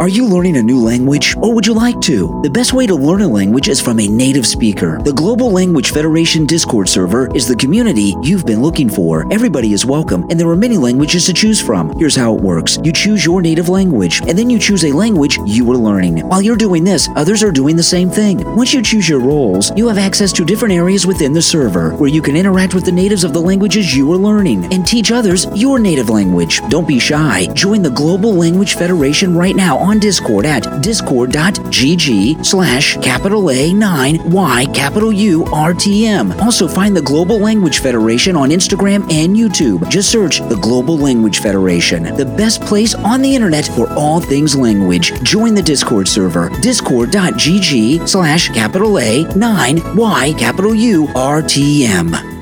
Are 0.00 0.08
you 0.08 0.28
learning 0.28 0.56
a 0.58 0.62
new 0.62 0.78
language 0.78 1.34
or 1.38 1.52
would 1.52 1.66
you 1.66 1.74
like 1.74 2.00
to? 2.02 2.40
The 2.44 2.50
best 2.50 2.72
way 2.72 2.86
to 2.86 2.94
learn 2.94 3.20
a 3.20 3.26
language 3.26 3.68
is 3.68 3.80
from 3.80 3.98
a 3.98 4.06
native 4.06 4.46
speaker. 4.46 5.02
The 5.02 5.12
Global 5.12 5.50
Language 5.50 5.90
Federation 5.90 6.46
Discord 6.46 6.88
server 6.88 7.34
is 7.34 7.48
the 7.48 7.56
community 7.56 8.14
you've 8.22 8.46
been 8.46 8.62
looking 8.62 8.88
for. 8.88 9.26
Everybody 9.32 9.72
is 9.72 9.84
welcome 9.84 10.24
and 10.30 10.38
there 10.38 10.48
are 10.50 10.54
many 10.54 10.76
languages 10.76 11.26
to 11.26 11.32
choose 11.32 11.60
from. 11.60 11.98
Here's 11.98 12.14
how 12.14 12.32
it 12.36 12.40
works. 12.40 12.78
You 12.84 12.92
choose 12.92 13.24
your 13.24 13.42
native 13.42 13.68
language 13.68 14.20
and 14.20 14.38
then 14.38 14.48
you 14.48 14.60
choose 14.60 14.84
a 14.84 14.92
language 14.92 15.36
you 15.44 15.68
are 15.72 15.76
learning. 15.76 16.20
While 16.28 16.42
you're 16.42 16.56
doing 16.56 16.84
this, 16.84 17.08
others 17.16 17.42
are 17.42 17.50
doing 17.50 17.74
the 17.74 17.82
same 17.82 18.08
thing. 18.08 18.44
Once 18.54 18.72
you 18.72 18.82
choose 18.82 19.08
your 19.08 19.20
roles, 19.20 19.76
you 19.76 19.88
have 19.88 19.98
access 19.98 20.32
to 20.34 20.44
different 20.44 20.74
areas 20.74 21.08
within 21.08 21.32
the 21.32 21.42
server 21.42 21.90
where 21.96 22.08
you 22.08 22.22
can 22.22 22.36
interact 22.36 22.72
with 22.72 22.84
the 22.84 22.92
natives 22.92 23.24
of 23.24 23.32
the 23.32 23.42
languages 23.42 23.96
you 23.96 24.12
are 24.12 24.16
learning 24.16 24.72
and 24.72 24.86
teach 24.86 25.10
others 25.10 25.48
your 25.56 25.80
native 25.80 26.08
language. 26.08 26.60
Don't 26.68 26.86
be 26.86 27.00
shy. 27.00 27.48
Join 27.54 27.82
the 27.82 27.90
Global 27.90 28.32
Language 28.32 28.74
Federation 28.74 29.36
right 29.36 29.56
now 29.56 29.87
on 29.88 29.98
Discord 29.98 30.44
at 30.44 30.82
discord.gg 30.82 32.44
slash 32.44 32.96
capital 32.98 33.44
A9 33.44 34.26
Y 34.26 34.66
capital 34.74 35.10
U 35.12 35.44
R 35.46 35.72
T 35.72 36.06
M. 36.06 36.32
Also 36.32 36.68
find 36.68 36.94
the 36.94 37.02
Global 37.02 37.38
Language 37.38 37.78
Federation 37.78 38.36
on 38.36 38.50
Instagram 38.50 39.00
and 39.10 39.34
YouTube. 39.34 39.88
Just 39.88 40.10
search 40.10 40.40
the 40.40 40.58
Global 40.60 40.98
Language 40.98 41.40
Federation, 41.40 42.02
the 42.16 42.26
best 42.26 42.60
place 42.62 42.94
on 42.94 43.22
the 43.22 43.34
internet 43.34 43.66
for 43.66 43.90
all 43.94 44.20
things 44.20 44.54
language. 44.54 45.12
Join 45.22 45.54
the 45.54 45.62
Discord 45.62 46.06
server, 46.06 46.50
discord.gg 46.60 48.06
slash 48.06 48.48
capital 48.50 48.92
A9 48.92 49.96
Y 49.96 50.34
capital 50.34 50.74
U 50.74 51.08
R 51.14 51.40
T 51.40 51.86
M. 51.86 52.37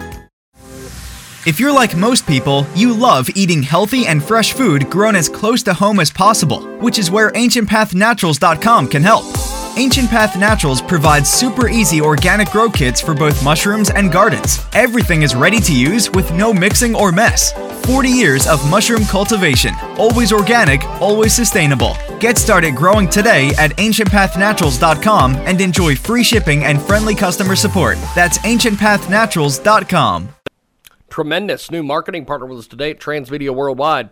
If 1.47 1.61
you're 1.61 1.73
like 1.73 1.97
most 1.97 2.27
people, 2.27 2.67
you 2.75 2.93
love 2.93 3.31
eating 3.37 3.63
healthy 3.63 4.07
and 4.07 4.21
fresh 4.21 4.53
food 4.53 4.91
grown 4.91 5.15
as 5.15 5.29
close 5.29 5.63
to 5.63 5.73
home 5.73 6.01
as 6.01 6.11
possible, 6.11 6.63
which 6.79 6.99
is 6.99 7.09
where 7.09 7.31
AncientPathNaturals.com 7.31 8.89
can 8.89 9.03
help. 9.05 9.25
Ancient 9.79 10.11
Path 10.11 10.37
Naturals 10.37 10.83
provides 10.83 11.31
super 11.31 11.69
easy 11.69 12.01
organic 12.01 12.51
grow 12.51 12.69
kits 12.69 13.01
for 13.01 13.15
both 13.15 13.45
mushrooms 13.45 13.91
and 13.91 14.11
gardens. 14.11 14.67
Everything 14.73 15.23
is 15.23 15.37
ready 15.37 15.61
to 15.61 15.73
use 15.73 16.11
with 16.11 16.33
no 16.33 16.53
mixing 16.53 16.97
or 16.97 17.13
mess. 17.13 17.53
40 17.87 18.09
years 18.09 18.49
of 18.49 18.69
mushroom 18.69 19.05
cultivation, 19.05 19.73
always 19.99 20.33
organic, 20.33 20.83
always 21.01 21.33
sustainable. 21.33 21.97
Get 22.19 22.39
started 22.39 22.75
growing 22.75 23.09
today 23.09 23.53
at 23.57 23.71
ancientpathnaturals.com 23.77 25.37
and 25.37 25.61
enjoy 25.61 25.95
free 25.95 26.25
shipping 26.25 26.65
and 26.65 26.83
friendly 26.83 27.15
customer 27.15 27.55
support. 27.55 27.99
That's 28.17 28.39
ancientpathnaturals.com. 28.39 30.36
Tremendous 31.17 31.71
new 31.71 31.83
marketing 31.83 32.27
partner 32.27 32.47
with 32.47 32.59
us 32.59 32.67
today 32.67 32.91
at 32.91 33.01
Transmedia 33.01 33.49
Worldwide. 33.49 34.11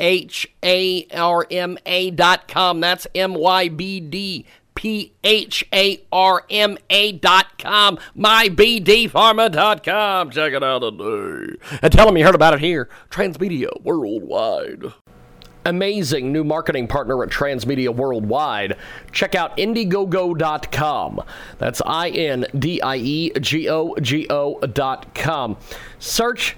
H 0.00 0.46
A 0.64 1.06
R 1.14 1.46
M 1.50 1.78
A 1.84 2.10
dot 2.10 2.48
com. 2.48 2.80
That's 2.80 3.06
M 3.14 3.34
Y 3.34 3.68
B 3.68 4.00
D 4.00 4.46
P 4.78 5.12
H 5.24 5.66
A 5.74 6.00
R 6.12 6.44
M 6.48 6.78
A 6.88 7.10
dot 7.10 7.58
com. 7.58 7.98
Dot 8.16 9.82
com. 9.84 10.30
Check 10.30 10.52
it 10.52 10.62
out 10.62 10.78
today. 10.78 11.56
And 11.82 11.92
tell 11.92 12.06
them 12.06 12.16
you 12.16 12.24
heard 12.24 12.36
about 12.36 12.54
it 12.54 12.60
here. 12.60 12.88
Transmedia 13.10 13.82
Worldwide. 13.82 14.92
Amazing 15.64 16.32
new 16.32 16.44
marketing 16.44 16.86
partner 16.86 17.24
at 17.24 17.28
Transmedia 17.28 17.92
Worldwide. 17.92 18.76
Check 19.10 19.34
out 19.34 19.56
Indiegogo.com. 19.56 21.22
That's 21.58 21.82
I 21.84 22.10
N 22.10 22.46
D 22.56 22.80
I 22.80 22.96
E 22.98 23.32
G 23.40 23.68
O 23.68 23.96
G 24.00 24.28
O 24.30 24.60
dot 24.60 25.12
com. 25.12 25.56
Search 25.98 26.56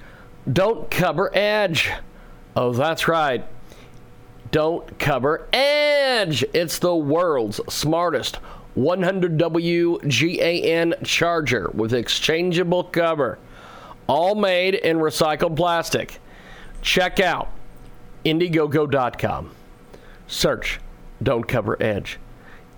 Don't 0.53 0.91
Cover 0.91 1.35
Edge. 1.35 1.91
Oh, 2.55 2.75
that's 2.75 3.09
right. 3.09 3.47
Don't 4.51 4.99
cover 4.99 5.47
Edge. 5.53 6.45
It's 6.53 6.79
the 6.79 6.97
world's 6.97 7.61
smartest 7.69 8.39
100W 8.77 10.01
GAN 10.09 10.95
charger 11.05 11.71
with 11.75 11.93
exchangeable 11.93 12.85
cover, 12.85 13.39
all 14.07 14.35
made 14.35 14.75
in 14.75 14.99
recycled 14.99 15.57
plastic. 15.57 16.21
Check 16.83 17.21
out 17.21 17.51
Indiegogo.com. 18.25 19.51
Search 20.27 20.81
Don't 21.23 21.47
Cover 21.47 21.81
Edge. 21.83 22.19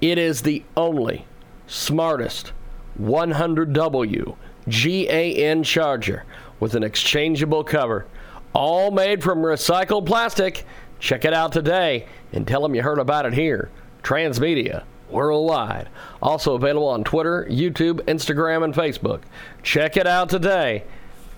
It 0.01 0.19
is 0.19 0.43
the 0.43 0.65
only 0.77 1.27
smartest 1.67 2.53
100W 3.01 4.37
GAN 4.69 5.63
charger 5.63 6.25
with 6.61 6.75
an 6.75 6.83
exchangeable 6.83 7.65
cover, 7.65 8.07
all 8.53 8.91
made 8.91 9.23
from 9.23 9.39
recycled 9.39 10.07
plastic. 10.07 10.65
Check 11.03 11.25
it 11.25 11.35
out 11.35 11.51
today 11.51 12.07
and 12.33 12.47
tell 12.47 12.63
them 12.63 12.77
you 12.77 12.83
heard 12.83 13.01
about 13.01 13.27
it 13.27 13.35
here. 13.35 13.71
Transmedia 14.05 14.85
worldwide. 15.11 15.89
Also 16.23 16.55
available 16.55 16.87
on 16.87 17.03
Twitter, 17.03 17.45
YouTube, 17.51 18.01
Instagram, 18.03 18.63
and 18.63 18.73
Facebook. 18.73 19.23
Check 19.65 19.97
it 19.97 20.07
out 20.07 20.29
today 20.29 20.85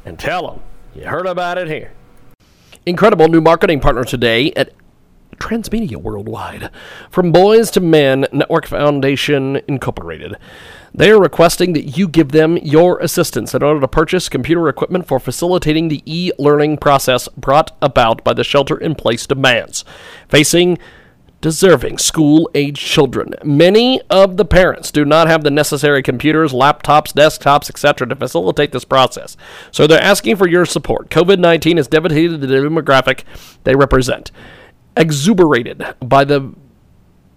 and 0.05 0.19
tell 0.19 0.47
them 0.47 0.61
you 0.95 1.09
heard 1.09 1.27
about 1.27 1.57
it 1.57 1.69
here. 1.69 1.93
Incredible 2.85 3.27
new 3.29 3.41
marketing 3.41 3.81
partner 3.81 4.05
today 4.05 4.53
at 4.53 4.75
Transmedia 5.39 5.97
Worldwide. 5.97 6.71
From 7.11 7.33
Boys 7.33 7.71
to 7.72 7.81
Men 7.81 8.27
Network 8.33 8.67
Foundation 8.67 9.61
Incorporated. 9.69 10.37
They 10.95 11.11
are 11.11 11.21
requesting 11.21 11.72
that 11.72 11.97
you 11.99 12.06
give 12.06 12.33
them 12.33 12.56
your 12.59 13.00
assistance 13.00 13.55
in 13.55 13.62
order 13.62 13.81
to 13.81 13.89
purchase 13.89 14.28
computer 14.28 14.69
equipment 14.69 15.06
for 15.09 15.19
facilitating 15.19 15.89
the 15.89 16.03
e 16.06 16.31
learning 16.39 16.78
process 16.78 17.28
brought 17.37 17.77
about 17.83 18.23
by 18.23 18.33
the 18.33 18.44
shelter 18.44 18.78
in 18.78 18.94
place 18.94 19.27
demands 19.27 19.84
facing 20.28 20.78
deserving 21.44 21.99
school 21.99 22.49
age 22.55 22.81
children. 22.81 23.34
Many 23.44 24.00
of 24.09 24.39
the 24.39 24.47
parents 24.47 24.91
do 24.91 25.05
not 25.05 25.27
have 25.27 25.44
the 25.44 25.50
necessary 25.50 26.03
computers, 26.03 26.55
laptops, 26.55 27.12
desktops, 27.12 27.69
etc. 27.69 28.09
to 28.09 28.17
facilitate 28.17 28.73
this 28.73 28.87
process. 28.87 29.37
So 29.71 29.87
they're 29.87 30.00
asking 30.00 30.37
for 30.37 30.49
your 30.49 30.65
support. 30.65 31.11
COVID 31.11 31.39
19 31.39 31.77
has 31.77 31.87
devastated 31.87 32.41
the 32.41 32.47
demographic 32.47 33.25
they 33.65 33.75
represent. 33.75 34.31
Exuberated 34.97 35.82
by 36.00 36.25
the 36.25 36.55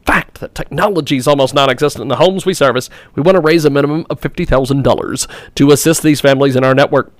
fact 0.07 0.40
that 0.40 0.56
technology 0.56 1.18
is 1.18 1.28
almost 1.28 1.53
non 1.53 1.69
existent 1.69 2.01
in 2.01 2.07
the 2.07 2.16
homes 2.16 2.45
we 2.45 2.53
service, 2.53 2.90
we 3.13 3.22
want 3.22 3.35
to 3.35 3.41
raise 3.41 3.66
a 3.66 3.69
minimum 3.69 4.06
of 4.09 4.22
$50,000 4.22 5.53
to 5.56 5.72
assist 5.72 6.01
these 6.01 6.22
families 6.22 6.56
in 6.56 6.63
our 6.63 6.73
network. 6.73 7.13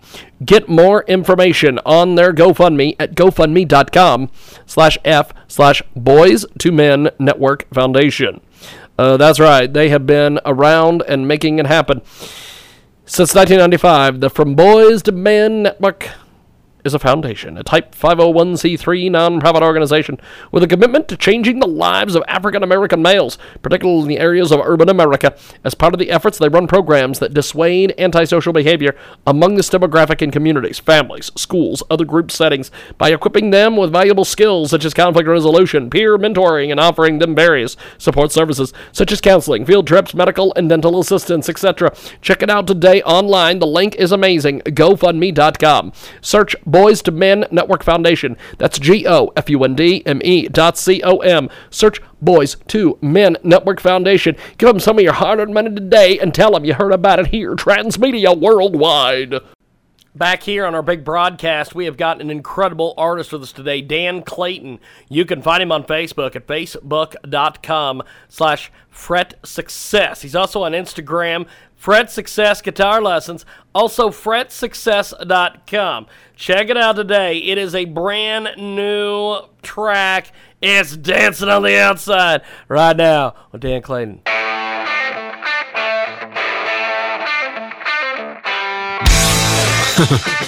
Get 0.44 0.70
more 0.70 1.04
information 1.04 1.80
on 1.86 2.16
their 2.16 2.34
GoFundMe 2.34 2.96
at 2.98 3.14
gofundme.com 3.14 4.32
slash 4.66 4.98
F 5.04 5.34
slash 5.48 5.84
Boys 5.96 6.46
to 6.60 6.72
Men 6.72 7.10
Network 7.20 7.72
Foundation. 7.74 8.40
Uh, 8.98 9.18
that's 9.18 9.40
right, 9.40 9.72
they 9.72 9.90
have 9.90 10.08
been 10.08 10.40
around 10.46 11.04
and 11.08 11.28
making 11.28 11.60
it 11.60 11.68
happen. 11.68 12.02
Since 13.06 13.36
1995, 13.36 14.22
the 14.22 14.30
From 14.30 14.56
Boys 14.56 15.04
to 15.04 15.12
Men 15.12 15.64
Network 15.64 16.10
is 16.88 16.96
a 16.96 17.00
foundation, 17.00 17.58
a 17.58 17.64
Type 17.64 17.94
501c3 17.94 19.12
nonprofit 19.12 19.62
organization 19.62 20.20
with 20.52 20.64
a 20.64 20.68
commitment 20.68 21.08
to 21.10 21.18
changing 21.18 21.60
the 21.60 21.68
lives 21.68 22.16
of 22.16 22.24
African 22.28 22.64
American 22.64 23.04
males, 23.04 23.38
particularly 23.62 24.02
in 24.02 24.08
the 24.08 24.20
areas 24.20 24.52
of 24.52 24.60
urban 24.62 24.90
America. 24.90 25.38
As 25.64 25.76
part 25.76 25.94
of 25.94 26.00
the 26.00 26.10
efforts, 26.10 26.40
they 26.40 26.50
run 26.50 26.66
programs 26.66 27.20
that 27.20 27.36
dissuade 27.36 27.94
antisocial 28.00 28.54
behavior 28.54 28.96
among 29.28 29.56
this 29.56 29.70
demographic 29.70 30.22
in 30.22 30.32
communities, 30.32 30.80
families, 30.80 31.32
schools, 31.36 31.84
other 31.92 32.06
group 32.06 32.32
settings 32.32 32.72
by 32.98 33.12
equipping 33.12 33.52
them 33.52 33.76
with 33.76 33.92
valuable 33.92 34.26
skills 34.26 34.72
such 34.72 34.86
as 34.86 34.94
conflict 34.94 35.28
resolution, 35.28 35.90
peer 35.90 36.18
mentoring, 36.18 36.72
and 36.72 36.80
offering 36.80 37.20
them 37.20 37.36
various 37.36 37.76
support 37.98 38.32
services 38.32 38.74
such 38.92 39.12
as 39.12 39.22
counseling, 39.22 39.66
field 39.66 39.86
trips, 39.86 40.16
medical 40.16 40.54
and 40.56 40.70
dental 40.70 41.00
assistance, 41.00 41.50
etc. 41.50 41.94
Check 42.22 42.42
it 42.42 42.50
out 42.50 42.66
today 42.66 43.02
online. 43.04 43.60
The 43.60 43.68
link 43.68 43.96
is 43.96 44.12
amazing. 44.12 44.62
GoFundMe.com. 44.62 45.92
Search 46.22 46.56
Boys 46.78 47.02
to 47.02 47.12
Men 47.12 47.46
Network 47.50 47.84
Foundation. 47.84 48.38
That's 48.60 48.78
G 48.78 49.08
O 49.08 49.34
F 49.36 49.50
U 49.50 49.64
N 49.64 49.74
D 49.74 50.04
M 50.06 50.22
E 50.24 50.48
dot 50.48 50.78
C 50.78 51.02
O 51.04 51.18
M. 51.18 51.50
Search 51.72 52.00
Boys 52.22 52.56
to 52.68 53.00
Men 53.02 53.36
Network 53.42 53.80
Foundation. 53.80 54.36
Give 54.60 54.68
them 54.68 54.80
some 54.80 55.00
of 55.00 55.04
your 55.04 55.14
hard 55.14 55.40
earned 55.40 55.56
money 55.56 55.74
today 55.74 56.20
and 56.20 56.36
tell 56.36 56.52
them 56.52 56.66
you 56.66 56.76
heard 56.76 56.94
about 56.94 57.18
it 57.20 57.28
here, 57.28 57.56
Transmedia 57.56 58.40
Worldwide. 58.40 59.40
Back 60.14 60.44
here 60.44 60.66
on 60.66 60.76
our 60.76 60.82
big 60.82 61.04
broadcast, 61.04 61.74
we 61.76 61.86
have 61.86 61.98
got 61.98 62.22
an 62.22 62.30
incredible 62.32 62.94
artist 62.98 63.32
with 63.32 63.44
us 63.44 63.52
today, 63.52 63.82
Dan 63.82 64.24
Clayton. 64.24 64.80
You 65.10 65.26
can 65.26 65.42
find 65.44 65.62
him 65.62 65.72
on 65.72 65.84
Facebook 65.84 66.36
at 66.36 66.48
facebook.com 66.48 68.04
slash 68.28 68.72
fret 68.90 69.36
success. 69.44 70.24
He's 70.24 70.36
also 70.36 70.64
on 70.64 70.72
Instagram, 70.72 71.48
Fret 71.76 72.10
Success 72.10 72.62
Guitar 72.62 73.00
Lessons, 73.02 73.46
also 73.76 74.10
fretsuccess.com. 74.10 76.08
Check 76.38 76.70
it 76.70 76.78
out 76.78 76.96
today. 76.96 77.40
It 77.40 77.58
is 77.58 77.74
a 77.74 77.86
brand 77.86 78.50
new 78.58 79.40
track. 79.64 80.32
It's 80.62 80.96
Dancing 80.96 81.50
on 81.50 81.64
the 81.64 81.80
Outside 81.80 82.44
right 82.68 82.96
now 82.96 83.34
with 83.52 83.62
Dan 83.62 83.82
Clayton. 83.82 84.22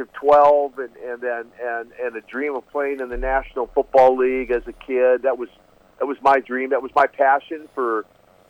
of 0.00 0.12
12 0.14 0.78
and, 0.78 0.96
and 0.96 1.20
then 1.20 1.44
and, 1.62 1.92
and 2.02 2.16
a 2.16 2.20
dream 2.22 2.54
of 2.56 2.68
playing 2.70 3.00
in 3.00 3.08
the 3.08 3.16
National 3.16 3.66
Football 3.68 4.16
League 4.16 4.50
as 4.50 4.62
a 4.66 4.72
kid. 4.72 5.22
That 5.22 5.38
was 5.38 5.48
that 5.98 6.06
was 6.06 6.16
my 6.22 6.40
dream. 6.40 6.70
That 6.70 6.82
was 6.82 6.90
my 6.94 7.06
passion 7.06 7.68
for 7.74 8.04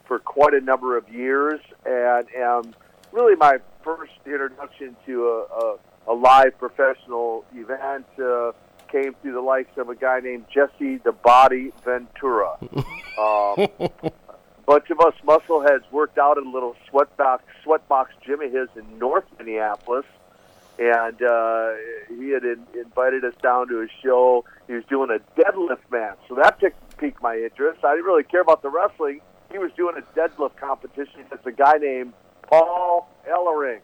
for 0.06 0.18
quite 0.18 0.54
a 0.54 0.60
number 0.60 0.96
of 0.96 1.08
years 1.08 1.60
and 1.84 2.26
and 2.36 2.76
really 3.12 3.36
my 3.36 3.58
first 3.82 4.12
introduction 4.26 4.96
to 5.06 5.26
a, 5.26 5.42
a, 5.42 5.76
a 6.08 6.14
live 6.14 6.58
professional 6.58 7.44
event 7.54 8.06
uh, 8.22 8.52
came 8.90 9.14
through 9.22 9.32
the 9.32 9.40
likes 9.40 9.76
of 9.76 9.88
a 9.88 9.94
guy 9.94 10.20
named 10.20 10.44
Jesse 10.52 10.98
the 10.98 11.12
Body 11.12 11.72
Ventura. 11.84 12.56
um, 13.18 13.68
bunch 14.66 14.90
of 14.90 15.00
us 15.00 15.14
muscleheads 15.24 15.90
worked 15.90 16.18
out 16.18 16.38
at 16.38 16.44
a 16.44 16.50
little 16.50 16.76
sweatbox 16.88 17.40
sweatbox 17.64 18.06
gym 18.24 18.40
of 18.40 18.52
his 18.52 18.68
in 18.76 18.98
North 18.98 19.24
Minneapolis, 19.38 20.06
and 20.80 21.22
uh, 21.22 21.72
he 22.08 22.30
had 22.30 22.42
in, 22.42 22.66
invited 22.74 23.22
us 23.22 23.34
down 23.42 23.68
to 23.68 23.80
his 23.80 23.90
show. 24.02 24.46
He 24.66 24.72
was 24.72 24.84
doing 24.88 25.10
a 25.10 25.40
deadlift 25.40 25.90
match, 25.90 26.18
so 26.26 26.34
that 26.36 26.58
piqued, 26.58 26.96
piqued 26.96 27.22
my 27.22 27.36
interest. 27.36 27.84
I 27.84 27.92
didn't 27.92 28.06
really 28.06 28.24
care 28.24 28.40
about 28.40 28.62
the 28.62 28.70
wrestling. 28.70 29.20
He 29.52 29.58
was 29.58 29.70
doing 29.76 29.96
a 29.98 30.18
deadlift 30.18 30.56
competition 30.56 31.20
against 31.26 31.46
a 31.46 31.52
guy 31.52 31.74
named 31.78 32.14
Paul 32.42 33.10
Ellering. 33.28 33.80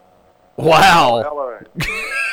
Wow. 0.56 1.22
Ellering. 1.22 1.66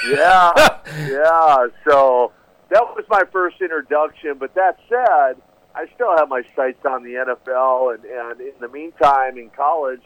yeah, 0.09 0.51
yeah. 1.09 1.67
So 1.85 2.31
that 2.69 2.83
was 2.95 3.03
my 3.09 3.23
first 3.33 3.57
introduction. 3.59 4.35
But 4.39 4.55
that 4.55 4.77
said, 4.87 5.41
I 5.75 5.87
still 5.93 6.15
have 6.15 6.29
my 6.29 6.43
sights 6.55 6.85
on 6.85 7.03
the 7.03 7.15
NFL, 7.15 7.95
and, 7.95 8.05
and 8.05 8.39
in 8.39 8.53
the 8.61 8.69
meantime, 8.69 9.37
in 9.37 9.49
college, 9.49 10.01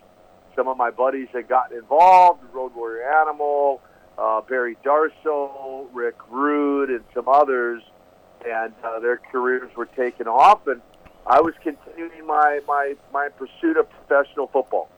some 0.56 0.68
of 0.68 0.78
my 0.78 0.90
buddies 0.90 1.28
had 1.32 1.48
gotten 1.48 1.78
involved. 1.78 2.42
Road 2.54 2.74
Warrior 2.74 3.08
Animal, 3.22 3.82
uh, 4.18 4.42
Barry 4.42 4.78
Darsow, 4.84 5.88
Rick 5.94 6.16
Rude, 6.30 6.90
and 6.90 7.04
some 7.14 7.28
others, 7.28 7.84
and 8.46 8.74
uh, 8.84 9.00
their 9.00 9.18
careers 9.18 9.76
were 9.76 9.86
taken 9.86 10.28
off, 10.28 10.68
and 10.68 10.82
I 11.26 11.42
was 11.42 11.54
continuing 11.62 12.26
my, 12.26 12.62
my, 12.68 12.96
my 13.12 13.30
pursuit 13.30 13.78
of 13.78 13.88
professional 13.90 14.48
football. 14.48 14.90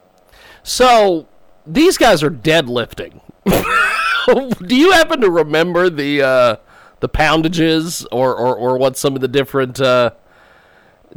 So 0.63 1.27
these 1.65 1.97
guys 1.97 2.23
are 2.23 2.29
deadlifting. 2.29 3.21
Do 3.45 4.75
you 4.75 4.91
happen 4.91 5.21
to 5.21 5.29
remember 5.29 5.89
the 5.89 6.21
uh, 6.21 6.55
the 6.99 7.09
poundages 7.09 8.05
or, 8.11 8.35
or, 8.35 8.55
or 8.55 8.77
what 8.77 8.97
some 8.97 9.15
of 9.15 9.21
the 9.21 9.27
different 9.27 9.79
uh, 9.79 10.11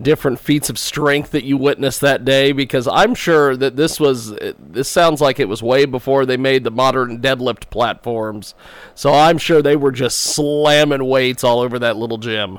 different 0.00 0.40
feats 0.40 0.70
of 0.70 0.78
strength 0.78 1.30
that 1.32 1.44
you 1.44 1.56
witnessed 1.56 2.00
that 2.00 2.24
day? 2.24 2.52
Because 2.52 2.86
I'm 2.88 3.14
sure 3.14 3.56
that 3.56 3.76
this 3.76 4.00
was 4.00 4.34
this 4.58 4.88
sounds 4.88 5.20
like 5.20 5.40
it 5.40 5.48
was 5.48 5.62
way 5.62 5.84
before 5.84 6.26
they 6.26 6.36
made 6.36 6.64
the 6.64 6.70
modern 6.70 7.20
deadlift 7.20 7.70
platforms. 7.70 8.54
So 8.94 9.12
I'm 9.12 9.38
sure 9.38 9.62
they 9.62 9.76
were 9.76 9.92
just 9.92 10.20
slamming 10.20 11.04
weights 11.04 11.44
all 11.44 11.60
over 11.60 11.78
that 11.78 11.96
little 11.96 12.18
gym. 12.18 12.58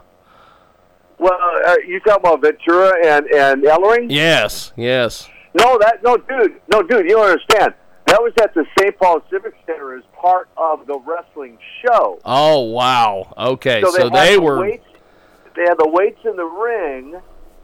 Well, 1.19 1.39
uh, 1.65 1.75
you 1.87 1.99
talking 2.01 2.21
about 2.25 2.41
Ventura 2.41 2.93
and 3.05 3.25
and 3.27 3.63
Ellering? 3.63 4.07
Yes, 4.09 4.73
yes. 4.75 5.29
No, 5.53 5.77
that 5.79 6.03
no, 6.03 6.17
dude, 6.17 6.59
no, 6.71 6.81
dude. 6.81 7.05
You 7.05 7.15
don't 7.15 7.29
understand. 7.31 7.73
That 8.07 8.21
was 8.21 8.33
at 8.41 8.53
the 8.53 8.65
St. 8.77 8.97
Paul 8.99 9.21
Civic 9.31 9.53
Center 9.65 9.97
as 9.97 10.03
part 10.19 10.49
of 10.57 10.85
the 10.85 10.99
wrestling 10.99 11.57
show. 11.83 12.19
Oh 12.25 12.61
wow. 12.61 13.33
Okay, 13.37 13.81
so, 13.81 14.03
had 14.03 14.13
they 14.13 14.37
were. 14.37 14.59
Weights, 14.59 14.85
they 15.55 15.63
had 15.63 15.77
the 15.77 15.87
weights 15.87 16.19
in 16.25 16.35
the 16.35 16.45
ring. 16.45 17.15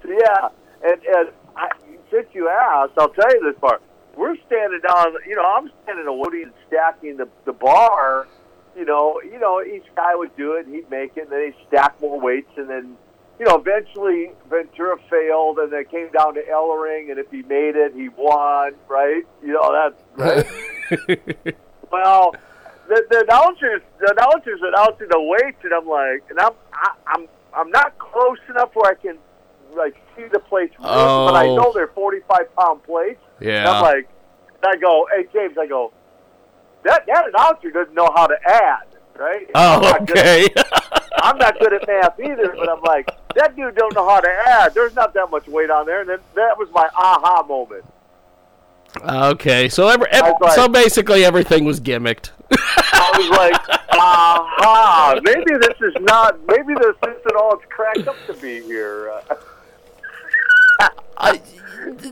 So, 0.02 0.10
yeah, 0.10 0.50
and 0.84 1.02
and 1.04 1.30
I, 1.56 1.70
since 2.12 2.28
you 2.34 2.50
asked, 2.50 2.94
I'll 2.98 3.10
tell 3.10 3.32
you 3.34 3.52
this 3.52 3.60
part. 3.60 3.82
We're 4.16 4.36
standing 4.48 4.82
down. 4.86 5.14
You 5.28 5.36
know, 5.36 5.46
I'm 5.46 5.72
standing 5.84 6.08
away 6.08 6.44
and 6.44 6.54
stacking 6.68 7.18
the 7.18 7.28
the 7.46 7.54
bar. 7.54 8.28
You 8.76 8.86
know, 8.86 9.22
you 9.24 9.40
know, 9.40 9.62
each 9.62 9.86
guy 9.96 10.16
would 10.16 10.36
do 10.36 10.54
it. 10.54 10.66
and 10.66 10.76
He'd 10.76 10.90
make 10.90 11.18
it, 11.18 11.24
and 11.24 11.32
then 11.32 11.46
he'd 11.46 11.68
stack 11.68 12.00
more 12.02 12.20
weights, 12.20 12.52
and 12.58 12.70
then. 12.70 12.98
You 13.38 13.46
know, 13.46 13.56
eventually 13.56 14.32
Ventura 14.50 14.98
failed, 15.10 15.60
and 15.60 15.72
then 15.72 15.80
it 15.80 15.90
came 15.90 16.10
down 16.12 16.34
to 16.34 16.42
Ellering, 16.42 17.10
and 17.10 17.18
if 17.18 17.32
he 17.32 17.42
made 17.44 17.78
it, 17.78 17.94
he 17.96 18.10
won, 18.10 18.74
right? 18.90 19.24
You 19.42 19.54
know, 19.54 19.94
that's 20.18 20.46
right. 20.92 21.56
Well, 21.92 22.36
the, 22.88 23.04
the 23.10 23.22
announcers, 23.22 23.82
the 24.00 24.12
announcers 24.12 24.60
announcing 24.62 25.08
the 25.10 25.22
weights, 25.22 25.58
and 25.64 25.74
I'm 25.74 25.88
like, 25.88 26.24
and 26.30 26.40
I'm, 26.40 26.52
I, 26.74 26.92
I'm, 27.08 27.28
I'm 27.54 27.70
not 27.72 27.98
close 27.98 28.38
enough 28.50 28.72
where 28.76 28.92
I 28.92 28.96
can 28.96 29.18
like 29.76 29.96
see 30.16 30.26
the 30.32 30.40
plates, 30.40 30.76
but 30.80 30.88
I 31.36 31.48
Oh. 31.48 31.56
know 31.56 31.72
they're 31.74 31.88
45 31.90 32.56
pound 32.56 32.84
plates. 32.84 33.22
Yeah. 33.40 33.60
And 33.60 33.68
I'm 33.70 33.82
like, 33.84 34.10
and 34.64 34.74
I 34.74 34.76
go, 34.78 35.08
hey 35.16 35.28
James, 35.34 35.58
I 35.58 35.68
go, 35.68 35.92
that 36.84 37.06
that 37.08 37.28
announcer 37.30 37.72
doesn't 37.72 37.94
know 37.94 38.10
how 38.16 38.28
to 38.28 38.36
add, 38.46 38.88
right? 39.18 39.48
I'm 39.56 39.80
oh, 39.80 39.82
not 39.82 40.06
good 40.08 40.18
oh, 40.18 40.22
at- 40.22 40.58
okay. 40.58 40.64
I'm 41.22 41.38
not 41.38 41.60
good 41.60 41.74
at 41.74 41.88
math 41.88 42.20
either, 42.20 42.54
but 42.58 42.70
I'm 42.70 42.82
like, 42.82 43.10
that 43.36 43.56
dude 43.56 43.76
don't 43.76 43.94
know 43.96 44.08
how 44.08 44.20
to 44.22 44.30
add. 44.48 44.74
There's 44.74 44.96
not 44.96 45.14
that 45.16 45.30
much 45.32 45.48
weight 45.48 45.70
on 45.70 45.86
there, 45.86 46.02
and 46.02 46.10
then 46.10 46.20
that 46.36 46.58
was 46.58 46.70
my 46.72 46.88
aha 46.96 47.44
moment. 47.48 47.84
okay, 49.04 49.70
so 49.70 49.88
every, 49.88 50.08
ev 50.12 50.24
I 50.24 50.32
was 50.32 50.38
like- 50.42 50.52
so 50.54 50.68
basically 50.68 51.24
everything 51.26 51.66
was 51.66 51.80
gimmicked. 51.80 52.32
I 52.52 53.12
was 53.18 53.30
like, 53.70 53.79
aha, 53.92 55.20
maybe 55.24 55.58
this 55.60 55.78
is 55.82 55.94
not, 56.02 56.40
maybe 56.48 56.74
this 56.76 56.96
isn't 57.04 57.36
all 57.36 57.54
it's 57.54 57.66
cracked 57.70 58.08
up 58.08 58.16
to 58.28 58.34
be 58.34 58.62
here. 58.62 59.12
Uh, 59.12 59.36
I, 61.18 61.42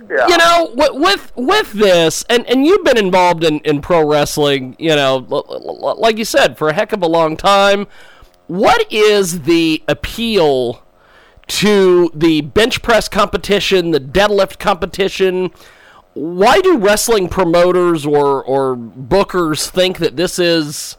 yeah. 0.09 0.27
you 0.27 0.37
know, 0.37 0.71
with, 0.75 0.91
with 0.93 1.31
with 1.35 1.71
this, 1.73 2.25
and 2.29 2.45
and 2.47 2.65
you've 2.65 2.83
been 2.83 2.97
involved 2.97 3.43
in 3.43 3.59
in 3.59 3.81
pro 3.81 4.05
wrestling, 4.05 4.75
you 4.77 4.95
know, 4.95 5.17
like 5.97 6.17
you 6.17 6.25
said, 6.25 6.57
for 6.57 6.69
a 6.69 6.73
heck 6.73 6.91
of 6.93 7.01
a 7.01 7.07
long 7.07 7.37
time. 7.37 7.87
What 8.47 8.91
is 8.91 9.43
the 9.43 9.83
appeal 9.87 10.83
to 11.47 12.11
the 12.13 12.41
bench 12.41 12.81
press 12.81 13.07
competition, 13.07 13.91
the 13.91 13.99
deadlift 13.99 14.59
competition? 14.59 15.51
Why 16.13 16.61
do 16.61 16.77
wrestling 16.77 17.29
promoters 17.29 18.05
or 18.05 18.43
or 18.43 18.75
bookers 18.75 19.69
think 19.69 19.99
that 19.99 20.17
this 20.17 20.39
is 20.39 20.97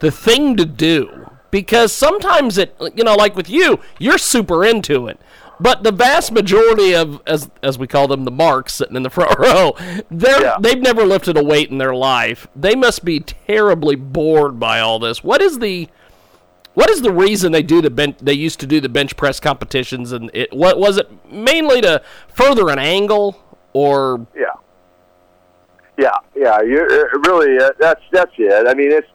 the 0.00 0.10
thing 0.10 0.56
to 0.56 0.64
do 0.64 1.30
because 1.50 1.92
sometimes 1.92 2.58
it 2.58 2.74
you 2.94 3.04
know 3.04 3.14
like 3.14 3.34
with 3.36 3.48
you 3.50 3.78
you're 3.98 4.18
super 4.18 4.64
into 4.64 5.06
it 5.06 5.18
but 5.58 5.82
the 5.82 5.92
vast 5.92 6.32
majority 6.32 6.94
of 6.94 7.20
as 7.26 7.50
as 7.62 7.76
we 7.78 7.86
call 7.86 8.08
them 8.08 8.24
the 8.24 8.30
marks 8.30 8.74
sitting 8.74 8.96
in 8.96 9.02
the 9.02 9.10
front 9.10 9.38
row 9.38 9.74
they're 10.10 10.40
Yeah. 10.42 10.56
they've 10.60 10.80
never 10.80 11.04
lifted 11.04 11.36
a 11.36 11.44
weight 11.44 11.70
in 11.70 11.78
their 11.78 11.94
life 11.94 12.46
they 12.56 12.74
must 12.74 13.04
be 13.04 13.20
terribly 13.20 13.94
bored 13.96 14.58
by 14.58 14.80
all 14.80 14.98
this 14.98 15.22
what 15.24 15.42
is 15.42 15.58
the 15.58 15.88
what 16.74 16.88
is 16.88 17.02
the 17.02 17.12
reason 17.12 17.50
they 17.52 17.64
do 17.64 17.82
the 17.82 17.90
bench 17.90 18.16
they 18.22 18.32
used 18.32 18.60
to 18.60 18.66
do 18.66 18.80
the 18.80 18.88
bench 18.88 19.16
press 19.16 19.40
competitions 19.40 20.12
and 20.12 20.30
it 20.32 20.52
what 20.52 20.78
was 20.78 20.96
it 20.98 21.10
mainly 21.30 21.80
to 21.80 22.00
further 22.28 22.68
an 22.70 22.78
angle 22.78 23.36
or 23.72 24.26
Yeah. 24.34 24.46
Yeah, 25.98 26.16
yeah. 26.34 26.60
You 26.62 26.86
really 27.26 27.58
uh, 27.62 27.70
that's 27.78 28.00
that's 28.10 28.32
it. 28.38 28.66
I 28.66 28.72
mean, 28.72 28.90
it's 28.90 29.06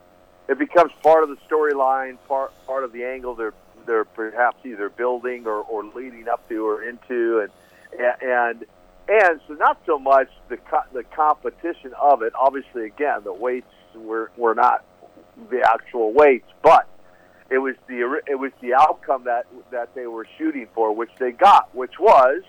it 0.48 0.60
becomes 0.60 0.92
part 1.02 1.24
of 1.24 1.30
the 1.30 1.38
storyline, 1.50 2.18
part 2.28 2.52
part 2.66 2.84
of 2.84 2.92
the 2.92 3.04
angle 3.04 3.36
they're 3.36 3.54
they're 3.86 4.06
perhaps 4.06 4.58
either 4.66 4.90
building 4.90 5.46
or, 5.46 5.62
or 5.62 5.84
leading 5.84 6.28
up 6.28 6.48
to 6.50 6.68
or 6.68 6.84
into, 6.84 7.40
and 7.40 7.52
and 8.22 8.66
and 9.08 9.40
so 9.48 9.54
not 9.54 9.80
so 9.86 10.00
much 10.00 10.30
the 10.50 10.58
co- 10.58 10.86
the 10.94 11.04
competition 11.04 11.94
of 12.00 12.22
it. 12.22 12.34
Obviously, 12.36 12.86
again, 12.86 13.22
the 13.24 13.34
weights 13.34 13.72
were 13.96 14.32
were 14.38 14.56
not 14.56 14.84
the 15.50 15.62
actual 15.62 16.14
weights, 16.14 16.50
but 16.62 16.88
it 17.50 17.60
was 17.60 17.76
the 17.88 18.22
it 18.28 18.36
was 18.36 18.52
the 18.62 18.74
outcome 18.74 19.24
that 19.26 19.46
that 19.72 19.94
they 19.96 20.08
were 20.08 20.28
shooting 20.38 20.68
for, 20.74 20.94
which 20.96 21.12
they 21.20 21.32
got, 21.32 21.74
which 21.76 22.00
was 22.00 22.44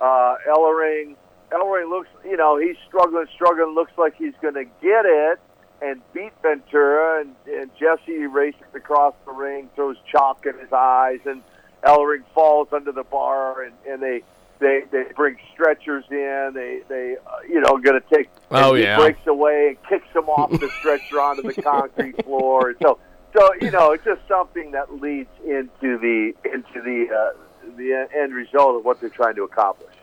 uh, 0.00 0.36
Ellering. 0.48 1.16
Ellering 1.52 1.88
looks, 1.88 2.08
you 2.24 2.36
know, 2.36 2.58
he's 2.58 2.76
struggling, 2.88 3.26
struggling. 3.32 3.74
Looks 3.74 3.92
like 3.96 4.16
he's 4.16 4.32
going 4.40 4.54
to 4.54 4.64
get 4.64 5.04
it 5.04 5.38
and 5.82 6.00
beat 6.12 6.32
Ventura, 6.42 7.20
and, 7.20 7.34
and 7.46 7.70
Jesse 7.78 8.26
races 8.26 8.62
across 8.74 9.14
the 9.26 9.32
ring, 9.32 9.68
throws 9.74 9.96
chalk 10.10 10.46
in 10.46 10.58
his 10.58 10.72
eyes, 10.72 11.20
and 11.24 11.42
Ellering 11.82 12.24
falls 12.34 12.68
under 12.72 12.92
the 12.92 13.04
bar, 13.04 13.62
and, 13.62 13.74
and 13.88 14.02
they. 14.02 14.22
They, 14.60 14.84
they 14.92 15.02
bring 15.16 15.36
stretchers 15.52 16.04
in. 16.10 16.52
They 16.54 16.82
they 16.88 17.16
uh, 17.26 17.38
you 17.46 17.60
know 17.60 17.76
going 17.76 18.00
to 18.00 18.04
take. 18.08 18.30
Oh, 18.52 18.74
he 18.74 18.84
yeah. 18.84 18.96
breaks 18.96 19.26
away 19.26 19.70
and 19.70 19.88
kicks 19.88 20.06
him 20.14 20.28
off 20.28 20.48
the 20.48 20.68
stretcher 20.78 21.20
onto 21.20 21.42
the 21.42 21.60
concrete 21.60 22.24
floor. 22.24 22.68
And 22.68 22.76
so 22.80 23.00
so 23.36 23.50
you 23.60 23.72
know 23.72 23.90
it's 23.90 24.04
just 24.04 24.20
something 24.28 24.70
that 24.70 24.94
leads 25.00 25.28
into 25.44 25.98
the 25.98 26.34
into 26.44 26.80
the 26.82 27.08
uh, 27.12 27.76
the 27.76 28.08
end 28.16 28.32
result 28.32 28.76
of 28.76 28.84
what 28.84 29.00
they're 29.00 29.10
trying 29.10 29.34
to 29.34 29.42
accomplish. 29.42 29.94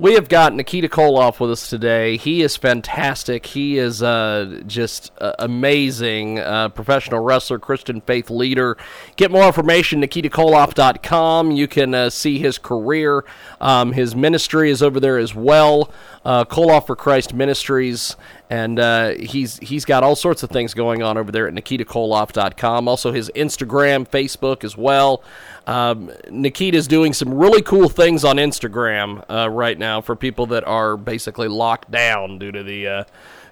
We 0.00 0.14
have 0.14 0.28
got 0.28 0.54
Nikita 0.54 0.88
Koloff 0.88 1.40
with 1.40 1.50
us 1.50 1.68
today. 1.68 2.18
He 2.18 2.42
is 2.42 2.56
fantastic. 2.56 3.46
He 3.46 3.78
is 3.78 4.00
uh, 4.00 4.62
just 4.64 5.10
uh, 5.18 5.32
amazing. 5.40 6.38
Uh, 6.38 6.68
professional 6.68 7.18
wrestler, 7.18 7.58
Christian 7.58 8.00
faith 8.02 8.30
leader. 8.30 8.76
Get 9.16 9.32
more 9.32 9.44
information, 9.44 10.04
at 10.04 10.10
NikitaKoloff.com. 10.10 11.50
You 11.50 11.66
can 11.66 11.94
uh, 11.94 12.10
see 12.10 12.38
his 12.38 12.58
career. 12.58 13.24
Um, 13.60 13.90
his 13.90 14.14
ministry 14.14 14.70
is 14.70 14.84
over 14.84 15.00
there 15.00 15.18
as 15.18 15.34
well. 15.34 15.90
Uh, 16.24 16.44
Koloff 16.44 16.86
for 16.86 16.94
Christ 16.94 17.34
Ministries. 17.34 18.14
And 18.50 18.78
uh, 18.78 19.10
he's 19.18 19.58
he's 19.58 19.84
got 19.84 20.02
all 20.02 20.16
sorts 20.16 20.42
of 20.42 20.48
things 20.48 20.72
going 20.72 21.02
on 21.02 21.18
over 21.18 21.30
there 21.30 21.46
at 21.46 21.54
NikitaKoloff.com. 21.54 22.88
Also, 22.88 23.12
his 23.12 23.30
Instagram, 23.34 24.08
Facebook 24.08 24.64
as 24.64 24.74
well. 24.74 25.22
Um, 25.66 26.10
Nikita's 26.30 26.88
doing 26.88 27.12
some 27.12 27.34
really 27.34 27.60
cool 27.60 27.90
things 27.90 28.24
on 28.24 28.36
Instagram 28.36 29.22
uh, 29.30 29.50
right 29.50 29.78
now 29.78 30.00
for 30.00 30.16
people 30.16 30.46
that 30.46 30.64
are 30.66 30.96
basically 30.96 31.46
locked 31.46 31.90
down 31.90 32.38
due 32.38 32.50
to 32.50 32.62
the 32.62 32.86
uh, 32.86 33.04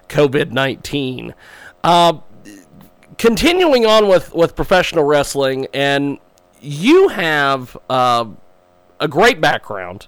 COVID 0.09 0.51
19. 0.51 1.35
Uh, 1.83 2.13
continuing 3.17 3.85
on 3.85 4.07
with, 4.07 4.33
with 4.33 4.55
professional 4.55 5.03
wrestling, 5.03 5.67
and 5.73 6.17
you 6.61 7.09
have 7.09 7.77
uh, 7.89 8.25
a 8.99 9.07
great 9.07 9.41
background. 9.41 10.07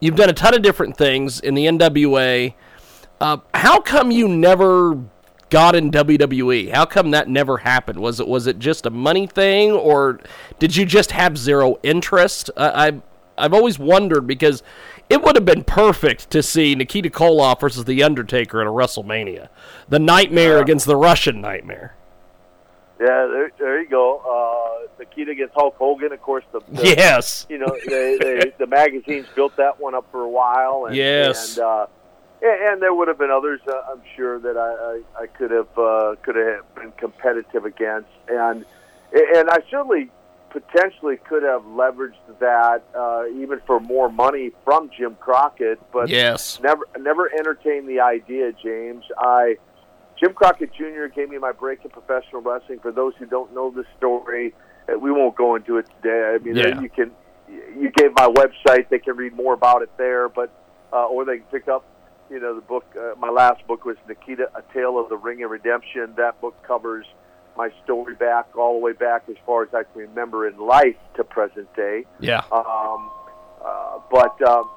You've 0.00 0.16
done 0.16 0.28
a 0.28 0.34
ton 0.34 0.54
of 0.54 0.62
different 0.62 0.96
things 0.96 1.40
in 1.40 1.54
the 1.54 1.66
NWA. 1.66 2.54
Uh, 3.20 3.38
how 3.54 3.80
come 3.80 4.10
you 4.10 4.28
never 4.28 4.98
got 5.50 5.74
in 5.74 5.90
WWE? 5.90 6.72
How 6.72 6.84
come 6.84 7.10
that 7.12 7.28
never 7.28 7.58
happened? 7.58 7.98
Was 7.98 8.20
it 8.20 8.28
was 8.28 8.46
it 8.46 8.58
just 8.58 8.86
a 8.86 8.90
money 8.90 9.26
thing, 9.26 9.72
or 9.72 10.20
did 10.58 10.76
you 10.76 10.84
just 10.84 11.10
have 11.12 11.36
zero 11.36 11.78
interest? 11.82 12.50
I, 12.56 12.86
I've 12.86 13.02
I've 13.36 13.54
always 13.54 13.78
wondered 13.78 14.26
because 14.26 14.62
it 15.08 15.22
would 15.22 15.36
have 15.36 15.44
been 15.44 15.64
perfect 15.64 16.30
to 16.30 16.42
see 16.42 16.74
Nikita 16.74 17.08
Koloff 17.10 17.60
versus 17.60 17.84
The 17.84 18.02
Undertaker 18.02 18.60
at 18.60 18.66
a 18.66 18.70
WrestleMania, 18.70 19.48
the 19.88 19.98
Nightmare 19.98 20.58
against 20.60 20.86
the 20.86 20.96
Russian 20.96 21.40
Nightmare. 21.40 21.94
Yeah, 23.00 23.28
there, 23.32 23.50
there 23.58 23.80
you 23.80 23.88
go. 23.88 24.18
Uh, 24.18 24.88
Nikita 24.98 25.30
against 25.30 25.54
Hulk 25.54 25.76
Hogan, 25.76 26.12
of 26.12 26.20
course. 26.20 26.44
The, 26.52 26.60
the 26.68 26.82
Yes. 26.84 27.46
you 27.48 27.58
know 27.58 27.68
they, 27.86 28.18
they, 28.20 28.52
the 28.58 28.66
magazines 28.66 29.26
built 29.36 29.56
that 29.56 29.78
one 29.80 29.94
up 29.94 30.04
for 30.10 30.22
a 30.22 30.28
while. 30.28 30.86
And, 30.86 30.96
Yes. 30.96 31.56
and 31.56 31.64
uh, 31.64 31.86
and, 32.42 32.82
there 32.82 32.94
would 32.94 33.08
have 33.08 33.18
been 33.18 33.30
others, 33.30 33.60
uh, 33.66 33.72
I'm 33.92 34.02
sure 34.16 34.38
that 34.38 34.56
I, 34.56 35.20
I, 35.20 35.22
I 35.22 35.26
could 35.26 35.50
have 35.50 35.78
uh, 35.78 36.14
could 36.22 36.36
have 36.36 36.74
been 36.74 36.92
competitive 36.92 37.64
against, 37.64 38.08
and 38.28 38.64
and 39.12 39.50
I 39.50 39.58
certainly 39.70 40.10
potentially 40.50 41.16
could 41.28 41.42
have 41.42 41.62
leveraged 41.62 42.14
that 42.40 42.82
uh, 42.94 43.24
even 43.36 43.60
for 43.66 43.80
more 43.80 44.10
money 44.10 44.50
from 44.64 44.90
Jim 44.96 45.14
Crockett, 45.20 45.78
but 45.92 46.08
Yes. 46.08 46.58
never 46.62 46.82
never 46.98 47.30
entertained 47.38 47.88
the 47.88 48.00
idea, 48.00 48.52
James. 48.52 49.04
I 49.18 49.56
Jim 50.18 50.32
Crockett 50.34 50.72
Jr. 50.74 51.06
gave 51.14 51.28
me 51.28 51.38
my 51.38 51.52
break 51.52 51.84
in 51.84 51.90
professional 51.90 52.40
wrestling. 52.42 52.78
For 52.80 52.92
those 52.92 53.14
who 53.18 53.26
don't 53.26 53.54
know 53.54 53.70
the 53.70 53.84
story, 53.96 54.54
uh, 54.92 54.98
we 54.98 55.10
won't 55.12 55.36
go 55.36 55.54
into 55.54 55.76
it 55.76 55.86
today. 56.02 56.34
I 56.34 56.38
mean, 56.42 56.56
Yeah. 56.56 56.80
you 56.80 56.88
can 56.88 57.10
you 57.78 57.90
gave 57.90 58.12
my 58.14 58.26
website; 58.28 58.88
they 58.88 58.98
can 58.98 59.16
read 59.16 59.34
more 59.34 59.54
about 59.54 59.82
it 59.82 59.90
there. 59.96 60.28
But 60.28 60.50
uh, 60.92 61.04
or 61.06 61.24
they 61.24 61.38
can 61.38 61.46
pick 61.50 61.68
up, 61.68 61.84
you 62.30 62.40
know, 62.40 62.54
the 62.54 62.60
book. 62.60 62.84
Uh, 62.98 63.14
my 63.18 63.30
last 63.30 63.66
book 63.66 63.84
was 63.84 63.96
Nikita: 64.06 64.50
A 64.54 64.62
Tale 64.72 64.98
of 64.98 65.08
the 65.08 65.16
Ring 65.16 65.42
of 65.42 65.50
Redemption. 65.50 66.14
That 66.16 66.40
book 66.40 66.60
covers 66.62 67.06
my 67.56 67.70
story 67.84 68.14
back 68.14 68.56
all 68.56 68.74
the 68.74 68.78
way 68.78 68.92
back 68.92 69.24
as 69.28 69.36
far 69.44 69.64
as 69.64 69.68
I 69.74 69.82
can 69.82 70.02
remember 70.02 70.46
in 70.46 70.56
life 70.58 70.96
to 71.16 71.24
present 71.24 71.74
day. 71.74 72.04
Yeah. 72.20 72.42
Um, 72.52 73.10
uh, 73.64 73.98
but 74.10 74.40
um, 74.48 74.70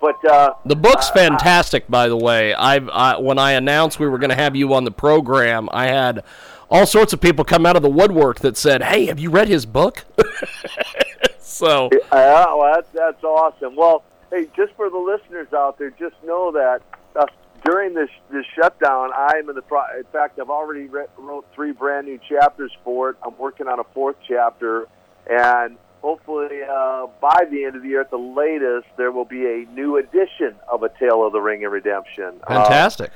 but 0.00 0.24
uh, 0.24 0.54
The 0.64 0.76
book's 0.76 1.10
uh, 1.10 1.14
fantastic, 1.14 1.88
by 1.88 2.08
the 2.08 2.16
way. 2.16 2.54
I've 2.54 2.88
I, 2.88 3.18
when 3.18 3.38
I 3.38 3.52
announced 3.52 3.98
we 3.98 4.06
were 4.06 4.18
going 4.18 4.30
to 4.30 4.36
have 4.36 4.54
you 4.54 4.72
on 4.74 4.84
the 4.84 4.90
program, 4.90 5.68
I 5.72 5.86
had 5.86 6.22
all 6.70 6.86
sorts 6.86 7.12
of 7.12 7.20
people 7.20 7.44
come 7.44 7.66
out 7.66 7.76
of 7.76 7.82
the 7.82 7.90
woodwork 7.90 8.40
that 8.40 8.56
said, 8.56 8.82
"Hey, 8.82 9.06
have 9.06 9.18
you 9.18 9.30
read 9.30 9.48
his 9.48 9.66
book?" 9.66 10.04
so 11.40 11.86
Uh, 12.10 12.44
well, 12.56 12.74
that's, 12.74 12.88
that's 12.92 13.24
awesome. 13.24 13.74
Well, 13.74 14.04
hey, 14.30 14.46
just 14.56 14.72
for 14.74 14.90
the 14.90 14.98
listeners 14.98 15.48
out 15.52 15.78
there, 15.78 15.90
just 15.90 16.16
know 16.24 16.52
that 16.52 16.82
uh, 17.16 17.26
during 17.64 17.94
this 17.94 18.10
this 18.30 18.44
shutdown, 18.54 19.10
I'm 19.16 19.48
in 19.48 19.54
the 19.54 19.62
pro- 19.62 19.96
in 19.96 20.04
fact 20.12 20.38
I've 20.38 20.50
already 20.50 20.86
re- 20.86 21.06
wrote 21.16 21.46
three 21.54 21.72
brand 21.72 22.06
new 22.06 22.18
chapters 22.28 22.72
for 22.84 23.10
it. 23.10 23.16
I'm 23.24 23.36
working 23.38 23.68
on 23.68 23.80
a 23.80 23.84
fourth 23.94 24.16
chapter, 24.26 24.86
and 25.28 25.76
hopefully 26.02 26.60
uh, 26.62 27.06
by 27.20 27.44
the 27.50 27.64
end 27.64 27.76
of 27.76 27.82
the 27.82 27.88
year, 27.88 28.00
at 28.02 28.10
the 28.10 28.16
latest, 28.16 28.86
there 28.96 29.10
will 29.10 29.24
be 29.24 29.44
a 29.46 29.66
new 29.72 29.96
edition 29.96 30.54
of 30.70 30.82
A 30.82 30.90
Tale 30.98 31.26
of 31.26 31.32
the 31.32 31.40
Ring 31.40 31.64
and 31.64 31.72
Redemption. 31.72 32.34
Um, 32.46 32.62
fantastic. 32.62 33.10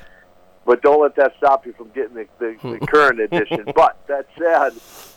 but 0.65 0.81
don't 0.81 1.01
let 1.01 1.15
that 1.15 1.33
stop 1.37 1.65
you 1.65 1.73
from 1.73 1.89
getting 1.89 2.15
the, 2.15 2.27
the, 2.39 2.77
the 2.79 2.87
current 2.87 3.19
edition. 3.21 3.63
But 3.73 3.97
that 4.07 4.27
said, 4.37 4.73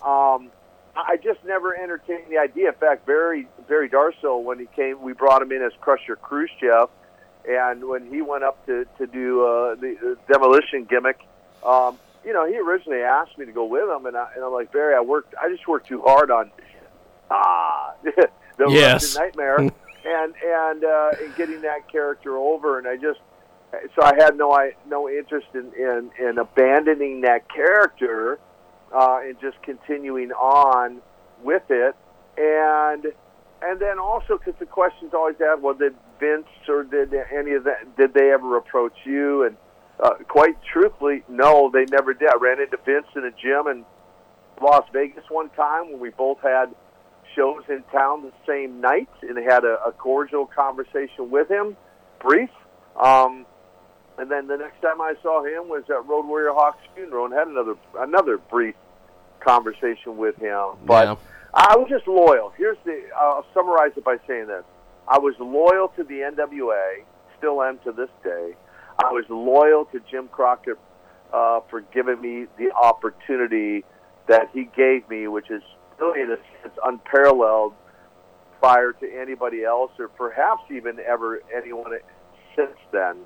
um, 0.07 0.51
I 0.97 1.17
just 1.17 1.45
never 1.45 1.77
entertained 1.77 2.25
the 2.31 2.39
idea. 2.39 2.69
In 2.69 2.75
fact, 2.75 3.07
Barry 3.07 3.49
Barry 3.69 3.89
Darsow, 3.89 4.43
when 4.43 4.59
he 4.59 4.67
came, 4.75 5.03
we 5.03 5.13
brought 5.13 5.43
him 5.43 5.53
in 5.53 5.63
as 5.63 5.73
Crusher 5.81 6.17
Khrushchev, 6.17 6.89
and 7.49 7.85
when 7.89 8.07
he 8.11 8.23
went 8.23 8.45
up 8.45 8.65
to 8.67 8.87
to 8.99 9.07
do 9.07 9.45
uh, 9.47 9.75
the, 9.75 10.17
demolition 10.33 10.85
gimmick, 10.85 11.21
um, 11.65 11.99
you 12.25 12.33
know, 12.33 12.47
he 12.47 12.59
originally 12.59 13.03
asked 13.03 13.37
me 13.39 13.45
to 13.47 13.53
go 13.53 13.65
with 13.65 13.89
him, 13.89 14.07
and, 14.07 14.17
I, 14.17 14.29
and 14.35 14.45
I'm 14.45 14.53
like 14.53 14.73
Barry, 14.73 14.95
I 14.95 15.01
worked, 15.01 15.35
I 15.41 15.51
just 15.51 15.69
worked 15.69 15.87
too 15.87 16.03
hard 16.03 16.31
on 16.31 16.51
ah 17.31 17.95
the 18.03 18.31
Yes. 18.69 19.17
Russian 19.17 19.23
nightmare, 19.23 19.59
and 20.05 20.35
and 20.45 20.85
uh, 20.85 21.11
and 21.21 21.37
getting 21.37 21.61
that 21.63 21.91
character 21.93 22.37
over, 22.39 22.79
and 22.79 22.89
I 22.89 22.97
just 22.97 23.21
so 23.95 24.03
I 24.03 24.15
had 24.19 24.37
no 24.37 24.53
I 24.53 24.73
no 24.89 25.09
interest 25.09 25.49
in 25.55 25.73
in, 25.75 26.11
in 26.19 26.39
abandoning 26.39 27.21
that 27.23 27.53
character 27.53 28.39
uh, 28.95 29.21
and 29.23 29.37
just 29.41 29.61
continuing 29.63 30.33
on 30.33 31.01
with 31.43 31.63
it, 31.71 31.95
and 32.37 33.07
and 33.63 33.81
then 33.81 33.99
also 33.99 34.39
because 34.39 34.59
the 34.59 34.67
questions 34.67 35.13
always 35.15 35.37
asked, 35.41 35.63
well, 35.63 35.75
did 35.75 35.95
Vince 36.21 36.47
or 36.69 36.85
did 36.85 37.13
any 37.15 37.53
of 37.53 37.65
that 37.65 37.97
did 37.97 38.15
they 38.15 38.33
ever 38.33 38.57
approach 38.57 38.95
you? 39.05 39.45
And 39.45 39.57
uh, 40.03 40.15
quite 40.29 40.57
truthfully, 40.73 41.23
no, 41.29 41.71
they 41.73 41.85
never 41.91 42.15
did. 42.15 42.29
I 42.29 42.37
ran 42.41 42.61
into 42.61 42.77
Vince 42.85 43.07
in 43.17 43.25
a 43.25 43.31
gym 43.31 43.67
in 43.69 43.85
Las 44.63 44.85
Vegas 44.93 45.25
one 45.31 45.51
time 45.51 45.93
when 45.93 46.01
we 46.01 46.11
both 46.11 46.39
had 46.43 46.75
shows 47.35 47.63
in 47.69 47.83
town 47.93 48.23
the 48.23 48.33
same 48.47 48.81
night 48.81 49.09
and 49.23 49.37
had 49.39 49.65
a, 49.65 49.79
a 49.87 49.93
cordial 49.93 50.47
conversation 50.47 51.31
with 51.31 51.51
him, 51.51 51.77
brief. 52.21 52.51
Um, 53.03 53.45
and 54.19 54.31
then 54.31 54.47
the 54.47 54.57
next 54.57 54.81
time 54.81 55.01
I 55.01 55.15
saw 55.23 55.45
him 55.45 55.69
was 55.69 55.85
at 55.89 56.07
Road 56.07 56.27
Warrior 56.27 56.53
Hawk's 56.53 56.85
funeral 56.95 57.27
and 57.27 57.35
had 57.35 57.49
another 57.49 57.75
another 57.99 58.39
brief 58.39 58.75
conversation 59.41 60.17
with 60.17 60.37
him. 60.37 60.77
But 60.85 61.07
Yeah. 61.09 61.17
I 61.55 61.77
was 61.77 61.89
just 61.89 62.07
loyal. 62.07 62.53
Here's 62.57 62.79
the 62.85 63.03
I'll 63.17 63.47
summarize 63.55 63.93
it 63.97 64.05
by 64.05 64.19
saying 64.27 64.47
this: 64.47 64.65
I 65.09 65.19
was 65.19 65.35
loyal 65.39 65.89
to 65.97 66.05
the 66.05 66.21
NWA, 66.21 67.05
still 67.39 67.63
am 67.63 67.79
to 67.85 67.93
this 67.93 68.11
day. 68.25 68.55
I 68.99 69.13
was 69.13 69.25
loyal 69.29 69.85
to 69.87 70.01
Jim 70.11 70.29
Crockett 70.29 70.79
uh, 71.33 71.61
for 71.71 71.83
giving 71.93 72.21
me 72.21 72.47
the 72.59 72.73
opportunity 72.73 73.85
that 74.27 74.49
he 74.53 74.69
gave 74.77 75.09
me, 75.09 75.29
which 75.29 75.51
is 75.51 75.63
really 75.99 76.23
in 76.23 76.31
a 76.31 76.37
sense 76.63 76.75
unparalleled 76.85 77.75
prior 78.61 78.93
to 78.93 79.21
anybody 79.21 79.65
else, 79.65 79.93
or 79.99 80.09
perhaps 80.09 80.63
even 80.71 80.99
ever 81.01 81.41
anyone 81.55 81.93
since 82.57 82.77
then. 82.91 83.17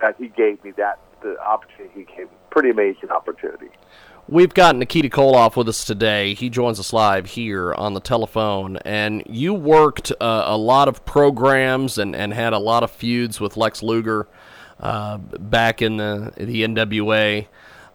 That 0.00 0.16
he 0.18 0.28
gave 0.28 0.62
me 0.64 0.72
that 0.72 0.98
the 1.22 1.40
opportunity 1.40 1.92
he 1.94 2.04
gave 2.04 2.30
me, 2.30 2.36
pretty 2.50 2.70
amazing 2.70 3.10
opportunity. 3.10 3.68
We've 4.28 4.54
got 4.54 4.76
Nikita 4.76 5.08
Koloff 5.08 5.56
with 5.56 5.68
us 5.68 5.84
today. 5.84 6.34
He 6.34 6.48
joins 6.48 6.78
us 6.78 6.92
live 6.92 7.26
here 7.26 7.74
on 7.74 7.94
the 7.94 8.00
telephone. 8.00 8.76
And 8.78 9.24
you 9.26 9.52
worked 9.52 10.12
uh, 10.20 10.44
a 10.46 10.56
lot 10.56 10.86
of 10.86 11.04
programs 11.04 11.98
and, 11.98 12.14
and 12.14 12.32
had 12.32 12.52
a 12.52 12.58
lot 12.58 12.84
of 12.84 12.90
feuds 12.92 13.40
with 13.40 13.56
Lex 13.56 13.82
Luger 13.82 14.28
uh, 14.78 15.18
back 15.18 15.82
in 15.82 15.96
the, 15.96 16.32
the 16.36 16.62
NWA. 16.62 17.48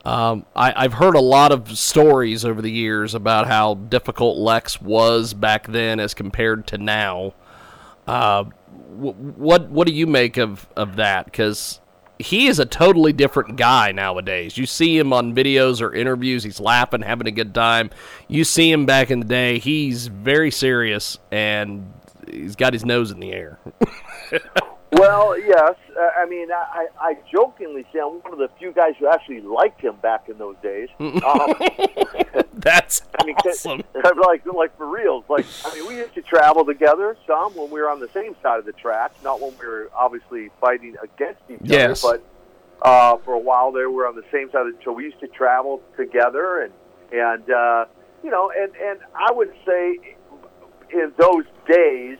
Um, 0.04 0.46
I, 0.56 0.74
I've 0.76 0.94
heard 0.94 1.16
a 1.16 1.22
lot 1.22 1.52
of 1.52 1.78
stories 1.78 2.46
over 2.46 2.62
the 2.62 2.72
years 2.72 3.14
about 3.14 3.48
how 3.48 3.76
difficult 3.76 4.38
Lex 4.38 4.82
was 4.82 5.34
back 5.34 5.68
then 5.68 6.00
as 6.00 6.14
compared 6.14 6.68
to 6.68 6.78
now. 6.78 7.34
Uh, 8.06 8.44
wh- 8.44 9.38
what 9.38 9.70
what 9.70 9.86
do 9.86 9.94
you 9.94 10.08
make 10.08 10.38
of, 10.38 10.68
of 10.78 10.96
that? 10.96 11.26
Because 11.26 11.82
he 12.20 12.48
is 12.48 12.60
a 12.60 12.66
totally 12.66 13.14
different 13.14 13.58
guy 13.58 13.92
nowadays. 13.92 14.58
You 14.58 14.66
see 14.66 14.98
him 14.98 15.14
on 15.14 15.36
videos 15.36 15.82
or 15.82 15.94
interviews, 15.94 16.44
he's 16.44 16.60
laughing, 16.60 17.02
having 17.02 17.28
a 17.28 17.32
good 17.32 17.54
time. 17.54 17.90
You 18.28 18.44
see 18.44 18.72
him 18.72 18.86
back 18.86 19.12
in 19.12 19.20
the 19.20 19.26
day, 19.26 19.60
he's 19.60 20.08
very 20.08 20.52
serious 20.52 21.20
and 21.32 21.94
he's 22.30 22.56
got 22.56 22.74
his 22.74 22.86
nose 22.86 23.12
in 23.12 23.20
the 23.20 23.32
air. 23.32 23.60
Well, 25.00 25.40
yes. 25.40 25.76
Uh, 25.98 26.10
I 26.18 26.26
mean, 26.28 26.52
I, 26.52 26.88
I 27.00 27.16
jokingly 27.32 27.86
say 27.94 28.00
I'm 28.00 28.20
one 28.22 28.34
of 28.34 28.40
the 28.40 28.50
few 28.60 28.72
guys 28.72 28.94
who 29.00 29.08
actually 29.08 29.42
liked 29.42 29.82
him 29.82 29.96
back 30.02 30.30
in 30.30 30.38
those 30.38 30.56
days. 30.64 30.90
Um, 31.00 31.22
That's 32.54 33.02
I 33.20 33.26
mean, 33.26 33.36
awesome. 33.46 33.84
like 34.22 34.46
like 34.46 34.76
for 34.78 34.88
reals. 34.88 35.24
Like 35.30 35.46
I 35.66 35.74
mean, 35.76 35.88
we 35.88 35.98
used 35.98 36.14
to 36.16 36.22
travel 36.22 36.66
together 36.66 37.16
some 37.28 37.54
when 37.56 37.70
we 37.70 37.80
were 37.80 37.90
on 37.90 38.00
the 38.00 38.10
same 38.10 38.36
side 38.42 38.60
of 38.60 38.66
the 38.66 38.74
track, 38.74 39.12
not 39.24 39.40
when 39.40 39.54
we 39.60 39.66
were 39.66 39.90
obviously 39.96 40.50
fighting 40.60 40.96
against 41.02 41.42
each 41.50 41.60
Yes. 41.62 42.04
other, 42.04 42.18
but 42.82 42.88
uh, 42.88 43.18
for 43.18 43.34
a 43.34 43.40
while 43.40 43.72
there, 43.72 43.90
we 43.90 43.96
were 43.96 44.08
on 44.08 44.16
the 44.16 44.26
same 44.32 44.50
side 44.52 44.68
of 44.68 44.74
the. 44.74 44.80
So 44.84 44.92
we 44.92 45.04
used 45.06 45.20
to 45.20 45.28
travel 45.28 45.82
together, 45.96 46.62
and 46.62 46.74
and 47.12 47.50
uh, 47.50 47.86
you 48.24 48.32
know, 48.32 48.52
and 48.56 48.76
and 48.76 49.00
I 49.16 49.32
would 49.32 49.54
say 49.66 49.98
in 50.92 51.14
those 51.18 51.46
days, 51.70 52.18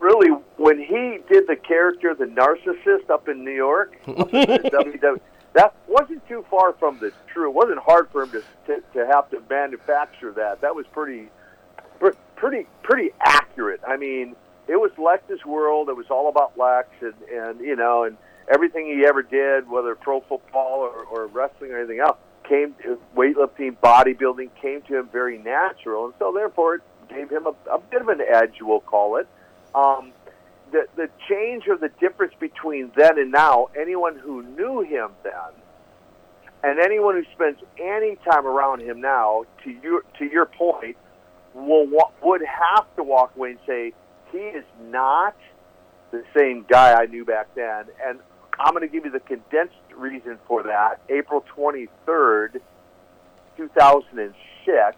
really 0.00 0.30
when 0.56 0.78
he 0.78 1.18
did 1.30 1.46
the 1.46 1.56
character 1.56 2.14
the 2.14 2.26
narcissist 2.26 3.10
up 3.10 3.28
in 3.28 3.44
New 3.44 3.54
York, 3.54 3.96
up 4.08 4.32
in 4.32 4.46
WW, 4.46 5.20
that 5.54 5.74
wasn't 5.86 6.26
too 6.28 6.44
far 6.50 6.74
from 6.74 6.98
the 6.98 7.12
true. 7.32 7.50
It 7.50 7.54
wasn't 7.54 7.78
hard 7.78 8.08
for 8.10 8.22
him 8.22 8.30
to 8.30 8.42
to, 8.66 8.82
to 8.94 9.06
have 9.06 9.30
to 9.30 9.42
manufacture 9.48 10.32
that. 10.32 10.60
That 10.60 10.74
was 10.74 10.86
pretty 10.92 11.28
pretty 12.36 12.66
pretty 12.82 13.10
accurate. 13.20 13.80
I 13.86 13.96
mean, 13.96 14.36
it 14.68 14.76
was 14.76 14.90
Lex's 14.98 15.44
world. 15.44 15.88
It 15.88 15.96
was 15.96 16.06
all 16.10 16.28
about 16.28 16.56
Lex, 16.56 16.88
and 17.00 17.14
and 17.30 17.60
you 17.60 17.76
know, 17.76 18.04
and 18.04 18.16
everything 18.52 18.86
he 18.86 19.04
ever 19.06 19.22
did, 19.22 19.68
whether 19.68 19.94
pro 19.94 20.20
football 20.20 20.80
or, 20.80 21.04
or 21.04 21.26
wrestling 21.26 21.72
or 21.72 21.78
anything 21.78 22.00
else, 22.00 22.18
came 22.48 22.74
weightlifting, 23.16 23.76
bodybuilding 23.78 24.50
came 24.60 24.82
to 24.82 24.98
him 24.98 25.08
very 25.12 25.38
natural, 25.38 26.06
and 26.06 26.14
so 26.18 26.32
therefore 26.32 26.76
it 26.76 26.82
gave 27.08 27.30
him 27.30 27.46
a, 27.46 27.54
a 27.70 27.78
bit 27.78 28.00
of 28.00 28.08
an 28.08 28.20
edge, 28.20 28.54
we'll 28.60 28.80
call 28.80 29.16
it. 29.16 29.26
Um, 29.74 30.12
the 30.70 30.86
the 30.96 31.08
change 31.28 31.66
or 31.68 31.76
the 31.76 31.90
difference 32.00 32.34
between 32.38 32.92
then 32.96 33.18
and 33.18 33.30
now, 33.30 33.68
anyone 33.78 34.16
who 34.16 34.42
knew 34.42 34.82
him 34.82 35.10
then, 35.22 35.32
and 36.62 36.78
anyone 36.78 37.14
who 37.14 37.24
spends 37.32 37.58
any 37.78 38.16
time 38.16 38.46
around 38.46 38.82
him 38.82 39.00
now, 39.00 39.44
to 39.64 39.70
your 39.70 40.02
to 40.18 40.24
your 40.24 40.46
point, 40.46 40.96
will 41.54 41.88
would 42.22 42.42
have 42.42 42.86
to 42.96 43.02
walk 43.02 43.34
away 43.36 43.50
and 43.50 43.58
say 43.66 43.92
he 44.32 44.38
is 44.38 44.64
not 44.90 45.36
the 46.10 46.22
same 46.36 46.64
guy 46.68 47.00
I 47.00 47.06
knew 47.06 47.24
back 47.24 47.54
then. 47.54 47.84
And 48.06 48.18
I'm 48.58 48.72
going 48.72 48.86
to 48.86 48.92
give 48.92 49.04
you 49.04 49.10
the 49.10 49.20
condensed 49.20 49.74
reason 49.94 50.38
for 50.46 50.62
that. 50.64 51.00
April 51.08 51.44
23rd, 51.56 52.60
2006, 53.56 54.96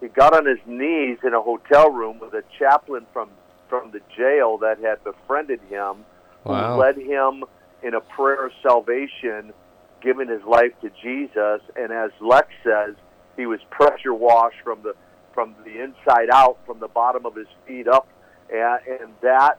he 0.00 0.08
got 0.08 0.34
on 0.34 0.46
his 0.46 0.58
knees 0.66 1.18
in 1.24 1.32
a 1.34 1.40
hotel 1.40 1.90
room 1.90 2.18
with 2.18 2.34
a 2.34 2.42
chaplain 2.58 3.06
from 3.12 3.30
from 3.68 3.90
the 3.90 4.00
jail 4.16 4.58
that 4.58 4.78
had 4.78 5.02
befriended 5.02 5.60
him, 5.68 6.04
Wow. 6.44 6.74
who 6.74 6.80
led 6.80 6.96
him 6.96 7.44
in 7.82 7.94
a 7.94 8.00
prayer 8.00 8.46
of 8.46 8.52
salvation, 8.62 9.52
giving 10.00 10.28
his 10.28 10.42
life 10.44 10.72
to 10.82 10.90
Jesus. 11.02 11.60
And 11.74 11.90
as 11.92 12.10
Lex 12.20 12.46
says, 12.62 12.94
he 13.36 13.46
was 13.46 13.58
pressure 13.70 14.14
washed 14.14 14.60
from 14.62 14.82
the 14.82 14.94
from 15.34 15.54
the 15.64 15.82
inside 15.82 16.30
out, 16.32 16.58
from 16.64 16.78
the 16.80 16.88
bottom 16.88 17.26
of 17.26 17.34
his 17.34 17.48
feet 17.66 17.88
up, 17.88 18.06
and, 18.50 18.80
and 19.00 19.10
that 19.22 19.58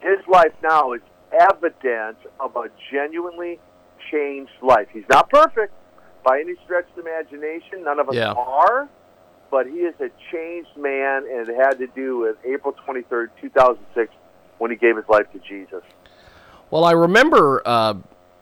his 0.00 0.18
life 0.28 0.52
now 0.62 0.92
is 0.92 1.00
evidence 1.32 2.18
of 2.38 2.54
a 2.56 2.68
genuinely 2.92 3.58
changed 4.10 4.52
life. 4.62 4.86
He's 4.92 5.08
not 5.10 5.28
perfect 5.30 5.72
by 6.24 6.40
any 6.40 6.54
stretch 6.64 6.86
of 6.96 7.02
the 7.04 7.10
imagination. 7.10 7.84
None 7.84 7.98
of 7.98 8.08
us 8.08 8.14
Yeah. 8.14 8.32
are, 8.32 8.88
but 9.56 9.66
he 9.66 9.78
is 9.78 9.94
a 10.00 10.10
changed 10.30 10.76
man, 10.76 11.24
and 11.32 11.48
it 11.48 11.56
had 11.56 11.78
to 11.78 11.86
do 11.86 12.18
with 12.18 12.36
April 12.44 12.74
twenty 12.84 13.00
third, 13.00 13.30
two 13.40 13.48
thousand 13.48 13.86
six, 13.94 14.12
when 14.58 14.70
he 14.70 14.76
gave 14.76 14.96
his 14.96 15.08
life 15.08 15.24
to 15.32 15.38
Jesus. 15.38 15.82
Well, 16.70 16.84
I 16.84 16.92
remember 16.92 17.62
uh, 17.64 17.94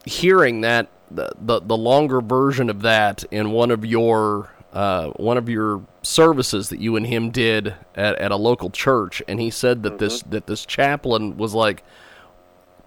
hearing 0.03 0.59
that 0.61 0.89
the, 1.09 1.31
the 1.39 1.61
the 1.61 1.77
longer 1.77 2.19
version 2.19 2.69
of 2.69 2.81
that 2.81 3.23
in 3.31 3.51
one 3.51 3.71
of 3.71 3.85
your 3.85 4.51
uh, 4.73 5.11
one 5.11 5.37
of 5.37 5.47
your 5.47 5.85
services 6.01 6.67
that 6.67 6.81
you 6.81 6.97
and 6.97 7.07
him 7.07 7.29
did 7.29 7.75
at, 7.95 8.17
at 8.17 8.33
a 8.33 8.35
local 8.35 8.69
church, 8.69 9.23
and 9.25 9.39
he 9.39 9.49
said 9.49 9.83
that 9.83 9.99
this 9.99 10.21
that 10.23 10.47
this 10.47 10.65
chaplain 10.65 11.37
was 11.37 11.53
like 11.53 11.81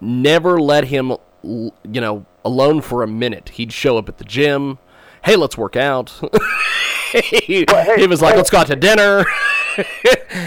never 0.03 0.61
let 0.61 0.85
him 0.85 1.17
you 1.43 1.73
know 1.83 2.27
alone 2.45 2.83
for 2.83 3.03
a 3.03 3.09
minute. 3.09 3.49
He'd 3.55 3.73
show 3.73 3.97
up 3.97 4.07
at 4.07 4.19
the 4.19 4.25
gym. 4.25 4.79
Hey, 5.25 5.37
let's 5.37 5.57
work 5.59 5.77
out. 5.77 6.11
he, 7.13 7.65
hey, 7.69 7.97
he 7.97 8.07
was 8.07 8.23
like, 8.23 8.33
hey. 8.33 8.37
let's 8.37 8.51
go 8.51 8.59
out 8.59 8.67
to 8.69 8.77
dinner. 8.77 9.25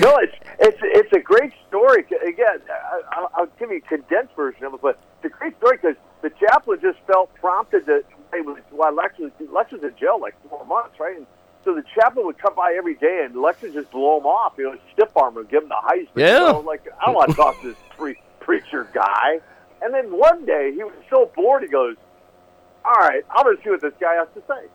No, 0.02 0.18
it's 0.18 0.36
it's 0.60 0.78
it's 0.82 1.14
a 1.14 1.20
great 1.20 1.54
story. 1.68 2.06
Again, 2.28 2.60
I, 2.70 3.02
I'll, 3.12 3.32
I'll 3.36 3.48
give 3.58 3.72
you 3.72 3.78
a 3.78 3.82
condensed 3.82 4.36
version 4.36 4.66
of 4.66 4.74
it, 4.74 4.82
but 4.82 5.00
it's 5.24 5.34
a 5.34 5.38
great 5.38 5.58
story 5.58 5.78
because 5.78 5.96
the 6.22 6.30
chaplain 6.32 6.80
just 6.82 7.00
felt 7.08 7.34
prompted 7.36 7.86
to. 7.86 8.04
It 8.34 8.46
was 8.46 8.60
while 8.70 8.94
Lex 8.94 9.18
was 9.18 9.32
Lex 9.52 9.72
was 9.72 9.84
in 9.84 9.94
jail 10.00 10.20
like 10.20 10.36
four 10.50 10.66
months, 10.66 11.00
right? 11.00 11.18
And 11.18 11.26
so 11.64 11.76
the 11.76 11.84
chaplain 11.96 12.26
would 12.26 12.38
come 12.38 12.56
by 12.56 12.76
every 12.78 12.96
day, 12.96 13.24
and 13.26 13.42
Lex 13.42 13.62
would 13.62 13.74
just 13.74 13.92
blow 13.92 14.20
him 14.20 14.26
off. 14.26 14.54
You 14.58 14.72
know, 14.72 14.78
stiff 14.94 15.16
arm 15.16 15.38
him, 15.38 15.48
give 15.50 15.64
him 15.64 15.70
the 15.70 15.76
Heisman. 15.76 16.08
Yeah. 16.16 16.48
You 16.48 16.54
know, 16.54 16.60
like 16.60 16.88
I 17.00 17.06
don't 17.06 17.16
want 17.16 17.30
to 17.32 17.36
talk 17.36 17.60
to 17.62 17.70
this 17.70 17.78
pre- 17.98 18.22
preacher 18.40 18.88
guy. 18.94 19.40
And 19.82 19.94
then 19.94 20.16
one 20.16 20.46
day 20.46 20.72
he 20.74 20.84
was 20.84 20.94
so 21.10 21.32
bored, 21.36 21.64
he 21.64 21.70
goes, 21.70 21.96
"All 22.86 22.94
right, 22.94 23.24
I'm 23.30 23.44
going 23.44 23.58
to 23.58 23.64
see 23.64 23.70
what 23.70 23.82
this 23.82 23.94
guy 24.00 24.16
has 24.16 24.28
to 24.36 24.42
say." 24.48 24.68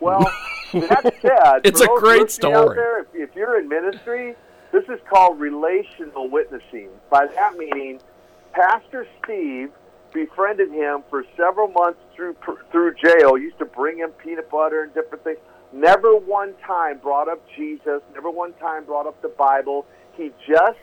Well, 0.00 0.20
that 0.72 1.14
said, 1.22 1.60
It's 1.64 1.80
a 1.80 1.86
great 1.86 2.30
story. 2.30 2.76
there, 2.76 3.00
if, 3.00 3.06
if 3.14 3.36
you're 3.36 3.58
in 3.60 3.68
ministry, 3.68 4.34
this 4.72 4.84
is 4.88 4.98
called 5.08 5.38
relational 5.38 6.28
witnessing. 6.28 6.88
By 7.10 7.26
that 7.26 7.56
meaning, 7.56 8.00
Pastor 8.52 9.06
Steve 9.22 9.70
befriended 10.12 10.70
him 10.70 11.04
for 11.10 11.24
several 11.36 11.68
months 11.68 12.00
through 12.14 12.36
through 12.70 12.94
jail. 12.94 13.38
Used 13.38 13.58
to 13.58 13.64
bring 13.64 13.98
him 13.98 14.10
peanut 14.10 14.50
butter 14.50 14.82
and 14.82 14.94
different 14.94 15.24
things. 15.24 15.38
Never 15.72 16.16
one 16.16 16.54
time 16.66 16.98
brought 16.98 17.28
up 17.28 17.42
Jesus. 17.56 18.00
Never 18.14 18.30
one 18.30 18.52
time 18.54 18.84
brought 18.84 19.06
up 19.06 19.20
the 19.22 19.28
Bible. 19.28 19.86
He 20.16 20.30
just 20.48 20.78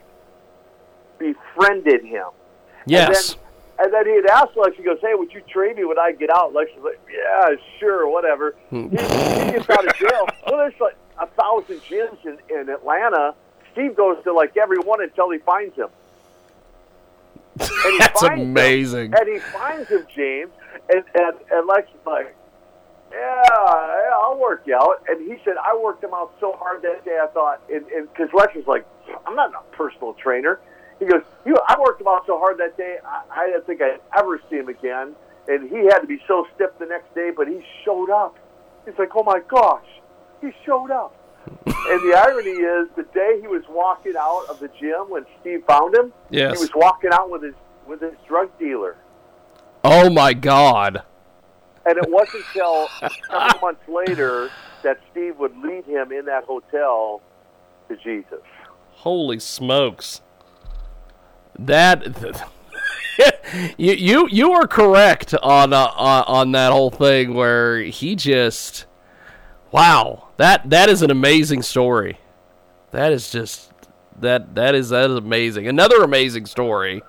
befriended 1.18 2.04
him. 2.04 2.28
yes. 2.86 3.32
And 3.32 3.40
then, 3.40 3.51
and 3.82 3.94
then 3.94 4.06
he 4.06 4.16
had 4.16 4.26
asked 4.28 4.56
Lex, 4.56 4.76
he 4.78 4.84
goes, 4.84 5.00
hey, 5.02 5.14
would 5.14 5.34
you 5.34 5.42
trade 5.50 5.76
me 5.78 5.86
when 5.86 5.98
I 5.98 6.12
get 6.12 6.30
out? 6.30 6.54
Lex 6.54 6.70
was 6.76 6.84
like, 6.84 7.00
yeah, 7.12 7.56
sure, 7.80 8.08
whatever. 8.08 8.56
Hmm. 8.70 8.90
he, 8.90 8.98
he 8.98 9.52
gets 9.52 9.70
out 9.70 9.88
of 9.88 9.96
jail. 9.96 10.28
Well, 10.48 10.58
there's 10.58 10.80
like 10.80 10.96
a 11.20 11.28
thousand 11.28 11.80
gyms 11.82 12.18
in, 12.26 12.38
in 12.50 12.70
Atlanta. 12.70 13.36
Steve 13.72 13.96
goes 13.96 14.18
to 14.24 14.34
like 14.34 14.58
every 14.58 14.80
one 14.80 15.02
until 15.02 15.30
he 15.32 15.38
finds 15.40 15.76
him. 15.76 15.88
And 17.60 17.70
he 17.94 17.98
That's 18.00 18.20
finds 18.20 18.42
him, 18.42 18.50
amazing. 18.52 19.14
and 19.14 19.28
he 19.30 19.40
finds 19.40 19.90
him, 19.90 20.06
James, 20.14 20.52
and, 20.94 21.04
and, 21.16 21.38
and 21.52 21.68
Lex 21.68 21.88
is 21.90 22.06
like, 22.06 22.36
yeah, 23.12 23.44
yeah, 23.48 24.16
I'll 24.22 24.40
work 24.40 24.64
you 24.66 24.76
out. 24.76 25.04
And 25.08 25.22
he 25.30 25.38
said, 25.44 25.56
I 25.64 25.78
worked 25.78 26.04
him 26.04 26.14
out 26.14 26.34
so 26.40 26.54
hard 26.54 26.82
that 26.84 27.04
day, 27.06 27.20
I 27.22 27.28
thought, 27.28 27.62
and 27.70 27.86
because 28.12 28.30
Lex 28.34 28.56
was 28.56 28.66
like, 28.68 28.86
I'm 29.26 29.36
not 29.36 29.54
a 29.54 29.76
personal 29.76 30.14
trainer. 30.14 30.60
He 31.02 31.08
goes, 31.08 31.24
you, 31.48 31.58
I 31.68 31.80
worked 31.80 32.00
him 32.00 32.08
out 32.08 32.28
so 32.28 32.38
hard 32.38 32.60
that 32.60 32.78
day, 32.78 32.98
I, 33.04 33.24
I 33.32 33.48
didn't 33.48 33.66
think 33.66 33.82
I'd 33.82 34.00
ever 34.16 34.40
see 34.52 34.58
him 34.58 34.70
again. 34.70 35.16
And 35.48 35.68
he 35.68 35.78
had 35.86 35.98
to 36.00 36.08
be 36.08 36.22
so 36.28 36.46
stiff 36.54 36.70
the 36.78 36.86
next 36.86 37.14
day, 37.16 37.32
but 37.36 37.48
he 37.48 37.60
showed 37.84 38.12
up. 38.12 38.38
He's 38.86 38.94
like, 39.00 39.10
oh 39.16 39.24
my 39.24 39.40
gosh, 39.48 39.88
he 40.42 40.52
showed 40.64 40.92
up. 40.92 41.18
and 41.66 42.02
the 42.04 42.16
irony 42.16 42.52
is, 42.52 42.88
the 42.96 43.08
day 43.16 43.40
he 43.42 43.48
was 43.48 43.64
walking 43.68 44.14
out 44.16 44.46
of 44.48 44.60
the 44.60 44.70
gym 44.80 45.10
when 45.10 45.26
Steve 45.42 45.64
found 45.66 45.96
him, 45.96 46.14
Yes. 46.30 46.60
he 46.60 46.62
was 46.62 46.72
walking 46.76 47.10
out 47.12 47.32
with 47.32 47.42
his 47.42 47.56
with 47.88 48.00
his 48.00 48.14
drug 48.28 48.56
dealer. 48.60 48.96
Oh 49.84 50.08
my 50.12 50.34
God. 50.36 51.02
And 51.84 51.98
it 51.98 52.08
wasn't 52.08 52.44
until 52.54 52.88
several 53.28 53.60
months 53.60 53.82
later 53.88 54.52
that 54.84 55.00
Steve 55.12 55.40
would 55.40 55.58
lead 55.58 55.86
him 55.86 56.12
in 56.12 56.26
that 56.26 56.44
hotel 56.44 57.24
to 57.90 57.98
Jesus. 57.98 58.44
Holy 58.92 59.40
smokes. 59.40 60.22
That 61.66 62.44
you 63.78 63.94
you 63.94 64.28
you 64.32 64.52
are 64.54 64.68
correct 64.68 65.34
on 65.44 65.74
uh, 65.74 65.92
on 65.96 66.24
on 66.28 66.52
that 66.54 66.72
whole 66.72 66.90
thing 66.90 67.34
where 67.34 67.80
he 67.82 68.16
just 68.16 68.86
wow 69.72 70.30
that 70.38 70.70
that 70.70 70.90
is 70.90 71.02
an 71.02 71.12
amazing 71.12 71.62
story. 71.62 72.18
That 72.92 73.12
is 73.12 73.32
just 73.32 73.72
that 74.20 74.56
that 74.56 74.76
is 74.76 74.90
that 74.90 75.10
is 75.10 75.16
amazing. 75.18 75.68
Another 75.68 76.04
amazing 76.04 76.46
story 76.46 77.04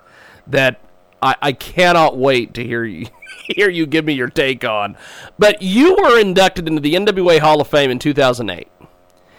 that 0.47 0.81
I, 1.23 1.35
I 1.41 1.53
cannot 1.53 2.17
wait 2.19 2.55
to 2.55 2.65
hear 2.65 2.85
you 2.85 3.07
hear 3.57 3.71
you 3.71 3.87
give 3.87 4.05
me 4.05 4.13
your 4.13 4.29
take 4.29 4.65
on. 4.65 4.97
But 5.39 5.63
you 5.63 5.95
were 5.97 6.19
inducted 6.21 6.69
into 6.69 6.81
the 6.81 6.95
NWA 6.95 7.39
Hall 7.39 7.61
of 7.61 7.69
Fame 7.69 7.91
in 7.91 7.99
2008 7.99 8.69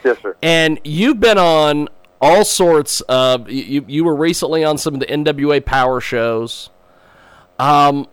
Yes, 0.04 0.18
sir. 0.22 0.36
and 0.42 0.80
you've 0.84 1.20
been 1.20 1.38
on 1.38 1.88
all 2.24 2.46
sorts 2.46 3.02
of 3.02 3.50
you, 3.50 3.84
you 3.86 4.06
were 4.06 4.16
recently 4.16 4.64
on 4.64 4.78
some 4.78 4.94
of 4.94 5.02
the 5.02 5.06
NWA 5.08 5.64
power 5.64 6.00
shows. 6.00 6.70
Um, 7.60 8.08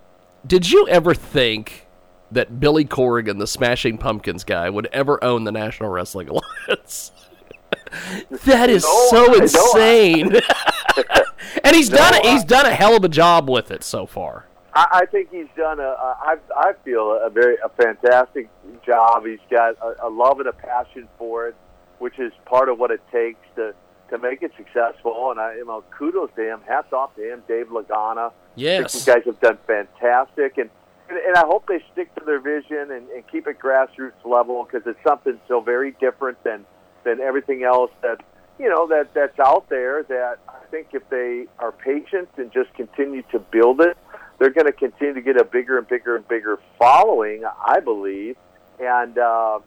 did 0.44 0.68
you 0.68 0.88
ever 0.88 1.14
think 1.14 1.87
that 2.33 2.59
Billy 2.59 2.85
Corrigan, 2.85 3.38
the 3.38 3.46
Smashing 3.46 3.99
Pumpkins 3.99 4.42
guy, 4.42 4.68
would 4.68 4.87
ever 4.87 5.23
own 5.23 5.44
the 5.44 5.53
National 5.53 5.90
Wrestling 5.90 6.29
Alliance? 6.68 7.12
that 8.46 8.68
is 8.68 8.83
No, 8.83 9.09
so 9.11 9.35
insane. 9.40 10.35
and 11.64 11.77
he's 11.77 11.88
done 11.88 12.14
it. 12.14 12.27
He's 12.27 12.42
done 12.44 12.66
a 12.66 12.75
hell 12.75 12.96
of 12.96 13.05
a 13.05 13.09
job 13.09 13.49
with 13.49 13.70
it 13.70 13.85
so 13.85 14.07
far. 14.07 14.46
I, 14.75 14.87
I 14.90 15.07
think 15.07 15.31
he's 15.31 15.49
done 15.57 15.79
a, 15.79 15.83
a 15.83 16.16
I, 16.20 16.37
I 16.57 16.73
feel 16.85 17.12
a 17.12 17.31
very 17.31 17.57
a 17.64 17.68
fantastic 17.68 18.49
job. 18.85 19.25
He's 19.25 19.38
got 19.49 19.77
a, 19.81 20.07
a 20.07 20.11
love 20.11 20.40
and 20.40 20.49
a 20.49 20.53
passion 20.53 21.07
for 21.16 21.46
it, 21.46 21.55
which 22.01 22.18
is 22.18 22.33
part 22.44 22.68
of 22.68 22.79
what 22.81 22.90
it 22.90 23.01
takes 23.12 23.46
to 23.55 23.73
to 24.11 24.18
make 24.18 24.42
it 24.42 24.53
successful. 24.57 25.31
And 25.31 25.40
I, 25.40 25.57
you 25.57 25.66
know, 25.66 25.83
kudos 25.96 26.31
to 26.37 26.42
him. 26.42 26.61
Hats 26.66 26.92
off 26.92 27.14
to 27.16 27.33
him, 27.33 27.42
Dave 27.49 27.68
Lagana. 27.68 28.33
Yes. 28.57 28.94
you 28.94 29.12
guys 29.12 29.23
have 29.25 29.40
done 29.40 29.59
fantastic, 29.66 30.59
and 30.59 30.70
and, 31.09 31.18
and 31.18 31.37
I 31.37 31.44
hope 31.46 31.66
they 31.66 31.83
stick 31.92 32.14
to 32.16 32.25
their 32.25 32.40
vision 32.40 32.90
and, 32.92 33.09
and 33.09 33.27
keep 33.31 33.46
it 33.46 33.59
grassroots 33.59 34.25
level 34.25 34.64
because 34.64 34.87
it's 34.87 35.03
something 35.05 35.40
so 35.49 35.61
very 35.61 35.92
different 36.01 36.42
than 36.44 36.64
than 37.05 37.20
everything 37.20 37.64
else 37.64 37.90
that 38.03 38.23
you 38.59 38.68
know 38.68 38.87
that 38.88 39.12
that's 39.14 39.38
out 39.38 39.68
there. 39.68 40.03
That 40.05 40.38
I 40.49 40.64
think 40.70 40.88
if 40.92 41.09
they 41.11 41.46
are 41.59 41.73
patient 41.73 42.29
and 42.37 42.53
just 42.53 42.73
continue 42.75 43.23
to 43.33 43.38
build 43.38 43.81
it, 43.81 43.96
they're 44.38 44.51
going 44.51 44.66
to 44.66 44.73
continue 44.73 45.14
to 45.14 45.23
get 45.23 45.40
a 45.40 45.44
bigger 45.44 45.79
and 45.79 45.88
bigger 45.88 46.16
and 46.16 46.27
bigger 46.29 46.59
following. 46.79 47.44
I 47.44 47.81
believe, 47.81 48.37
and. 48.79 49.18
Uh, 49.18 49.61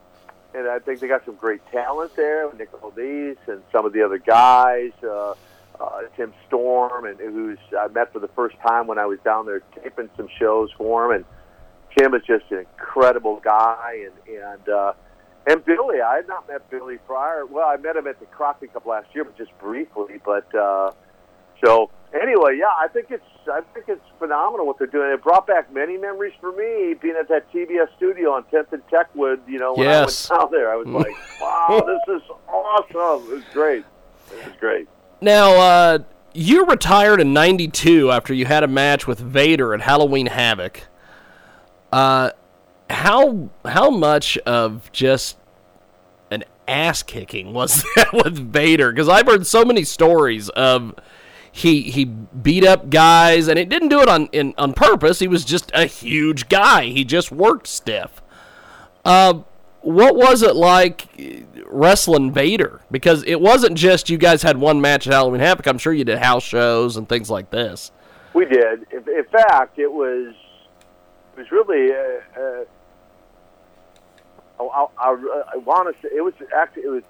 and 0.54 0.68
I 0.68 0.78
think 0.78 1.00
they 1.00 1.08
got 1.08 1.24
some 1.24 1.34
great 1.34 1.60
talent 1.72 2.14
there, 2.16 2.52
Nick 2.54 2.70
Dees 2.94 3.36
and 3.46 3.62
some 3.72 3.84
of 3.84 3.92
the 3.92 4.02
other 4.02 4.18
guys, 4.18 4.92
uh, 5.02 5.34
uh, 5.80 6.02
Tim 6.16 6.32
Storm, 6.46 7.04
and 7.04 7.18
who's 7.18 7.58
I 7.78 7.88
met 7.88 8.12
for 8.12 8.20
the 8.20 8.28
first 8.28 8.56
time 8.66 8.86
when 8.86 8.98
I 8.98 9.06
was 9.06 9.18
down 9.24 9.46
there 9.46 9.60
taping 9.82 10.08
some 10.16 10.28
shows 10.38 10.70
for 10.78 11.06
him. 11.06 11.16
And 11.16 11.24
Tim 11.98 12.14
is 12.14 12.22
just 12.26 12.44
an 12.50 12.58
incredible 12.58 13.40
guy, 13.40 14.06
and 14.06 14.36
and 14.36 14.68
uh, 14.68 14.92
and 15.46 15.64
Billy. 15.64 16.00
I 16.00 16.16
had 16.16 16.28
not 16.28 16.48
met 16.48 16.70
Billy 16.70 16.98
prior. 16.98 17.44
Well, 17.46 17.66
I 17.68 17.76
met 17.76 17.96
him 17.96 18.06
at 18.06 18.20
the 18.20 18.26
Crockett 18.26 18.72
Cup 18.72 18.86
last 18.86 19.08
year, 19.14 19.24
but 19.24 19.36
just 19.36 19.56
briefly. 19.58 20.20
But 20.24 20.54
uh, 20.54 20.92
so 21.64 21.90
anyway, 22.20 22.56
yeah, 22.58 22.66
I 22.78 22.88
think 22.88 23.06
it's 23.10 23.24
I 23.52 23.60
think 23.74 23.86
it's 23.88 24.04
phenomenal 24.18 24.66
what 24.66 24.78
they're 24.78 24.86
doing. 24.86 25.10
It 25.12 25.22
brought 25.22 25.46
back 25.46 25.72
many 25.72 25.96
memories 25.98 26.32
for 26.40 26.50
me 26.52 26.94
being 27.00 27.16
at 27.18 27.28
that 27.28 27.52
TBS 27.52 27.88
studio 27.96 28.30
on 28.32 28.44
10th 28.44 28.72
and 28.72 28.82
Techwood. 28.88 29.40
You 29.46 29.58
know, 29.58 29.74
when 29.74 29.86
Yes. 29.86 30.30
I 30.30 30.34
went 30.38 30.40
down 30.42 30.50
there, 30.52 30.72
I 30.72 30.76
was 30.76 30.86
like, 30.88 31.14
wow, 31.40 31.82
this 31.86 32.16
is 32.16 32.22
awesome. 32.48 33.30
It 33.30 33.34
was 33.34 33.44
great. 33.52 33.84
It 34.32 34.46
was 34.46 34.56
great. 34.58 34.88
Now, 35.20 35.52
uh, 35.52 35.98
you 36.32 36.64
retired 36.66 37.20
in 37.20 37.32
'92 37.32 38.10
after 38.10 38.32
you 38.34 38.46
had 38.46 38.64
a 38.64 38.68
match 38.68 39.06
with 39.06 39.18
Vader 39.20 39.74
at 39.74 39.80
Halloween 39.82 40.26
Havoc. 40.26 40.80
Uh, 41.92 42.30
how 42.90 43.48
how 43.64 43.90
much 43.90 44.36
of 44.38 44.90
just 44.92 45.36
an 46.30 46.44
ass 46.66 47.02
kicking 47.02 47.52
was 47.52 47.84
that 47.96 48.12
with 48.12 48.36
Vader? 48.52 48.90
Because 48.90 49.08
I've 49.08 49.26
heard 49.26 49.46
so 49.46 49.64
many 49.64 49.84
stories 49.84 50.48
of 50.50 50.94
he 51.56 51.82
he 51.82 52.04
beat 52.04 52.64
up 52.64 52.90
guys, 52.90 53.46
and 53.46 53.60
it 53.60 53.68
didn't 53.68 53.88
do 53.88 54.00
it 54.00 54.08
on 54.08 54.26
in, 54.32 54.54
on 54.58 54.72
purpose. 54.72 55.20
He 55.20 55.28
was 55.28 55.44
just 55.44 55.70
a 55.72 55.86
huge 55.86 56.48
guy. 56.48 56.86
He 56.86 57.04
just 57.04 57.30
worked 57.30 57.68
stiff. 57.68 58.20
Uh, 59.04 59.34
what 59.80 60.16
was 60.16 60.42
it 60.42 60.56
like 60.56 61.06
wrestling 61.66 62.32
Vader? 62.32 62.80
Because 62.90 63.22
it 63.22 63.40
wasn't 63.40 63.78
just 63.78 64.10
you 64.10 64.18
guys 64.18 64.42
had 64.42 64.56
one 64.56 64.80
match 64.80 65.06
at 65.06 65.12
Halloween 65.12 65.40
Havoc. 65.40 65.68
I'm 65.68 65.78
sure 65.78 65.92
you 65.92 66.02
did 66.02 66.18
house 66.18 66.42
shows 66.42 66.96
and 66.96 67.08
things 67.08 67.30
like 67.30 67.50
this. 67.50 67.92
We 68.32 68.46
did. 68.46 68.84
In, 68.90 69.24
fact, 69.30 69.78
it 69.78 69.92
was 69.92 70.34
it 71.36 71.38
was 71.38 71.52
really. 71.52 71.92
Uh, 71.92 72.40
uh, 72.40 72.64
I, 74.58 74.86
I, 74.98 75.42
I 75.54 75.56
want 75.58 75.94
to 75.94 76.02
say 76.02 76.16
it 76.16 76.20
was 76.20 76.34
actually 76.52 76.82
it 76.82 76.90
was 76.90 77.04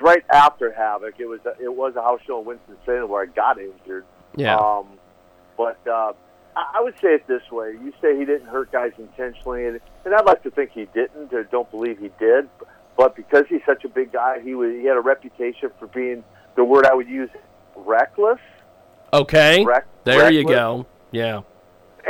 was 0.00 0.06
right 0.06 0.24
after 0.32 0.72
Havoc. 0.72 1.14
It 1.18 1.26
was 1.26 1.40
a, 1.44 1.62
it 1.62 1.74
was 1.74 1.96
a 1.96 2.02
house 2.02 2.20
show 2.26 2.40
in 2.40 2.46
Winston 2.46 2.76
Salem 2.84 3.10
where 3.10 3.22
I 3.22 3.26
got 3.26 3.58
injured. 3.58 4.04
Yeah. 4.36 4.56
Um, 4.56 4.86
but 5.56 5.78
uh, 5.86 6.12
I 6.56 6.72
I 6.74 6.80
would 6.80 6.94
say 7.00 7.14
it 7.14 7.26
this 7.26 7.42
way: 7.50 7.72
you 7.72 7.92
say 8.00 8.18
he 8.18 8.24
didn't 8.24 8.48
hurt 8.48 8.72
guys 8.72 8.92
intentionally, 8.98 9.66
and, 9.66 9.80
and 10.04 10.14
I'd 10.14 10.24
like 10.24 10.42
to 10.44 10.50
think 10.50 10.70
he 10.72 10.86
didn't, 10.86 11.32
or 11.32 11.44
don't 11.44 11.70
believe 11.70 11.98
he 11.98 12.10
did. 12.18 12.48
But 12.96 13.16
because 13.16 13.44
he's 13.48 13.62
such 13.64 13.84
a 13.84 13.88
big 13.88 14.12
guy, 14.12 14.40
he 14.40 14.54
was 14.54 14.72
he 14.72 14.84
had 14.84 14.96
a 14.96 15.00
reputation 15.00 15.70
for 15.78 15.86
being 15.86 16.24
the 16.56 16.64
word 16.64 16.86
I 16.86 16.94
would 16.94 17.08
use 17.08 17.30
reckless. 17.76 18.40
Okay. 19.12 19.64
Rec- 19.64 19.86
there 20.04 20.30
you 20.30 20.44
go. 20.44 20.86
Yeah. 21.10 21.42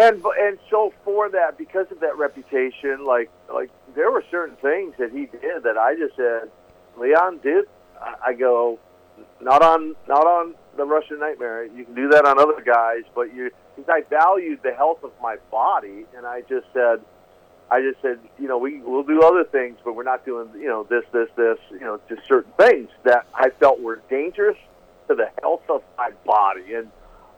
And 0.01 0.23
and 0.25 0.59
so 0.71 0.93
for 1.05 1.29
that, 1.31 1.59
because 1.59 1.87
of 1.91 2.01
that 2.01 2.17
reputation, 2.17 3.05
like 3.05 3.31
like 3.53 3.71
there 3.95 4.11
were 4.11 4.25
certain 4.31 4.57
things 4.57 4.95
that 4.99 5.11
he 5.11 5.27
did 5.27 5.63
that 5.65 5.77
I 5.77 5.97
just 5.97 6.17
said, 6.17 6.51
Leon 6.97 7.41
did. 7.43 7.67
I, 8.01 8.33
go, 8.35 8.79
not 9.41 9.63
on 9.63 9.95
not 10.09 10.27
on 10.27 10.55
the 10.77 10.85
Russian 10.85 11.19
Nightmare. 11.19 11.65
You 11.65 11.85
can 11.85 11.95
do 11.95 12.09
that 12.09 12.25
on 12.25 12.39
other 12.39 12.63
guys, 12.65 13.03
but 13.15 13.35
you 13.35 13.51
because 13.77 13.89
I 13.89 14.03
valued 14.09 14.61
the 14.63 14.73
health 14.73 15.03
of 15.03 15.13
my 15.23 15.37
body, 15.51 16.07
and 16.17 16.27
I 16.27 16.43
just 16.43 16.67
said, 16.73 17.01
I 17.71 17.81
just 17.81 18.01
said, 18.03 18.19
you 18.39 18.49
know, 18.49 18.59
we 18.59 18.81
we'll 18.81 19.03
do 19.03 19.23
other 19.23 19.45
things, 19.45 19.79
but 19.85 19.95
we're 19.95 20.05
not 20.05 20.25
doing 20.25 20.49
you 20.55 20.69
know 20.69 20.85
this 20.85 21.05
this 21.13 21.29
this 21.37 21.59
you 21.71 21.81
know 21.81 22.01
just 22.09 22.23
certain 22.29 22.53
things 22.59 22.89
that 23.05 23.27
I 23.35 23.51
felt 23.61 23.81
were 23.81 24.01
dangerous 24.09 24.57
to 25.09 25.15
the 25.15 25.31
health 25.41 25.63
of 25.69 25.83
my 25.99 26.11
body 26.25 26.75
and 26.75 26.91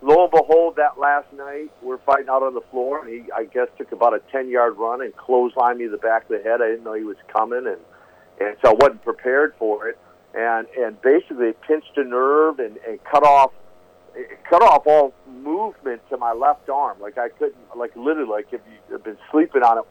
lo 0.03 0.25
and 0.25 0.31
behold, 0.31 0.77
that 0.77 0.99
last 0.99 1.33
night 1.33 1.71
we're 1.81 1.99
fighting 1.99 2.29
out 2.29 2.43
on 2.43 2.55
the 2.55 2.61
floor, 2.71 3.05
and 3.05 3.09
he, 3.09 3.33
I 3.33 3.45
guess, 3.45 3.69
took 3.79 3.93
about 3.93 4.15
a 4.15 4.21
ten 4.31 4.49
yard 4.51 4.77
run 4.77 5.01
and 5.01 5.17
clotheslined 5.17 5.79
me 5.79 5.87
the 5.87 5.97
back 5.97 6.25
of 6.25 6.29
the 6.29 6.43
head. 6.43 6.61
I 6.61 6.69
didn't 6.71 6.85
know 6.85 6.95
he 6.95 7.05
was 7.05 7.17
coming, 7.33 7.67
and 7.67 7.79
and 8.41 8.57
so 8.63 8.71
I 8.71 8.75
wasn't 8.75 9.03
prepared 9.05 9.55
for 9.59 9.89
it, 9.89 9.99
and 10.35 10.67
and 10.79 11.01
basically 11.03 11.49
it 11.49 11.61
pinched 11.63 11.97
a 11.97 12.05
nerve 12.05 12.59
and, 12.59 12.79
and 12.89 13.03
cut 13.05 13.25
off. 13.25 13.53
Cut 14.49 14.63
off 14.63 14.87
all 14.87 15.15
movement 15.27 16.03
to 16.11 16.19
my 16.19 16.33
left 16.33 16.69
arm. 16.69 17.01
Like 17.01 17.17
I 17.17 17.31
couldn't, 17.31 17.57
like 17.75 17.97
literally, 17.97 18.29
like 18.29 18.49
if 18.53 18.61
you 18.71 18.93
have 18.93 19.03
been 19.03 19.17
sleeping 19.31 19.63
on 19.63 19.79
it 19.79 19.85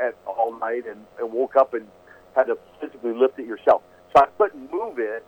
at 0.00 0.16
all 0.26 0.58
night 0.58 0.84
and, 0.86 1.04
and 1.18 1.30
woke 1.30 1.56
up 1.56 1.74
and 1.74 1.86
had 2.34 2.44
to 2.44 2.58
physically 2.80 3.12
lift 3.12 3.38
it 3.38 3.46
yourself. 3.46 3.82
So 4.14 4.22
I 4.22 4.26
couldn't 4.38 4.72
move 4.72 4.98
it 4.98 5.24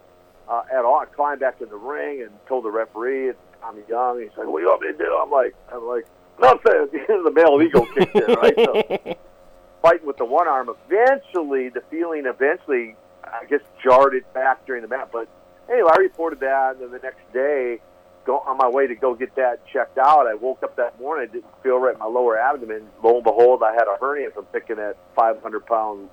uh, 0.49 0.63
at 0.73 0.85
all. 0.85 0.99
I 0.99 1.07
climbed 1.07 1.41
back 1.41 1.61
in 1.61 1.69
the 1.69 1.77
ring 1.77 2.23
and 2.23 2.31
told 2.49 2.65
the 2.65 2.71
referee, 2.71 3.31
it's 3.31 3.39
Tommy 3.61 3.83
Young. 3.89 4.21
He's 4.21 4.31
like, 4.37 4.47
"What 4.47 4.61
do 4.61 4.65
you 4.65 4.71
want 4.71 4.83
me 4.83 4.93
to 4.93 4.99
do?" 4.99 5.19
I'm 5.21 5.31
like, 5.31 5.55
"I'm 5.73 5.87
like, 5.87 6.07
nothing." 6.41 6.89
the 6.93 7.33
male 7.35 7.61
ego 7.61 7.87
kicked 7.95 8.15
in, 8.15 8.35
right? 8.35 8.55
So 8.57 9.17
fighting 9.83 10.07
with 10.07 10.17
the 10.17 10.25
one 10.25 10.49
arm. 10.49 10.71
Eventually, 10.87 11.69
the 11.69 11.83
feeling 11.91 12.25
eventually, 12.27 12.97
I 13.33 13.45
guess, 13.47 13.61
jarred 13.83 14.15
it 14.15 14.33
back 14.35 14.67
during 14.67 14.83
the 14.83 14.89
match. 14.89 15.09
But 15.13 15.29
anyway, 15.71 15.91
I 15.93 15.99
reported 15.99 16.41
that, 16.41 16.73
and 16.75 16.83
then 16.83 16.91
the 16.91 16.99
next 16.99 17.33
day, 17.33 17.81
go 18.25 18.39
on 18.41 18.57
my 18.57 18.69
way 18.69 18.87
to 18.87 18.95
go 18.95 19.15
get 19.15 19.35
that 19.37 19.67
checked 19.73 19.99
out. 19.99 20.27
I 20.27 20.35
woke 20.35 20.63
up 20.63 20.77
that 20.77 21.01
morning, 21.01 21.29
I 21.29 21.33
didn't 21.33 21.63
feel 21.63 21.79
right 21.79 21.95
in 21.95 21.99
my 21.99 22.07
lower 22.07 22.39
abdomen. 22.39 22.89
Lo 23.03 23.17
and 23.17 23.25
behold, 23.25 23.63
I 23.63 23.73
had 23.73 23.85
a 23.89 23.97
hernia 24.01 24.31
from 24.31 24.45
picking 24.47 24.77
that 24.77 24.97
500 25.17 25.67
pound, 25.67 26.09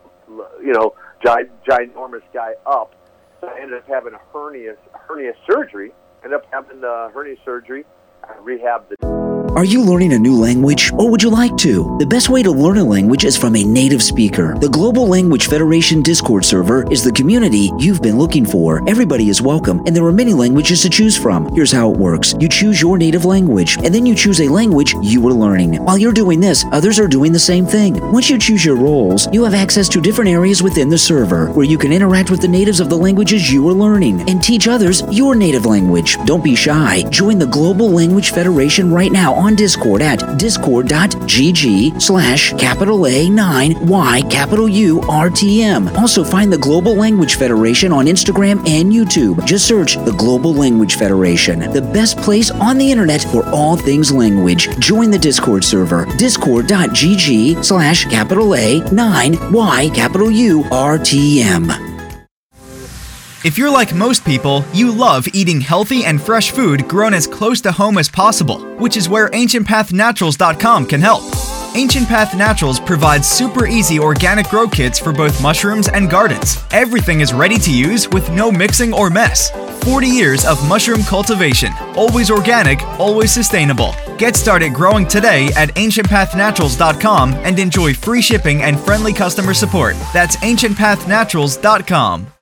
you 0.62 0.74
know, 0.74 0.96
gi- 1.24 1.52
ginormous 1.68 2.24
guy 2.34 2.54
up. 2.66 2.96
So 3.42 3.48
I 3.48 3.60
ended 3.60 3.78
up 3.80 3.88
having 3.88 4.14
a 4.14 4.20
hernia 4.32 4.76
hernia 4.94 5.34
surgery. 5.50 5.92
Ended 6.24 6.40
up 6.40 6.46
having 6.52 6.82
the 6.82 7.12
hernia 7.14 7.36
surgery. 7.44 7.86
I 8.24 8.34
rehabbed 8.38 8.90
the 8.90 9.25
Are 9.56 9.64
you 9.64 9.82
learning 9.82 10.12
a 10.12 10.20
new 10.20 10.36
language 10.36 10.92
or 10.98 11.10
would 11.10 11.24
you 11.24 11.30
like 11.30 11.56
to? 11.60 11.96
The 11.98 12.06
best 12.06 12.28
way 12.28 12.44
to 12.44 12.52
learn 12.52 12.78
a 12.78 12.84
language 12.84 13.24
is 13.24 13.38
from 13.38 13.56
a 13.56 13.64
native 13.64 14.04
speaker. 14.04 14.54
The 14.60 14.68
Global 14.68 15.08
Language 15.08 15.48
Federation 15.48 16.02
Discord 16.02 16.44
server 16.44 16.86
is 16.92 17.06
the 17.06 17.12
community 17.14 17.72
you've 17.80 18.02
been 18.02 18.18
looking 18.18 18.46
for. 18.46 18.84
Everybody 18.90 19.30
is 19.30 19.42
welcome 19.42 19.82
and 19.86 19.96
there 19.96 20.04
are 20.04 20.12
many 20.12 20.34
languages 20.34 20.82
to 20.82 20.90
choose 20.90 21.16
from. 21.18 21.48
Here's 21.56 21.72
how 21.72 21.90
it 21.90 21.98
works. 21.98 22.36
You 22.38 22.50
choose 22.50 22.82
your 22.82 22.98
native 22.98 23.24
language 23.24 23.78
and 23.78 23.96
then 23.96 24.06
you 24.06 24.14
choose 24.14 24.42
a 24.42 24.50
language 24.50 24.94
you 25.02 25.26
are 25.26 25.32
learning. 25.32 25.76
While 25.86 25.98
you're 25.98 26.12
doing 26.12 26.42
this, 26.42 26.66
others 26.74 27.00
are 27.00 27.08
doing 27.08 27.32
the 27.32 27.40
same 27.40 27.66
thing. 27.66 27.94
Once 28.12 28.30
you 28.30 28.38
choose 28.38 28.66
your 28.66 28.76
roles, 28.76 29.32
you 29.32 29.46
have 29.46 29.54
access 29.54 29.88
to 29.88 30.02
different 30.02 30.32
areas 30.32 30.62
within 30.62 30.90
the 30.90 30.98
server 30.98 31.50
where 31.52 31.66
you 31.66 31.78
can 31.78 31.94
interact 31.94 32.30
with 32.30 32.42
the 32.42 32.48
natives 32.50 32.82
of 32.82 32.90
the 32.90 32.98
languages 32.98 33.50
you 33.50 33.66
are 33.70 33.74
learning 33.74 34.30
and 34.30 34.44
teach 34.44 34.68
others 34.68 35.02
your 35.12 35.34
native 35.34 35.66
language. 35.66 36.18
Don't 36.26 36.44
be 36.44 36.58
shy. 36.58 37.04
Join 37.10 37.40
the 37.40 37.48
Global 37.48 37.90
Language 37.90 38.32
Federation 38.32 38.92
right 38.92 39.14
now 39.14 39.45
on 39.46 39.56
Discord 39.56 40.02
at 40.02 40.38
discord.gg 40.38 42.02
slash 42.02 42.52
capital 42.54 43.06
A 43.06 43.30
9 43.30 43.88
Y 43.88 44.22
capital 44.24 44.68
U 44.68 45.02
R 45.02 45.30
T 45.30 45.62
M. 45.62 45.88
Also 45.90 46.24
find 46.24 46.52
the 46.52 46.58
Global 46.58 46.96
Language 46.96 47.36
Federation 47.36 47.92
on 47.92 48.06
Instagram 48.06 48.58
and 48.68 48.92
YouTube. 48.92 49.46
Just 49.46 49.68
search 49.68 49.98
the 49.98 50.16
Global 50.18 50.54
Language 50.54 50.96
Federation, 50.96 51.60
the 51.60 51.82
best 51.82 52.18
place 52.18 52.50
on 52.50 52.78
the 52.78 52.92
internet 52.92 53.22
for 53.22 53.46
all 53.50 53.78
things 53.78 54.12
language. 54.12 54.68
Join 54.80 55.12
the 55.12 55.20
Discord 55.20 55.64
server, 55.64 56.06
discord.gg 56.18 57.64
slash 57.64 58.06
capital 58.06 58.56
A 58.56 58.80
9 58.92 59.52
Y 59.54 59.90
capital 59.94 60.32
U 60.32 60.66
R 60.72 60.98
T 60.98 61.44
M. 61.44 61.95
If 63.46 63.60
you're 63.60 63.70
like 63.70 63.94
most 63.94 64.26
people, 64.26 64.66
you 64.74 64.92
love 64.92 65.28
eating 65.32 65.62
healthy 65.62 66.04
and 66.04 66.20
fresh 66.20 66.50
food 66.50 66.88
grown 66.88 67.14
as 67.14 67.28
close 67.28 67.62
to 67.62 67.72
home 67.72 68.00
as 68.00 68.10
possible, 68.10 68.60
which 68.78 68.98
is 68.98 69.08
where 69.08 69.30
AncientPathNaturals.com 69.30 70.88
can 70.88 71.00
help. 71.00 71.22
Ancient 71.76 72.08
Path 72.08 72.36
Naturals 72.36 72.80
provides 72.80 73.28
super 73.28 73.68
easy 73.68 74.00
organic 74.00 74.48
grow 74.48 74.68
kits 74.68 74.98
for 74.98 75.14
both 75.14 75.44
mushrooms 75.44 75.88
and 75.90 76.10
gardens. 76.10 76.58
Everything 76.72 77.22
is 77.22 77.36
ready 77.36 77.60
to 77.60 77.72
use 77.72 78.10
with 78.10 78.28
no 78.32 78.52
mixing 78.52 78.92
or 78.92 79.12
mess. 79.12 79.52
40 79.84 80.08
years 80.08 80.44
of 80.44 80.68
mushroom 80.68 81.04
cultivation, 81.04 81.72
always 81.96 82.32
organic, 82.32 82.82
always 83.00 83.32
sustainable. 83.32 83.94
Get 84.18 84.36
started 84.36 84.74
growing 84.74 85.06
today 85.06 85.50
at 85.56 85.70
ancientpathnaturals.com 85.76 87.34
and 87.36 87.60
enjoy 87.60 87.94
free 87.94 88.24
shipping 88.24 88.64
and 88.64 88.80
friendly 88.80 89.14
customer 89.14 89.54
support. 89.54 89.96
That's 90.14 90.38
ancientpathnaturals.com. 90.38 92.35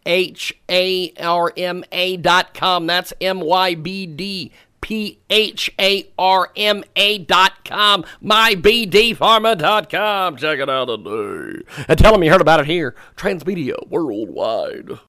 H 0.05 0.53
A 0.69 1.11
R 1.19 1.51
M 1.57 1.83
A 1.91 2.17
dot 2.17 2.53
com. 2.53 2.85
That's 2.85 3.13
M 3.19 3.39
Y 3.39 3.75
B 3.75 4.05
D 4.05 4.51
P 4.85 5.17
H 5.31 5.71
A 5.81 6.07
R 6.15 6.51
M 6.55 6.83
A 6.95 7.17
dot 7.17 7.65
com. 7.65 8.05
Dot 8.21 9.89
com. 9.89 10.37
Check 10.37 10.59
it 10.59 10.69
out 10.69 10.85
today. 10.85 11.63
And 11.87 11.97
tell 11.97 12.11
them 12.11 12.23
you 12.23 12.29
heard 12.29 12.39
about 12.39 12.59
it 12.59 12.67
here. 12.67 12.93
Transmedia 13.17 13.73
Worldwide. 13.89 14.99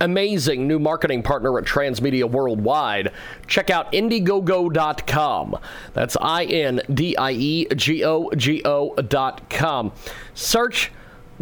Amazing 0.00 0.66
new 0.66 0.80
marketing 0.80 1.22
partner 1.22 1.56
at 1.60 1.64
Transmedia 1.64 2.28
Worldwide. 2.28 3.12
Check 3.46 3.70
out 3.70 3.92
Indiegogo.com. 3.92 5.58
That's 5.92 6.16
I 6.20 6.44
N 6.46 6.80
D 6.92 7.16
I 7.16 7.30
E 7.30 7.66
G 7.76 8.04
O 8.04 8.32
G 8.36 8.62
O 8.64 8.96
dot 8.96 9.48
com. 9.48 9.92
Search 10.34 10.90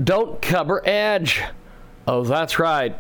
Don't 0.05 0.43
Cover 0.43 0.87
Edge. 0.87 1.43
Oh, 2.07 2.23
that's 2.23 2.59
right. 2.59 2.99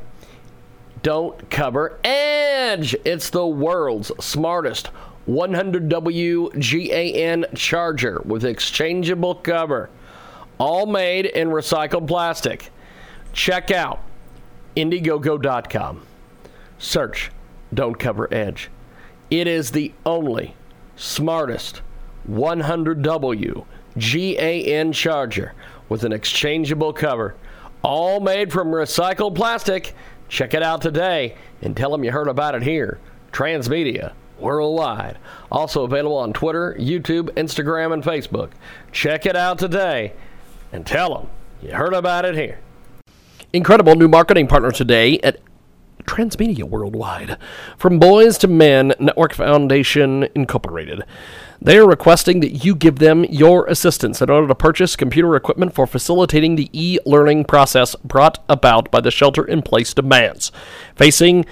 Don't 1.02 1.50
cover 1.50 1.98
Edge. 2.04 2.94
It's 3.04 3.30
the 3.30 3.46
world's 3.46 4.12
smartest 4.20 4.90
100W 5.28 6.52
GAN 6.58 7.46
charger 7.54 8.20
with 8.24 8.44
exchangeable 8.44 9.34
cover, 9.36 9.90
all 10.58 10.86
made 10.86 11.26
in 11.26 11.48
recycled 11.48 12.08
plastic. 12.08 12.70
Check 13.32 13.70
out 13.70 14.00
Indiegogo.com. 14.76 16.06
Search 16.78 17.30
Don't 17.72 17.98
Cover 17.98 18.32
Edge. 18.32 18.70
It 19.30 19.46
is 19.46 19.70
the 19.70 19.92
only 20.04 20.54
smartest 20.96 21.82
100W 22.30 23.64
GAN 23.96 24.92
charger 24.92 25.54
with 25.88 26.04
an 26.04 26.12
exchangeable 26.12 26.92
cover, 26.92 27.34
all 27.82 28.20
made 28.20 28.52
from 28.52 28.68
recycled 28.68 29.34
plastic. 29.34 29.94
Check 30.32 30.54
it 30.54 30.62
out 30.62 30.80
today 30.80 31.36
and 31.60 31.76
tell 31.76 31.90
them 31.90 32.02
you 32.04 32.10
heard 32.10 32.26
about 32.26 32.54
it 32.54 32.62
here. 32.62 32.98
Transmedia 33.32 34.14
worldwide. 34.38 35.18
Also 35.50 35.84
available 35.84 36.16
on 36.16 36.32
Twitter, 36.32 36.74
YouTube, 36.80 37.28
Instagram, 37.32 37.92
and 37.92 38.02
Facebook. 38.02 38.52
Check 38.92 39.26
it 39.26 39.36
out 39.36 39.58
today 39.58 40.14
and 40.72 40.86
tell 40.86 41.14
them 41.14 41.28
you 41.60 41.74
heard 41.74 41.92
about 41.92 42.24
it 42.24 42.34
here. 42.34 42.60
incredible 43.52 43.94
new 43.94 44.08
marketing 44.08 44.46
partner 44.46 44.70
today 44.70 45.18
at 45.18 45.38
Transmedia 46.04 46.64
Worldwide. 46.64 47.36
From 47.76 47.98
Boys 47.98 48.38
to 48.38 48.48
Men 48.48 48.94
Network 48.98 49.34
Foundation 49.34 50.28
Incorporated. 50.34 51.02
They 51.64 51.78
are 51.78 51.86
requesting 51.86 52.40
that 52.40 52.64
you 52.64 52.74
give 52.74 52.98
them 52.98 53.24
your 53.24 53.66
assistance 53.66 54.20
in 54.20 54.28
order 54.28 54.48
to 54.48 54.54
purchase 54.54 54.96
computer 54.96 55.36
equipment 55.36 55.72
for 55.72 55.86
facilitating 55.86 56.56
the 56.56 56.68
e 56.72 56.98
learning 57.06 57.44
process 57.44 57.94
brought 58.02 58.42
about 58.48 58.90
by 58.90 59.00
the 59.00 59.12
shelter 59.12 59.44
in 59.44 59.62
place 59.62 59.94
demands 59.94 60.50
facing 60.96 61.44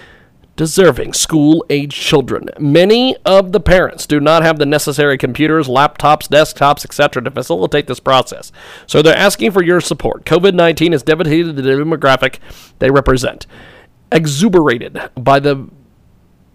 deserving 0.56 1.12
school 1.12 1.64
age 1.70 1.94
children. 1.94 2.48
Many 2.58 3.16
of 3.24 3.52
the 3.52 3.60
parents 3.60 4.04
do 4.04 4.18
not 4.18 4.42
have 4.42 4.58
the 4.58 4.66
necessary 4.66 5.16
computers, 5.16 5.68
laptops, 5.68 6.28
desktops, 6.28 6.84
etc. 6.84 7.22
to 7.22 7.30
facilitate 7.30 7.86
this 7.86 8.00
process. 8.00 8.50
So 8.88 9.02
they're 9.02 9.16
asking 9.16 9.52
for 9.52 9.62
your 9.62 9.80
support. 9.80 10.24
COVID 10.24 10.54
19 10.54 10.90
has 10.90 11.04
devastated 11.04 11.54
the 11.54 11.62
demographic 11.62 12.40
they 12.80 12.90
represent 12.90 13.46
exuberated 14.12 15.00
by 15.14 15.38
the 15.38 15.70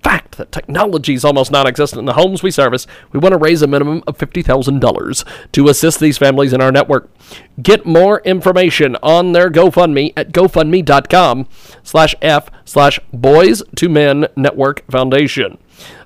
fact 0.05 0.37
that 0.37 0.51
technology 0.51 1.15
is 1.15 1.25
almost 1.25 1.51
non 1.51 1.65
existent 1.65 1.97
in 1.97 2.05
the 2.05 2.13
homes 2.13 2.43
we 2.43 2.51
service, 2.51 2.85
we 3.11 3.19
want 3.19 3.33
to 3.33 3.39
raise 3.39 3.63
a 3.63 3.67
minimum 3.67 4.03
of 4.05 4.15
$50,000 4.19 5.51
to 5.51 5.67
assist 5.67 5.99
these 5.99 6.19
families 6.19 6.53
in 6.53 6.61
our 6.61 6.71
network. 6.71 7.09
Get 7.59 7.87
more 7.87 8.21
information 8.21 8.97
on 9.01 9.31
their 9.31 9.49
GoFundMe 9.49 10.13
at 10.15 10.31
gofundme.com 10.31 11.47
slash 11.81 12.13
F 12.21 12.51
slash 12.65 12.99
Boys 13.11 13.63
to 13.77 13.89
Men 13.89 14.27
Network 14.35 14.85
Foundation. 14.91 15.57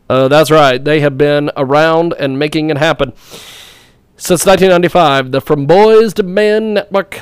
Uh, 0.09 0.29
that's 0.29 0.49
right, 0.49 0.81
they 0.81 1.01
have 1.01 1.17
been 1.17 1.51
around 1.57 2.13
and 2.17 2.39
making 2.39 2.69
it 2.69 2.77
happen. 2.77 3.11
Since 4.15 4.45
1995, 4.45 5.31
the 5.31 5.41
From 5.41 5.65
Boys 5.65 6.13
to 6.13 6.23
Men 6.23 6.75
Network 6.75 7.19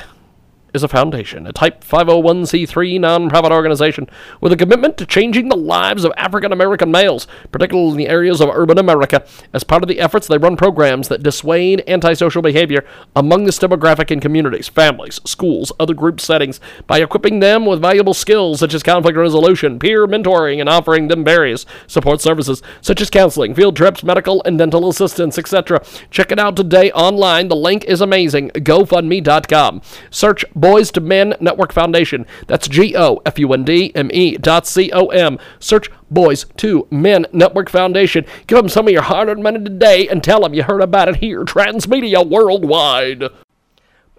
is 0.77 0.83
a 0.83 0.87
foundation, 0.87 1.47
a 1.47 1.51
Type 1.51 1.83
501c3 1.83 2.99
nonprofit 2.99 3.51
organization 3.51 4.07
with 4.39 4.53
a 4.53 4.57
commitment 4.57 4.95
to 4.97 5.05
changing 5.05 5.49
the 5.49 5.57
lives 5.57 6.03
of 6.03 6.13
African 6.15 6.51
American 6.51 6.91
males, 6.91 7.27
particularly 7.51 7.91
in 7.91 7.97
the 7.97 8.07
areas 8.07 8.39
of 8.39 8.49
urban 8.49 8.77
America. 8.77 9.25
As 9.53 9.63
part 9.63 9.83
of 9.83 9.89
the 9.89 9.99
efforts, 9.99 10.27
they 10.27 10.37
run 10.37 10.55
programs 10.55 11.07
that 11.07 11.23
dissuade 11.23 11.83
antisocial 11.87 12.43
behavior 12.43 12.85
among 13.15 13.45
this 13.45 13.57
demographic 13.57 14.11
in 14.11 14.19
communities, 14.19 14.69
families, 14.69 15.19
schools, 15.25 15.71
other 15.79 15.95
group 15.95 16.21
settings 16.21 16.59
by 16.85 16.99
equipping 16.99 17.39
them 17.39 17.65
with 17.65 17.81
valuable 17.81 18.13
skills 18.13 18.59
such 18.59 18.75
as 18.75 18.83
conflict 18.83 19.17
resolution, 19.17 19.79
peer 19.79 20.05
mentoring, 20.05 20.59
and 20.59 20.69
offering 20.69 21.07
them 21.07 21.23
various 21.23 21.65
support 21.87 22.21
services 22.21 22.61
such 22.81 23.01
as 23.01 23.09
counseling, 23.09 23.55
field 23.55 23.75
trips, 23.75 24.03
medical 24.03 24.43
and 24.45 24.59
dental 24.59 24.87
assistance, 24.87 25.39
etc. 25.39 25.83
Check 26.11 26.31
it 26.31 26.39
out 26.39 26.55
today 26.55 26.91
online. 26.91 27.47
The 27.47 27.55
link 27.55 27.83
is 27.85 27.99
amazing. 27.99 28.51
GoFundMe.com. 28.51 29.81
Search 30.11 30.45
Boys 30.67 30.91
to 30.91 30.99
Men 30.99 31.34
Network 31.39 31.71
Foundation. 31.71 32.25
That's 32.47 32.67
G 32.67 32.93
O 32.93 33.21
F 33.25 33.39
U 33.39 33.53
N 33.53 33.63
D 33.63 33.93
M 33.95 34.12
E 34.12 34.36
dot 34.36 34.67
C 34.67 34.91
O 34.91 35.08
M. 35.08 35.39
Search 35.60 35.89
Boys 36.12 36.45
to 36.58 36.86
Men 36.91 37.25
Network 37.32 37.69
Foundation. 37.69 38.25
Give 38.47 38.58
them 38.58 38.67
some 38.67 38.86
of 38.86 38.91
your 38.91 39.03
hard 39.03 39.30
earned 39.30 39.43
money 39.43 39.63
today 39.63 40.10
and 40.10 40.21
tell 40.21 40.41
them 40.41 40.53
you 40.53 40.63
heard 40.63 40.82
about 40.82 41.08
it 41.08 41.15
here. 41.15 41.45
Transmedia 41.45 42.27
Worldwide. 42.27 43.30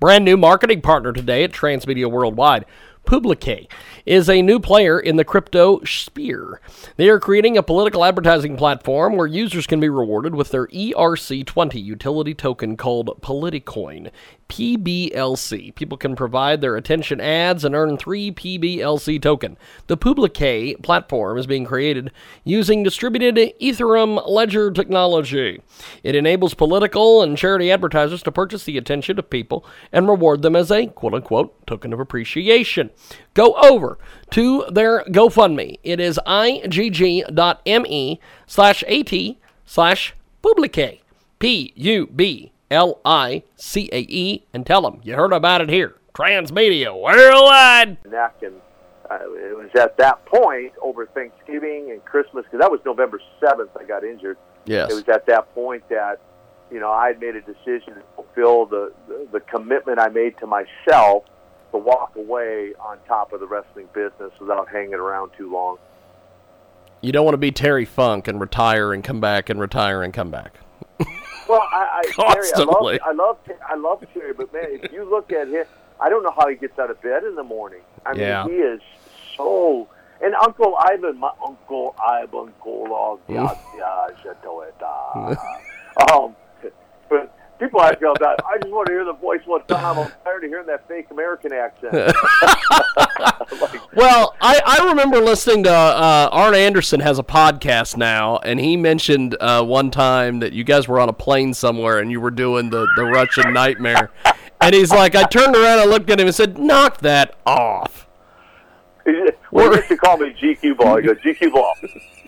Brand 0.00 0.24
new 0.24 0.38
marketing 0.38 0.80
partner 0.80 1.12
today 1.12 1.44
at 1.44 1.52
Transmedia 1.52 2.10
Worldwide. 2.10 2.64
Publique 3.04 3.70
is 4.04 4.28
a 4.28 4.42
new 4.42 4.60
player 4.60 5.00
in 5.00 5.16
the 5.16 5.24
crypto 5.24 5.82
sphere. 5.84 6.60
They 6.96 7.08
are 7.08 7.20
creating 7.20 7.56
a 7.56 7.62
political 7.62 8.04
advertising 8.04 8.56
platform 8.56 9.16
where 9.16 9.26
users 9.26 9.66
can 9.66 9.80
be 9.80 9.88
rewarded 9.88 10.34
with 10.34 10.50
their 10.50 10.66
ERC20 10.66 11.82
utility 11.82 12.34
token 12.34 12.76
called 12.76 13.18
Politicoin. 13.22 14.10
PBLC. 14.48 15.74
People 15.74 15.98
can 15.98 16.16
provide 16.16 16.60
their 16.60 16.76
attention 16.76 17.20
ads 17.20 17.64
and 17.64 17.74
earn 17.74 17.96
3 17.96 18.32
PBLC 18.32 19.20
token. 19.20 19.56
The 19.86 19.96
Publique 19.96 20.82
platform 20.82 21.38
is 21.38 21.46
being 21.46 21.64
created 21.64 22.10
using 22.44 22.82
distributed 22.82 23.36
Ethereum 23.60 24.26
ledger 24.28 24.70
technology. 24.70 25.60
It 26.02 26.14
enables 26.14 26.54
political 26.54 27.22
and 27.22 27.36
charity 27.36 27.70
advertisers 27.70 28.22
to 28.24 28.32
purchase 28.32 28.64
the 28.64 28.78
attention 28.78 29.18
of 29.18 29.30
people 29.30 29.64
and 29.92 30.08
reward 30.08 30.42
them 30.42 30.56
as 30.56 30.70
a 30.70 30.86
quote 30.86 31.14
unquote 31.14 31.66
token 31.66 31.92
of 31.92 32.00
appreciation. 32.00 32.90
Go 33.34 33.52
over 33.54 33.98
to 34.30 34.64
their 34.70 35.04
GoFundMe. 35.04 35.78
It 35.82 36.00
is 36.00 36.18
igg.me 36.26 38.20
slash 38.46 38.82
at 38.84 39.36
slash 39.64 40.14
publique. 40.42 41.02
P 41.38 41.72
U 41.76 42.06
B 42.08 42.52
L 42.70 43.00
I 43.04 43.42
C 43.56 43.88
A 43.92 44.00
E 44.00 44.46
and 44.52 44.66
tell 44.66 44.82
them 44.82 45.00
you 45.02 45.14
heard 45.14 45.32
about 45.32 45.60
it 45.60 45.68
here. 45.68 45.96
Transmedia 46.14 47.00
Worldwide. 47.00 47.98
neck, 48.10 48.34
and 48.42 48.54
uh, 49.10 49.18
it 49.22 49.56
was 49.56 49.70
at 49.78 49.96
that 49.98 50.24
point 50.26 50.72
over 50.82 51.06
Thanksgiving 51.06 51.90
and 51.90 52.04
Christmas 52.04 52.44
because 52.44 52.60
that 52.60 52.70
was 52.70 52.80
November 52.84 53.20
seventh. 53.40 53.70
I 53.78 53.84
got 53.84 54.04
injured. 54.04 54.36
Yes. 54.66 54.90
It 54.90 54.94
was 54.94 55.08
at 55.08 55.26
that 55.26 55.54
point 55.54 55.88
that 55.88 56.20
you 56.70 56.80
know 56.80 56.90
I 56.90 57.08
had 57.08 57.20
made 57.20 57.36
a 57.36 57.40
decision 57.40 57.94
to 57.94 58.02
fulfill 58.16 58.66
the, 58.66 58.92
the 59.06 59.28
the 59.32 59.40
commitment 59.40 59.98
I 59.98 60.08
made 60.08 60.36
to 60.38 60.46
myself 60.46 61.24
to 61.72 61.78
walk 61.78 62.16
away 62.16 62.72
on 62.80 62.98
top 63.06 63.32
of 63.32 63.40
the 63.40 63.46
wrestling 63.46 63.88
business 63.94 64.32
without 64.40 64.68
hanging 64.68 64.94
around 64.94 65.30
too 65.36 65.50
long. 65.52 65.76
You 67.00 67.12
don't 67.12 67.24
want 67.24 67.34
to 67.34 67.38
be 67.38 67.52
Terry 67.52 67.84
Funk 67.84 68.26
and 68.26 68.40
retire 68.40 68.92
and 68.92 69.04
come 69.04 69.20
back 69.20 69.48
and 69.50 69.60
retire 69.60 70.02
and 70.02 70.12
come 70.12 70.30
back. 70.30 70.54
Well, 71.48 71.62
I, 71.72 72.02
I, 72.04 72.12
Constantly. 72.12 72.98
Terry, 72.98 73.00
I 73.00 73.12
love, 73.12 73.38
I 73.48 73.52
love, 73.52 73.58
I 73.70 73.74
love 73.76 74.04
Terry, 74.12 74.32
but 74.34 74.52
man, 74.52 74.66
if 74.82 74.92
you 74.92 75.08
look 75.08 75.32
at 75.32 75.48
him, 75.48 75.64
I 76.00 76.08
don't 76.08 76.22
know 76.22 76.34
how 76.36 76.48
he 76.48 76.56
gets 76.56 76.78
out 76.78 76.90
of 76.90 77.00
bed 77.02 77.24
in 77.24 77.34
the 77.34 77.42
morning. 77.42 77.80
I 78.06 78.12
mean, 78.12 78.20
Yeah. 78.20 78.44
he 78.46 78.52
is 78.52 78.80
so. 79.36 79.88
And 80.20 80.34
Uncle 80.34 80.76
Ivan, 80.80 81.18
my 81.18 81.30
Uncle 81.44 81.94
Ivan 82.04 82.52
Koloff, 82.60 83.20
yeah, 83.28 83.54
yeah, 83.76 84.08
Shatoeta. 84.22 85.38
Um, 86.12 86.34
but 87.08 87.37
people 87.58 87.80
ask 87.82 88.00
me 88.00 88.06
all 88.06 88.14
that. 88.20 88.40
I 88.46 88.58
just 88.58 88.72
want 88.72 88.86
to 88.86 88.92
hear 88.92 89.04
the 89.04 89.12
voice 89.14 89.40
one 89.44 89.64
time. 89.66 89.98
I'm 89.98 90.12
tired 90.24 90.44
of 90.44 90.50
hearing 90.50 90.66
that 90.66 90.86
fake 90.88 91.06
American 91.10 91.52
accent. 91.52 91.92
like, 93.60 93.94
Well, 93.96 94.34
I, 94.40 94.60
I 94.64 94.88
remember 94.88 95.20
listening 95.20 95.64
to 95.64 95.72
uh, 95.72 96.28
Arn 96.32 96.54
Anderson 96.54 97.00
has 97.00 97.18
a 97.18 97.22
podcast 97.22 97.96
now, 97.96 98.38
and 98.38 98.60
he 98.60 98.76
mentioned 98.76 99.36
uh, 99.40 99.64
one 99.64 99.90
time 99.90 100.40
that 100.40 100.52
you 100.52 100.64
guys 100.64 100.88
were 100.88 101.00
on 101.00 101.08
a 101.08 101.12
plane 101.12 101.54
somewhere 101.54 101.98
and 101.98 102.10
you 102.10 102.20
were 102.20 102.30
doing 102.30 102.70
the, 102.70 102.86
the 102.96 103.04
Russian 103.04 103.52
nightmare. 103.52 104.10
And 104.60 104.74
he's 104.74 104.90
like, 104.90 105.14
I 105.14 105.24
turned 105.24 105.54
around 105.54 105.80
and 105.80 105.90
looked 105.90 106.10
at 106.10 106.20
him 106.20 106.26
and 106.26 106.34
said, 106.34 106.58
knock 106.58 106.98
that 106.98 107.36
off. 107.46 108.06
well, 109.50 109.70
he 109.70 109.76
used 109.76 109.88
to 109.88 109.96
call 109.96 110.18
me 110.18 110.30
GQ 110.40 110.76
ball. 110.76 110.96
He 110.96 111.04
goes, 111.04 111.16
GQ 111.18 111.52
ball. 111.52 111.74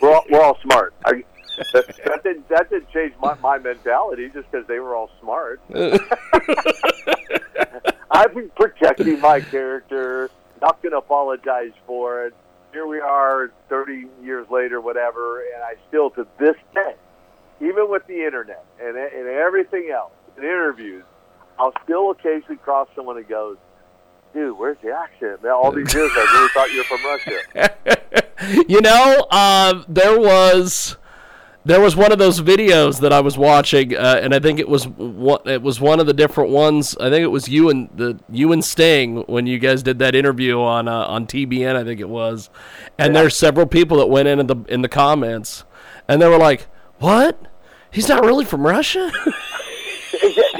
We're 0.00 0.14
all, 0.14 0.24
we're 0.30 0.40
all 0.42 0.58
smart. 0.62 0.94
I, 1.04 1.24
that, 1.72 1.86
that 2.04 2.22
didn't 2.22 2.48
that 2.48 2.70
didn't 2.70 2.90
change 2.90 3.14
my, 3.20 3.34
my 3.36 3.58
mentality 3.58 4.30
just 4.32 4.50
because 4.50 4.66
they 4.66 4.80
were 4.80 4.94
all 4.94 5.10
smart. 5.20 5.60
I've 8.10 8.34
been 8.34 8.50
protecting 8.56 9.20
my 9.20 9.40
character. 9.40 10.30
Not 10.60 10.82
going 10.82 10.92
to 10.92 10.98
apologize 10.98 11.72
for 11.86 12.26
it. 12.26 12.34
Here 12.72 12.86
we 12.86 13.00
are, 13.00 13.50
30 13.68 14.06
years 14.22 14.46
later, 14.50 14.80
whatever, 14.80 15.40
and 15.40 15.62
I 15.62 15.74
still, 15.88 16.10
to 16.10 16.26
this 16.38 16.54
day, 16.74 16.94
even 17.60 17.90
with 17.90 18.06
the 18.06 18.24
internet 18.24 18.64
and 18.80 18.96
and 18.96 19.26
everything 19.26 19.90
else, 19.92 20.12
and 20.36 20.44
interviews, 20.44 21.02
I'll 21.58 21.72
still 21.84 22.10
occasionally 22.10 22.56
cross 22.56 22.88
someone 22.94 23.16
and 23.16 23.26
goes, 23.28 23.56
"Dude, 24.34 24.56
where's 24.56 24.78
the 24.82 24.92
accent?" 24.92 25.42
Man, 25.42 25.52
all 25.52 25.72
these 25.72 25.92
years, 25.92 26.12
I 26.14 26.24
really 26.34 26.48
thought 26.50 26.70
you 26.72 26.78
were 26.78 26.84
from 26.84 27.04
Russia. 27.04 27.38
You 28.68 28.80
know, 28.80 29.26
uh, 29.30 29.82
there 29.86 30.18
was 30.18 30.96
there 31.70 31.80
was 31.80 31.94
one 31.94 32.11
of 32.11 32.18
those 32.18 32.40
videos 32.40 33.00
that 33.00 33.12
I 33.12 33.20
was 33.20 33.38
watching, 33.38 33.96
uh, 33.96 34.18
and 34.22 34.35
I 34.35 34.40
think 34.40 34.59
it 34.59 34.68
was 34.68 34.88
one, 34.88 35.40
it 35.46 35.62
was 35.62 35.80
one 35.80 36.00
of 36.00 36.06
the 36.06 36.12
different 36.12 36.50
ones. 36.50 36.96
I 36.98 37.11
think 37.11 37.22
it 37.22 37.28
was 37.28 37.48
you 37.48 37.70
and 37.70 37.88
the 37.94 38.18
you 38.28 38.50
and 38.52 38.64
Sting 38.64 39.18
when 39.28 39.46
you 39.46 39.59
guys 39.59 39.83
did 39.83 39.98
that 40.00 40.14
interview 40.14 40.61
on 40.61 40.88
uh, 40.88 41.04
on 41.06 41.26
TBN. 41.26 41.76
I 41.76 41.85
think 41.85 42.00
it 42.00 42.09
was, 42.09 42.50
and 42.98 43.14
there's 43.14 43.37
several 43.37 43.66
people 43.66 43.98
that 43.98 44.06
went 44.06 44.26
in 44.28 44.40
in 44.40 44.46
the 44.48 44.56
in 44.68 44.83
the 44.83 44.88
comments, 44.88 45.64
and 46.09 46.20
they 46.20 46.28
were 46.28 46.38
like, 46.38 46.66
"What? 46.98 47.40
He's 47.92 48.09
not 48.09 48.24
really 48.24 48.44
from 48.44 48.66
Russia." 48.66 49.11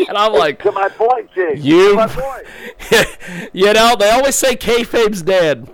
and 0.09 0.17
I'm 0.17 0.33
like, 0.33 0.63
to 0.63 0.73
my 0.73 0.89
point, 0.89 1.31
Jake. 1.35 1.59
You- 1.63 1.91
To 1.91 1.95
my 1.97 2.07
point. 2.09 3.51
you 3.53 3.73
know, 3.73 3.97
they 3.99 4.11
always 4.11 4.37
say 4.37 4.55
kayfabe's 4.57 5.23
dead. 5.23 5.69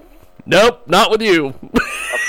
Nope, 0.48 0.86
not 0.86 1.10
with 1.10 1.20
you. 1.22 1.54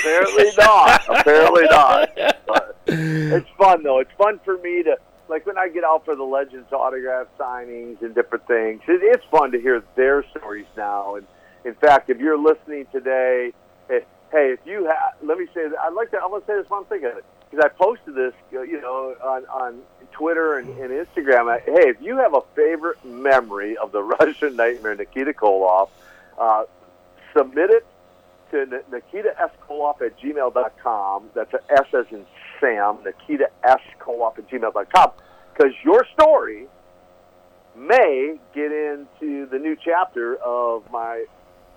Apparently 0.00 0.50
not. 0.58 1.02
Apparently 1.08 1.64
not. 1.70 2.10
But 2.46 2.67
it's 2.88 3.48
fun 3.56 3.82
though. 3.82 3.98
It's 4.00 4.10
fun 4.16 4.40
for 4.44 4.56
me 4.58 4.82
to 4.84 4.96
like 5.28 5.46
when 5.46 5.58
I 5.58 5.68
get 5.68 5.84
out 5.84 6.04
for 6.04 6.16
the 6.16 6.24
Legends 6.24 6.72
autograph 6.72 7.26
signings 7.38 8.00
and 8.02 8.14
different 8.14 8.46
things. 8.46 8.80
It, 8.88 9.00
it's 9.02 9.24
fun 9.30 9.52
to 9.52 9.60
hear 9.60 9.82
their 9.94 10.24
stories 10.30 10.66
now. 10.76 11.16
And 11.16 11.26
in 11.64 11.74
fact, 11.74 12.10
if 12.10 12.18
you're 12.18 12.38
listening 12.38 12.86
today, 12.92 13.52
eh, 13.90 14.00
hey, 14.32 14.52
if 14.52 14.60
you 14.64 14.86
have, 14.86 15.14
let 15.22 15.38
me 15.38 15.46
say 15.54 15.60
I'd 15.80 15.92
like 15.94 16.10
to. 16.12 16.18
I'm 16.22 16.30
gonna 16.30 16.44
say 16.46 16.56
this 16.56 16.70
one 16.70 16.84
thing 16.86 17.04
of 17.04 17.16
it 17.16 17.24
because 17.50 17.64
I 17.64 17.68
posted 17.68 18.14
this, 18.14 18.34
you 18.50 18.80
know, 18.80 19.14
on 19.22 19.44
on 19.46 19.80
Twitter 20.12 20.58
and, 20.58 20.68
and 20.78 20.90
Instagram. 20.90 21.50
I, 21.50 21.60
hey, 21.60 21.90
if 21.90 22.00
you 22.00 22.16
have 22.16 22.34
a 22.34 22.42
favorite 22.54 23.04
memory 23.04 23.76
of 23.76 23.92
the 23.92 24.02
Russian 24.20 24.56
Nightmare, 24.56 24.94
Nikita 24.94 25.32
Koloff. 25.32 25.90
Uh, 26.38 26.64
submit 27.36 27.70
it 27.70 27.84
to 28.50 28.82
Nikita 28.90 29.40
S. 29.40 29.50
Koloff 29.68 30.00
at 30.00 30.18
gmail.com. 30.18 31.30
That's 31.34 31.52
a 31.54 31.60
S 31.70 31.86
as 31.92 32.06
in 32.10 32.24
Sam, 32.60 32.98
Nikita 33.04 33.48
S. 33.64 33.80
Koloff 34.00 34.38
at 34.38 34.48
gmail.com. 34.48 35.10
Because 35.52 35.72
your 35.84 36.06
story 36.14 36.66
may 37.76 38.36
get 38.54 38.72
into 38.72 39.46
the 39.46 39.58
new 39.58 39.76
chapter 39.82 40.36
of 40.36 40.90
my 40.90 41.24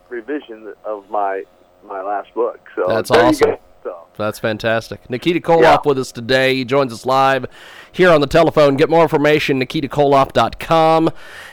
revision 0.10 0.74
of 0.86 1.10
my 1.10 1.44
my 1.84 2.02
last 2.02 2.34
book. 2.36 2.60
So 2.76 2.86
That's 2.88 3.10
awesome. 3.10 3.58
So, 3.84 4.06
That's 4.18 4.38
fantastic. 4.38 5.10
Nikita 5.10 5.40
Koloff 5.40 5.62
Yeah. 5.62 5.78
with 5.86 5.98
us 5.98 6.12
today. 6.12 6.56
He 6.56 6.66
joins 6.66 6.94
us 6.94 7.06
live 7.06 7.46
here 7.92 8.12
on 8.12 8.22
the 8.22 8.28
telephone. 8.28 8.76
Get 8.78 8.90
more 8.90 9.02
information, 9.02 9.60
at 9.62 9.70
nikitakoloff.com. 9.70 11.10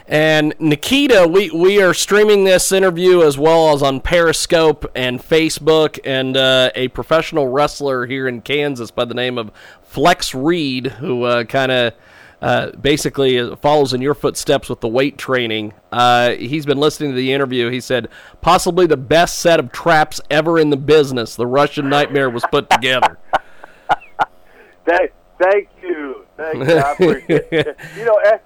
And 0.06 0.54
Nikita, 0.58 1.26
we, 1.30 1.50
we 1.50 1.80
are 1.82 1.94
streaming 1.94 2.44
this 2.44 2.70
interview 2.72 3.22
as 3.22 3.38
well 3.38 3.72
as 3.74 3.82
on 3.82 4.00
Periscope 4.00 4.90
and 4.94 5.20
Facebook. 5.20 5.98
And 6.04 6.36
uh, 6.36 6.70
a 6.74 6.88
professional 6.88 7.48
wrestler 7.48 8.06
here 8.06 8.28
in 8.28 8.42
Kansas 8.42 8.90
by 8.90 9.04
the 9.06 9.14
name 9.14 9.38
of 9.38 9.50
Flex 9.82 10.34
Reed, 10.34 10.86
who 10.98 11.22
uh, 11.24 11.44
kind 11.44 11.72
of 11.72 11.94
uh, 12.40 12.70
basically 12.72 13.54
follows 13.56 13.92
in 13.92 14.00
your 14.00 14.14
footsteps 14.14 14.68
with 14.68 14.80
the 14.80 14.88
weight 14.88 15.18
training. 15.18 15.72
Uh, 15.90 16.30
he's 16.32 16.66
been 16.66 16.78
listening 16.78 17.10
to 17.10 17.16
the 17.16 17.32
interview. 17.32 17.70
He 17.70 17.80
said, 17.80 18.08
possibly 18.40 18.86
the 18.86 18.96
best 18.96 19.40
set 19.40 19.58
of 19.58 19.72
traps 19.72 20.20
ever 20.30 20.58
in 20.58 20.70
the 20.70 20.76
business. 20.76 21.36
The 21.36 21.46
Russian 21.46 21.88
Nightmare 21.88 22.30
was 22.30 22.44
put 22.50 22.70
together. 22.70 23.18
thank, 24.86 25.12
thank 25.42 25.68
you. 25.82 26.26
Thank 26.36 26.58
you. 26.98 27.74
You 27.96 28.04
know, 28.04 28.16
eh, 28.24 28.38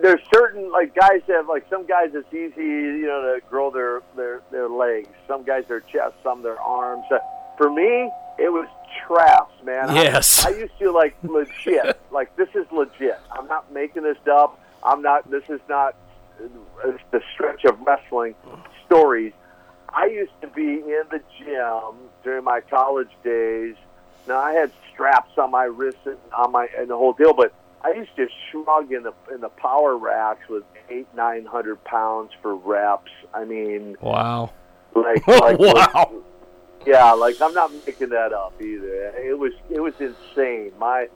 there's 0.00 0.20
certain 0.32 0.70
like 0.70 0.94
guys 0.94 1.22
have 1.28 1.48
like 1.48 1.64
some 1.70 1.86
guys 1.86 2.10
it's 2.12 2.28
easy 2.28 2.62
you 2.62 3.06
know 3.06 3.22
to 3.22 3.40
grow 3.48 3.70
their 3.70 4.02
their 4.16 4.42
their 4.50 4.68
legs. 4.68 5.08
Some 5.26 5.44
guys 5.44 5.64
their 5.66 5.80
chest, 5.80 6.14
some 6.22 6.42
their 6.42 6.60
arms. 6.60 7.04
Uh, 7.10 7.18
for 7.56 7.70
me, 7.70 8.10
it 8.38 8.52
was 8.52 8.68
traps, 9.06 9.54
man. 9.64 9.94
Yes. 9.94 10.44
I, 10.44 10.50
used 10.50 10.78
to 10.78 10.90
like 10.92 11.16
legit. 11.22 12.00
like 12.10 12.34
this 12.36 12.48
is 12.54 12.66
legit. 12.72 13.18
I'm 13.32 13.46
not 13.46 13.72
making 13.72 14.02
this 14.02 14.18
up. 14.30 14.60
I'm 14.82 15.02
not. 15.02 15.30
This 15.30 15.44
is 15.48 15.60
not 15.68 15.94
uh, 16.42 16.92
the 17.10 17.20
stretch 17.34 17.64
of 17.64 17.80
wrestling 17.80 18.34
stories. 18.86 19.32
I 19.88 20.06
used 20.06 20.32
to 20.42 20.48
be 20.48 20.62
in 20.62 21.02
the 21.10 21.20
gym 21.38 21.94
during 22.24 22.44
my 22.44 22.60
college 22.60 23.10
days. 23.22 23.76
Now 24.26 24.38
I 24.40 24.52
had 24.52 24.72
straps 24.92 25.36
on 25.38 25.50
my 25.50 25.64
wrists 25.64 26.00
and 26.06 26.16
on 26.36 26.52
my 26.52 26.68
and 26.76 26.88
the 26.88 26.96
whole 26.96 27.12
deal, 27.12 27.32
but 27.34 27.52
I 27.82 27.92
used 27.92 28.14
to 28.16 28.26
shrug 28.50 28.92
in 28.92 29.02
the 29.04 29.12
in 29.32 29.40
the 29.40 29.50
power 29.50 29.96
racks 29.96 30.48
with 30.48 30.64
eight 30.90 31.06
nine 31.14 31.44
hundred 31.44 31.82
pounds 31.84 32.32
for 32.42 32.54
reps. 32.56 33.10
I 33.32 33.44
mean, 33.44 33.96
Wow. 34.00 34.52
like, 34.94 35.26
like 35.28 35.58
wow. 35.58 36.12
Yeah, 36.86 37.12
like 37.12 37.40
I'm 37.40 37.54
not 37.54 37.72
making 37.86 38.10
that 38.10 38.32
up 38.32 38.54
either. 38.60 39.12
It 39.16 39.38
was 39.38 39.52
it 39.70 39.80
was 39.80 39.94
insane. 40.00 40.72
My 40.78 41.08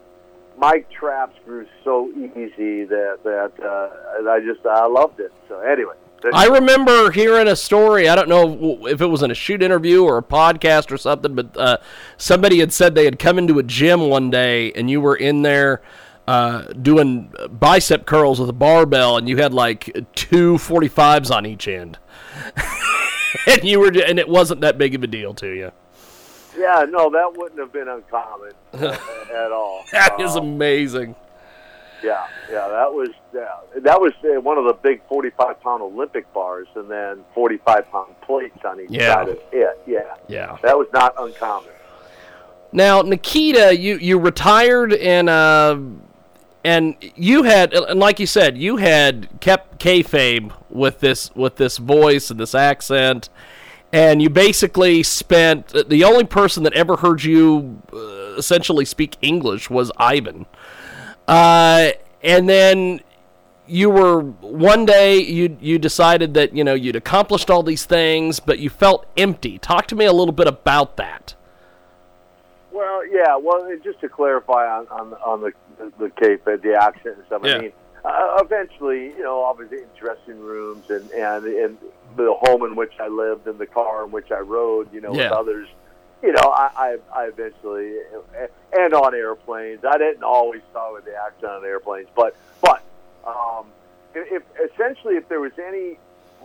my 0.57 0.81
traps 0.91 1.39
grew 1.45 1.67
so 1.85 2.11
easy 2.11 2.85
that 2.85 3.21
that 3.25 3.53
uh, 3.63 4.31
I 4.31 4.41
just 4.41 4.65
I 4.67 4.87
loved 4.87 5.21
it. 5.21 5.33
So 5.49 5.61
anyway, 5.61 5.95
I 6.33 6.47
remember 6.47 7.11
hearing 7.11 7.49
a 7.49 7.57
story. 7.57 8.09
I 8.09 8.17
don't 8.17 8.29
know 8.29 8.87
if 8.87 9.01
it 9.01 9.07
was 9.07 9.23
in 9.23 9.31
a 9.31 9.35
shoot 9.35 9.63
interview 9.63 10.05
or 10.05 10.19
a 10.19 10.23
podcast 10.23 10.91
or 10.91 10.99
something, 10.99 11.35
but 11.35 11.57
uh, 11.57 11.79
somebody 12.17 12.59
had 12.59 12.73
said 12.73 12.95
they 12.95 13.05
had 13.05 13.19
come 13.19 13.39
into 13.39 13.59
a 13.59 13.63
gym 13.63 14.01
one 14.09 14.31
day 14.31 14.73
and 14.73 14.91
you 14.91 15.01
were 15.01 15.17
in 15.17 15.43
there 15.43 15.81
uh, 16.27 16.63
doing 16.73 17.33
bicep 17.51 18.05
curls 18.05 18.41
with 18.41 18.51
a 18.51 18.55
barbell 18.55 19.17
and 19.17 19.29
you 19.29 19.37
had 19.37 19.55
like 19.55 19.85
two 20.15 20.55
45s 20.55 21.35
on 21.35 21.47
each 21.47 21.69
end. 21.69 21.99
and 23.47 23.65
you 23.65 23.81
were, 23.81 23.89
and 24.07 24.19
it 24.19 24.29
wasn't 24.29 24.61
that 24.63 24.79
big 24.79 24.95
of 24.95 25.03
a 25.03 25.07
deal 25.07 25.35
to 25.35 25.47
you. 25.49 25.73
yeah, 26.59 26.85
no, 26.89 27.11
that 27.11 27.33
wouldn't 27.37 27.61
have 27.61 27.73
been 27.73 27.89
uncommon 27.89 28.53
uh, 28.75 28.97
at 29.35 29.53
all. 29.53 29.85
That 29.93 30.21
is 30.21 30.37
Um, 30.37 30.45
amazing. 30.45 31.15
Yeah, 32.03 32.27
yeah, 32.49 32.69
that 32.69 32.93
was 32.95 33.09
yeah, 33.35 33.49
that 33.81 34.01
was 34.01 34.13
uh, 34.25 34.41
one 34.41 34.57
of 34.57 34.65
the 34.65 34.73
big 34.75 35.03
forty-five 35.09 35.61
pound 35.61 35.83
Olympic 35.83 36.33
bars, 36.33 36.69
and 36.77 36.89
then 36.89 37.25
forty-five 37.35 37.91
pound 37.91 38.15
plates 38.21 38.65
on 38.65 38.81
each 38.81 38.91
Yeah. 38.91 39.15
side 39.15 39.29
of 39.31 39.39
it. 39.53 39.81
Yeah, 39.85 40.05
Yeah. 40.29 40.57
that 40.63 40.79
was 40.79 40.87
not 40.93 41.15
uncommon. 41.19 41.71
Now, 42.71 43.03
Nikita, 43.03 43.77
you 43.77 43.97
you 43.97 44.19
retired 44.21 44.93
in. 44.93 45.29
uh, 45.29 45.77
and 46.69 46.97
you 47.17 47.45
had 47.45 47.73
and 47.73 47.99
like 47.99 48.21
you 48.21 48.27
said, 48.27 48.59
you 48.59 48.77
had 48.77 49.29
kept 49.41 49.81
kayfabe 49.81 50.53
with 50.69 51.01
this 51.01 51.35
with 51.35 51.57
this 51.57 51.79
voice 51.79 52.31
and 52.31 52.39
this 52.39 52.55
accent, 52.55 53.31
and 53.91 54.21
you 54.21 54.29
basically 54.29 55.03
spent 55.03 55.69
the 55.89 56.05
only 56.05 56.25
person 56.25 56.65
that 56.65 56.75
ever 56.75 56.97
heard 56.97 57.25
you 57.25 57.81
uh, 57.91 58.35
essentially 58.37 58.85
speak 58.85 59.17
English 59.23 59.71
was 59.71 59.91
Ivan, 59.97 60.45
uh, 61.27 61.93
and 62.23 62.51
then 62.51 63.01
you 63.67 63.89
were 63.89 64.21
one 64.21 64.85
day 64.85 65.17
you 65.17 65.57
you 65.63 65.79
decided 65.79 66.35
that 66.35 66.55
you 66.55 66.65
know 66.65 66.75
you'd 66.75 66.97
accomplished 66.97 67.49
all 67.49 67.63
these 67.63 67.87
things, 67.87 68.41
but 68.41 68.59
you 68.59 68.69
felt 68.69 69.07
empty. 69.17 69.59
Talk 69.59 69.87
to 69.87 69.97
me 69.97 70.05
a 70.05 70.13
little 70.13 70.35
bit 70.35 70.47
about 70.47 70.99
that. 70.99 71.35
Well, 72.71 73.07
yeah. 73.07 73.37
Well, 73.41 73.67
just 73.83 74.01
to 74.01 74.09
clarify 74.11 74.67
on 74.67 74.87
on, 74.89 75.15
on 75.25 75.41
the 75.41 75.53
the 75.99 76.09
kayfabe, 76.09 76.63
the 76.63 76.75
accent 76.75 77.17
and 77.17 77.27
stuff. 77.27 77.43
Yeah. 77.45 77.57
I 77.57 77.61
mean, 77.61 77.73
uh, 78.05 78.39
eventually, 78.43 79.07
you 79.07 79.23
know, 79.23 79.43
obviously 79.43 79.79
in 79.79 79.89
dressing 79.99 80.39
rooms 80.41 80.89
and 80.91 81.11
and 81.11 81.45
and 81.45 81.79
the 82.17 82.33
home 82.35 82.65
in 82.65 82.75
which 82.77 82.93
I 83.01 83.09
lived 83.09 83.47
and 83.47 83.59
the 83.59 83.67
car 83.67 84.05
in 84.05 84.11
which 84.11 84.31
I 84.31 84.39
rode, 84.39 84.93
you 84.93 85.01
know, 85.01 85.11
with 85.13 85.33
others. 85.33 85.69
You 86.21 86.33
know, 86.33 86.49
I, 86.51 86.71
I, 86.77 86.97
I 87.15 87.25
eventually, 87.27 87.95
and 88.77 88.93
on 88.93 89.15
airplanes. 89.15 89.85
I 89.85 89.99
didn't 89.99 90.25
always 90.25 90.63
talk 90.73 90.93
with 90.95 91.05
the 91.05 91.15
accent 91.15 91.53
on 91.53 91.65
airplanes, 91.65 92.09
but, 92.17 92.35
but, 92.61 92.83
um, 93.25 93.67
if 94.15 94.43
essentially, 94.73 95.15
if 95.15 95.29
there 95.29 95.39
was 95.39 95.53
any 95.65 95.97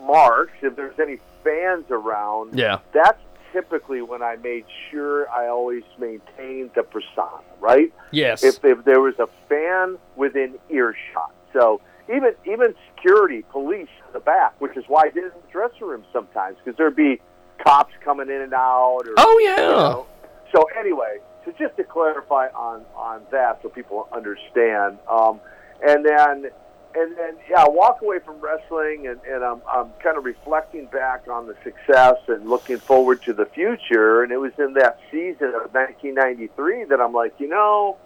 marks, 0.06 0.54
if 0.62 0.76
there's 0.76 1.00
any 1.00 1.18
fans 1.44 1.86
around, 1.90 2.54
Yeah. 2.56 2.80
that's 2.92 3.20
typically 3.54 4.02
when 4.02 4.22
I 4.22 4.36
made 4.38 4.66
sure 4.92 5.30
I 5.30 5.48
always 5.48 5.84
maintained 5.98 6.72
the 6.76 6.84
persona, 6.84 7.42
right? 7.62 7.94
Yes. 8.12 8.44
If, 8.44 8.66
if 8.66 8.84
there 8.84 9.00
was 9.00 9.14
a 9.20 9.28
fan 9.48 9.98
within 10.18 10.56
earshot. 10.70 11.34
So 11.54 11.80
even 12.14 12.34
even 12.46 12.74
security, 12.96 13.44
police 13.52 13.88
in 14.08 14.14
the 14.14 14.20
back, 14.20 14.60
which 14.60 14.76
is 14.76 14.84
why 14.88 15.04
I 15.06 15.10
did 15.10 15.24
it 15.26 15.34
in 15.36 15.42
the 15.46 15.52
dressing 15.52 15.88
room 15.88 16.04
sometimes, 16.12 16.58
because 16.64 16.76
there'd 16.78 16.96
be 16.96 17.22
cops 17.64 17.94
coming 18.04 18.30
in 18.30 18.42
and 18.42 18.54
out. 18.54 19.04
Or, 19.06 19.14
Oh, 19.18 19.40
yeah. 19.44 19.56
you 19.62 19.62
know. 19.72 20.06
So 20.54 20.66
anyway, 20.78 21.20
so 21.46 21.54
just 21.58 21.78
to 21.78 21.84
clarify 21.84 22.48
on 22.50 22.84
on 22.96 23.22
that, 23.32 23.60
so 23.62 23.70
people 23.70 24.08
understand, 24.12 24.98
um, 25.10 25.40
and 25.88 26.06
then 26.06 26.52
and 26.96 27.18
then 27.18 27.36
yeah, 27.50 27.64
I 27.64 27.70
walk 27.70 28.02
away 28.02 28.20
from 28.20 28.40
wrestling, 28.40 29.08
and, 29.08 29.20
and 29.28 29.44
I'm 29.44 29.62
I'm 29.68 29.92
kind 30.02 30.18
of 30.18 30.26
reflecting 30.26 30.86
back 30.88 31.28
on 31.28 31.48
the 31.48 31.56
success 31.64 32.18
and 32.28 32.50
looking 32.50 32.78
forward 32.78 33.22
to 33.24 33.34
the 33.34 33.46
future. 33.46 34.24
And 34.24 34.32
it 34.32 34.38
was 34.38 34.54
in 34.58 34.74
that 34.74 35.00
season 35.12 35.48
of 35.48 35.74
1993 35.74 36.86
that 36.86 37.00
I'm 37.02 37.14
like, 37.14 37.34
you 37.40 37.48
know, 37.48 37.98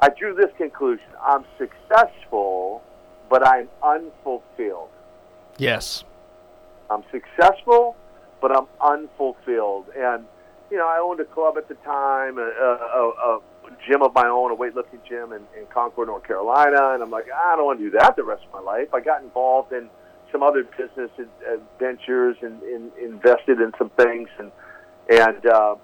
I 0.00 0.08
drew 0.08 0.34
this 0.34 0.50
conclusion: 0.56 1.06
I'm 1.24 1.44
successful, 1.58 2.82
but 3.28 3.46
I'm 3.46 3.68
unfulfilled. 3.82 4.90
Yes. 5.58 6.04
I'm 6.90 7.04
successful, 7.10 7.96
but 8.40 8.54
I'm 8.54 8.66
unfulfilled. 8.80 9.86
And 9.96 10.24
you 10.70 10.78
know, 10.78 10.86
I 10.86 10.98
owned 11.02 11.20
a 11.20 11.24
club 11.24 11.56
at 11.58 11.68
the 11.68 11.74
time, 11.76 12.38
a, 12.38 12.42
a, 12.42 13.10
a 13.24 13.40
gym 13.86 14.02
of 14.02 14.14
my 14.14 14.26
own, 14.26 14.52
a 14.52 14.56
weightlifting 14.56 15.02
gym 15.08 15.32
in, 15.32 15.42
in 15.58 15.66
Concord, 15.72 16.08
North 16.08 16.26
Carolina. 16.26 16.94
And 16.94 17.02
I'm 17.02 17.10
like, 17.10 17.26
I 17.30 17.56
don't 17.56 17.66
want 17.66 17.78
to 17.78 17.90
do 17.90 17.98
that 17.98 18.16
the 18.16 18.24
rest 18.24 18.44
of 18.44 18.52
my 18.52 18.60
life. 18.60 18.92
I 18.94 19.00
got 19.00 19.22
involved 19.22 19.72
in 19.72 19.88
some 20.30 20.42
other 20.42 20.64
business 20.64 21.10
ventures 21.78 22.36
and, 22.42 22.62
and 22.62 22.90
invested 22.96 23.60
in 23.60 23.72
some 23.78 23.90
things. 23.90 24.28
And 24.38 24.50
and 25.08 25.46
uh, 25.46 25.74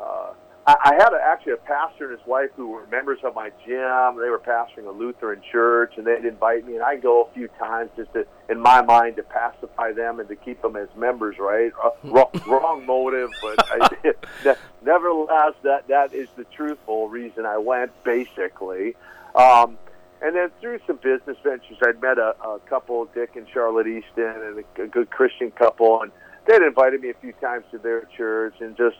uh, 0.00 0.32
I, 0.68 0.76
I 0.84 0.94
had 0.96 1.14
a, 1.14 1.18
actually 1.24 1.52
a 1.52 1.56
pastor 1.56 2.10
and 2.10 2.18
his 2.18 2.26
wife 2.26 2.50
who 2.54 2.68
were 2.68 2.86
members 2.88 3.20
of 3.24 3.34
my 3.34 3.50
gym. 3.66 4.20
They 4.20 4.28
were 4.28 4.38
pastoring 4.38 4.86
a 4.86 4.90
Lutheran 4.90 5.40
church, 5.50 5.94
and 5.96 6.06
they'd 6.06 6.26
invite 6.26 6.66
me, 6.66 6.74
and 6.74 6.82
I'd 6.82 7.00
go 7.00 7.24
a 7.24 7.32
few 7.32 7.48
times 7.58 7.90
just 7.96 8.12
to, 8.12 8.26
in 8.50 8.60
my 8.60 8.82
mind, 8.82 9.16
to 9.16 9.22
pacify 9.22 9.92
them 9.92 10.20
and 10.20 10.28
to 10.28 10.36
keep 10.36 10.60
them 10.60 10.76
as 10.76 10.88
members. 10.94 11.36
Right? 11.38 11.72
Uh, 11.82 11.90
wrong, 12.04 12.30
wrong 12.46 12.84
motive, 12.84 13.30
but 13.40 13.66
I 13.66 13.88
did. 14.02 14.56
Nevertheless, 14.84 15.54
that 15.62 15.88
that 15.88 16.12
is 16.12 16.28
the 16.36 16.44
truthful 16.44 17.08
reason 17.08 17.46
I 17.46 17.56
went. 17.56 17.90
Basically. 18.04 18.94
Um, 19.34 19.78
and 20.20 20.36
then 20.36 20.50
through 20.60 20.80
some 20.86 20.96
business 20.96 21.38
ventures, 21.44 21.78
I'd 21.80 22.02
met 22.02 22.18
a, 22.18 22.34
a 22.44 22.58
couple, 22.68 23.06
Dick 23.14 23.36
and 23.36 23.46
Charlotte 23.48 23.86
Easton, 23.86 24.34
and 24.42 24.64
a, 24.76 24.82
a 24.82 24.86
good 24.86 25.10
Christian 25.10 25.50
couple, 25.52 26.02
and 26.02 26.10
they'd 26.46 26.60
invited 26.60 27.00
me 27.00 27.10
a 27.10 27.14
few 27.14 27.32
times 27.34 27.64
to 27.70 27.78
their 27.78 28.02
church, 28.16 28.54
and 28.60 28.76
just 28.76 28.96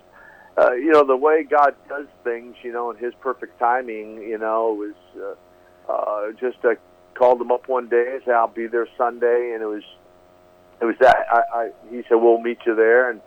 uh, 0.58 0.72
you 0.72 0.90
know 0.90 1.04
the 1.04 1.16
way 1.16 1.44
God 1.44 1.74
does 1.88 2.06
things, 2.24 2.56
you 2.62 2.72
know, 2.72 2.90
in 2.90 2.96
His 2.96 3.14
perfect 3.20 3.58
timing, 3.58 4.22
you 4.22 4.38
know, 4.38 4.72
it 4.72 4.94
was 5.16 5.36
uh, 5.88 5.92
uh, 5.92 6.32
just 6.32 6.58
I 6.64 6.76
called 7.14 7.40
them 7.40 7.50
up 7.50 7.68
one 7.68 7.88
day 7.88 8.12
and 8.14 8.22
said 8.24 8.34
I'll 8.34 8.48
be 8.48 8.66
there 8.66 8.88
Sunday, 8.96 9.52
and 9.54 9.62
it 9.62 9.66
was 9.66 9.82
it 10.80 10.84
was 10.84 10.96
that 11.00 11.16
I, 11.30 11.40
I 11.54 11.70
he 11.90 12.02
said 12.08 12.16
we'll 12.16 12.40
meet 12.40 12.58
you 12.66 12.74
there. 12.74 13.10
And 13.10 13.20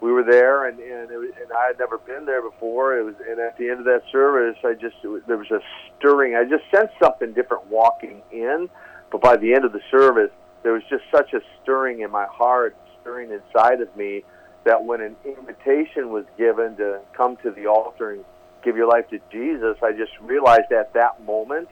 we 0.00 0.12
were 0.12 0.24
there 0.24 0.68
and 0.68 0.78
and, 0.78 1.10
it 1.10 1.16
was, 1.16 1.30
and 1.40 1.50
I 1.52 1.68
had 1.68 1.78
never 1.78 1.98
been 1.98 2.26
there 2.26 2.42
before. 2.42 2.98
It 2.98 3.02
was 3.02 3.14
and 3.28 3.38
at 3.40 3.56
the 3.58 3.70
end 3.70 3.80
of 3.80 3.84
that 3.86 4.02
service 4.12 4.56
I 4.64 4.74
just 4.74 4.96
was, 5.04 5.22
there 5.26 5.38
was 5.38 5.50
a 5.50 5.60
stirring. 5.98 6.36
I 6.36 6.44
just 6.44 6.64
sensed 6.70 6.94
something 7.02 7.32
different 7.32 7.66
walking 7.66 8.22
in 8.30 8.68
but 9.10 9.20
by 9.20 9.36
the 9.36 9.54
end 9.54 9.64
of 9.64 9.72
the 9.72 9.80
service 9.90 10.30
there 10.62 10.72
was 10.72 10.82
just 10.90 11.04
such 11.10 11.32
a 11.32 11.40
stirring 11.62 12.00
in 12.00 12.10
my 12.10 12.26
heart 12.26 12.76
stirring 13.00 13.30
inside 13.30 13.80
of 13.80 13.94
me 13.96 14.24
that 14.66 14.84
when 14.84 15.00
an 15.00 15.16
invitation 15.24 16.10
was 16.10 16.24
given 16.36 16.76
to 16.76 17.00
come 17.16 17.36
to 17.38 17.50
the 17.50 17.66
altar 17.66 18.10
and 18.12 18.24
give 18.62 18.76
your 18.76 18.88
life 18.88 19.08
to 19.10 19.18
Jesus 19.32 19.76
I 19.82 19.92
just 19.92 20.12
realized 20.20 20.70
at 20.72 20.92
that 20.94 21.24
moment 21.24 21.68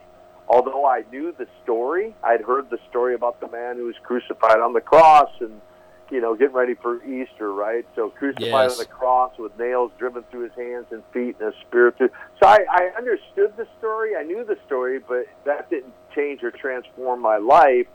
although 0.47 0.85
I 0.85 1.03
knew 1.11 1.33
the 1.37 1.47
story, 1.63 2.15
I'd 2.23 2.41
heard 2.41 2.69
the 2.69 2.77
story 2.89 3.15
about 3.15 3.39
the 3.39 3.47
man 3.47 3.77
who 3.77 3.85
was 3.85 3.95
crucified 4.03 4.59
on 4.59 4.73
the 4.73 4.81
cross 4.81 5.31
and, 5.39 5.59
you 6.11 6.21
know, 6.21 6.35
getting 6.35 6.55
ready 6.55 6.75
for 6.75 7.03
Easter, 7.03 7.51
right? 7.51 7.85
So 7.95 8.09
crucified 8.09 8.43
Yes. 8.43 8.71
on 8.73 8.77
the 8.77 8.85
cross 8.85 9.37
with 9.39 9.57
nails 9.57 9.91
driven 9.97 10.23
through 10.29 10.43
his 10.43 10.53
hands 10.53 10.85
and 10.91 11.03
feet 11.11 11.37
and 11.39 11.53
a 11.53 11.57
spear 11.61 11.91
through. 11.97 12.09
So 12.41 12.47
I, 12.47 12.59
I 12.69 12.91
understood 12.97 13.57
the 13.57 13.67
story. 13.79 14.15
I 14.15 14.23
knew 14.23 14.43
the 14.43 14.57
story, 14.65 14.99
but 14.99 15.25
that 15.45 15.69
didn't 15.69 15.93
change 16.13 16.43
or 16.43 16.51
transform 16.51 17.21
my 17.21 17.37
life. 17.37 17.87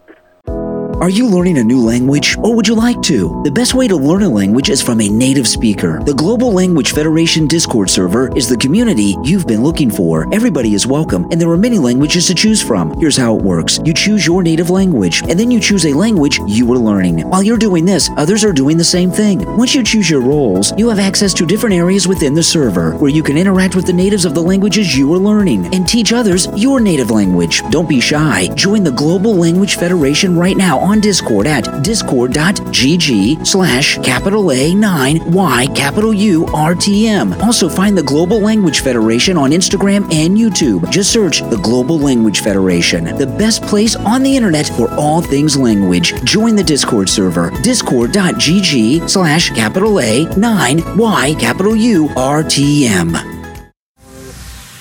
Are 1.01 1.09
you 1.09 1.27
learning 1.27 1.57
a 1.57 1.65
new 1.65 1.81
language 1.81 2.37
or 2.43 2.55
would 2.55 2.69
you 2.69 2.75
like 2.75 3.01
to? 3.05 3.41
The 3.43 3.51
best 3.51 3.73
way 3.73 3.89
to 3.89 3.97
learn 3.97 4.23
a 4.23 4.29
language 4.29 4.69
is 4.69 4.83
from 4.83 5.01
a 5.01 5.09
native 5.09 5.49
speaker. 5.49 5.99
The 6.05 6.13
Global 6.13 6.53
Language 6.53 6.93
Federation 6.93 7.47
Discord 7.47 7.89
server 7.89 8.31
is 8.37 8.51
the 8.51 8.57
community 8.59 9.17
you've 9.25 9.47
been 9.47 9.63
looking 9.63 9.91
for. 9.91 10.29
Everybody 10.35 10.75
is 10.75 10.87
welcome 10.87 11.27
and 11.31 11.41
there 11.41 11.49
are 11.49 11.57
many 11.57 11.79
languages 11.79 12.27
to 12.27 12.35
choose 12.35 12.61
from. 12.61 12.93
Here's 13.01 13.17
how 13.17 13.35
it 13.35 13.43
works. 13.43 13.81
You 13.83 13.95
choose 13.95 14.27
your 14.27 14.43
native 14.43 14.69
language 14.69 15.23
and 15.23 15.41
then 15.41 15.51
you 15.51 15.59
choose 15.59 15.87
a 15.87 15.95
language 15.95 16.39
you 16.47 16.71
are 16.71 16.77
learning. 16.77 17.21
While 17.31 17.43
you're 17.43 17.57
doing 17.57 17.87
this, 17.87 18.11
others 18.19 18.45
are 18.45 18.53
doing 18.53 18.77
the 18.77 18.85
same 18.85 19.11
thing. 19.11 19.39
Once 19.57 19.75
you 19.75 19.83
choose 19.83 20.11
your 20.11 20.21
roles, 20.21 20.77
you 20.77 20.91
have 20.91 20.99
access 20.99 21.33
to 21.33 21.47
different 21.47 21.77
areas 21.77 22.07
within 22.07 22.35
the 22.35 22.43
server 22.43 22.95
where 22.97 23.11
you 23.11 23.23
can 23.23 23.39
interact 23.39 23.75
with 23.75 23.87
the 23.87 23.93
natives 23.95 24.27
of 24.27 24.35
the 24.35 24.43
languages 24.43 24.95
you 24.95 25.11
are 25.15 25.19
learning 25.19 25.75
and 25.75 25.89
teach 25.89 26.13
others 26.13 26.47
your 26.57 26.79
native 26.79 27.11
language. 27.11 27.63
Don't 27.71 27.89
be 27.89 28.03
shy. 28.03 28.49
Join 28.55 28.85
the 28.85 28.93
Global 28.93 29.35
Language 29.35 29.77
Federation 29.77 30.37
right 30.37 30.59
now 30.59 30.90
on 30.91 31.01
Discord 31.01 31.47
at 31.47 31.83
discord.gg 31.83 33.47
slash 33.47 33.97
capital 33.99 34.45
A9 34.45 35.33
Y 35.33 35.67
capital 35.69 36.13
U 36.13 36.47
R 36.47 36.75
T 36.75 37.07
M. 37.07 37.33
Also 37.35 37.69
find 37.69 37.97
the 37.97 38.03
Global 38.03 38.41
Language 38.41 38.81
Federation 38.81 39.37
on 39.37 39.51
Instagram 39.51 40.03
and 40.13 40.37
YouTube. 40.37 40.91
Just 40.91 41.13
search 41.13 41.43
the 41.43 41.61
Global 41.63 41.99
Language 41.99 42.41
Federation, 42.41 43.05
the 43.05 43.27
best 43.27 43.63
place 43.63 43.95
on 43.95 44.23
the 44.23 44.37
internet 44.37 44.67
for 44.67 44.91
all 44.95 45.23
things 45.23 45.57
language. 45.57 46.13
Join 46.25 46.57
the 46.57 46.65
Discord 46.65 47.09
server, 47.09 47.51
discord.gg 47.63 49.09
slash 49.09 49.51
capital 49.51 49.93
A9 49.95 50.97
Y 50.97 51.35
capital 51.39 51.77
U 51.77 52.11
R 52.17 52.43
T 52.43 52.89
M. 52.89 53.40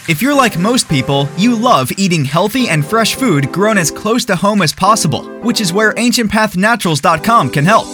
If 0.09 0.23
you're 0.23 0.33
like 0.33 0.57
most 0.57 0.89
people, 0.89 1.29
you 1.37 1.55
love 1.55 1.91
eating 1.95 2.25
healthy 2.25 2.67
and 2.67 2.83
fresh 2.83 3.13
food 3.13 3.51
grown 3.51 3.77
as 3.77 3.91
close 3.91 4.25
to 4.25 4.35
home 4.35 4.63
as 4.63 4.73
possible, 4.73 5.23
which 5.41 5.61
is 5.61 5.71
where 5.71 5.93
AncientPathNaturals.com 5.93 7.51
can 7.51 7.63
help. 7.63 7.85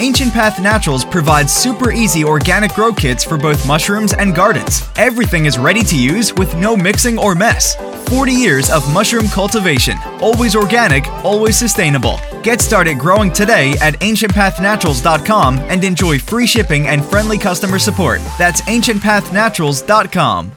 Ancient 0.00 0.32
Path 0.32 0.60
Naturals 0.60 1.04
provides 1.04 1.52
super 1.52 1.92
easy 1.92 2.24
organic 2.24 2.72
grow 2.74 2.92
kits 2.92 3.22
for 3.22 3.38
both 3.38 3.68
mushrooms 3.68 4.12
and 4.14 4.34
gardens. 4.34 4.82
Everything 4.96 5.46
is 5.46 5.60
ready 5.60 5.84
to 5.84 5.96
use 5.96 6.34
with 6.34 6.52
no 6.56 6.76
mixing 6.76 7.16
or 7.16 7.36
mess. 7.36 7.76
40 8.08 8.32
years 8.32 8.68
of 8.68 8.92
mushroom 8.92 9.28
cultivation, 9.28 9.96
always 10.20 10.56
organic, 10.56 11.06
always 11.24 11.56
sustainable. 11.56 12.18
Get 12.42 12.60
started 12.60 12.98
growing 12.98 13.30
today 13.30 13.74
at 13.80 13.94
ancientpathnaturals.com 14.00 15.58
and 15.60 15.84
enjoy 15.84 16.18
free 16.18 16.48
shipping 16.48 16.88
and 16.88 17.04
friendly 17.04 17.38
customer 17.38 17.78
support. 17.78 18.20
That's 18.38 18.60
ancientpathnaturals.com. 18.62 20.56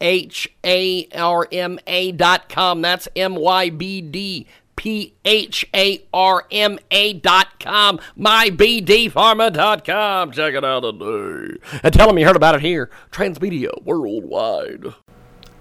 H 0.00 0.48
A 0.64 1.06
R 1.14 1.46
M 1.52 1.78
A 1.86 2.12
dot 2.12 2.48
com. 2.48 2.80
That's 2.80 3.08
M 3.14 3.34
Y 3.34 3.70
B 3.70 4.00
D 4.00 4.46
P 4.80 5.12
H 5.26 5.66
A 5.76 6.02
R 6.10 6.46
M 6.50 6.78
A 6.90 7.12
dot 7.12 7.60
com. 7.60 8.00
Dot 8.16 9.84
com. 9.84 10.32
Check 10.32 10.54
it 10.54 10.64
out 10.64 10.80
today. 10.80 11.58
And 11.82 11.92
tell 11.92 12.06
them 12.06 12.18
you 12.18 12.24
heard 12.24 12.34
about 12.34 12.54
it 12.54 12.62
here. 12.62 12.88
Transmedia 13.12 13.68
Worldwide. 13.84 14.94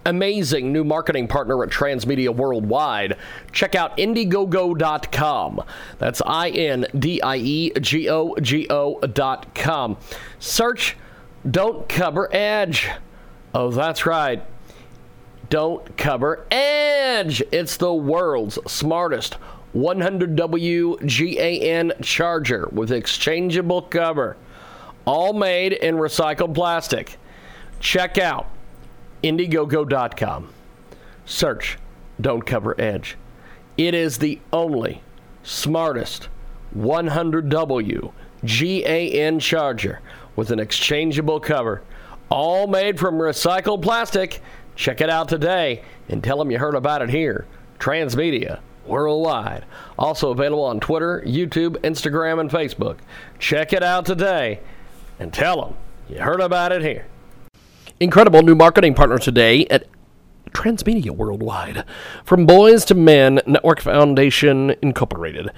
Amazing 0.05 0.71
new 0.71 0.85
marketing 0.85 1.27
partner 1.27 1.61
at 1.65 1.69
Transmedia 1.69 2.33
Worldwide. 2.33 3.17
Check 3.51 3.75
out 3.75 3.97
Indiegogo.com. 3.97 5.63
That's 5.97 6.21
I 6.25 6.49
N 6.51 6.85
D 6.97 7.21
I 7.21 7.35
E 7.35 7.71
G 7.81 8.09
O 8.09 8.37
G 8.41 8.67
O 8.69 9.01
dot 9.01 9.53
com. 9.53 9.97
Search 10.39 10.95
Don't 11.51 11.89
Cover 11.89 12.33
Edge. 12.33 12.89
Oh, 13.53 13.69
that's 13.69 14.05
right. 14.05 14.45
Don't 15.49 15.97
cover 15.97 16.45
Edge. 16.51 17.41
It's 17.51 17.77
the 17.77 17.93
world's 17.93 18.59
smartest 18.71 19.37
100W 19.75 20.99
GAN 21.05 21.93
charger 22.01 22.67
with 22.71 22.91
exchangeable 22.91 23.81
cover, 23.83 24.37
all 25.05 25.33
made 25.33 25.73
in 25.73 25.95
recycled 25.95 26.55
plastic. 26.55 27.17
Check 27.79 28.17
out 28.17 28.47
Indiegogo.com. 29.23 30.49
Search 31.25 31.77
Don't 32.19 32.45
Cover 32.45 32.79
Edge. 32.79 33.17
It 33.77 33.93
is 33.93 34.17
the 34.17 34.39
only 34.51 35.01
smartest 35.43 36.29
100W 36.77 38.11
GAN 38.43 39.39
charger 39.39 40.01
with 40.35 40.51
an 40.51 40.59
exchangeable 40.59 41.39
cover, 41.39 41.81
all 42.29 42.67
made 42.67 42.99
from 42.99 43.15
recycled 43.15 43.81
plastic. 43.81 44.41
Check 44.79 45.01
it 45.01 45.09
out 45.09 45.27
today 45.27 45.83
and 46.07 46.23
tell 46.23 46.37
them 46.37 46.49
you 46.51 46.57
heard 46.57 46.73
about 46.73 47.01
it 47.01 47.09
here. 47.09 47.45
Transmedia 47.79 48.61
worldwide. 48.85 49.65
Also 49.97 50.31
available 50.31 50.63
on 50.63 50.79
Twitter, 50.79 51.21
YouTube, 51.27 51.75
Instagram, 51.79 52.39
and 52.39 52.49
Facebook. 52.49 52.99
Check 53.39 53.73
it 53.73 53.83
out 53.83 54.05
today 54.05 54.61
and 55.19 55.33
tell 55.33 55.61
them 55.61 55.75
you 56.07 56.21
heard 56.21 56.39
about 56.39 56.71
it 56.71 56.81
here. 56.81 57.07
Incredible 57.99 58.41
new 58.41 58.55
marketing 58.55 58.93
partner 58.93 59.17
today 59.17 59.65
at 59.65 59.85
Transmedia 60.51 61.11
Worldwide. 61.11 61.83
From 62.23 62.45
Boys 62.45 62.85
to 62.85 62.95
Men 62.95 63.41
Network 63.45 63.81
Foundation 63.81 64.75
Incorporated. 64.81 65.49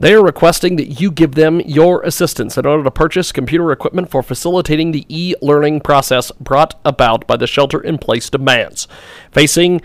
They 0.00 0.14
are 0.14 0.22
requesting 0.22 0.76
that 0.76 1.00
you 1.00 1.10
give 1.10 1.34
them 1.34 1.60
your 1.60 2.02
assistance 2.02 2.56
in 2.56 2.64
order 2.64 2.84
to 2.84 2.90
purchase 2.90 3.32
computer 3.32 3.72
equipment 3.72 4.08
for 4.08 4.22
facilitating 4.22 4.92
the 4.92 5.04
e 5.08 5.34
learning 5.42 5.80
process 5.80 6.30
brought 6.38 6.78
about 6.84 7.26
by 7.26 7.36
the 7.36 7.48
shelter 7.48 7.80
in 7.80 7.98
place 7.98 8.30
demands 8.30 8.86
facing 9.32 9.80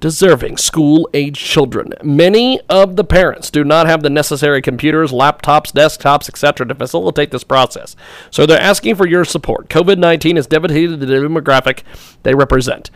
deserving 0.00 0.56
school 0.56 1.08
age 1.14 1.38
children. 1.38 1.92
Many 2.02 2.60
of 2.68 2.96
the 2.96 3.04
parents 3.04 3.48
do 3.48 3.62
not 3.62 3.86
have 3.86 4.02
the 4.02 4.10
necessary 4.10 4.60
computers, 4.60 5.12
laptops, 5.12 5.72
desktops, 5.72 6.28
etc. 6.28 6.66
to 6.66 6.74
facilitate 6.74 7.30
this 7.30 7.44
process. 7.44 7.94
So 8.32 8.46
they're 8.46 8.60
asking 8.60 8.96
for 8.96 9.06
your 9.06 9.24
support. 9.24 9.68
COVID 9.68 9.98
19 9.98 10.34
has 10.34 10.48
devastated 10.48 10.98
the 10.98 11.06
demographic 11.06 11.84
they 12.24 12.34
represent. 12.34 12.90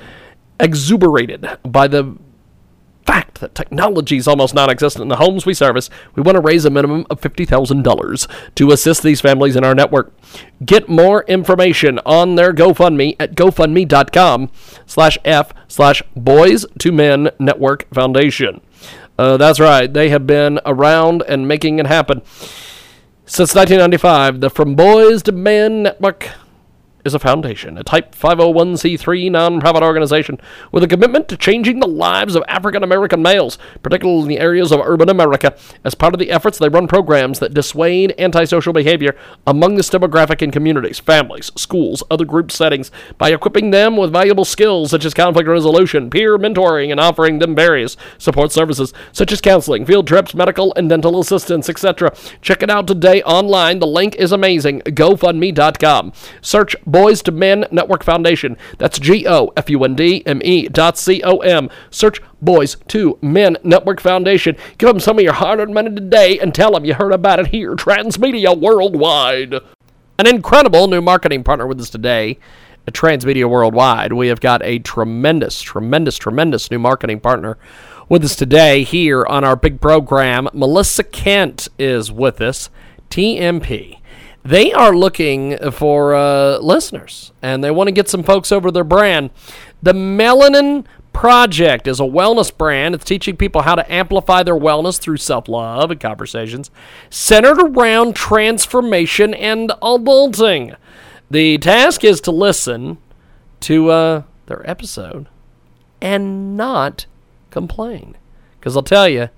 Exuberated 0.59 1.46
by 1.62 1.86
the 1.86 2.18
fact 3.09 3.40
that 3.40 3.54
technology 3.54 4.18
is 4.18 4.28
almost 4.28 4.54
non-existent 4.54 5.00
in 5.00 5.09
the 5.09 5.16
homes 5.16 5.46
we 5.46 5.54
service, 5.54 5.88
we 6.14 6.22
want 6.22 6.36
to 6.36 6.42
raise 6.42 6.66
a 6.66 6.70
minimum 6.70 7.06
of 7.09 7.18
$50,000 7.22 8.54
to 8.54 8.70
assist 8.70 9.02
these 9.02 9.22
families 9.22 9.56
in 9.56 9.64
our 9.64 9.74
network. 9.74 10.12
Get 10.62 10.90
more 10.90 11.24
information 11.24 12.00
on 12.04 12.34
their 12.34 12.52
GoFundMe 12.52 13.16
at 13.18 13.34
gofundme.com 13.34 14.50
slash 14.84 15.16
F 15.24 15.54
slash 15.68 16.02
Boys 16.14 16.66
to 16.80 16.92
Men 16.92 17.30
Network 17.38 17.88
Foundation. 17.94 18.61
Uh, 19.18 19.38
that's 19.38 19.59
right, 19.59 19.90
they 19.90 20.11
have 20.11 20.26
been 20.26 20.61
around 20.66 21.22
and 21.26 21.48
making 21.48 21.78
it 21.78 21.86
happen. 21.86 22.20
Since 23.24 23.54
1995, 23.54 24.40
the 24.40 24.50
From 24.50 24.74
Boys 24.74 25.22
to 25.22 25.32
Men 25.32 25.84
Network 25.84 26.28
is 27.05 27.14
a 27.14 27.18
foundation, 27.18 27.78
a 27.78 27.84
Type 27.84 28.14
501c3 28.14 29.30
nonprofit 29.30 29.82
organization 29.82 30.40
with 30.72 30.82
a 30.82 30.88
commitment 30.88 31.28
to 31.28 31.36
changing 31.36 31.80
the 31.80 31.86
lives 31.86 32.34
of 32.34 32.42
African 32.49 32.82
American 32.82 33.22
males, 33.22 33.59
particularly 33.82 34.22
in 34.22 34.28
the 34.28 34.38
areas 34.38 34.72
of 34.72 34.80
urban 34.80 35.09
America. 35.09 35.57
As 35.84 35.94
part 35.94 36.14
of 36.14 36.20
the 36.20 36.30
efforts, 36.30 36.59
they 36.59 36.68
run 36.68 36.88
programs 36.88 37.38
that 37.38 37.55
dissuade 37.55 38.14
antisocial 38.18 38.72
behavior 38.72 39.16
among 39.46 39.76
this 39.76 39.90
demographic 39.90 40.42
in 40.42 40.51
communities, 40.51 40.99
families, 40.99 41.51
schools, 41.57 42.03
other 42.11 42.24
group 42.24 42.51
settings 42.51 42.90
by 43.16 43.30
equipping 43.30 43.70
them 43.70 43.96
with 43.96 44.12
valuable 44.12 44.44
skills 44.44 44.90
such 44.90 45.05
as 45.05 45.14
conflict 45.14 45.49
resolution, 45.49 46.11
peer 46.11 46.38
mentoring, 46.38 46.90
and 46.90 47.01
offering 47.01 47.38
them 47.38 47.55
various 47.55 47.96
support 48.18 48.53
services 48.53 48.92
such 49.12 49.32
as 49.32 49.40
counseling, 49.40 49.84
field 49.84 50.07
trips, 50.07 50.34
medical 50.34 50.72
and 50.76 50.88
dental 50.88 51.20
assistance, 51.20 51.68
etc. 51.68 52.14
Check 52.42 52.62
it 52.62 52.70
out 52.70 52.86
today 52.86 53.22
online. 53.22 53.78
The 53.78 53.86
link 53.86 54.14
is 54.16 54.32
amazing. 54.32 54.80
GoFundMe.com. 54.82 56.12
Search 56.40 56.76
Boys 56.89 57.22
to 57.22 57.30
Men 57.30 57.66
Network 57.70 58.03
Foundation. 58.03 58.57
That's 58.78 58.99
G 58.99 59.26
O 59.28 59.53
F 59.57 59.70
U 59.70 59.84
N 59.84 59.95
D 59.95 60.22
M 60.26 60.41
E 60.43 60.68
dot 60.68 60.99
C 60.99 61.22
O 61.22 61.39
M. 61.39 61.68
Search 61.91 62.20
Boys 62.43 62.76
to 62.89 63.18
Men 63.22 63.57
Network 63.62 64.01
Foundation. 64.01 64.57
Give 64.78 64.89
them 64.89 64.99
some 64.99 65.18
of 65.18 65.22
your 65.22 65.34
hard 65.34 65.61
earned 65.61 65.74
money 65.74 65.95
today 65.95 66.39
and 66.41 66.55
tell 66.55 66.72
them 66.72 66.84
you 66.84 66.95
heard 66.95 67.12
about 67.12 67.39
it 67.39 67.49
here, 67.49 67.76
Transmedia 67.76 68.59
Worldwide. 68.59 69.55
An 70.18 70.26
incredible 70.26 70.89
new 70.89 71.01
marketing 71.01 71.45
partner 71.45 71.66
with 71.66 71.80
us 71.80 71.91
today 71.91 72.39
at 72.86 72.95
Transmedia 72.95 73.49
Worldwide. 73.49 74.14
We 74.14 74.28
have 74.28 74.41
got 74.41 74.62
a 74.64 74.78
tremendous, 74.78 75.61
tremendous, 75.61 76.16
tremendous 76.16 76.70
new 76.70 76.78
marketing 76.78 77.20
partner 77.20 77.59
with 78.09 78.24
us 78.24 78.34
today 78.34 78.82
here 78.82 79.26
on 79.26 79.45
our 79.45 79.55
big 79.55 79.80
program. 79.80 80.49
Melissa 80.55 81.05
Kent 81.05 81.68
is 81.78 82.11
with 82.11 82.41
us, 82.41 82.70
TMP. 83.11 83.99
They 84.49 84.72
are 84.72 84.96
looking 84.96 85.59
for 85.72 86.14
uh, 86.14 86.57
listeners 86.61 87.32
and 87.42 87.62
they 87.62 87.70
want 87.70 87.88
to 87.88 87.92
get 87.92 88.09
some 88.09 88.22
folks 88.22 88.51
over 88.51 88.70
their 88.70 88.82
brand. 88.82 89.28
The 89.82 89.92
Melanin 89.92 90.86
Project 91.12 91.86
is 91.86 92.01
a 92.01 92.05
wellness 92.05 92.57
brand. 92.57 92.94
It's 92.94 93.05
teaching 93.05 93.36
people 93.36 93.61
how 93.61 93.74
to 93.74 93.92
amplify 93.92 94.42
their 94.42 94.55
wellness 94.55 94.99
through 94.99 95.18
self 95.18 95.49
love 95.49 95.90
and 95.90 96.01
conversations 96.01 96.70
centered 97.11 97.61
around 97.61 98.16
transformation 98.16 99.34
and 99.34 99.68
adulting. 99.82 100.74
The 101.30 101.59
task 101.59 102.03
is 102.03 102.18
to 102.22 102.30
listen 102.30 102.96
to 103.61 103.90
uh, 103.90 104.22
their 104.46 104.66
episode 104.68 105.28
and 106.01 106.57
not 106.57 107.05
complain. 107.51 108.16
Because 108.59 108.78
I'll 108.78 108.82
tell 108.82 109.11
you, 109.11 109.28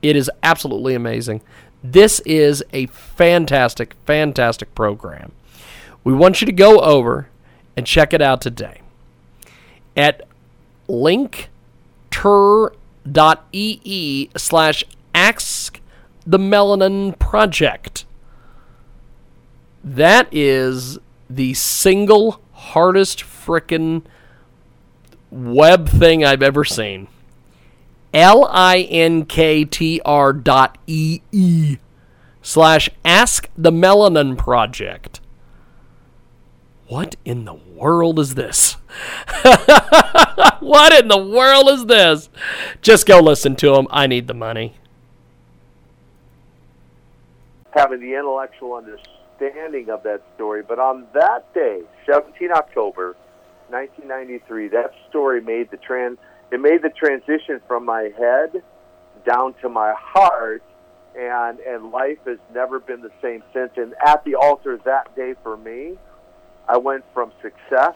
it 0.00 0.16
is 0.16 0.30
absolutely 0.42 0.94
amazing. 0.94 1.42
This 1.82 2.20
is 2.20 2.64
a 2.72 2.86
fantastic, 2.86 3.94
fantastic 4.04 4.74
program. 4.74 5.32
We 6.04 6.14
want 6.14 6.40
you 6.40 6.46
to 6.46 6.52
go 6.52 6.80
over 6.80 7.28
and 7.76 7.86
check 7.86 8.12
it 8.12 8.22
out 8.22 8.40
today 8.40 8.80
at 9.96 10.26
linktr.ee 10.88 11.50
slash 14.36 14.84
ask 15.14 15.80
the 16.26 16.38
melanin 16.38 17.18
project. 17.18 18.04
That 19.84 20.28
is 20.32 20.98
the 21.30 21.54
single 21.54 22.40
hardest 22.52 23.20
frickin' 23.20 24.02
web 25.30 25.88
thing 25.88 26.24
I've 26.24 26.42
ever 26.42 26.64
seen. 26.64 27.08
L 28.16 28.48
I 28.50 28.78
N 28.78 29.26
K 29.26 29.64
T 29.64 30.00
R 30.04 30.32
dot 30.32 30.78
E 30.86 31.20
E 31.30 31.76
slash 32.40 32.88
ask 33.04 33.48
the 33.56 33.70
melanin 33.70 34.38
project. 34.38 35.20
What 36.88 37.16
in 37.24 37.44
the 37.44 37.54
world 37.54 38.18
is 38.18 38.34
this? 38.34 38.72
what 40.60 40.92
in 40.92 41.08
the 41.08 41.18
world 41.18 41.68
is 41.68 41.86
this? 41.86 42.30
Just 42.80 43.06
go 43.06 43.20
listen 43.20 43.56
to 43.56 43.74
him. 43.74 43.86
I 43.90 44.06
need 44.06 44.28
the 44.28 44.34
money. 44.34 44.76
having 47.76 48.00
the 48.00 48.14
intellectual 48.14 48.74
understanding 48.74 49.90
of 49.90 50.02
that 50.02 50.22
story. 50.34 50.62
But 50.66 50.78
on 50.78 51.06
that 51.12 51.52
day, 51.52 51.82
17 52.10 52.50
October, 52.50 53.14
1993, 53.68 54.68
that 54.68 54.92
story 55.08 55.42
made 55.42 55.70
the 55.70 55.76
trans. 55.76 56.18
It 56.50 56.60
made 56.60 56.82
the 56.82 56.90
transition 56.90 57.60
from 57.66 57.84
my 57.84 58.10
head 58.16 58.62
down 59.26 59.54
to 59.62 59.68
my 59.68 59.94
heart, 59.96 60.62
and 61.18 61.58
and 61.60 61.90
life 61.90 62.18
has 62.26 62.38
never 62.54 62.78
been 62.78 63.02
the 63.02 63.10
same 63.20 63.42
since. 63.52 63.72
And 63.76 63.94
at 64.04 64.24
the 64.24 64.36
altar 64.36 64.78
that 64.84 65.14
day 65.16 65.34
for 65.42 65.56
me, 65.56 65.98
I 66.68 66.76
went 66.76 67.04
from 67.12 67.32
success 67.42 67.94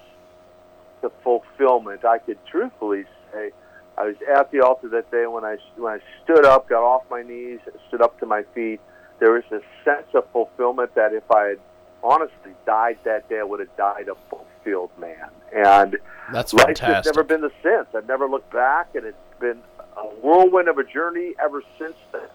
to 1.02 1.10
fulfillment. 1.22 2.04
I 2.04 2.18
could 2.18 2.38
truthfully 2.46 3.04
say. 3.32 3.50
I 3.96 4.04
was 4.04 4.16
at 4.34 4.50
the 4.50 4.60
altar 4.60 4.88
that 4.88 5.10
day 5.10 5.26
when 5.26 5.44
I 5.44 5.56
when 5.76 5.92
I 5.92 6.00
stood 6.24 6.44
up, 6.44 6.68
got 6.68 6.82
off 6.82 7.02
my 7.10 7.22
knees, 7.22 7.60
stood 7.88 8.02
up 8.02 8.18
to 8.20 8.26
my 8.26 8.44
feet. 8.54 8.80
There 9.18 9.32
was 9.32 9.44
a 9.52 9.60
sense 9.84 10.06
of 10.14 10.24
fulfillment 10.32 10.94
that 10.94 11.12
if 11.12 11.30
I 11.30 11.48
had 11.48 11.58
honestly 12.02 12.52
died 12.66 12.98
that 13.04 13.28
day, 13.28 13.40
I 13.40 13.42
would 13.42 13.60
have 13.60 13.76
died 13.76 14.08
a 14.08 14.14
fulfilled 14.28 14.90
man. 14.98 15.30
And 15.54 15.98
That's 16.32 16.52
life 16.52 16.78
has 16.78 17.06
never 17.06 17.22
been 17.22 17.40
the 17.40 17.52
since. 17.62 17.86
I've 17.94 18.06
never 18.06 18.28
looked 18.28 18.52
back, 18.52 18.94
and 18.94 19.04
it's 19.04 19.16
been 19.38 19.60
a 19.96 20.06
whirlwind 20.06 20.68
of 20.68 20.78
a 20.78 20.84
journey 20.84 21.34
ever 21.42 21.62
since 21.78 21.96
then. 22.12 22.28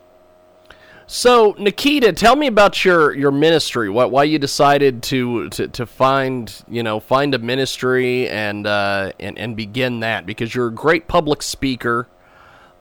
So, 1.08 1.56
Nikita, 1.60 2.14
tell 2.14 2.36
me 2.36 2.48
about 2.48 2.84
your, 2.84 3.16
your 3.16 3.32
ministry. 3.32 3.90
What 3.92 4.10
why 4.10 4.24
you 4.24 4.40
decided 4.40 5.04
to, 5.04 5.50
to, 5.50 5.68
to 5.68 5.86
find 5.86 6.64
you 6.68 6.82
know 6.82 7.00
find 7.00 7.36
a 7.36 7.40
ministry 7.40 8.28
and 8.28 8.66
uh, 8.66 9.12
and 9.20 9.38
and 9.38 9.56
begin 9.56 10.00
that 10.00 10.26
because 10.26 10.56
you're 10.56 10.68
a 10.68 10.74
great 10.74 11.08
public 11.08 11.44
speaker. 11.44 12.08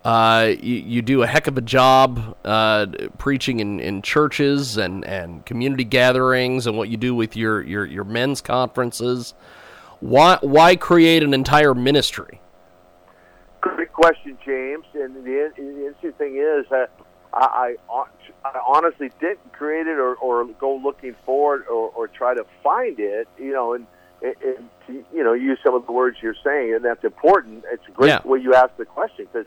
Uh, 0.04 0.52
you, 0.60 0.74
you 0.76 1.02
do 1.02 1.22
a 1.22 1.26
heck 1.26 1.46
of 1.46 1.56
a 1.56 1.62
job 1.62 2.36
uh, 2.44 2.86
preaching 3.16 3.60
in, 3.60 3.80
in 3.80 4.02
churches 4.02 4.76
and, 4.76 5.02
and 5.06 5.46
community 5.46 5.84
gatherings 5.84 6.66
and 6.66 6.76
what 6.76 6.90
you 6.90 6.96
do 6.98 7.14
with 7.14 7.34
your, 7.36 7.62
your, 7.62 7.86
your 7.86 8.04
men's 8.04 8.42
conferences. 8.42 9.32
Why 10.00 10.36
why 10.42 10.76
create 10.76 11.22
an 11.22 11.32
entire 11.32 11.74
ministry? 11.74 12.40
Great 13.62 13.94
question, 13.94 14.36
James. 14.44 14.84
And 14.92 15.16
the, 15.24 15.50
the 15.56 15.86
interesting 15.86 16.12
thing 16.12 16.36
is, 16.36 16.70
uh, 16.70 16.84
I, 17.32 17.76
I, 17.90 18.04
I 18.44 18.60
honestly 18.66 19.10
didn't 19.20 19.54
create 19.54 19.86
it 19.86 19.98
or, 19.98 20.16
or 20.16 20.44
go 20.60 20.76
looking 20.76 21.14
for 21.24 21.56
it 21.56 21.68
or, 21.68 21.88
or 21.96 22.08
try 22.08 22.34
to 22.34 22.44
find 22.62 23.00
it. 23.00 23.26
You 23.38 23.52
know, 23.54 23.72
and, 23.72 23.86
and, 24.22 24.34
and 24.42 25.04
you 25.14 25.24
know, 25.24 25.32
use 25.32 25.58
some 25.64 25.74
of 25.74 25.86
the 25.86 25.92
words 25.92 26.18
you're 26.20 26.36
saying, 26.44 26.74
and 26.74 26.84
that's 26.84 27.04
important. 27.04 27.64
It's 27.72 27.84
great 27.94 28.08
Yeah. 28.08 28.20
way 28.26 28.40
you 28.40 28.52
asked 28.52 28.76
the 28.76 28.84
question 28.84 29.26
because 29.32 29.46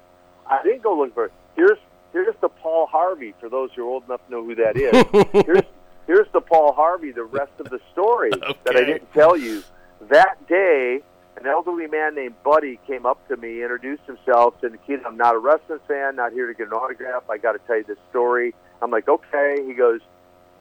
I 0.50 0.64
didn't 0.64 0.84
go 0.84 0.98
looking 0.98 1.14
for 1.14 1.26
it. 1.26 1.34
Here's 1.56 1.78
here's 2.14 2.36
the 2.42 2.50
Paul 2.50 2.88
Harvey 2.88 3.34
for 3.40 3.50
those 3.50 3.70
who 3.76 3.84
are 3.84 3.90
old 3.90 4.06
enough 4.06 4.26
to 4.26 4.32
know 4.32 4.44
who 4.44 4.56
that 4.56 4.78
is. 4.78 5.44
here's 5.46 5.64
here's 6.08 6.28
the 6.34 6.42
Paul 6.42 6.74
Harvey. 6.74 7.12
The 7.12 7.24
rest 7.24 7.52
of 7.60 7.70
the 7.70 7.80
story 7.92 8.32
that 8.66 8.76
I 8.76 8.84
didn't 8.84 9.14
tell 9.14 9.38
you. 9.38 9.64
That 10.10 10.48
day, 10.48 11.02
an 11.38 11.48
elderly 11.48 11.88
man 11.88 12.16
named 12.16 12.36
Buddy 12.44 12.80
came 12.88 13.06
up 13.06 13.28
to 13.28 13.38
me, 13.38 13.62
introduced 13.62 14.04
himself, 14.06 14.54
said, 14.62 14.72
Nikita, 14.72 15.04
I'm 15.08 15.18
not 15.18 15.36
a 15.36 15.40
wrestling 15.40 15.80
fan, 15.88 16.16
not 16.16 16.34
here 16.34 16.48
to 16.48 16.54
get 16.54 16.68
an 16.68 16.74
autograph. 16.74 17.30
I 17.30 17.38
got 17.38 17.54
to 17.54 17.60
tell 17.60 17.78
you 17.78 17.84
this 17.84 17.98
story. 18.12 18.54
I'm 18.82 18.92
like, 18.92 19.08
okay. 19.08 19.58
He 19.66 19.74
goes, 19.74 20.02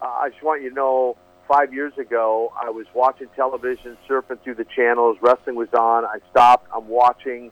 uh, 0.03 0.07
I 0.07 0.31
just 0.31 0.43
want 0.43 0.63
you 0.63 0.71
to 0.71 0.75
know, 0.75 1.17
five 1.49 1.73
years 1.73 1.97
ago, 1.99 2.53
I 2.61 2.71
was 2.71 2.87
watching 2.95 3.29
television, 3.37 3.97
surfing 4.09 4.43
through 4.43 4.57
the 4.57 4.65
channels, 4.65 5.17
wrestling 5.21 5.57
was 5.57 5.73
on. 5.73 6.05
I 6.05 6.19
stopped. 6.31 6.69
I'm 6.75 6.89
watching. 6.89 7.51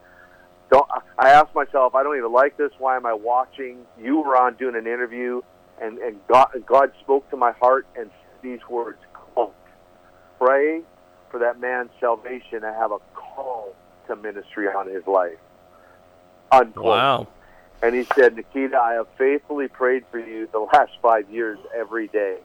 Don't, 0.75 0.89
I 1.16 1.31
asked 1.31 1.55
myself, 1.55 1.95
I 1.95 2.03
don't 2.03 2.16
even 2.16 2.33
like 2.33 2.57
this. 2.57 2.72
Why 2.79 2.97
am 2.97 3.07
I 3.07 3.12
watching? 3.12 3.87
You 3.97 4.22
were 4.22 4.37
on 4.37 4.55
doing 4.55 4.75
an 4.75 4.89
interview, 4.89 5.41
and, 5.81 5.99
and 5.99 6.18
God, 6.27 6.49
God 6.66 6.91
spoke 7.01 7.31
to 7.31 7.37
my 7.37 7.53
heart 7.53 7.87
and 7.97 8.11
these 8.43 8.59
words, 8.68 8.99
"Quote, 9.12 9.55
pray 10.41 10.83
for 11.31 11.39
that 11.39 11.61
man's 11.61 11.91
salvation 12.01 12.64
and 12.64 12.75
have 12.75 12.91
a 12.91 12.99
call 13.14 13.72
to 14.09 14.16
ministry 14.16 14.66
on 14.66 14.89
his 14.89 15.07
life. 15.07 15.39
Unquote. 16.51 16.85
Wow. 16.85 17.29
And 17.81 17.95
he 17.95 18.05
said, 18.16 18.35
Nikita, 18.35 18.77
I 18.77 18.95
have 18.95 19.07
faithfully 19.16 19.68
prayed 19.68 20.03
for 20.11 20.18
you 20.18 20.49
the 20.51 20.59
last 20.59 20.91
five 21.01 21.31
years 21.31 21.61
every 21.72 22.09
day. 22.09 22.39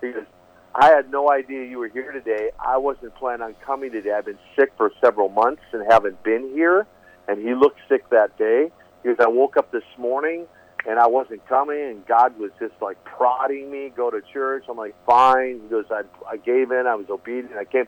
He 0.00 0.10
goes, 0.10 0.26
I 0.74 0.88
had 0.88 1.12
no 1.12 1.30
idea 1.30 1.64
you 1.64 1.78
were 1.78 1.88
here 1.88 2.10
today. 2.10 2.50
I 2.58 2.76
wasn't 2.78 3.14
planning 3.14 3.42
on 3.42 3.54
coming 3.64 3.92
today. 3.92 4.10
I've 4.12 4.24
been 4.24 4.38
sick 4.56 4.72
for 4.76 4.90
several 5.00 5.28
months 5.28 5.62
and 5.72 5.84
haven't 5.88 6.24
been 6.24 6.50
here. 6.54 6.88
And 7.28 7.40
he 7.46 7.54
looked 7.54 7.78
sick 7.88 8.08
that 8.10 8.36
day. 8.38 8.70
He 9.02 9.08
goes, 9.08 9.18
I 9.20 9.28
woke 9.28 9.56
up 9.56 9.70
this 9.70 9.84
morning 9.98 10.46
and 10.86 10.98
I 10.98 11.06
wasn't 11.06 11.46
coming, 11.46 11.80
and 11.80 12.06
God 12.06 12.38
was 12.38 12.50
just 12.58 12.74
like 12.80 13.02
prodding 13.04 13.70
me, 13.70 13.92
go 13.94 14.10
to 14.10 14.22
church. 14.32 14.64
I'm 14.68 14.76
like, 14.76 14.94
fine. 15.04 15.60
He 15.62 15.68
goes, 15.68 15.84
I, 15.90 16.02
I 16.26 16.38
gave 16.38 16.70
in. 16.70 16.86
I 16.86 16.94
was 16.94 17.10
obedient. 17.10 17.56
I 17.56 17.64
came. 17.64 17.86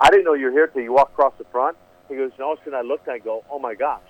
I 0.00 0.10
didn't 0.10 0.24
know 0.24 0.34
you 0.34 0.46
were 0.46 0.52
here 0.52 0.66
till 0.68 0.82
you 0.82 0.92
walked 0.92 1.12
across 1.12 1.32
the 1.38 1.44
front. 1.44 1.76
He 2.08 2.14
goes, 2.14 2.30
and 2.34 2.42
all 2.42 2.52
of 2.52 2.60
a 2.60 2.64
sudden 2.64 2.78
I 2.78 2.82
looked 2.82 3.08
and 3.08 3.14
I 3.14 3.18
go, 3.18 3.44
oh 3.50 3.58
my 3.58 3.74
gosh, 3.74 4.00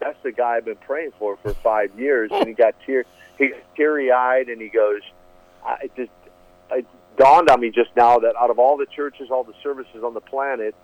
that's 0.00 0.18
the 0.22 0.32
guy 0.32 0.56
I've 0.56 0.64
been 0.64 0.76
praying 0.76 1.12
for 1.18 1.38
for 1.38 1.54
five 1.54 1.98
years. 1.98 2.30
And 2.34 2.46
he 2.46 2.52
got 2.52 2.74
tear, 2.84 3.04
he 3.38 3.52
teary 3.76 4.12
eyed, 4.12 4.48
and 4.48 4.60
he 4.60 4.68
goes, 4.68 5.00
I 5.64 5.88
just, 5.96 6.10
it 6.72 6.84
dawned 7.16 7.48
on 7.48 7.60
me 7.60 7.70
just 7.70 7.90
now 7.96 8.18
that 8.18 8.36
out 8.36 8.50
of 8.50 8.58
all 8.58 8.76
the 8.76 8.86
churches, 8.86 9.28
all 9.30 9.44
the 9.44 9.54
services 9.62 10.04
on 10.04 10.12
the 10.12 10.20
planet, 10.20 10.74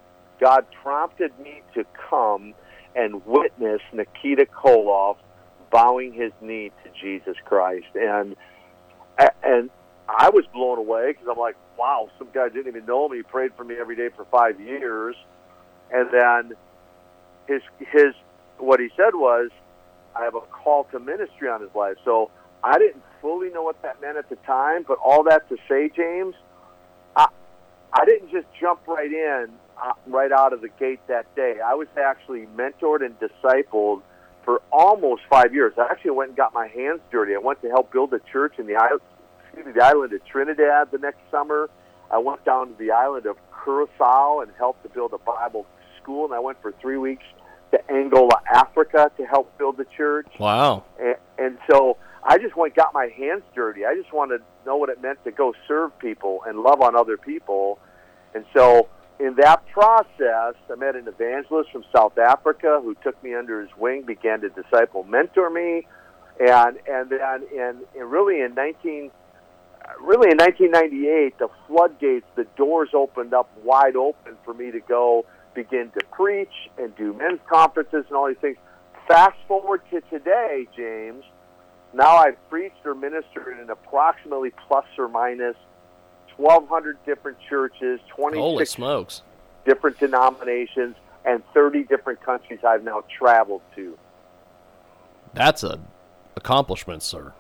God 0.41 0.65
prompted 0.83 1.39
me 1.39 1.61
to 1.75 1.85
come 2.09 2.55
and 2.95 3.25
witness 3.27 3.81
Nikita 3.93 4.47
Koloff 4.47 5.17
bowing 5.71 6.13
his 6.13 6.33
knee 6.41 6.71
to 6.85 6.91
Jesus 7.01 7.37
Christ, 7.45 7.87
and 7.95 8.37
and 9.43 9.71
I 10.09 10.31
was 10.31 10.45
blown 10.53 10.79
away 10.79 11.13
because 11.13 11.27
I'm 11.31 11.39
like, 11.39 11.57
wow, 11.79 12.11
some 12.19 12.29
guy 12.33 12.49
didn't 12.49 12.69
even 12.69 12.87
know 12.87 13.09
me. 13.09 13.19
He 13.19 13.23
prayed 13.23 13.53
for 13.57 13.65
me 13.65 13.77
every 13.81 13.97
day 13.97 14.09
for 14.15 14.25
five 14.27 14.61
years, 14.61 15.17
and 15.91 16.09
then 16.13 16.57
his 17.49 17.63
his 17.79 18.15
what 18.59 18.81
he 18.81 18.89
said 18.97 19.15
was, 19.15 19.51
I 20.15 20.25
have 20.25 20.35
a 20.35 20.41
call 20.41 20.85
to 20.93 21.01
ministry 21.01 21.49
on 21.49 21.61
his 21.61 21.75
life. 21.75 21.97
So 22.05 22.31
I 22.63 22.79
didn't 22.79 23.03
fully 23.21 23.51
know 23.51 23.63
what 23.63 23.81
that 23.83 24.01
meant 24.01 24.17
at 24.17 24.29
the 24.29 24.37
time, 24.37 24.85
but 24.87 24.99
all 25.03 25.25
that 25.25 25.49
to 25.49 25.57
say, 25.69 25.91
James, 25.95 26.35
I 27.17 27.29
I 27.93 28.05
didn't 28.05 28.31
just 28.31 28.47
jump 28.61 28.87
right 28.87 29.11
in 29.11 29.49
Uh, 29.77 29.93
right 30.07 30.31
out 30.31 30.53
of 30.53 30.61
the 30.61 30.69
gate 30.69 31.01
that 31.09 31.35
day. 31.35 31.57
I 31.65 31.75
was 31.75 31.89
actually 31.97 32.47
mentored 32.57 33.05
and 33.05 33.17
discipled 33.19 34.03
for 34.45 34.63
almost 34.71 35.23
five 35.29 35.55
years. 35.55 35.73
I 35.77 35.87
actually 35.91 36.13
went 36.13 36.31
and 36.31 36.37
got 36.37 36.55
my 36.55 36.69
hands 36.69 37.01
dirty. 37.11 37.35
I 37.35 37.39
went 37.39 37.61
to 37.63 37.69
help 37.69 37.93
build 37.93 38.13
a 38.15 38.21
church 38.33 38.55
in 38.59 38.67
the 38.67 38.77
island, 38.77 39.01
excuse 39.45 39.67
me, 39.67 39.73
the 39.73 39.85
island 39.85 40.13
of 40.13 40.25
Trinidad 40.25 40.91
the 40.93 40.99
next 40.99 41.19
summer. 41.31 41.69
I 42.13 42.19
went 42.19 42.45
down 42.45 42.69
to 42.69 42.75
the 42.79 42.93
island 42.93 43.27
of 43.27 43.37
Curacao 43.65 44.41
and 44.41 44.53
helped 44.57 44.83
to 44.85 44.89
build 44.89 45.15
a 45.15 45.19
Bible 45.19 45.67
school, 46.01 46.27
and 46.27 46.35
I 46.35 46.39
went 46.39 46.61
for 46.63 46.73
three 46.81 46.99
weeks 46.99 47.25
to 47.73 47.91
Angola, 47.91 48.41
Africa, 48.53 49.11
to 49.17 49.25
help 49.25 49.57
build 49.59 49.79
the 49.79 49.87
church. 49.97 50.29
Wow. 50.39 50.85
And, 51.01 51.17
and 51.39 51.59
so 51.69 51.97
I 52.23 52.39
just 52.39 52.57
went 52.57 52.75
got 52.75 52.93
my 52.95 53.09
hands 53.17 53.43
dirty. 53.55 53.85
I 53.85 53.95
just 53.95 54.13
wanted 54.13 54.39
to 54.39 54.45
know 54.67 54.77
what 54.77 54.91
it 54.91 55.01
meant 55.01 55.25
to 55.25 55.33
go 55.33 55.55
serve 55.67 55.99
people 55.99 56.43
and 56.47 56.61
love 56.61 56.81
on 56.83 56.95
other 56.95 57.17
people. 57.17 57.79
And 58.35 58.45
so 58.55 58.89
in 59.19 59.37
that 59.37 59.67
process, 59.69 60.55
I 60.71 60.75
met 60.77 60.97
an 60.97 61.07
evangelist 61.07 61.71
from 61.71 61.85
South 61.95 62.19
Africa 62.19 62.81
who 62.83 62.95
took 63.03 63.23
me 63.23 63.35
under 63.35 63.61
his 63.61 63.71
wing, 63.77 64.03
began 64.03 64.41
to 64.41 64.49
disciple, 64.49 65.05
mentor 65.05 65.51
me, 65.51 65.87
and 66.41 66.79
and 66.89 67.11
then 67.11 67.83
in 67.95 68.05
really 68.09 68.41
in 68.41 68.55
19 68.55 69.11
really 70.01 70.31
in 70.31 70.39
1998, 70.39 71.39
the 71.39 71.49
floodgates, 71.67 72.27
the 72.37 72.45
doors 72.57 72.91
opened 72.95 73.35
up 73.35 73.51
wide 73.63 73.97
open 73.97 74.37
for 74.45 74.55
me 74.55 74.71
to 74.71 74.81
go 74.81 75.27
begin 75.55 75.91
to 75.99 76.05
preach 76.07 76.71
and 76.79 76.95
do 76.97 77.13
men's 77.13 77.41
conferences 77.51 78.05
and 78.09 78.17
all 78.17 78.29
these 78.29 78.37
things. 78.39 78.57
Fast 79.07 79.37
forward 79.47 79.83
to 79.91 80.01
today, 80.03 80.67
James. 80.75 81.25
Now 81.93 82.17
I've 82.17 82.39
preached 82.49 82.85
or 82.85 82.95
ministered 82.95 83.59
in 83.61 83.69
approximately 83.69 84.53
plus 84.67 84.87
or 84.97 85.09
minus 85.09 85.57
1,200 86.37 86.99
different 87.07 87.39
churches, 87.49 88.01
Holy 88.15 88.33
26 88.35 88.71
smokes. 88.71 89.23
different 89.65 89.99
denominations, 89.99 90.97
and 91.25 91.43
30 91.55 91.85
different 91.85 92.21
countries 92.23 92.61
I've 92.67 92.83
now 92.85 93.05
traveled 93.19 93.63
to. 93.77 93.97
That's 95.35 95.63
an 95.63 95.87
accomplishment, 96.37 97.03
sir. 97.03 97.33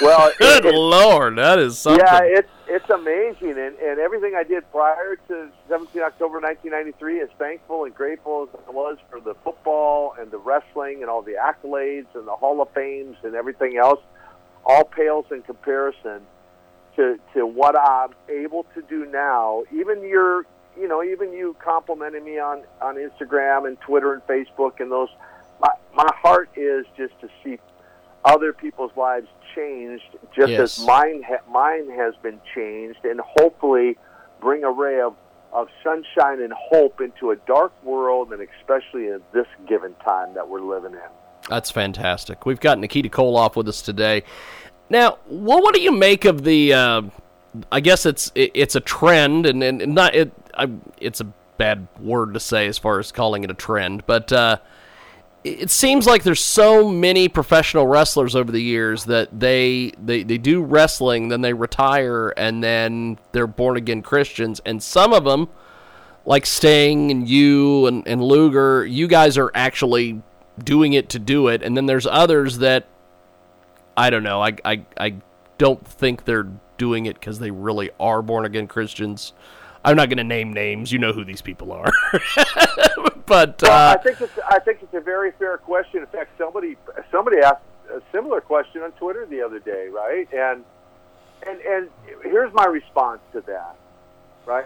Well, 0.00 0.32
Good 0.38 0.64
it- 0.66 0.74
lord, 0.74 1.36
that 1.36 1.58
is 1.58 1.78
something. 1.78 2.04
Yeah, 2.04 2.20
it's 2.22 2.48
it's 2.66 2.88
amazing, 2.90 3.50
and 3.58 3.76
and 3.76 3.98
everything 4.00 4.34
I 4.34 4.42
did 4.42 4.68
prior 4.72 5.16
to 5.28 5.48
17 5.68 6.02
October 6.02 6.40
1993, 6.40 7.20
as 7.20 7.28
thankful 7.38 7.84
and 7.84 7.94
grateful 7.94 8.48
as 8.52 8.60
I 8.66 8.70
was 8.70 8.96
for 9.10 9.20
the 9.20 9.34
football 9.44 10.14
and 10.18 10.30
the 10.30 10.38
wrestling 10.38 11.02
and 11.02 11.10
all 11.10 11.20
the 11.22 11.34
accolades 11.34 12.06
and 12.14 12.26
the 12.26 12.34
Hall 12.34 12.60
of 12.62 12.70
Fames 12.70 13.16
and 13.22 13.34
everything 13.34 13.76
else, 13.76 14.00
all 14.64 14.84
pales 14.84 15.26
in 15.30 15.42
comparison 15.42 16.22
to 16.96 17.18
to 17.34 17.46
what 17.46 17.78
I'm 17.78 18.10
able 18.28 18.64
to 18.74 18.82
do 18.82 19.06
now. 19.06 19.64
Even 19.72 20.02
your, 20.08 20.46
you 20.78 20.88
know, 20.88 21.02
even 21.02 21.32
you 21.32 21.56
complimenting 21.62 22.24
me 22.24 22.38
on 22.38 22.62
on 22.80 22.96
Instagram 22.96 23.66
and 23.66 23.80
Twitter 23.80 24.12
and 24.12 24.22
Facebook 24.26 24.80
and 24.80 24.90
those. 24.90 25.08
My 25.60 25.70
my 25.94 26.10
heart 26.16 26.50
is 26.56 26.84
just 26.96 27.18
to 27.20 27.28
see 27.42 27.58
other 28.24 28.52
people's 28.52 28.90
lives 28.96 29.28
changed 29.54 30.16
just 30.34 30.50
Yes. 30.50 30.78
as 30.78 30.86
mine 30.86 31.22
ha- 31.22 31.42
mine 31.50 31.90
has 31.90 32.14
been 32.22 32.40
changed 32.54 33.04
and 33.04 33.20
hopefully 33.20 33.96
bring 34.40 34.64
a 34.64 34.70
ray 34.70 35.00
of, 35.00 35.14
of 35.52 35.68
sunshine 35.82 36.40
and 36.40 36.52
hope 36.52 37.00
into 37.00 37.30
a 37.30 37.36
dark 37.46 37.72
world 37.84 38.32
and 38.32 38.40
especially 38.60 39.08
in 39.08 39.20
this 39.32 39.46
given 39.68 39.94
time 40.04 40.32
that 40.34 40.48
we're 40.48 40.60
living 40.60 40.92
in. 40.92 41.08
That's 41.48 41.70
fantastic. 41.70 42.46
We've 42.46 42.58
got 42.60 42.78
Nikita 42.78 43.10
Koloff 43.10 43.54
with 43.56 43.68
us 43.68 43.82
today. 43.82 44.22
Now, 44.88 45.18
well, 45.26 45.62
what 45.62 45.74
do 45.74 45.80
you 45.80 45.92
make 45.92 46.24
of 46.24 46.44
the? 46.44 46.72
Uh, 46.74 47.02
I 47.70 47.80
guess 47.80 48.06
it's 48.06 48.32
it, 48.34 48.50
it's 48.54 48.74
a 48.74 48.80
trend, 48.80 49.46
and, 49.46 49.62
and 49.62 49.94
not 49.94 50.14
it. 50.14 50.32
I, 50.56 50.70
it's 50.98 51.20
a 51.20 51.26
bad 51.56 51.86
word 52.00 52.34
to 52.34 52.40
say 52.40 52.66
as 52.66 52.78
far 52.78 52.98
as 52.98 53.12
calling 53.12 53.44
it 53.44 53.50
a 53.50 53.54
trend, 53.54 54.04
but 54.06 54.32
uh, 54.32 54.58
it 55.44 55.70
seems 55.70 56.06
like 56.06 56.22
there's 56.22 56.44
so 56.44 56.88
many 56.88 57.28
professional 57.28 57.86
wrestlers 57.86 58.34
over 58.34 58.50
the 58.50 58.62
years 58.62 59.04
that 59.04 59.38
they 59.38 59.92
they, 60.02 60.22
they 60.22 60.38
do 60.38 60.62
wrestling, 60.62 61.28
then 61.28 61.42
they 61.42 61.52
retire, 61.52 62.32
and 62.36 62.62
then 62.62 63.18
they're 63.32 63.46
born 63.46 63.76
again 63.76 64.02
Christians, 64.02 64.60
and 64.64 64.82
some 64.82 65.12
of 65.12 65.24
them 65.24 65.48
like 66.26 66.46
Sting 66.46 67.10
and 67.10 67.28
you 67.28 67.86
and, 67.86 68.06
and 68.08 68.22
Luger, 68.22 68.86
you 68.86 69.06
guys 69.06 69.36
are 69.36 69.50
actually 69.54 70.22
doing 70.62 70.94
it 70.94 71.10
to 71.10 71.18
do 71.18 71.48
it, 71.48 71.62
and 71.62 71.76
then 71.76 71.86
there's 71.86 72.06
others 72.06 72.58
that 72.58 72.86
I 73.96 74.10
don't 74.10 74.22
know. 74.22 74.42
I 74.42 74.56
I, 74.64 74.84
I 74.98 75.14
don't 75.58 75.86
think 75.86 76.24
they're 76.24 76.48
doing 76.78 77.06
it 77.06 77.14
because 77.14 77.38
they 77.38 77.50
really 77.50 77.90
are 78.00 78.22
born 78.22 78.44
again 78.44 78.66
Christians. 78.66 79.32
I'm 79.84 79.96
not 79.96 80.08
going 80.08 80.18
to 80.18 80.24
name 80.24 80.52
names. 80.52 80.90
You 80.92 80.98
know 80.98 81.12
who 81.12 81.24
these 81.24 81.42
people 81.42 81.70
are. 81.72 81.92
but 83.26 83.60
Well, 83.62 83.90
uh, 83.90 83.94
I 83.94 84.02
think 84.02 84.20
it's 84.20 84.38
I 84.48 84.58
think 84.58 84.82
it's 84.82 84.94
a 84.94 85.00
very 85.00 85.32
fair 85.32 85.58
question. 85.58 86.00
In 86.00 86.06
fact, 86.06 86.30
somebody 86.38 86.76
somebody 87.10 87.38
asked 87.38 87.62
a 87.90 88.00
similar 88.12 88.40
question 88.40 88.82
on 88.82 88.92
Twitter 88.92 89.26
the 89.26 89.42
other 89.42 89.58
day, 89.58 89.88
right? 89.88 90.26
And 90.32 90.64
and 91.46 91.60
and 91.60 91.88
here's 92.22 92.52
my 92.54 92.64
response 92.64 93.20
to 93.32 93.42
that, 93.42 93.76
right? 94.46 94.64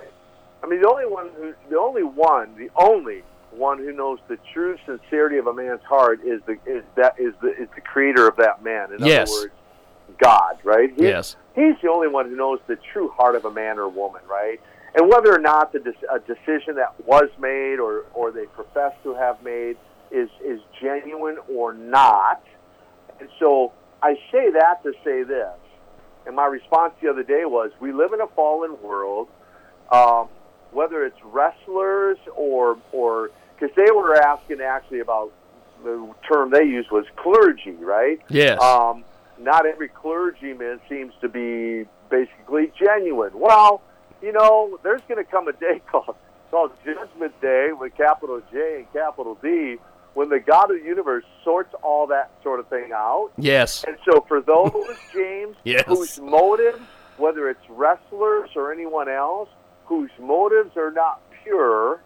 I 0.62 0.66
mean, 0.66 0.80
the 0.80 0.88
only 0.88 1.06
one 1.06 1.30
who 1.36 1.54
the 1.68 1.78
only 1.78 2.04
one 2.04 2.54
the 2.56 2.70
only 2.76 3.22
one 3.58 3.78
who 3.78 3.92
knows 3.92 4.18
the 4.28 4.38
true 4.52 4.76
sincerity 4.86 5.36
of 5.36 5.46
a 5.46 5.52
man's 5.52 5.82
heart 5.82 6.20
is 6.24 6.40
the 6.46 6.52
is 6.66 6.84
that 6.96 7.16
is 7.18 7.34
the 7.42 7.48
is 7.48 7.68
the 7.74 7.80
creator 7.80 8.28
of 8.28 8.36
that 8.36 8.62
man. 8.62 8.92
In 8.92 9.04
Yes. 9.04 9.30
other 9.30 9.40
words, 9.42 9.54
God, 10.18 10.58
right? 10.64 10.90
He- 10.96 11.02
yes, 11.04 11.36
he's 11.54 11.74
the 11.82 11.90
only 11.90 12.08
one 12.08 12.28
who 12.28 12.36
knows 12.36 12.60
the 12.66 12.76
true 12.76 13.08
heart 13.10 13.34
of 13.34 13.44
a 13.44 13.50
man 13.50 13.78
or 13.78 13.88
woman, 13.88 14.22
right? 14.28 14.60
And 14.94 15.08
whether 15.08 15.32
or 15.34 15.38
not 15.38 15.72
the 15.72 15.80
a 16.10 16.18
decision 16.20 16.76
that 16.76 16.94
was 17.04 17.28
made 17.38 17.78
or, 17.78 18.04
or 18.14 18.30
they 18.30 18.46
profess 18.46 18.94
to 19.02 19.14
have 19.14 19.42
made 19.42 19.76
is 20.10 20.30
is 20.42 20.60
genuine 20.80 21.36
or 21.52 21.74
not. 21.74 22.42
And 23.20 23.28
so 23.38 23.72
I 24.02 24.14
say 24.32 24.50
that 24.52 24.82
to 24.84 24.92
say 25.04 25.24
this. 25.24 25.52
And 26.26 26.36
my 26.36 26.46
response 26.46 26.94
the 27.00 27.08
other 27.08 27.22
day 27.22 27.44
was, 27.46 27.70
we 27.80 27.90
live 27.92 28.12
in 28.12 28.20
a 28.20 28.26
fallen 28.28 28.80
world. 28.82 29.28
Um, 29.90 30.28
whether 30.70 31.04
it's 31.04 31.18
wrestlers 31.24 32.18
or 32.36 32.76
or 32.92 33.30
because 33.58 33.74
they 33.76 33.90
were 33.90 34.16
asking 34.16 34.60
actually 34.60 35.00
about 35.00 35.32
the 35.84 36.08
term 36.30 36.50
they 36.50 36.64
used 36.64 36.90
was 36.90 37.04
clergy, 37.16 37.72
right? 37.72 38.20
yes, 38.28 38.60
Um, 38.60 39.04
not 39.38 39.66
every 39.66 39.88
clergyman 39.88 40.80
seems 40.88 41.12
to 41.20 41.28
be 41.28 41.86
basically 42.10 42.72
genuine. 42.78 43.30
Well, 43.34 43.82
you 44.22 44.32
know, 44.32 44.78
there's 44.82 45.02
going 45.08 45.24
to 45.24 45.30
come 45.30 45.46
a 45.48 45.52
day 45.52 45.80
called, 45.90 46.16
called 46.50 46.72
Judgment 46.84 47.40
Day 47.40 47.70
with 47.72 47.94
capital 47.96 48.42
J 48.52 48.76
and 48.78 48.92
capital 48.92 49.36
D 49.42 49.76
when 50.14 50.28
the 50.28 50.40
God 50.40 50.70
of 50.72 50.80
the 50.80 50.84
universe 50.84 51.24
sorts 51.44 51.72
all 51.82 52.08
that 52.08 52.32
sort 52.42 52.58
of 52.58 52.66
thing 52.68 52.90
out. 52.92 53.30
yes, 53.38 53.84
And 53.86 53.96
so 54.04 54.24
for 54.26 54.40
those, 54.40 54.72
James, 55.14 55.54
Yes. 55.64 55.84
whose 55.86 56.18
motives, 56.18 56.80
whether 57.18 57.48
it's 57.48 57.68
wrestlers 57.68 58.50
or 58.56 58.72
anyone 58.72 59.08
else, 59.08 59.48
whose 59.84 60.10
motives 60.18 60.76
are 60.76 60.90
not 60.90 61.20
pure, 61.44 62.00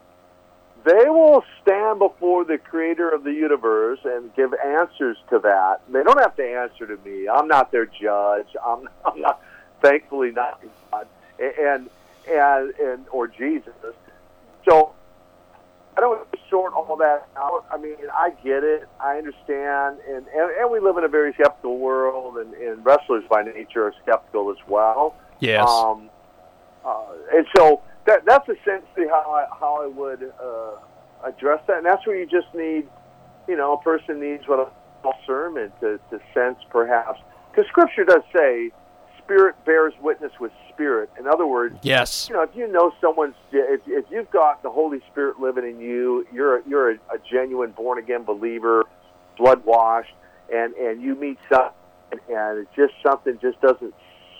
they 0.84 1.08
will 1.08 1.44
stand 1.62 1.98
before 1.98 2.44
the 2.44 2.58
creator 2.58 3.08
of 3.08 3.24
the 3.24 3.32
universe 3.32 4.00
and 4.04 4.34
give 4.34 4.52
answers 4.54 5.16
to 5.30 5.38
that. 5.40 5.80
They 5.88 6.02
don't 6.02 6.18
have 6.18 6.36
to 6.36 6.44
answer 6.44 6.86
to 6.86 6.96
me. 7.04 7.28
I'm 7.28 7.48
not 7.48 7.70
their 7.72 7.86
judge. 7.86 8.48
I'm, 8.64 8.88
I'm 9.04 9.20
not, 9.20 9.40
thankfully, 9.80 10.30
not 10.32 10.60
God 10.90 11.06
and, 11.38 11.88
and, 12.28 12.74
and, 12.80 13.08
or 13.10 13.28
Jesus. 13.28 13.74
So 14.68 14.94
I 15.96 16.00
don't 16.00 16.18
want 16.18 16.32
to 16.32 16.38
sort 16.48 16.72
all 16.72 16.96
that 16.96 17.28
out. 17.36 17.66
I 17.70 17.76
mean, 17.76 17.96
I 18.12 18.30
get 18.44 18.64
it. 18.64 18.88
I 19.00 19.18
understand. 19.18 19.98
And, 20.08 20.26
and, 20.28 20.50
and 20.58 20.70
we 20.70 20.80
live 20.80 20.96
in 20.96 21.04
a 21.04 21.08
very 21.08 21.32
skeptical 21.34 21.78
world, 21.78 22.38
and, 22.38 22.54
and 22.54 22.84
wrestlers 22.84 23.24
by 23.28 23.42
nature 23.42 23.86
are 23.86 23.94
skeptical 24.02 24.50
as 24.50 24.68
well. 24.68 25.16
yes. 25.40 25.68
Um, 25.68 26.08
uh, 26.84 27.12
and 27.32 27.46
so 27.56 27.80
that, 28.06 28.24
that's 28.26 28.48
essentially 28.48 29.06
how 29.08 29.30
I, 29.30 29.46
how 29.58 29.82
I 29.82 29.86
would 29.86 30.32
uh, 30.42 31.28
address 31.28 31.62
that. 31.68 31.78
And 31.78 31.86
that's 31.86 32.06
where 32.06 32.16
you 32.16 32.26
just 32.26 32.52
need, 32.54 32.88
you 33.48 33.56
know, 33.56 33.74
a 33.74 33.82
person 33.82 34.20
needs 34.20 34.44
what 34.46 34.58
a 34.58 34.70
sermon 35.26 35.72
to, 35.80 35.98
to 36.10 36.20
sense 36.34 36.58
perhaps. 36.70 37.20
Because 37.50 37.68
Scripture 37.68 38.04
does 38.04 38.22
say, 38.34 38.70
spirit 39.18 39.54
bears 39.64 39.94
witness 40.00 40.32
with 40.40 40.52
spirit. 40.72 41.10
In 41.18 41.26
other 41.26 41.46
words, 41.46 41.76
Yes. 41.82 42.28
you 42.28 42.34
know, 42.34 42.42
if 42.42 42.50
you 42.54 42.66
know 42.70 42.92
someone's, 43.00 43.34
if, 43.52 43.80
if 43.86 44.04
you've 44.10 44.30
got 44.30 44.62
the 44.62 44.70
Holy 44.70 45.00
Spirit 45.10 45.40
living 45.40 45.64
in 45.64 45.80
you, 45.80 46.26
you're 46.32 46.58
a, 46.58 46.62
you're 46.68 46.90
a, 46.92 46.94
a 46.94 47.18
genuine 47.30 47.70
born 47.72 47.98
again 47.98 48.24
believer, 48.24 48.84
blood 49.38 49.64
washed, 49.64 50.12
and 50.52 50.74
and 50.74 51.00
you 51.00 51.14
meet 51.14 51.38
someone, 51.48 51.72
and 52.28 52.58
it's 52.58 52.70
just 52.76 52.92
something 53.02 53.38
just 53.40 53.60
doesn't 53.60 53.94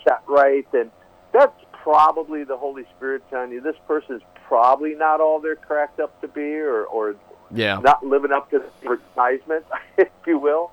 set 0.07 0.21
right, 0.27 0.67
then 0.71 0.91
that's 1.33 1.57
probably 1.83 2.45
the 2.45 2.55
Holy 2.57 2.83
Spirit 2.95 3.21
telling 3.29 3.51
you 3.51 3.59
this 3.61 3.75
person's 3.87 4.21
probably 4.47 4.95
not 4.95 5.19
all 5.19 5.39
they're 5.41 5.55
cracked 5.57 5.99
up 5.99 6.19
to 6.21 6.27
be, 6.27 6.55
or 6.59 6.85
or 6.85 7.15
Yeah. 7.51 7.79
not 7.83 8.03
living 8.05 8.31
up 8.31 8.49
to 8.51 8.59
the 8.59 8.89
advertisement, 8.89 9.65
if 9.97 10.07
you 10.25 10.39
will. 10.39 10.71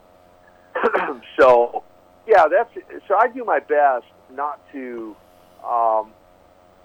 so, 1.39 1.83
yeah, 2.27 2.45
that's 2.49 2.73
so. 3.09 3.17
I 3.17 3.27
do 3.29 3.45
my 3.45 3.59
best 3.59 4.07
not 4.33 4.61
to 4.73 5.17
um, 5.69 6.13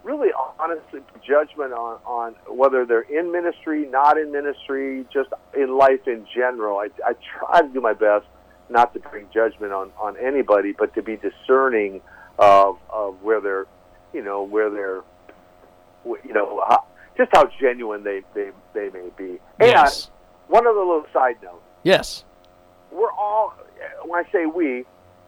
really 0.03 0.29
honestly 0.59 1.01
judgment 1.25 1.71
on 1.73 1.99
on 2.05 2.35
whether 2.49 2.83
they're 2.85 3.01
in 3.01 3.31
ministry, 3.31 3.85
not 3.85 4.17
in 4.17 4.31
ministry, 4.31 5.05
just 5.13 5.29
in 5.55 5.77
life 5.77 6.07
in 6.07 6.25
general. 6.33 6.79
I, 6.79 6.89
I 7.05 7.13
try 7.37 7.61
to 7.61 7.67
do 7.67 7.79
my 7.79 7.93
best 7.93 8.25
not 8.69 8.93
to 8.95 8.99
bring 8.99 9.27
judgment 9.31 9.71
on 9.71 9.91
on 9.99 10.17
anybody, 10.17 10.71
but 10.71 10.95
to 10.95 11.03
be 11.03 11.15
discerning 11.17 12.01
of 12.39 12.77
of 12.89 13.21
where 13.21 13.39
they're, 13.39 13.65
you 14.15 14.23
know, 14.23 14.43
where 14.43 14.69
they're, 14.69 15.01
you 16.05 16.33
know, 16.33 16.63
how, 16.67 16.85
just 17.17 17.29
how 17.33 17.49
genuine 17.59 18.03
they 18.03 18.21
they 18.33 18.49
they 18.73 18.89
may 18.89 19.09
be. 19.17 19.39
And 19.59 19.69
Yes. 19.69 20.09
one 20.47 20.65
other 20.65 20.79
little 20.79 21.05
side 21.13 21.35
note 21.43 21.61
Yes. 21.83 22.23
we're 22.91 23.11
all 23.11 23.53
when 24.05 24.23
I 24.25 24.31
say 24.31 24.45
we, 24.45 24.85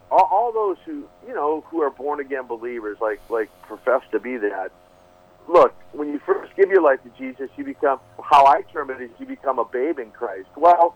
all, 0.10 0.28
all 0.32 0.52
those 0.54 0.78
who 0.86 1.04
you 1.28 1.34
know 1.36 1.62
who 1.70 1.82
are 1.82 1.90
born 1.90 2.20
again 2.22 2.48
believers, 2.48 2.98
like 3.02 3.20
like 3.30 3.50
profess 3.64 4.02
to 4.12 4.20
be 4.20 4.38
that. 4.38 4.72
Look, 5.50 5.74
when 5.94 6.10
you 6.10 6.20
first 6.26 6.54
give 6.58 6.70
your 6.70 6.82
life 6.82 7.00
to 7.04 7.10
Jesus, 7.18 7.50
you 7.58 7.64
become 7.64 8.00
how 8.22 8.46
I 8.46 8.62
term 8.74 8.90
it 8.90 9.02
is 9.02 9.10
you 9.20 9.26
become 9.26 9.60
a 9.60 9.66
babe 9.66 9.98
in 10.00 10.12
Christ. 10.12 10.50
Well, 10.58 10.96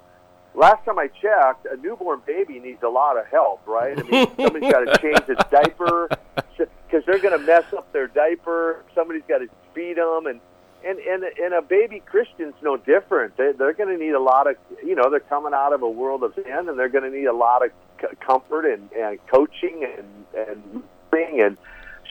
last 0.54 0.84
time 0.86 1.00
I 1.00 1.08
checked, 1.08 1.66
a 1.66 1.78
newborn 1.78 2.22
baby 2.26 2.60
needs 2.60 2.84
a 2.84 2.90
lot 2.90 3.18
of 3.18 3.28
help, 3.28 3.62
right? 3.66 3.98
I 3.98 4.04
mean, 4.04 4.28
somebody's 4.36 4.72
got 4.72 4.82
to 4.82 4.98
change 5.02 5.30
its 5.30 5.44
diaper 5.50 6.10
because 6.58 7.06
they're 7.06 7.20
going 7.20 7.38
to 7.38 7.46
mess 7.46 7.66
up 7.74 7.92
their 7.94 8.08
diaper. 8.08 8.84
Somebody's 8.94 9.24
got 9.28 9.40
to 9.40 9.50
feed 9.74 9.98
them, 9.98 10.28
and 10.28 10.40
and 10.86 11.00
and 11.00 11.24
and 11.24 11.54
a 11.54 11.62
baby 11.62 12.02
Christian's 12.06 12.56
no 12.62 12.78
different. 12.78 13.38
They, 13.38 13.52
they're 13.54 13.74
going 13.74 13.98
to 13.98 14.04
need 14.04 14.14
a 14.14 14.20
lot 14.20 14.50
of, 14.50 14.56
you 14.84 14.96
know, 14.96 15.10
they're 15.10 15.20
coming 15.20 15.54
out 15.54 15.74
of 15.74 15.82
a 15.82 15.90
world 15.90 16.24
of 16.24 16.34
sin, 16.36 16.70
and 16.70 16.78
they're 16.78 16.90
going 16.90 17.10
to 17.10 17.18
need 17.18 17.26
a 17.26 17.34
lot 17.34 17.66
of 17.66 17.72
c- 18.02 18.16
comfort 18.20 18.66
and, 18.66 18.92
and 18.94 19.20
coaching 19.28 19.86
and 19.98 20.48
and 20.48 20.84
thing. 21.12 21.42
And 21.42 21.58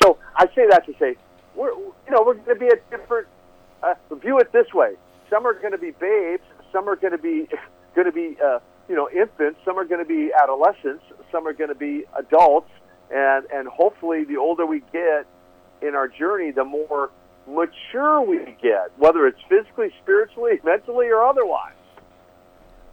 so 0.03 0.19
I 0.37 0.47
say 0.55 0.69
that 0.69 0.87
to 0.87 0.95
say, 0.99 1.17
we're 1.55 1.71
you 1.71 2.11
know 2.11 2.23
we're 2.25 2.35
going 2.35 2.59
to 2.59 2.67
be 2.67 2.69
a 2.69 2.97
different. 2.97 3.27
Uh, 3.83 3.95
view 4.17 4.39
it 4.39 4.53
this 4.53 4.73
way: 4.75 4.95
some 5.31 5.47
are 5.47 5.55
going 5.55 5.73
to 5.73 5.79
be 5.79 5.93
babes, 5.93 6.43
some 6.71 6.89
are 6.89 6.97
going 6.97 7.13
to 7.13 7.19
be 7.19 7.49
going 7.95 8.07
to 8.07 8.13
be 8.13 8.37
uh, 8.43 8.59
you 8.89 8.97
know 8.97 9.09
infants, 9.11 9.61
some 9.65 9.79
are 9.79 9.85
going 9.85 10.05
to 10.05 10.09
be 10.09 10.33
adolescents, 10.33 11.05
some 11.31 11.47
are 11.47 11.53
going 11.53 11.69
to 11.69 11.75
be 11.75 12.05
adults, 12.17 12.71
and 13.11 13.47
and 13.53 13.69
hopefully 13.69 14.25
the 14.25 14.37
older 14.37 14.67
we 14.67 14.83
get 14.93 15.27
in 15.83 15.95
our 15.95 16.09
journey, 16.09 16.51
the 16.51 16.65
more 16.65 17.11
mature 17.47 18.21
we 18.21 18.57
get, 18.61 18.93
whether 18.99 19.27
it's 19.27 19.41
physically, 19.49 19.93
spiritually, 20.03 20.61
mentally, 20.65 21.09
or 21.09 21.23
otherwise. 21.23 21.75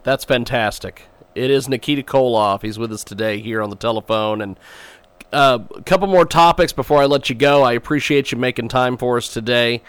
That's 0.04 0.24
fantastic. 0.24 1.04
It 1.36 1.52
is 1.52 1.68
Nikita 1.68 2.02
Koloff. 2.02 2.62
He's 2.62 2.80
with 2.80 2.91
us 2.91 3.04
today 3.04 3.39
here 3.39 3.62
on 3.62 3.70
the 3.70 3.76
telephone. 3.76 4.41
And 4.41 4.60
uh, 5.32 5.60
a 5.76 5.82
couple 5.84 6.08
more 6.08 6.26
topics 6.26 6.72
before 6.72 7.02
I 7.02 7.06
let 7.06 7.30
you 7.30 7.36
go. 7.36 7.64
I 7.64 7.74
appreciate 7.74 8.32
you 8.32 8.38
making 8.38 8.70
time 8.70 8.98
for 8.98 9.18
us 9.18 9.32
today. 9.32 9.84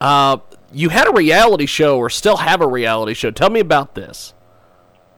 Uh, 0.00 0.38
you 0.72 0.90
had 0.90 1.08
a 1.08 1.12
reality 1.12 1.66
show, 1.66 1.98
or 1.98 2.10
still 2.10 2.36
have 2.38 2.60
a 2.60 2.66
reality 2.68 3.14
show. 3.14 3.30
Tell 3.30 3.50
me 3.50 3.60
about 3.60 3.94
this. 3.94 4.34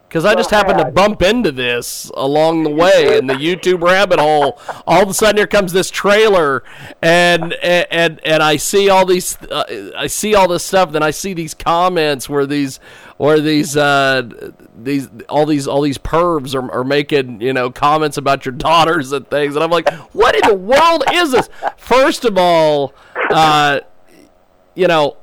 Because 0.09 0.25
I 0.25 0.35
just 0.35 0.51
happened 0.51 0.79
to 0.79 0.87
bump 0.87 1.21
into 1.21 1.53
this 1.53 2.11
along 2.17 2.63
the 2.63 2.71
way 2.75 3.19
in 3.19 3.27
the 3.27 3.35
YouTube 3.35 3.83
rabbit 3.83 4.19
hole. 4.19 4.59
All 4.87 5.03
of 5.03 5.11
a 5.11 5.15
sudden, 5.15 5.37
here 5.37 5.47
comes 5.47 5.73
this 5.75 5.91
trailer, 5.91 6.65
and 7.03 7.53
and 7.55 8.19
and 8.25 8.43
I 8.43 8.57
see 8.57 8.89
all 8.89 9.05
these, 9.05 9.37
uh, 9.43 9.93
I 9.97 10.07
see 10.07 10.35
all 10.35 10.49
this 10.49 10.65
stuff. 10.65 10.93
Then 10.93 11.03
I 11.03 11.11
see 11.11 11.35
these 11.35 11.53
comments 11.53 12.27
where 12.27 12.47
these, 12.47 12.81
where 13.19 13.39
these, 13.39 13.77
uh, 13.77 14.53
these, 14.81 15.11
all 15.29 15.45
these, 15.45 15.69
all 15.69 15.83
these 15.83 15.99
pervs 15.99 16.55
are, 16.55 16.73
are 16.73 16.85
making 16.85 17.43
you 17.43 17.53
know 17.53 17.71
comments 17.71 18.17
about 18.17 18.47
your 18.47 18.55
daughters 18.55 19.13
and 19.13 19.29
things, 19.29 19.57
and 19.57 19.63
I'm 19.63 19.71
like, 19.71 19.93
what 20.15 20.35
in 20.35 20.49
the 20.49 20.57
world 20.57 21.05
is 21.13 21.33
this? 21.33 21.51
First 21.77 22.25
of 22.25 22.39
all, 22.39 22.95
uh, 23.31 23.81
you 24.75 24.87
know, 24.87 25.19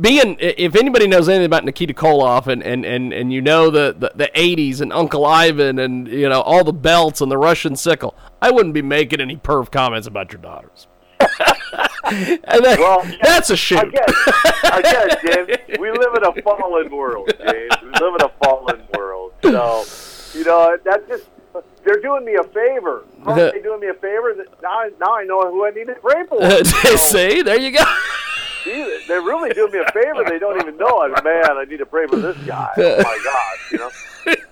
being 0.00 0.36
if 0.40 0.74
anybody 0.76 1.06
knows 1.06 1.28
anything 1.28 1.46
about 1.46 1.64
Nikita 1.64 1.92
Koloff 1.94 2.46
and 2.46 2.62
and 2.62 2.84
and, 2.84 3.12
and 3.12 3.32
you 3.32 3.42
know 3.42 3.70
the, 3.70 3.94
the 3.98 4.12
the 4.14 4.30
80s 4.34 4.80
and 4.80 4.92
Uncle 4.92 5.26
Ivan 5.26 5.78
and 5.78 6.08
you 6.08 6.28
know 6.28 6.40
all 6.40 6.64
the 6.64 6.72
belts 6.72 7.20
and 7.20 7.30
the 7.30 7.36
Russian 7.38 7.76
sickle, 7.76 8.14
I 8.40 8.50
wouldn't 8.50 8.74
be 8.74 8.82
making 8.82 9.20
any 9.20 9.36
perv 9.36 9.70
comments 9.70 10.06
about 10.06 10.32
your 10.32 10.40
daughters. 10.40 10.86
and 11.20 12.64
that, 12.64 12.76
Well, 12.78 13.04
that's 13.22 13.50
a 13.50 13.56
shoot. 13.56 13.78
Again, 13.80 14.02
again, 14.64 15.08
James, 15.24 15.78
we 15.78 15.90
live 15.90 16.14
in 16.16 16.24
a 16.24 16.42
fallen 16.42 16.90
world, 16.90 17.30
James. 17.38 17.72
We 17.82 17.88
live 17.90 18.14
in 18.18 18.22
a 18.26 18.30
fallen 18.42 18.82
world. 18.96 19.32
So, 19.42 19.84
you 20.38 20.44
know, 20.44 20.76
that 20.84 21.06
just 21.08 21.24
they're 21.84 22.00
doing 22.00 22.24
me 22.24 22.34
a 22.34 22.44
favor. 22.44 23.04
The- 23.24 23.30
are 23.30 23.52
they 23.52 23.60
doing 23.62 23.80
me 23.80 23.88
a 23.88 23.94
favor? 23.94 24.34
Now, 24.62 24.68
I- 24.70 24.90
now 25.00 25.14
I 25.14 25.24
know 25.24 25.50
who 25.50 25.64
I 25.66 25.70
need 25.70 25.86
to 25.86 25.94
pray 25.94 26.24
for. 26.26 26.64
See, 26.98 27.42
there 27.42 27.58
you 27.60 27.70
go. 27.72 27.84
See, 28.64 29.04
they're 29.06 29.20
really 29.22 29.50
doing 29.50 29.72
me 29.72 29.78
a 29.78 29.92
favor. 29.92 30.24
They 30.26 30.38
don't 30.38 30.60
even 30.60 30.76
know 30.76 31.02
it. 31.02 31.22
Man, 31.22 31.44
I 31.58 31.64
need 31.68 31.78
to 31.78 31.86
pray 31.86 32.06
for 32.06 32.16
this 32.16 32.36
guy. 32.46 32.70
Oh 32.76 32.96
my 33.02 33.20
gosh, 33.24 33.72
you 33.72 33.78
know. 33.78 33.90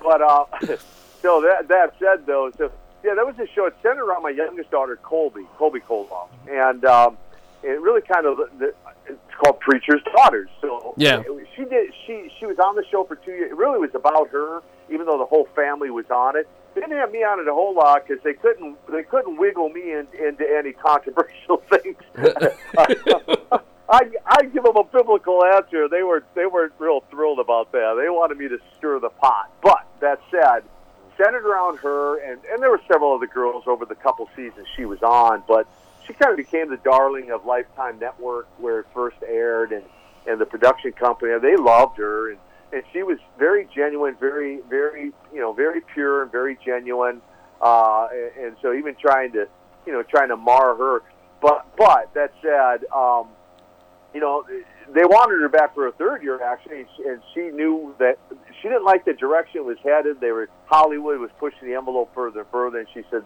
But 0.03 0.21
uh, 0.23 0.45
so 1.23 1.41
that 1.41 1.69
that 1.69 1.95
said, 1.99 2.27
though, 2.27 2.51
so 2.59 2.71
yeah, 3.05 3.15
that 3.15 3.25
was 3.27 3.35
a 3.39 3.47
show. 3.55 3.67
It 3.67 3.75
centered 3.83 4.05
around 4.05 4.23
my 4.23 4.31
youngest 4.31 4.71
daughter, 4.71 4.97
Colby, 5.03 5.47
Colby 5.57 5.81
Koloff, 5.81 6.29
and 6.49 6.85
um, 6.85 7.17
it 7.63 7.81
really 7.81 8.03
kind 8.03 8.27
of 8.27 8.37
the, 8.59 8.75
it's 9.07 9.19
called 9.43 9.61
Preacher's 9.61 10.03
Daughters. 10.15 10.49
So 10.61 10.95
Yeah. 10.97 11.23
she 11.57 11.65
did. 11.65 11.93
She 12.07 12.31
she 12.39 12.47
was 12.47 12.59
on 12.59 12.77
the 12.77 12.85
show 12.91 13.05
for 13.05 13.17
two 13.17 13.33
years. 13.33 13.51
It 13.51 13.57
really 13.57 13.79
was 13.79 13.95
about 13.95 14.29
her, 14.31 14.63
even 14.91 15.07
though 15.07 15.19
the 15.19 15.25
whole 15.27 15.49
family 15.57 15.91
was 15.91 16.07
on 16.11 16.37
it. 16.37 16.47
Didn't 16.75 16.93
have 16.93 17.11
me 17.11 17.23
on 17.23 17.41
it 17.41 17.49
a 17.49 17.53
whole 17.53 17.75
lot 17.75 18.07
because 18.07 18.23
they 18.25 18.35
couldn't 18.35 18.77
they 18.91 19.03
couldn't 19.03 19.37
wiggle 19.37 19.69
me 19.69 19.93
in, 19.93 20.07
into 20.19 20.45
any 20.49 20.73
controversial 20.89 21.59
things. 21.71 21.97
I 23.89 24.11
I 24.27 24.45
give 24.45 24.65
them 24.65 24.77
a 24.77 24.85
biblical 24.85 25.45
answer. 25.45 25.89
They 25.89 26.03
were 26.03 26.25
they 26.35 26.47
weren't 26.47 26.73
real 26.79 27.01
thrilled 27.11 27.39
about 27.39 27.73
that. 27.73 27.95
They 28.01 28.09
wanted 28.09 28.39
me 28.39 28.49
to 28.49 28.59
stir 28.79 29.01
the 29.01 29.11
pot. 29.11 29.51
But 29.63 29.87
that 30.01 30.21
said, 30.31 30.63
centered 31.17 31.47
around 31.47 31.79
her, 31.81 32.19
and 32.19 32.41
and 32.51 32.63
there 32.63 32.71
were 32.71 32.81
several 32.89 33.15
other 33.15 33.27
girls 33.27 33.65
over 33.67 33.85
the 33.85 33.95
couple 33.95 34.29
seasons 34.35 34.67
she 34.77 34.85
was 34.85 35.03
on, 35.03 35.43
but 35.47 35.67
she 36.07 36.15
kind 36.15 36.31
of 36.31 36.37
became 36.37 36.71
the 36.71 36.79
darling 36.79 37.31
of 37.31 37.45
Lifetime 37.45 37.99
Network 37.99 38.49
where 38.59 38.81
it 38.81 38.87
first 38.95 39.19
aired, 39.27 39.73
and 39.73 39.85
and 40.27 40.41
the 40.41 40.47
production 40.47 40.93
company 40.93 41.39
they 41.39 41.57
loved 41.57 41.99
her, 41.99 42.31
and 42.31 42.39
and 42.73 42.83
she 42.93 43.03
was 43.03 43.19
very 43.39 43.69
genuine, 43.75 44.17
very 44.19 44.61
very 44.69 45.13
you 45.33 45.41
know 45.41 45.53
very 45.53 45.81
pure 45.95 46.23
and 46.23 46.33
very 46.33 46.59
genuine, 46.65 47.21
uh, 47.61 48.09
and, 48.13 48.47
and 48.47 48.57
so 48.63 48.73
even 48.73 48.95
trying 49.01 49.33
to 49.33 49.47
you 49.87 49.93
know 49.93 50.03
trying 50.03 50.29
to 50.29 50.37
mar 50.37 50.75
her, 50.77 51.03
but 51.41 51.67
but 51.77 52.13
that 52.15 52.33
said. 52.43 52.85
Um, 52.95 53.29
you 54.15 54.21
know, 54.21 54.45
they 54.95 55.05
wanted 55.05 55.41
her 55.41 55.49
back 55.49 55.75
for 55.75 55.87
a 55.87 55.93
third 55.93 56.23
year 56.23 56.43
actually, 56.43 56.81
and 56.81 56.89
she, 56.97 57.03
and 57.09 57.23
she 57.35 57.41
knew 57.57 57.95
that 57.99 58.19
she 58.61 58.69
didn't 58.69 58.85
like 58.85 59.05
the 59.07 59.15
direction 59.15 59.61
it 59.61 59.65
was 59.65 59.79
headed. 59.83 60.21
They 60.21 60.33
were 60.33 60.49
Hollywood 60.67 61.19
was 61.19 61.31
pushing 61.39 61.67
the 61.67 61.75
envelope 61.75 62.11
further 62.15 62.41
and 62.41 62.49
further, 62.51 62.79
and 62.81 62.89
she 62.93 63.03
said, 63.11 63.23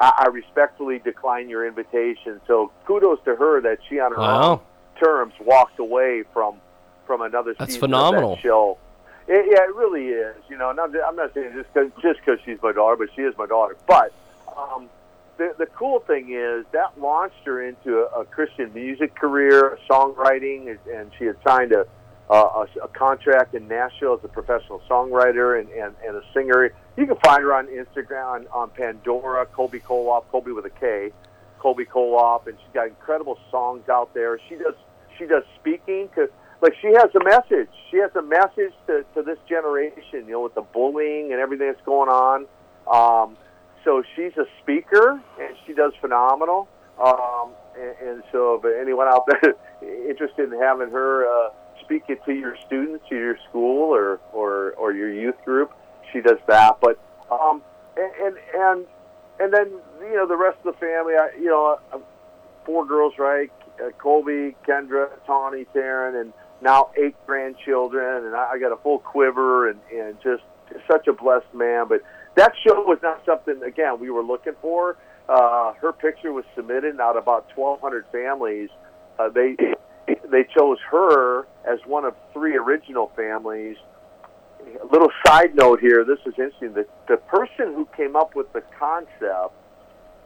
"I, 0.00 0.24
I 0.26 0.28
respectfully 0.28 0.98
decline 0.98 1.48
your 1.48 1.66
invitation." 1.66 2.42
So 2.46 2.70
kudos 2.86 3.20
to 3.24 3.36
her 3.36 3.62
that 3.62 3.78
she, 3.88 4.00
on 4.00 4.12
her 4.12 4.18
Wow. 4.18 4.52
own 4.52 4.60
terms, 5.02 5.32
walked 5.40 5.78
away 5.78 6.24
from 6.34 6.60
from 7.08 7.22
another 7.22 7.54
That's 7.58 7.72
season 7.72 7.88
phenomenal. 7.88 8.36
that 8.36 8.42
show. 8.42 8.78
It, 9.26 9.46
yeah, 9.50 9.64
it 9.64 9.74
really 9.74 10.08
is. 10.08 10.36
You 10.48 10.56
know, 10.56 10.70
and 10.70 10.78
I'm, 10.78 10.94
I'm 10.94 11.16
not 11.16 11.34
saying 11.34 11.52
just 11.54 11.74
cause, 11.74 11.90
just 12.00 12.20
because 12.20 12.38
she's 12.44 12.58
my 12.62 12.70
daughter, 12.70 12.96
but 12.96 13.08
she 13.16 13.22
is 13.22 13.36
my 13.36 13.46
daughter. 13.46 13.76
But 13.88 14.12
um, 14.56 14.88
the, 15.38 15.54
the 15.58 15.66
cool 15.66 16.00
thing 16.00 16.32
is 16.32 16.64
that 16.72 17.00
launched 17.00 17.44
her 17.44 17.66
into 17.66 17.98
a, 17.98 18.20
a 18.20 18.24
Christian 18.26 18.72
music 18.72 19.16
career, 19.16 19.78
songwriting, 19.90 20.70
and, 20.70 20.78
and 20.94 21.10
she 21.18 21.24
had 21.24 21.36
signed 21.42 21.72
a, 21.72 21.86
a, 22.30 22.66
a 22.82 22.88
contract 22.88 23.54
in 23.54 23.66
Nashville 23.66 24.14
as 24.14 24.24
a 24.24 24.28
professional 24.28 24.82
songwriter 24.88 25.58
and, 25.58 25.68
and, 25.70 25.94
and 26.06 26.16
a 26.16 26.22
singer. 26.34 26.70
You 26.96 27.06
can 27.06 27.16
find 27.24 27.42
her 27.42 27.54
on 27.54 27.66
Instagram 27.68 28.26
on, 28.32 28.46
on 28.52 28.70
Pandora, 28.70 29.46
Colby 29.46 29.80
Koloff, 29.80 30.24
Colby 30.30 30.52
with 30.52 30.66
a 30.66 30.70
K, 30.70 31.10
Colby 31.58 31.86
Koloff, 31.86 32.46
and 32.46 32.56
she's 32.58 32.74
got 32.74 32.86
incredible 32.86 33.38
songs 33.50 33.88
out 33.88 34.12
there. 34.14 34.38
She 34.48 34.56
does 34.56 34.74
she 35.18 35.26
does 35.26 35.42
speaking 35.58 36.06
because 36.06 36.30
like 36.60 36.74
she 36.80 36.88
has 36.88 37.10
a 37.14 37.24
message. 37.24 37.68
She 37.90 37.98
has 37.98 38.10
a 38.16 38.22
message 38.22 38.74
to, 38.86 39.04
to 39.14 39.22
this 39.22 39.38
generation, 39.48 40.26
you 40.26 40.32
know, 40.32 40.42
with 40.42 40.54
the 40.54 40.62
bullying 40.62 41.32
and 41.32 41.40
everything 41.40 41.68
that's 41.68 41.84
going 41.84 42.08
on. 42.08 42.46
Um, 42.92 43.36
so 43.84 44.02
she's 44.16 44.36
a 44.36 44.44
speaker 44.62 45.20
and 45.40 45.56
she 45.66 45.72
does 45.72 45.92
phenomenal. 46.00 46.68
Um, 47.02 47.52
and, 47.78 48.08
and 48.08 48.22
so, 48.32 48.60
if 48.62 48.80
anyone 48.80 49.06
out 49.06 49.24
there 49.26 49.54
interested 50.08 50.52
in 50.52 50.58
having 50.58 50.90
her 50.90 51.26
uh, 51.26 51.50
speak 51.84 52.02
it 52.08 52.18
to 52.24 52.32
your 52.32 52.56
students, 52.66 53.04
to 53.08 53.14
your 53.14 53.36
school, 53.48 53.94
or, 53.94 54.20
or 54.32 54.72
or 54.72 54.92
your 54.92 55.12
youth 55.12 55.36
group, 55.44 55.72
she 56.12 56.20
does 56.20 56.38
that. 56.48 56.78
But 56.80 56.98
um, 57.30 57.62
and 57.96 58.12
and 58.20 58.36
and, 58.54 58.86
and 59.40 59.52
then 59.52 59.80
you 60.00 60.16
know 60.16 60.26
the 60.26 60.36
rest 60.36 60.58
of 60.64 60.74
the 60.74 60.78
family. 60.80 61.14
I, 61.14 61.30
you 61.38 61.46
know, 61.46 61.78
uh, 61.92 61.98
four 62.64 62.84
girls, 62.84 63.14
right? 63.18 63.50
Uh, 63.80 63.90
Colby, 63.98 64.56
Kendra, 64.66 65.08
Tawny, 65.24 65.66
Taryn, 65.74 66.20
and 66.20 66.32
now 66.60 66.90
eight 66.96 67.14
grandchildren, 67.26 68.26
and 68.26 68.34
I, 68.34 68.52
I 68.52 68.58
got 68.58 68.72
a 68.72 68.76
full 68.76 68.98
quiver, 68.98 69.68
and 69.68 69.80
and 69.92 70.16
just 70.22 70.42
such 70.90 71.06
a 71.06 71.12
blessed 71.12 71.52
man. 71.54 71.86
But 71.88 72.02
that 72.34 72.52
show 72.66 72.82
was 72.82 72.98
not 73.02 73.22
something 73.24 73.62
again 73.62 74.00
we 74.00 74.10
were 74.10 74.22
looking 74.22 74.54
for. 74.60 74.96
Uh, 75.28 75.74
her 75.74 75.92
picture 75.92 76.32
was 76.32 76.44
submitted 76.56 76.98
out 77.00 77.16
of 77.16 77.24
about 77.24 77.46
1,200 77.54 78.06
families. 78.10 78.70
Uh, 79.18 79.28
they 79.28 79.56
they 80.30 80.44
chose 80.56 80.78
her 80.90 81.46
as 81.64 81.78
one 81.86 82.04
of 82.04 82.14
three 82.32 82.56
original 82.56 83.12
families. 83.14 83.76
A 84.60 84.86
little 84.86 85.10
side 85.26 85.54
note 85.54 85.80
here. 85.80 86.04
This 86.04 86.18
is 86.26 86.34
interesting. 86.38 86.72
The 86.72 86.86
the 87.08 87.16
person 87.16 87.74
who 87.74 87.86
came 87.96 88.16
up 88.16 88.34
with 88.34 88.52
the 88.52 88.62
concept, 88.78 89.54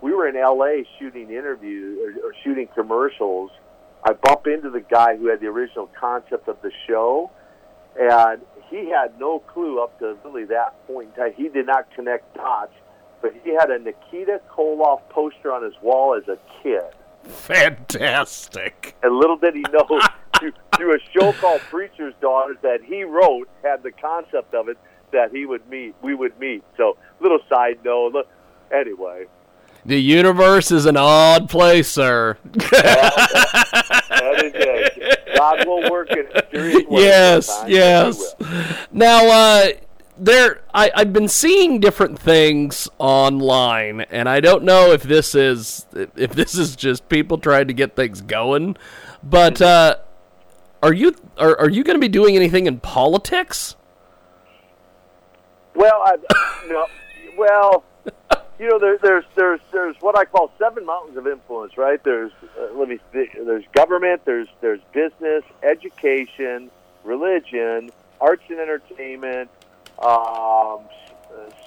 we 0.01 0.13
were 0.13 0.29
in 0.29 0.37
L.A. 0.37 0.87
shooting 0.99 1.31
interviews 1.31 2.17
or, 2.23 2.29
or 2.29 2.35
shooting 2.45 2.69
commercials. 2.75 3.51
I 4.05 4.13
bump 4.13 4.47
into 4.47 4.71
the 4.71 4.81
guy 4.81 5.17
who 5.17 5.29
had 5.29 5.41
the 5.41 5.47
original 5.47 5.89
concept 5.99 6.49
of 6.49 6.61
the 6.63 6.73
show, 6.89 7.31
and 7.99 8.43
he 8.69 8.89
had 8.89 9.19
no 9.19 9.39
clue 9.39 9.81
up 9.81 9.99
to 10.01 10.17
really 10.25 10.45
that 10.47 10.87
point 10.87 11.11
in 11.11 11.15
time. 11.15 11.33
He 11.37 11.49
did 11.49 11.67
not 11.67 11.93
connect 11.95 12.35
dots, 12.35 12.73
but 13.21 13.33
he 13.45 13.51
had 13.51 13.71
a 13.71 13.79
Nikita 13.79 14.41
Koloff 14.51 15.09
poster 15.09 15.53
on 15.53 15.63
his 15.63 15.75
wall 15.83 16.15
as 16.21 16.27
a 16.29 16.39
kid. 16.63 16.83
Fantastic. 17.25 18.97
And 19.03 19.17
little 19.17 19.37
did 19.37 19.55
he 19.55 19.65
know 19.73 19.87
through, 20.39 20.53
through 20.77 20.95
a 20.97 20.99
show 21.13 21.33
called 21.35 21.61
Preacher's 21.61 22.15
Daughters 22.21 22.57
that 22.63 22.81
he 22.83 23.05
wrote 23.05 23.49
had 23.63 23.83
the 23.83 23.93
concept 23.93 24.55
of 24.55 24.69
it 24.69 24.79
that 25.13 25.31
he 25.31 25.47
would 25.47 25.69
meet, 25.69 25.95
we 26.03 26.15
would 26.15 26.39
meet. 26.41 26.65
So, 26.77 26.97
little 27.21 27.39
side 27.49 27.79
note. 27.85 28.13
Look, 28.15 28.29
anyway, 28.75 29.27
The 29.85 30.01
universe 30.01 30.71
is 30.71 30.87
an 30.87 30.97
odd 30.97 31.49
place, 31.49 31.89
sir. 31.89 32.39
that 32.53 34.43
is 34.45 34.53
it. 34.55 35.37
God 35.37 35.67
will 35.67 35.91
work 35.91 36.11
in 36.13 36.27
mysterious 36.33 36.87
ways. 36.89 37.05
yes, 37.05 37.65
yes. 37.67 38.35
and 38.39 38.49
he 38.49 38.55
will. 38.55 38.77
Now, 38.93 39.27
uh, 39.27 39.69
there, 40.17 40.61
I, 40.73 40.93
I've 40.95 41.13
been 41.13 41.27
seeing 41.27 41.81
different 41.81 42.17
things 42.17 42.89
online, 42.99 44.03
and 44.03 44.29
I 44.29 44.39
don't 44.39 44.63
know 44.63 44.93
if 44.93 45.03
this 45.03 45.35
is 45.35 45.87
if 45.93 46.33
this 46.33 46.55
is 46.57 46.77
just 46.77 47.09
people 47.09 47.39
trying 47.39 47.67
to 47.67 47.75
get 47.75 47.97
things 47.97 48.21
going. 48.21 48.77
But 49.25 49.61
uh, 49.61 49.97
are 50.81 50.93
you 50.93 51.17
are, 51.39 51.59
are 51.59 51.71
you 51.71 51.83
going 51.83 51.97
to 51.97 52.01
be 52.01 52.09
doing 52.09 52.37
anything 52.37 52.67
in 52.67 52.79
politics? 52.79 53.75
Well, 55.75 56.03
I, 56.05 56.17
no, 56.69 56.87
well, 57.37 57.85
you 58.63 58.69
know, 58.69 58.79
there, 58.79 58.97
there's 58.97 59.25
there's 59.35 59.61
there's 59.73 59.97
what 59.99 60.17
I 60.17 60.25
call 60.25 60.53
seven 60.57 60.87
mountains 60.87 61.17
of 61.17 61.27
influence, 61.27 61.77
right? 61.77 62.03
There's 62.05 62.31
uh, 62.57 62.73
let 62.75 62.89
me 62.89 63.01
there's 63.13 63.65
government, 63.73 64.25
there's 64.25 64.47
there's 64.61 64.79
business, 64.93 65.43
education, 65.65 66.71
religion, 67.03 67.91
arts 68.21 68.45
and 68.49 68.61
entertainment, 68.61 69.51
um, 69.99 70.07
uh, 70.09 70.79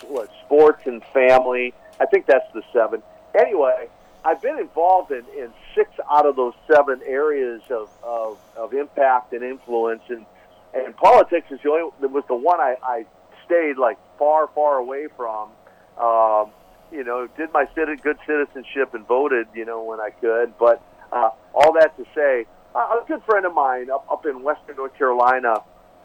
what 0.08 0.30
sports 0.46 0.84
and 0.86 1.04
family. 1.14 1.74
I 2.00 2.06
think 2.06 2.28
that's 2.28 2.50
the 2.54 2.64
seven. 2.72 3.04
Anyway, 3.38 3.90
I've 4.24 4.42
been 4.42 4.58
involved 4.58 5.12
in, 5.12 5.26
in 5.38 5.52
six 5.76 5.90
out 6.10 6.26
of 6.26 6.38
those 6.38 6.54
seven 6.72 7.02
areas 7.06 7.62
of, 7.70 7.90
of, 8.04 8.38
of 8.56 8.74
impact 8.74 9.34
and 9.34 9.44
influence, 9.44 10.04
and 10.08 10.26
and 10.74 10.96
politics 10.96 11.48
is 11.52 11.60
the 11.62 11.72
only 11.72 12.08
was 12.08 12.24
the 12.30 12.36
one 12.36 12.62
I, 12.62 12.78
I 12.82 13.06
stayed 13.46 13.76
like 13.78 13.98
far 14.18 14.48
far 14.56 14.78
away 14.78 15.08
from. 15.18 15.50
Um, 15.98 16.52
you 16.96 17.04
know, 17.04 17.28
did 17.38 17.52
my 17.52 17.66
good 17.76 18.18
citizenship 18.26 18.94
and 18.94 19.06
voted, 19.06 19.48
you 19.54 19.66
know, 19.66 19.84
when 19.84 20.00
I 20.00 20.12
could. 20.12 20.58
But 20.58 20.82
uh, 21.12 21.30
all 21.54 21.74
that 21.74 21.96
to 21.98 22.06
say, 22.16 22.46
a 22.74 23.00
good 23.08 23.24
friend 23.24 23.46
of 23.46 23.54
mine 23.54 23.90
up, 23.90 24.06
up 24.10 24.26
in 24.26 24.44
Western 24.44 24.78
North 24.78 24.98
Carolina 24.98 25.56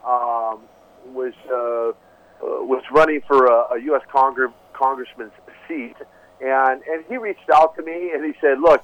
um, 0.05 0.61
was 1.13 1.33
uh, 1.49 1.89
uh, 1.89 2.63
was 2.63 2.83
running 2.91 3.21
for 3.27 3.45
a, 3.45 3.75
a 3.75 3.81
U.S. 3.83 4.01
Congress, 4.11 4.51
congressman's 4.73 5.33
seat, 5.67 5.95
and 6.41 6.81
and 6.83 7.05
he 7.07 7.17
reached 7.17 7.49
out 7.53 7.75
to 7.75 7.83
me 7.83 8.11
and 8.13 8.25
he 8.25 8.33
said, 8.41 8.59
"Look, 8.59 8.83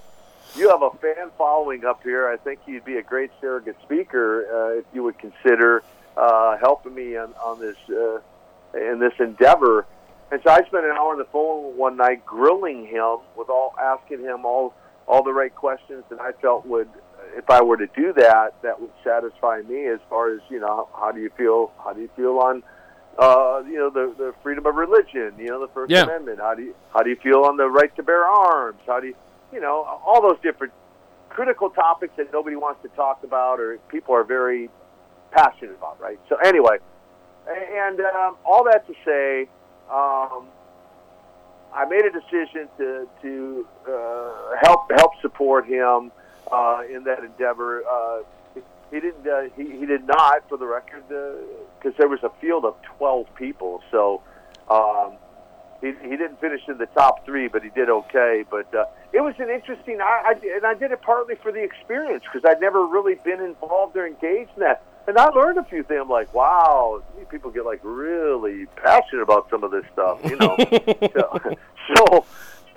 you 0.56 0.70
have 0.70 0.82
a 0.82 0.92
fan 0.98 1.30
following 1.38 1.86
up 1.86 2.04
here. 2.04 2.28
I 2.30 2.38
think 2.38 2.60
you'd 2.66 2.86
be 2.86 2.98
a 2.98 3.04
great 3.04 3.32
surrogate 3.42 3.78
speaker 3.84 4.46
uh, 4.46 4.80
if 4.80 4.86
you 4.94 5.04
would 5.04 5.18
consider 5.20 5.84
uh, 6.16 6.58
helping 6.58 6.96
me 6.96 7.18
on, 7.18 7.34
on 7.34 7.60
this 7.60 7.78
uh, 7.90 8.20
in 8.74 9.00
this 9.00 9.14
endeavor." 9.20 9.86
And 10.32 10.42
so 10.44 10.52
I 10.52 10.58
spent 10.68 10.86
an 10.86 10.92
hour 10.92 11.14
on 11.14 11.18
the 11.18 11.26
phone 11.32 11.78
one 11.78 11.96
night 11.98 12.26
grilling 12.26 12.86
him 12.86 13.18
with 13.38 13.50
all 13.50 13.74
asking 13.80 14.22
him 14.22 14.46
all 14.46 14.74
all 15.08 15.24
the 15.24 15.32
right 15.32 15.56
questions 15.56 16.04
that 16.10 16.20
I 16.20 16.34
felt 16.42 16.66
would 16.66 16.90
if 17.38 17.50
I 17.50 17.62
were 17.64 17.78
to 17.78 17.88
do 17.96 18.12
that 18.14 18.56
that 18.62 18.82
would 18.82 18.92
satisfy 19.04 19.62
me 19.62 19.88
as 19.88 20.00
far 20.10 20.34
as 20.34 20.42
you 20.50 20.60
know 20.60 20.90
how 20.94 21.12
do 21.12 21.22
you 21.22 21.30
feel 21.38 21.72
how 21.82 21.94
do 21.94 22.02
you 22.02 22.10
feel 22.16 22.40
on 22.40 22.62
uh, 23.18 23.64
you 23.66 23.78
know 23.78 23.90
the 23.90 24.14
the 24.18 24.34
freedom 24.44 24.66
of 24.66 24.76
religion 24.76 25.34
you 25.40 25.48
know 25.48 25.62
the 25.62 25.72
First 25.74 25.92
Yeah. 25.92 26.04
Amendment? 26.04 26.40
How 26.40 26.56
do 26.56 26.64
you 26.64 26.76
how 26.94 27.04
do 27.04 27.10
you 27.10 27.16
feel 27.24 27.44
on 27.46 27.56
the 27.56 27.68
right 27.70 27.96
to 27.96 28.04
bear 28.04 28.26
arms? 28.26 28.80
How 28.86 29.00
do 29.00 29.08
you 29.08 29.16
you 29.54 29.62
know 29.62 29.84
all 30.06 30.22
those 30.22 30.40
different 30.44 30.74
critical 31.30 31.70
topics 31.70 32.14
that 32.18 32.34
nobody 32.34 32.56
wants 32.58 32.82
to 32.82 32.90
talk 32.90 33.24
about 33.24 33.60
or 33.62 33.78
people 33.88 34.14
are 34.14 34.24
very 34.26 34.70
passionate 35.32 35.76
about 35.76 36.02
right? 36.02 36.20
So 36.28 36.36
anyway 36.44 36.78
and 37.48 38.02
um, 38.02 38.36
all 38.46 38.66
that 38.66 38.86
to 38.88 38.94
say 39.06 39.48
um, 39.90 40.48
I 41.74 41.86
made 41.90 42.06
a 42.06 42.12
decision 42.12 42.68
to 42.78 43.08
to 43.22 43.68
uh, 43.88 44.56
help 44.64 44.92
help 44.96 45.12
support 45.22 45.66
him 45.68 46.12
uh, 46.52 46.82
in 46.90 47.04
that 47.04 47.24
endeavor. 47.24 47.84
Uh, 47.86 48.20
he 48.92 49.00
didn't. 49.00 49.28
Uh, 49.28 49.44
he, 49.56 49.80
he 49.80 49.86
did 49.86 50.06
not, 50.08 50.48
for 50.48 50.58
the 50.58 50.66
record, 50.66 51.04
because 51.08 51.98
there 51.98 52.08
was 52.08 52.24
a 52.24 52.32
field 52.42 52.66
of 52.66 52.76
twelve 52.98 53.28
people. 53.36 53.82
So 53.92 54.22
um, 54.70 55.14
he, 55.82 55.94
he 56.02 56.16
didn't 56.16 56.40
finish 56.40 56.62
in 56.68 56.78
the 56.78 56.86
top 56.88 57.26
three, 57.26 57.48
but 57.48 57.64
he 57.64 57.70
did 57.70 57.90
okay. 57.90 58.46
But 58.50 58.74
uh, 58.74 58.86
it 59.12 59.22
was 59.22 59.36
an 59.40 59.50
interesting. 59.50 60.00
I, 60.02 60.34
I 60.34 60.56
and 60.56 60.66
I 60.66 60.74
did 60.74 60.92
it 60.92 61.02
partly 61.02 61.36
for 61.36 61.52
the 61.52 61.62
experience 61.62 62.24
because 62.24 62.50
I'd 62.50 62.62
never 62.62 62.86
really 62.86 63.16
been 63.16 63.42
involved 63.42 63.96
or 63.98 64.08
engaged 64.08 64.52
in 64.56 64.62
that. 64.62 64.84
And 65.08 65.18
I 65.18 65.30
learned 65.30 65.58
a 65.58 65.64
few 65.64 65.84
things. 65.84 66.02
I'm 66.02 66.10
like, 66.10 66.34
wow, 66.34 67.02
people 67.30 67.50
get 67.50 67.66
like 67.66 67.80
really 67.84 68.66
passionate 68.76 69.22
about 69.22 69.50
some 69.50 69.64
of 69.64 69.72
this 69.72 69.86
stuff, 69.94 70.20
you 70.26 70.36
know. 70.36 70.56
so, 71.16 71.56
so, 71.96 72.26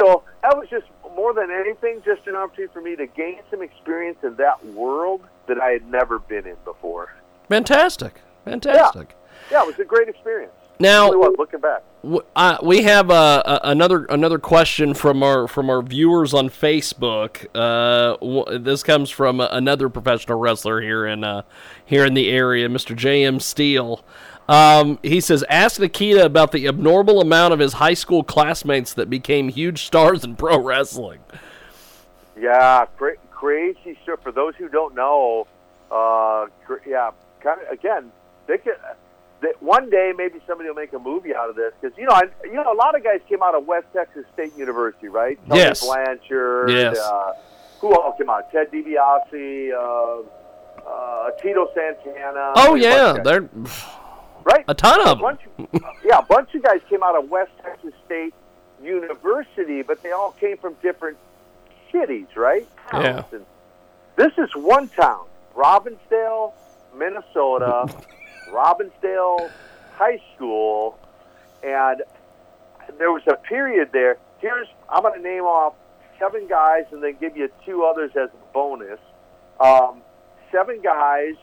so 0.01 0.22
that 0.43 0.57
was 0.57 0.68
just 0.70 0.87
more 1.16 1.35
than 1.35 1.51
anything, 1.51 2.03
just 2.05 2.26
an 2.28 2.37
opportunity 2.37 2.72
for 2.72 2.81
me 2.81 2.95
to 2.97 3.07
gain 3.07 3.41
some 3.51 3.62
experience 3.62 4.18
in 4.22 4.37
that 4.37 4.64
world 4.66 5.22
that 5.49 5.61
I 5.61 5.70
had 5.70 5.87
never 5.91 6.20
been 6.20 6.47
in 6.47 6.57
before. 6.64 7.12
Fantastic, 7.49 8.20
fantastic. 8.45 9.16
Yeah, 9.51 9.62
it 9.62 9.66
was 9.66 9.78
a 9.81 9.85
great 9.85 10.09
experience. 10.09 10.53
Now, 10.81 11.11
was, 11.11 11.35
looking 11.39 11.61
back. 11.61 11.83
W- 12.03 12.22
uh, 12.35 12.57
we 12.62 12.83
have 12.85 13.11
uh, 13.11 13.43
a, 13.45 13.70
another 13.70 14.07
another 14.07 14.39
question 14.39 14.95
from 14.95 15.22
our 15.22 15.47
from 15.47 15.68
our 15.68 15.83
viewers 15.83 16.33
on 16.33 16.49
Facebook. 16.49 17.47
Uh, 17.55 18.16
w- 18.16 18.59
this 18.59 18.83
comes 18.83 19.11
from 19.11 19.41
another 19.41 19.91
professional 19.91 20.39
wrestler 20.39 20.81
here 20.81 21.07
in 21.07 21.22
uh, 21.22 21.43
here 21.85 22.07
in 22.07 22.14
the 22.14 22.31
area, 22.31 22.66
Mr. 22.68 22.97
J.M. 22.97 23.41
Steele. 23.41 24.03
Um, 24.49 24.99
he 25.03 25.20
says, 25.20 25.45
"Ask 25.51 25.78
Nikita 25.78 26.24
about 26.24 26.53
the 26.53 26.66
abnormal 26.66 27.20
amount 27.20 27.53
of 27.53 27.59
his 27.59 27.74
high 27.74 27.95
school 27.95 28.24
classmates 28.24 28.95
that 28.95 29.11
became 29.11 29.51
huge 29.51 29.85
stars 29.85 30.24
in 30.24 30.35
pro 30.37 30.59
wrestling." 30.59 31.20
Yeah, 32.41 32.87
cra- 32.97 33.16
crazy 33.31 33.99
stuff. 34.03 34.22
For 34.22 34.33
those 34.33 34.55
who 34.57 34.70
don't 34.70 34.95
know, 34.95 35.47
uh, 35.91 36.47
cr- 36.64 36.89
yeah, 36.89 37.11
kind 37.41 37.61
of 37.61 37.68
again, 37.68 38.11
they 38.47 38.57
could. 38.57 38.76
That 39.43 39.62
one 39.62 39.88
day 39.88 40.12
maybe 40.16 40.38
somebody 40.47 40.68
will 40.68 40.76
make 40.76 40.93
a 40.93 40.99
movie 40.99 41.34
out 41.34 41.49
of 41.49 41.57
this 41.57 41.72
because 41.80 41.97
you 41.97 42.05
know 42.05 42.12
I, 42.12 42.24
you 42.45 42.53
know 42.55 42.70
a 42.72 42.76
lot 42.76 42.95
of 42.95 43.03
guys 43.03 43.20
came 43.28 43.43
out 43.43 43.55
of 43.55 43.66
West 43.66 43.86
Texas 43.95 44.24
State 44.34 44.55
University, 44.59 45.09
right? 45.09 45.38
Tony 45.49 45.61
Yes. 45.61 45.84
Blanchard. 45.84 46.70
Yes. 46.70 46.99
Uh, 46.99 47.32
who 47.80 47.91
else 47.95 48.16
came 48.18 48.28
out? 48.28 48.53
Ted 48.53 48.70
DiBiase, 48.70 49.72
uh, 49.72 50.86
uh, 50.86 51.30
Tito 51.43 51.68
Santana. 51.74 52.53
Oh 52.57 52.74
yeah, 52.74 53.16
they're 53.24 53.49
right. 54.45 54.64
a 54.68 54.74
ton 54.74 55.01
a 55.01 55.05
of 55.12 55.18
them. 55.18 55.20
bunch, 55.20 55.41
yeah, 56.05 56.18
a 56.18 56.22
bunch 56.22 56.55
of 56.55 56.62
guys 56.62 56.80
came 56.91 57.03
out 57.03 57.16
of 57.16 57.30
West 57.30 57.53
Texas 57.62 57.95
State 58.05 58.34
University, 58.82 59.80
but 59.82 60.03
they 60.03 60.12
all 60.12 60.32
came 60.32 60.59
from 60.59 60.74
different 60.82 61.16
cities, 61.91 62.26
right? 62.36 62.68
Yeah. 62.93 63.24
And 63.32 63.47
this 64.16 64.32
is 64.36 64.51
one 64.55 64.88
town, 64.88 65.24
Robbinsdale, 65.57 66.53
Minnesota, 66.95 67.86
Robbinsdale 68.51 69.51
High 69.96 70.20
School, 70.34 70.98
and 71.62 72.03
there 72.98 73.12
was 73.12 73.22
a 73.28 73.36
period 73.36 73.90
there. 73.92 74.18
Here's 74.38 74.68
I'm 74.88 75.03
going 75.03 75.14
to 75.14 75.28
name 75.28 75.44
off 75.44 75.74
seven 76.18 76.46
guys 76.48 76.84
and 76.92 77.03
then 77.03 77.16
give 77.20 77.36
you 77.36 77.48
two 77.64 77.84
others 77.84 78.11
as 78.16 78.28
a 78.30 78.53
bonus. 78.53 78.98
Um, 79.61 80.03
seven 80.51 80.80
guys, 80.82 81.34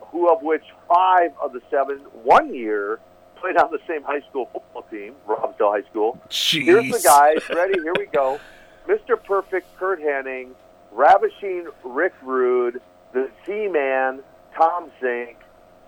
who 0.00 0.32
of 0.32 0.42
which 0.42 0.64
five 0.88 1.30
of 1.40 1.52
the 1.52 1.60
seven 1.70 1.98
one 2.22 2.54
year 2.54 2.98
played 3.36 3.56
on 3.56 3.70
the 3.70 3.78
same 3.86 4.02
high 4.02 4.20
school 4.28 4.48
football 4.52 4.82
team, 4.90 5.14
Robbinsdale 5.26 5.82
High 5.82 5.88
School. 5.90 6.18
Here's 6.30 6.90
the 6.90 7.00
guys. 7.04 7.56
Ready? 7.56 7.80
Here 7.80 7.94
we 7.96 8.06
go. 8.06 8.40
Mr. 8.88 9.22
Perfect, 9.22 9.66
Kurt 9.76 10.00
Hennig, 10.00 10.48
Ravishing 10.92 11.68
Rick 11.84 12.14
Rude, 12.22 12.80
the 13.12 13.30
Z-Man, 13.46 14.20
Tom 14.56 14.90
Zenk, 15.00 15.36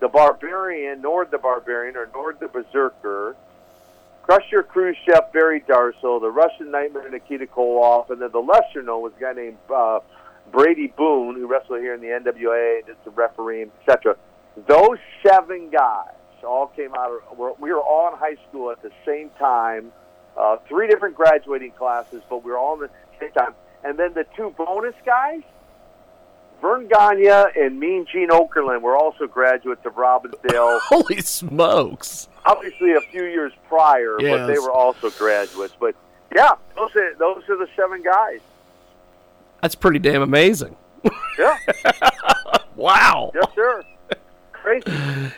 the 0.01 0.09
Barbarian, 0.09 1.03
Nord 1.03 1.31
the 1.31 1.39
Barbarian, 1.39 1.97
or 1.97 2.09
Nord 2.15 2.39
the 2.41 2.49
Berserker, 2.49 3.37
Crusher 4.23 4.63
Khrushchev, 4.63 5.33
Barry 5.33 5.61
Darsow, 5.61 6.21
the 6.21 6.31
Russian 6.31 6.71
Nightmare, 6.71 7.09
Nikita 7.11 7.47
Koloff, 7.47 8.11
and 8.11 8.21
then 8.21 8.31
the 8.33 8.39
lesser 8.41 8.83
known 8.83 9.03
was 9.03 9.13
a 9.17 9.21
guy 9.21 9.33
named 9.33 9.59
uh, 9.75 10.01
Brady 10.53 10.93
Boone, 10.97 11.37
who 11.37 11.47
wrestled 11.47 11.81
here 11.81 11.95
in 11.95 12.01
the 12.01 12.09
NWA 12.09 12.81
and 12.81 12.89
is 12.89 12.97
a 13.07 13.11
referee, 13.11 13.67
etc. 13.81 14.17
Those 14.67 14.99
seven 15.27 15.71
guys 15.71 16.15
all 16.45 16.69
came 16.69 16.95
out 16.95 17.11
of, 17.11 17.39
we're- 17.39 17.55
we 17.59 17.73
were 17.73 17.81
all 17.81 18.13
in 18.13 18.19
high 18.19 18.37
school 18.49 18.71
at 18.71 18.81
the 18.83 18.91
same 19.05 19.31
time, 19.39 19.93
uh, 20.37 20.57
three 20.69 20.89
different 20.89 21.15
graduating 21.17 21.73
classes, 21.73 22.23
but 22.31 22.43
we 22.45 22.51
were 22.51 22.59
all 22.59 22.75
in 22.75 22.81
the 22.81 22.91
same 23.19 23.33
time. 23.33 23.55
And 23.85 23.99
then 23.99 24.13
the 24.15 24.25
two 24.37 24.51
bonus 24.57 24.95
guys, 25.05 25.43
Verne 26.61 26.89
Gagne 26.89 27.27
and 27.57 27.79
Mean 27.81 28.07
Gene 28.13 28.29
Okerlund 28.29 28.83
were 28.83 28.97
also 28.97 29.27
graduates 29.27 29.85
of 29.87 29.95
Robbinsdale 29.95 30.81
Holy 30.89 31.21
smokes! 31.23 32.29
obviously 32.45 32.93
a 32.93 33.01
few 33.01 33.25
years 33.25 33.53
prior, 33.69 34.17
but 34.19 34.47
they 34.47 34.59
were 34.59 34.73
also 34.73 35.11
graduates. 35.11 35.75
But 35.79 35.95
yeah, 36.35 36.53
those 36.77 36.95
are 36.97 37.15
those 37.17 37.43
are 37.49 37.57
the 37.57 37.69
seven 37.77 38.03
guys. 38.03 38.41
That's 39.63 39.75
pretty 39.75 39.99
damn 39.99 40.23
amazing. 40.23 40.77
Yeah, 41.39 41.57
Wow. 42.77 43.31
yes, 43.35 43.45
sir. 43.55 43.83
Crazy. 44.53 44.85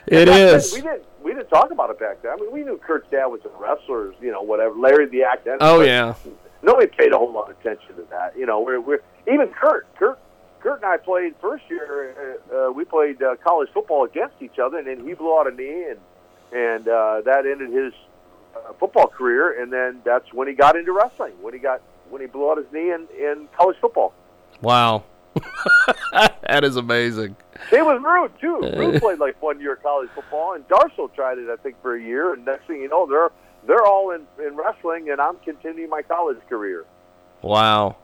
It 0.06 0.26
then, 0.26 0.56
is. 0.56 0.72
We 0.72 0.80
didn't 0.80 1.04
we 1.22 1.34
didn't 1.34 1.48
talk 1.48 1.70
about 1.70 1.90
it 1.90 1.98
back 2.00 2.22
then. 2.22 2.32
I 2.32 2.36
mean, 2.36 2.52
we 2.52 2.62
knew 2.62 2.78
Kurt's 2.78 3.08
dad 3.10 3.26
was 3.26 3.40
a 3.44 3.48
wrestler, 3.62 4.12
you 4.20 4.32
know, 4.32 4.42
whatever. 4.42 4.74
Larry 4.74 5.06
the 5.08 5.22
Axe. 5.22 5.46
Oh 5.60 5.80
yeah. 5.80 6.14
Nobody 6.62 6.86
paid 6.86 7.12
a 7.12 7.18
whole 7.18 7.32
lot 7.32 7.50
of 7.50 7.58
attention 7.58 7.96
to 7.96 8.02
that. 8.10 8.36
You 8.36 8.46
know, 8.46 8.60
we're, 8.60 8.80
we're 8.80 9.00
even 9.26 9.48
Kurt. 9.48 9.92
Kurt. 9.96 10.18
Kurt 10.62 10.76
and 10.76 10.84
I 10.84 10.96
played 10.96 11.34
first 11.40 11.64
year. 11.68 12.38
Uh, 12.52 12.68
uh, 12.68 12.70
we 12.70 12.84
played 12.84 13.22
uh, 13.22 13.36
college 13.36 13.68
football 13.74 14.04
against 14.04 14.36
each 14.40 14.58
other, 14.58 14.78
and 14.78 14.86
then 14.86 15.06
he 15.06 15.14
blew 15.14 15.36
out 15.36 15.46
a 15.46 15.54
knee, 15.54 15.90
and 15.90 15.98
and 16.52 16.86
uh, 16.86 17.22
that 17.22 17.46
ended 17.46 17.70
his 17.70 17.92
uh, 18.54 18.72
football 18.78 19.08
career. 19.08 19.60
And 19.60 19.72
then 19.72 20.02
that's 20.04 20.32
when 20.32 20.46
he 20.46 20.54
got 20.54 20.76
into 20.76 20.92
wrestling. 20.92 21.32
When 21.40 21.52
he 21.52 21.58
got 21.58 21.82
when 22.10 22.20
he 22.20 22.28
blew 22.28 22.50
out 22.50 22.58
his 22.58 22.66
knee 22.72 22.92
in, 22.92 23.08
in 23.18 23.48
college 23.56 23.76
football. 23.80 24.14
Wow. 24.60 25.04
that 26.12 26.62
is 26.62 26.76
amazing. 26.76 27.34
Same 27.70 27.86
with 27.86 28.02
Rude 28.02 28.32
too. 28.40 28.60
Rude 28.76 29.00
played 29.00 29.18
like 29.18 29.40
one 29.42 29.60
year 29.60 29.74
of 29.74 29.82
college 29.82 30.10
football, 30.14 30.54
and 30.54 30.66
Darsow 30.68 31.12
tried 31.14 31.38
it, 31.38 31.48
I 31.48 31.56
think, 31.56 31.80
for 31.82 31.96
a 31.96 32.02
year. 32.02 32.34
And 32.34 32.44
next 32.44 32.66
thing 32.66 32.82
you 32.82 32.88
know, 32.88 33.06
they're 33.06 33.30
they're 33.66 33.84
all 33.84 34.10
in, 34.10 34.26
in 34.44 34.56
wrestling, 34.56 35.10
and 35.10 35.20
I'm 35.20 35.36
continuing 35.38 35.90
my 35.90 36.02
college 36.02 36.38
career. 36.48 36.84
Wow. 37.40 37.96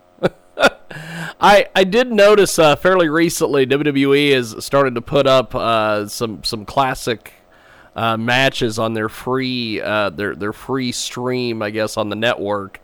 I 1.41 1.67
I 1.75 1.85
did 1.85 2.11
notice 2.11 2.59
uh, 2.59 2.77
fairly 2.77 3.09
recently 3.09 3.67
WWE 3.67 4.35
has 4.35 4.65
started 4.65 4.95
to 4.97 5.01
put 5.01 5.27
up 5.27 5.55
uh, 5.55 6.09
some 6.09 6.43
some 6.45 6.65
classic 6.65 7.33
uh, 7.95 8.17
matches 8.17 8.79
on 8.79 8.95
their 8.95 9.09
free 9.09 9.81
uh, 9.81 10.11
their 10.11 10.35
their 10.35 10.53
free 10.53 10.93
stream, 10.93 11.63
I 11.63 11.71
guess, 11.71 11.97
on 11.97 12.09
the 12.09 12.17
network. 12.17 12.81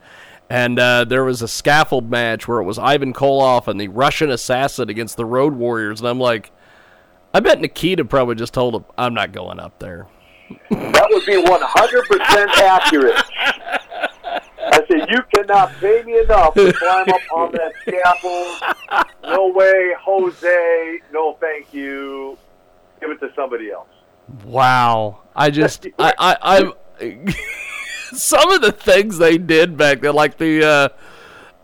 And 0.50 0.78
uh, 0.78 1.04
there 1.04 1.24
was 1.24 1.40
a 1.40 1.48
scaffold 1.48 2.10
match 2.10 2.46
where 2.46 2.60
it 2.60 2.64
was 2.64 2.78
Ivan 2.78 3.14
Koloff 3.14 3.66
and 3.66 3.80
the 3.80 3.88
Russian 3.88 4.30
assassin 4.30 4.90
against 4.90 5.16
the 5.16 5.24
Road 5.24 5.54
Warriors, 5.54 6.00
and 6.00 6.08
I'm 6.08 6.20
like, 6.20 6.52
I 7.32 7.40
bet 7.40 7.60
Nikita 7.60 8.04
probably 8.04 8.34
just 8.34 8.52
told 8.52 8.74
him, 8.74 8.84
"I'm 8.98 9.14
not 9.14 9.32
going 9.32 9.58
up 9.58 9.78
there." 9.78 10.06
That 10.70 11.06
would 11.10 11.24
be 11.24 11.42
100% 11.42 12.46
accurate. 12.58 13.22
I 14.74 14.86
said, 14.88 15.08
you 15.08 15.22
cannot 15.34 15.72
pay 15.74 16.02
me 16.02 16.18
enough 16.18 16.54
to 16.54 16.72
climb 16.72 17.08
up 17.08 17.20
on 17.32 17.52
that 17.52 17.72
scaffold. 17.82 19.06
No 19.22 19.48
way, 19.48 19.94
Jose. 20.00 21.00
No, 21.12 21.34
thank 21.40 21.72
you. 21.72 22.36
Give 23.00 23.10
it 23.10 23.20
to 23.20 23.30
somebody 23.36 23.70
else. 23.70 23.88
Wow. 24.44 25.22
I 25.36 25.50
just 25.50 25.86
I 25.98 26.14
I, 26.18 26.72
I 27.00 27.34
some 28.12 28.50
of 28.50 28.62
the 28.62 28.72
things 28.72 29.18
they 29.18 29.38
did 29.38 29.76
back 29.76 30.00
then, 30.00 30.14
like 30.14 30.38
the 30.38 30.64
uh 30.64 30.88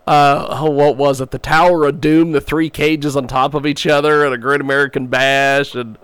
uh 0.09 0.47
oh, 0.49 0.71
what 0.71 0.97
was 0.97 1.21
it? 1.21 1.31
The 1.31 1.39
Tower 1.39 1.85
of 1.85 2.01
Doom, 2.01 2.31
the 2.31 2.41
three 2.41 2.69
cages 2.69 3.15
on 3.15 3.27
top 3.27 3.53
of 3.53 3.65
each 3.65 3.85
other, 3.85 4.25
and 4.25 4.33
a 4.33 4.37
Great 4.37 4.61
American 4.61 5.07
Bash, 5.07 5.75
and 5.75 5.97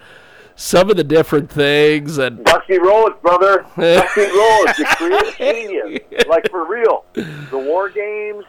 some 0.57 0.89
of 0.89 0.97
the 0.97 1.03
different 1.03 1.49
things, 1.49 2.17
and 2.17 2.43
Dusty 2.43 2.79
Rhodes, 2.79 3.15
brother. 3.21 3.65
Dusty 3.77 4.21
Rhodes, 4.21 4.77
the 4.77 4.85
creative 4.97 5.37
genius. 5.37 5.99
Like, 6.27 6.49
for 6.49 6.67
real. 6.67 7.05
The 7.13 7.57
War 7.57 7.89
Games, 7.89 8.43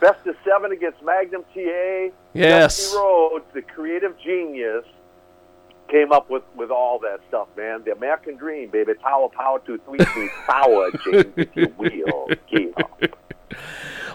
best 0.00 0.26
of 0.26 0.36
seven 0.44 0.72
against 0.72 1.02
Magnum 1.02 1.42
TA. 1.52 2.08
Yes. 2.32 2.78
Dusty 2.78 2.96
Rhodes, 2.96 3.44
the 3.52 3.62
creative 3.62 4.18
genius, 4.18 4.84
came 5.90 6.12
up 6.12 6.30
with, 6.30 6.44
with 6.56 6.70
all 6.70 6.98
that 7.00 7.20
stuff, 7.28 7.48
man. 7.56 7.82
The 7.84 7.92
American 7.92 8.36
Dream, 8.36 8.70
baby. 8.70 8.94
Power, 8.94 9.28
power 9.28 9.58
to 9.66 9.78
three, 9.78 9.98
three, 9.98 10.30
power, 10.46 10.90
James, 11.04 11.26
if 11.36 11.56
you 11.56 11.74
will. 11.76 12.28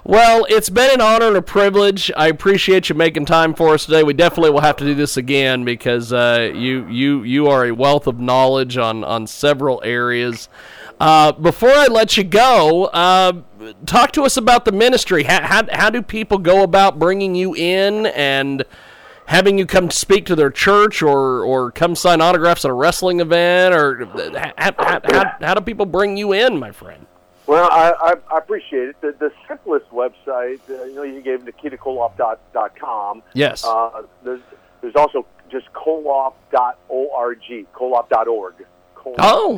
Well, 0.08 0.46
it's 0.50 0.70
been 0.70 0.90
an 0.90 1.02
honor 1.02 1.28
and 1.28 1.36
a 1.36 1.42
privilege. 1.42 2.10
I 2.16 2.30
appreciate 2.30 2.88
you 2.88 2.96
making 2.96 3.26
time 3.26 3.54
for 3.54 3.74
us 3.74 3.86
today. 3.86 4.04
We 4.04 4.14
definitely 4.14 4.52
will 4.52 4.62
have 4.62 4.78
to 4.78 4.86
do 4.86 4.96
this 4.96 5.18
again 5.18 5.66
because 5.66 6.14
uh, 6.14 6.50
you 6.56 6.88
you 6.88 7.24
you 7.24 7.48
are 7.48 7.66
a 7.66 7.72
wealth 7.74 8.08
of 8.08 8.18
knowledge 8.18 8.78
on 8.78 9.04
on 9.04 9.28
several 9.28 9.82
areas. 9.84 10.48
Uh, 10.98 11.34
before 11.34 11.74
I 11.74 11.88
let 11.88 12.16
you 12.16 12.24
go, 12.24 12.86
uh, 12.86 13.42
talk 13.86 14.14
to 14.14 14.24
us 14.24 14.38
about 14.38 14.64
the 14.64 14.72
ministry. 14.72 15.24
How, 15.24 15.42
how 15.42 15.68
how 15.74 15.90
do 15.90 16.02
people 16.02 16.38
go 16.38 16.64
about 16.64 16.98
bringing 16.98 17.36
you 17.36 17.54
in 17.54 18.06
and 18.06 18.64
having 19.26 19.58
you 19.58 19.66
come 19.66 19.92
speak 19.92 20.26
to 20.28 20.38
their 20.38 20.52
church 20.52 21.02
or 21.02 21.44
or 21.44 21.70
come 21.70 21.96
sign 21.96 22.22
autographs 22.22 22.64
at 22.64 22.72
a 22.72 22.74
wrestling 22.74 23.20
event 23.20 23.76
or 23.76 24.06
how, 24.56 24.72
how, 24.78 25.02
how, 25.04 25.36
how 25.42 25.54
do 25.54 25.60
people 25.60 25.86
bring 25.86 26.16
you 26.16 26.32
in, 26.32 26.58
my 26.58 26.72
friend? 26.72 27.07
Well, 27.48 27.70
I, 27.72 27.92
I, 27.92 28.14
I 28.36 28.38
appreciate 28.38 28.90
it. 28.90 29.02
The, 29.02 29.16
the 29.18 29.32
simplest 29.48 29.90
website, 29.90 30.60
uh, 30.70 30.84
you 30.84 30.96
know, 30.96 31.04
you 31.04 31.22
gave 31.22 31.40
NikitaKoloff.com. 31.42 33.24
Yes. 33.34 33.64
Uh, 33.64 34.04
there's, 34.24 34.42
there's 34.82 34.96
also 34.96 35.26
just 35.50 35.72
koloff.org, 35.74 37.40
koloff.org. 37.74 38.66
Oh. 39.20 39.58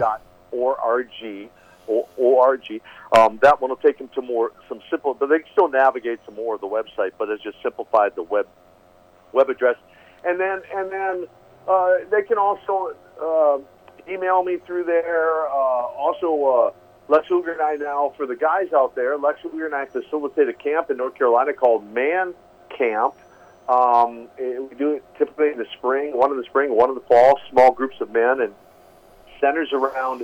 Koloff.org. 0.51 1.49
O- 1.89 2.07
O-R-G. 2.19 2.81
Um, 3.17 3.39
that 3.41 3.59
one 3.59 3.71
will 3.71 3.77
take 3.77 3.97
them 3.97 4.09
to 4.09 4.21
more 4.21 4.51
some 4.67 4.79
simple, 4.91 5.15
but 5.15 5.27
they 5.27 5.39
can 5.39 5.47
still 5.51 5.69
navigate 5.69 6.19
some 6.25 6.35
more 6.35 6.53
of 6.55 6.61
the 6.61 6.67
website. 6.67 7.11
But 7.17 7.29
it's 7.29 7.41
just 7.41 7.57
simplified 7.63 8.15
the 8.15 8.21
web 8.21 8.47
web 9.33 9.49
address, 9.49 9.75
and 10.23 10.39
then 10.39 10.61
and 10.75 10.91
then 10.91 11.27
uh, 11.67 11.93
they 12.11 12.21
can 12.21 12.37
also 12.37 12.95
uh, 13.19 13.57
email 14.07 14.43
me 14.43 14.57
through 14.67 14.83
there. 14.83 15.47
Uh, 15.47 15.51
also, 15.51 16.45
uh, 16.45 16.71
Lex 17.09 17.29
Luger 17.31 17.53
and 17.53 17.61
I 17.61 17.75
now 17.75 18.13
for 18.15 18.27
the 18.27 18.35
guys 18.35 18.71
out 18.71 18.95
there. 18.95 19.17
Lex 19.17 19.39
Luger 19.43 19.65
and 19.65 19.73
I 19.73 19.87
facilitate 19.87 20.47
a 20.47 20.53
camp 20.53 20.91
in 20.91 20.97
North 20.97 21.15
Carolina 21.15 21.53
called 21.53 21.91
Man 21.91 22.35
Camp. 22.69 23.15
Um, 23.67 24.27
eh, 24.37 24.59
we 24.59 24.75
do 24.77 24.93
it 24.93 25.03
typically 25.17 25.49
in 25.49 25.57
the 25.57 25.65
spring, 25.77 26.15
one 26.15 26.31
in 26.31 26.37
the 26.37 26.43
spring, 26.43 26.75
one 26.75 26.89
in 26.89 26.95
the 26.95 27.01
fall. 27.01 27.39
Small 27.49 27.71
groups 27.71 27.99
of 27.99 28.11
men 28.11 28.41
and 28.41 28.53
centers 29.41 29.69
around 29.73 30.23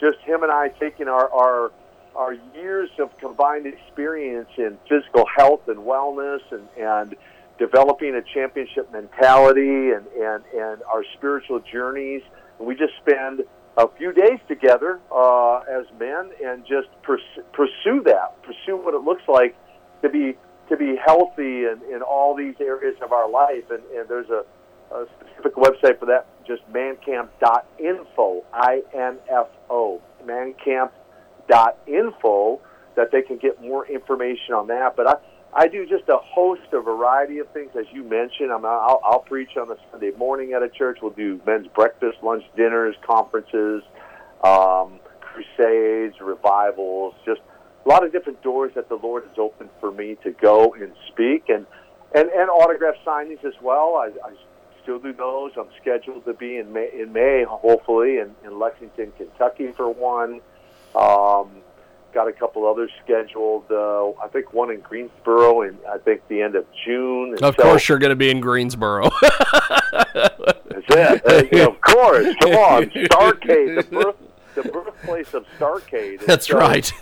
just 0.00 0.18
him 0.20 0.44
and 0.44 0.52
I 0.52 0.68
taking 0.68 1.08
our 1.08 1.30
our 1.32 1.72
our 2.14 2.34
years 2.54 2.90
of 2.98 3.16
combined 3.18 3.66
experience 3.66 4.50
in 4.56 4.78
physical 4.88 5.26
health 5.36 5.68
and 5.68 5.78
wellness 5.78 6.40
and 6.52 6.68
and 6.78 7.16
developing 7.58 8.14
a 8.14 8.22
championship 8.22 8.92
mentality 8.92 9.90
and 9.90 10.06
and 10.06 10.44
and 10.54 10.82
our 10.84 11.04
spiritual 11.14 11.58
journeys. 11.58 12.22
And 12.58 12.68
we 12.68 12.76
just 12.76 12.94
spend 13.00 13.42
a 13.76 13.86
few 13.96 14.12
days 14.12 14.40
together 14.48 14.98
uh, 15.12 15.58
as 15.60 15.86
men 15.98 16.30
and 16.44 16.66
just 16.66 16.88
pursue, 17.02 17.42
pursue 17.52 18.02
that, 18.04 18.42
pursue 18.42 18.76
what 18.76 18.94
it 18.94 19.02
looks 19.02 19.22
like 19.28 19.54
to 20.02 20.08
be 20.08 20.36
to 20.68 20.76
be 20.76 20.96
healthy 21.04 21.64
in, 21.64 21.80
in 21.92 22.02
all 22.02 22.36
these 22.36 22.54
areas 22.60 22.94
of 23.02 23.12
our 23.12 23.28
life. 23.28 23.68
And, 23.70 23.82
and 23.94 24.08
there's 24.08 24.30
a, 24.30 24.44
a 24.94 25.06
specific 25.18 25.56
website 25.56 25.98
for 25.98 26.06
that, 26.06 26.28
just 26.46 26.62
mancamp.info, 26.72 28.44
I-N-F-O, 28.52 30.00
mancamp.info, 30.24 32.60
that 32.94 33.10
they 33.10 33.22
can 33.22 33.38
get 33.38 33.60
more 33.60 33.84
information 33.86 34.54
on 34.54 34.68
that. 34.68 34.94
But 34.96 35.08
I, 35.08 35.16
I 35.52 35.66
do 35.66 35.84
just 35.86 36.08
a 36.08 36.18
host, 36.18 36.62
a 36.72 36.80
variety 36.80 37.38
of 37.38 37.48
things, 37.50 37.70
as 37.78 37.86
you 37.92 38.04
mentioned. 38.04 38.52
I'm, 38.52 38.64
I'll, 38.64 39.00
I'll 39.04 39.20
preach 39.20 39.56
on 39.56 39.70
a 39.70 39.76
Sunday 39.90 40.12
morning 40.16 40.52
at 40.52 40.62
a 40.62 40.68
church. 40.68 40.98
We'll 41.02 41.10
do 41.10 41.40
men's 41.44 41.66
breakfast, 41.68 42.18
lunch, 42.22 42.44
dinners, 42.56 42.94
conferences, 43.04 43.82
um, 44.44 45.00
crusades 45.20 46.20
revivals, 46.20 47.14
just 47.24 47.40
a 47.84 47.88
lot 47.88 48.04
of 48.04 48.12
different 48.12 48.42
doors 48.42 48.72
that 48.74 48.88
the 48.88 48.96
Lord 48.96 49.24
has 49.24 49.38
opened 49.38 49.70
for 49.80 49.90
me 49.90 50.16
to 50.22 50.30
go 50.30 50.74
and 50.74 50.92
speak, 51.08 51.48
and 51.48 51.66
and, 52.14 52.28
and 52.28 52.50
autograph 52.50 52.96
signings 53.04 53.44
as 53.44 53.54
well. 53.62 53.96
I, 53.96 54.10
I 54.26 54.34
still 54.82 54.98
do 54.98 55.12
those. 55.12 55.52
I'm 55.56 55.68
scheduled 55.80 56.24
to 56.26 56.34
be 56.34 56.56
in 56.56 56.72
May, 56.72 56.90
in 56.92 57.12
May 57.12 57.44
hopefully, 57.48 58.18
in, 58.18 58.34
in 58.44 58.58
Lexington, 58.58 59.12
Kentucky 59.16 59.72
for 59.72 59.88
one. 59.88 60.40
Um, 60.94 61.62
got 62.12 62.28
a 62.28 62.32
couple 62.32 62.66
others 62.66 62.90
scheduled. 63.04 63.64
Uh, 63.70 64.10
I 64.22 64.28
think 64.32 64.52
one 64.52 64.70
in 64.70 64.80
Greensboro, 64.80 65.62
and 65.62 65.78
I 65.88 65.98
think 65.98 66.26
the 66.28 66.42
end 66.42 66.56
of 66.56 66.66
June. 66.84 67.34
Of 67.42 67.54
so- 67.56 67.62
course, 67.62 67.88
you're 67.88 67.98
going 67.98 68.10
to 68.10 68.16
be 68.16 68.30
in 68.30 68.40
Greensboro. 68.40 69.08
That's 69.92 70.86
it. 70.90 71.26
Uh, 71.26 71.42
yeah, 71.52 71.66
of 71.66 71.80
course. 71.80 72.34
Come 72.40 72.52
on, 72.52 72.84
Starcade, 72.90 73.76
the 73.76 73.82
birth, 73.90 74.16
the 74.54 74.62
birthplace 74.62 75.34
of 75.34 75.44
Starcade. 75.58 76.24
That's 76.26 76.48
so- 76.48 76.58
right. 76.58 76.92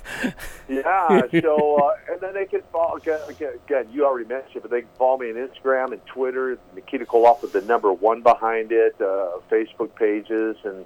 Yeah. 0.69 1.23
So, 1.41 1.77
uh, 1.77 2.13
and 2.13 2.21
then 2.21 2.35
they 2.35 2.45
can 2.45 2.61
follow 2.73 2.97
again, 2.97 3.21
again. 3.29 3.53
Again, 3.67 3.87
you 3.91 4.05
already 4.05 4.29
mentioned, 4.29 4.63
but 4.63 4.71
they 4.71 4.83
can 4.83 4.91
follow 4.99 5.19
me 5.19 5.31
on 5.31 5.37
Instagram 5.37 5.93
and 5.93 6.05
Twitter. 6.07 6.59
Nikita 6.75 7.07
Koloff 7.07 7.41
with 7.43 7.53
the 7.53 7.63
number 7.63 7.93
one 7.93 8.21
behind 8.23 8.71
it. 8.73 8.95
Uh, 9.01 9.39
Facebook 9.51 9.95
pages 9.95 10.57
and 10.65 10.85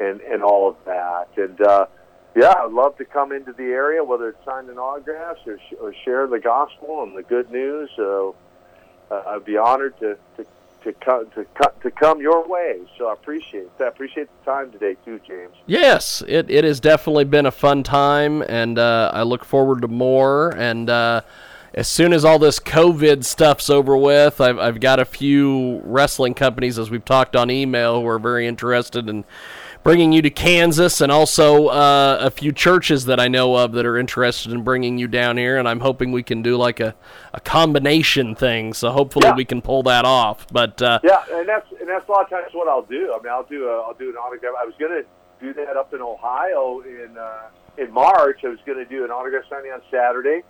and 0.00 0.20
and 0.22 0.42
all 0.42 0.68
of 0.68 0.76
that. 0.86 1.28
And 1.36 1.60
uh, 1.60 1.86
yeah, 2.36 2.54
I'd 2.58 2.72
love 2.72 2.96
to 2.98 3.04
come 3.04 3.32
into 3.32 3.52
the 3.52 3.64
area, 3.64 4.02
whether 4.04 4.28
it's 4.28 4.44
signing 4.44 4.78
autographs 4.78 5.40
or, 5.46 5.58
sh- 5.58 5.74
or 5.80 5.94
share 6.04 6.26
the 6.26 6.38
gospel 6.38 7.02
and 7.02 7.16
the 7.16 7.22
good 7.22 7.50
news. 7.50 7.90
So 7.96 8.34
uh, 9.10 9.22
I'd 9.26 9.44
be 9.44 9.56
honored 9.56 9.98
to 10.00 10.16
to 10.36 10.46
to 10.84 10.92
come 10.94 11.26
to, 11.34 11.44
co- 11.54 11.72
to 11.82 11.90
come 11.90 12.20
your 12.20 12.46
way. 12.46 12.80
So 12.96 13.08
I 13.08 13.12
appreciate 13.12 13.76
that. 13.78 13.84
I 13.84 13.88
appreciate 13.88 14.28
the 14.38 14.50
time 14.50 14.72
today 14.72 14.96
too, 15.04 15.20
James. 15.26 15.54
Yes, 15.66 16.22
it, 16.26 16.50
it 16.50 16.64
has 16.64 16.80
definitely 16.80 17.24
been 17.24 17.46
a 17.46 17.50
fun 17.50 17.82
time, 17.82 18.42
and 18.42 18.78
uh, 18.78 19.10
I 19.12 19.22
look 19.22 19.44
forward 19.44 19.82
to 19.82 19.88
more. 19.88 20.50
And 20.56 20.88
uh, 20.88 21.22
as 21.74 21.88
soon 21.88 22.12
as 22.12 22.24
all 22.24 22.38
this 22.38 22.58
COVID 22.58 23.24
stuff's 23.24 23.68
over 23.68 23.96
with, 23.96 24.40
I've, 24.40 24.58
I've 24.58 24.80
got 24.80 25.00
a 25.00 25.04
few 25.04 25.80
wrestling 25.84 26.34
companies, 26.34 26.78
as 26.78 26.90
we've 26.90 27.04
talked 27.04 27.36
on 27.36 27.50
email, 27.50 28.00
who 28.00 28.06
are 28.08 28.18
very 28.18 28.46
interested 28.46 29.08
in 29.08 29.24
bringing 29.82 30.12
you 30.12 30.22
to 30.22 30.30
Kansas, 30.30 31.00
and 31.00 31.10
also 31.10 31.68
uh, 31.68 32.18
a 32.20 32.30
few 32.30 32.52
churches 32.52 33.06
that 33.06 33.18
I 33.18 33.28
know 33.28 33.56
of 33.56 33.72
that 33.72 33.86
are 33.86 33.96
interested 33.98 34.52
in 34.52 34.62
bringing 34.62 34.98
you 34.98 35.08
down 35.08 35.36
here. 35.36 35.58
And 35.58 35.68
I'm 35.68 35.80
hoping 35.80 36.12
we 36.12 36.22
can 36.22 36.42
do 36.42 36.56
like 36.56 36.80
a, 36.80 36.94
a 37.32 37.40
combination 37.40 38.34
thing. 38.34 38.72
So 38.74 38.90
hopefully 38.90 39.26
Yeah. 39.28 39.34
we 39.34 39.44
can 39.44 39.62
pull 39.62 39.82
that 39.84 40.04
off. 40.04 40.46
But 40.52 40.80
uh, 40.82 41.00
Yeah, 41.02 41.22
and 41.32 41.48
that's 41.48 41.66
and 41.80 41.88
that's 41.88 42.08
a 42.08 42.12
lot 42.12 42.24
of 42.24 42.30
times 42.30 42.48
what 42.52 42.68
I'll 42.68 42.82
do. 42.82 43.14
I 43.18 43.22
mean, 43.22 43.32
I'll 43.32 43.44
do 43.44 43.68
a, 43.68 43.80
I'll 43.80 43.94
do 43.94 44.10
an 44.10 44.16
autograph. 44.16 44.54
I 44.60 44.64
was 44.64 44.74
going 44.78 44.92
to 45.02 45.04
do 45.40 45.54
that 45.54 45.76
up 45.76 45.94
in 45.94 46.02
Ohio 46.02 46.80
in 46.80 47.16
uh, 47.16 47.48
in 47.78 47.90
March. 47.92 48.40
I 48.44 48.48
was 48.48 48.58
going 48.66 48.78
to 48.78 48.84
do 48.84 49.04
an 49.04 49.10
autograph 49.10 49.44
signing 49.48 49.72
on 49.72 49.80
Saturday, 49.90 50.42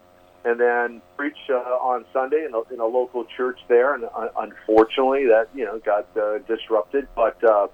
and 0.44 0.58
then 0.58 1.00
preach 1.16 1.36
uh, 1.48 1.54
on 1.54 2.04
Sunday 2.12 2.44
in 2.44 2.54
a, 2.54 2.74
in 2.74 2.80
a 2.80 2.86
local 2.86 3.24
church 3.36 3.60
there. 3.68 3.94
And 3.94 4.04
uh, 4.04 4.28
unfortunately, 4.38 5.26
that 5.26 5.48
you 5.54 5.64
know 5.64 5.78
got 5.78 6.08
uh, 6.16 6.38
disrupted. 6.48 7.06
But 7.14 7.42
uh, 7.44 7.68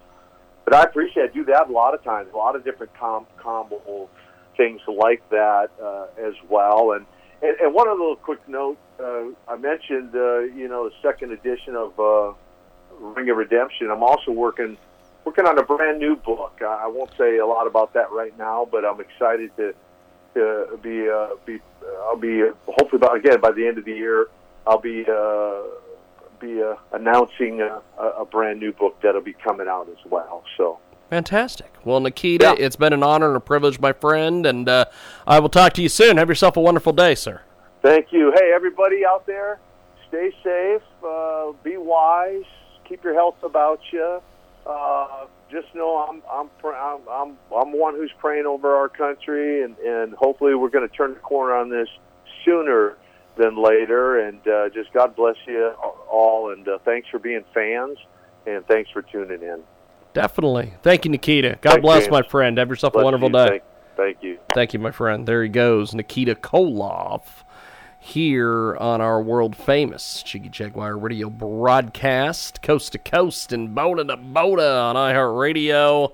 but 0.66 0.74
I 0.74 0.82
appreciate 0.82 1.30
I 1.30 1.32
do 1.32 1.44
that 1.46 1.70
a 1.70 1.72
lot 1.72 1.94
of 1.94 2.04
times. 2.04 2.28
A 2.34 2.36
lot 2.36 2.54
of 2.56 2.64
different 2.64 2.92
com- 2.94 3.26
combo 3.38 4.10
things 4.58 4.82
like 4.86 5.26
that 5.30 5.70
uh, 5.82 6.08
as 6.18 6.34
well. 6.50 6.92
And, 6.92 7.06
and 7.40 7.56
and 7.60 7.72
one 7.72 7.88
other 7.88 7.98
little 7.98 8.16
quick 8.16 8.46
note. 8.46 8.76
Uh, 9.00 9.28
I 9.48 9.56
mentioned 9.56 10.14
uh, 10.14 10.40
you 10.40 10.68
know 10.68 10.90
the 10.90 10.94
second 11.00 11.32
edition 11.32 11.74
of. 11.74 11.98
Uh, 11.98 12.34
Ring 12.98 13.30
of 13.30 13.36
Redemption. 13.36 13.90
I'm 13.90 14.02
also 14.02 14.30
working 14.32 14.76
working 15.24 15.46
on 15.46 15.58
a 15.58 15.62
brand 15.62 15.98
new 15.98 16.16
book. 16.16 16.60
I 16.66 16.86
won't 16.86 17.10
say 17.18 17.38
a 17.38 17.46
lot 17.46 17.66
about 17.66 17.92
that 17.94 18.10
right 18.12 18.36
now, 18.38 18.66
but 18.70 18.84
I'm 18.84 19.00
excited 19.00 19.50
to 19.56 19.74
to 20.34 20.78
be 20.82 21.08
uh, 21.08 21.28
be 21.44 21.58
I'll 22.04 22.16
be 22.16 22.42
hopefully 22.66 22.98
by 22.98 23.16
again 23.16 23.40
by 23.40 23.52
the 23.52 23.66
end 23.66 23.78
of 23.78 23.84
the 23.84 23.92
year 23.92 24.28
I'll 24.66 24.80
be 24.80 25.04
uh, 25.08 25.62
be 26.38 26.62
uh, 26.62 26.74
announcing 26.92 27.60
a, 27.60 27.80
a 27.98 28.06
a 28.20 28.24
brand 28.24 28.60
new 28.60 28.72
book 28.72 29.00
that'll 29.02 29.20
be 29.20 29.32
coming 29.34 29.68
out 29.68 29.88
as 29.88 30.10
well. 30.10 30.44
So 30.56 30.78
Fantastic. 31.10 31.72
Well, 31.84 32.00
Nikita, 32.00 32.56
Yeah. 32.58 32.64
it's 32.66 32.74
been 32.76 32.92
an 32.92 33.02
honor 33.04 33.28
and 33.28 33.36
a 33.36 33.40
privilege, 33.40 33.78
my 33.78 33.92
friend, 33.92 34.44
and 34.44 34.68
uh, 34.68 34.86
I 35.26 35.38
will 35.38 35.48
talk 35.48 35.72
to 35.74 35.82
you 35.82 35.88
soon. 35.88 36.16
Have 36.16 36.28
yourself 36.28 36.56
a 36.56 36.60
wonderful 36.60 36.92
day, 36.92 37.14
sir. 37.14 37.42
thank 37.82 38.12
you. 38.12 38.32
Hey 38.36 38.52
everybody 38.54 39.04
out 39.06 39.24
there, 39.26 39.60
stay 40.08 40.32
safe, 40.42 40.82
uh, 41.06 41.52
be 41.62 41.76
wise, 41.76 42.42
keep 42.88 43.04
your 43.04 43.14
health 43.14 43.40
about 43.44 43.80
you. 43.92 44.20
Uh, 44.66 45.26
just 45.48 45.72
know 45.76 46.04
I'm 46.08 46.22
I'm, 46.30 46.48
pr- 46.58 46.74
I'm 46.74 47.00
I'm 47.08 47.36
I'm 47.56 47.72
one 47.78 47.94
who's 47.94 48.10
praying 48.18 48.46
over 48.46 48.74
our 48.74 48.88
country, 48.88 49.62
and 49.62 49.78
and 49.78 50.12
hopefully 50.14 50.56
we're 50.56 50.70
going 50.70 50.88
to 50.88 50.92
turn 50.94 51.14
the 51.14 51.20
corner 51.20 51.54
on 51.54 51.68
this 51.70 51.88
sooner 52.44 52.96
than 53.36 53.56
later. 53.56 54.20
And 54.26 54.46
uh, 54.46 54.68
just 54.70 54.92
God 54.92 55.16
bless 55.16 55.36
you 55.46 55.72
all, 56.10 56.52
and 56.52 56.66
uh, 56.68 56.78
thanks 56.84 57.08
for 57.08 57.18
being 57.18 57.44
fans, 57.54 57.98
and 58.46 58.66
thanks 58.66 58.90
for 58.90 59.02
tuning 59.02 59.42
in. 59.42 59.62
Definitely. 60.12 60.72
Thank 60.82 61.04
you, 61.04 61.10
Nikita. 61.10 61.58
God 61.60 61.72
Thanks, 61.72 61.82
bless, 61.82 62.02
James. 62.04 62.10
my 62.10 62.22
friend. 62.22 62.56
Have 62.56 62.70
yourself 62.70 62.94
Bless 62.94 63.02
a 63.02 63.04
wonderful 63.04 63.28
you. 63.28 63.34
day. 63.34 63.48
Thank, 63.48 63.62
thank 63.96 64.22
you. 64.22 64.38
Thank 64.54 64.72
you, 64.72 64.78
my 64.78 64.90
friend. 64.90 65.28
There 65.28 65.42
he 65.42 65.50
goes, 65.50 65.94
Nikita 65.94 66.36
Koloff, 66.36 67.44
here 68.00 68.76
on 68.76 69.02
our 69.02 69.20
world 69.20 69.54
famous 69.54 70.22
Jiggy 70.22 70.48
Jaguar 70.48 70.96
radio 70.96 71.28
broadcast, 71.28 72.62
coast 72.62 72.92
to 72.92 72.98
coast 72.98 73.52
and 73.52 73.76
Boda 73.76 74.08
to 74.08 74.16
Boda 74.16 74.84
on 74.84 74.96
iHeartRadio 74.96 76.12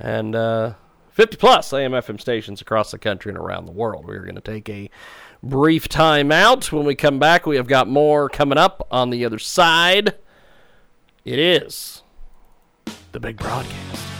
and 0.00 0.34
uh, 0.34 0.74
50 1.10 1.36
plus 1.36 1.72
AM 1.72 1.92
FM 1.92 2.20
stations 2.20 2.60
across 2.60 2.90
the 2.90 2.98
country 2.98 3.30
and 3.30 3.38
around 3.38 3.66
the 3.66 3.72
world. 3.72 4.06
We're 4.06 4.22
going 4.22 4.34
to 4.34 4.40
take 4.40 4.68
a 4.68 4.90
brief 5.42 5.88
time 5.88 6.32
out. 6.32 6.72
When 6.72 6.84
we 6.84 6.94
come 6.94 7.18
back, 7.18 7.46
we 7.46 7.56
have 7.56 7.66
got 7.66 7.88
more 7.88 8.28
coming 8.28 8.58
up 8.58 8.86
on 8.90 9.10
the 9.10 9.24
other 9.24 9.38
side. 9.38 10.14
It 11.24 11.38
is 11.38 12.02
the 13.12 13.20
big 13.20 13.36
broadcast. 13.36 14.15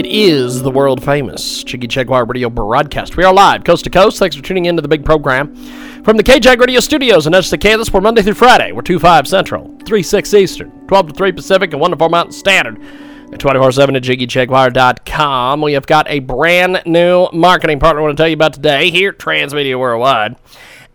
It 0.00 0.06
is 0.06 0.62
the 0.62 0.70
world 0.70 1.04
famous 1.04 1.62
Jiggy 1.62 1.86
Jaguar 1.86 2.24
Radio 2.24 2.48
broadcast. 2.48 3.18
We 3.18 3.24
are 3.24 3.34
live, 3.34 3.64
coast 3.64 3.84
to 3.84 3.90
coast. 3.90 4.18
Thanks 4.18 4.34
for 4.34 4.40
tuning 4.40 4.64
in 4.64 4.74
to 4.76 4.80
the 4.80 4.88
big 4.88 5.04
program 5.04 5.54
from 6.04 6.16
the 6.16 6.22
KJAG 6.22 6.58
Radio 6.58 6.80
Studios 6.80 7.26
in 7.26 7.34
Kansas. 7.34 7.92
We're 7.92 8.00
Monday 8.00 8.22
through 8.22 8.32
Friday. 8.32 8.72
We're 8.72 8.80
2 8.80 8.98
5 8.98 9.28
Central, 9.28 9.76
3 9.84 10.02
6 10.02 10.32
Eastern, 10.32 10.70
12 10.86 11.08
to 11.08 11.12
3 11.12 11.32
Pacific, 11.32 11.72
and 11.72 11.82
1 11.82 11.90
to 11.90 11.98
4 11.98 12.08
Mountain 12.08 12.32
Standard. 12.32 12.80
At 13.30 13.40
24 13.40 13.72
7 13.72 13.94
at 13.94 14.02
JiggyJaguar.com. 14.02 15.60
We 15.60 15.74
have 15.74 15.86
got 15.86 16.08
a 16.08 16.20
brand 16.20 16.80
new 16.86 17.28
marketing 17.34 17.78
partner 17.78 18.00
I 18.00 18.04
want 18.04 18.16
to 18.16 18.22
tell 18.22 18.28
you 18.28 18.36
about 18.36 18.54
today 18.54 18.90
here 18.90 19.10
at 19.10 19.18
Transmedia 19.18 19.78
Worldwide. 19.78 20.36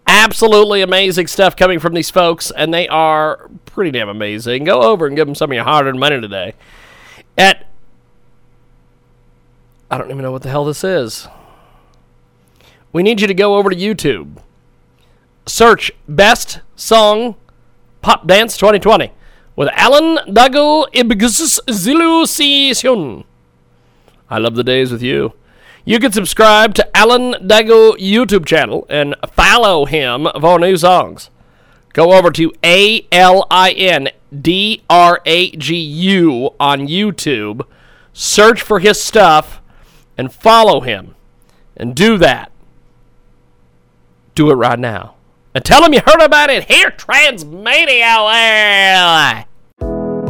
Absolutely 0.08 0.82
amazing 0.82 1.28
stuff 1.28 1.56
coming 1.56 1.78
from 1.78 1.94
these 1.94 2.10
folks, 2.10 2.50
and 2.50 2.74
they 2.74 2.88
are 2.88 3.52
pretty 3.68 3.92
damn 3.92 4.10
amazing. 4.10 4.64
Go 4.64 4.82
over 4.82 5.06
and 5.06 5.16
give 5.16 5.28
them 5.28 5.36
some 5.36 5.52
of 5.52 5.56
your 5.56 5.64
hard 5.64 5.86
earned 5.86 6.00
money 6.00 6.20
today. 6.20 6.56
At 7.38 7.68
I 9.90 9.98
don't 9.98 10.10
even 10.10 10.24
know 10.24 10.32
what 10.32 10.42
the 10.42 10.50
hell 10.50 10.66
this 10.66 10.84
is. 10.84 11.28
We 12.92 13.04
need 13.04 13.22
you 13.22 13.28
to 13.28 13.34
go 13.34 13.56
over 13.56 13.70
to 13.70 13.76
YouTube. 13.76 14.38
Search 15.46 15.92
Best 16.08 16.62
Song 16.76 17.36
Pop 18.02 18.26
Dance 18.26 18.58
2020 18.58 19.12
with 19.56 19.70
Alin 19.70 20.18
Dragu 20.28 20.92
Ibgzilusion. 20.92 22.46
I 24.28 24.38
love 24.40 24.56
the 24.56 24.64
days 24.64 24.92
with 24.92 25.04
you. 25.04 25.34
You 25.84 26.00
can 26.00 26.12
subscribe 26.12 26.74
to 26.76 26.90
Alin 26.96 27.48
Dragu 27.48 27.96
YouTube 28.00 28.46
channel 28.46 28.88
and 28.90 29.16
follow 29.34 29.86
him 29.86 30.28
for 30.42 30.58
new 30.58 30.78
songs. 30.78 31.30
Go 31.94 32.14
over 32.14 32.32
to 32.32 32.52
A 32.64 33.06
L 33.12 33.46
I 33.52 33.72
N 33.72 34.10
D 34.42 34.82
R 34.90 35.22
A 35.26 35.52
G 35.52 35.76
U 35.76 36.56
on 36.60 36.88
YouTube. 36.88 37.68
Search 38.14 38.64
for 38.64 38.80
his 38.80 39.00
stuff 39.00 39.62
and 40.18 40.34
follow 40.34 40.82
him. 40.82 41.16
And 41.78 41.96
do 41.96 42.18
that. 42.18 42.52
Do 44.34 44.50
it 44.50 44.56
right 44.56 44.80
now. 44.80 45.16
And 45.54 45.64
tell 45.64 45.84
him 45.84 45.94
you 45.94 46.02
heard 46.06 46.22
about 46.22 46.50
it 46.50 46.66
here, 46.66 46.92
Transmedia. 46.92 49.45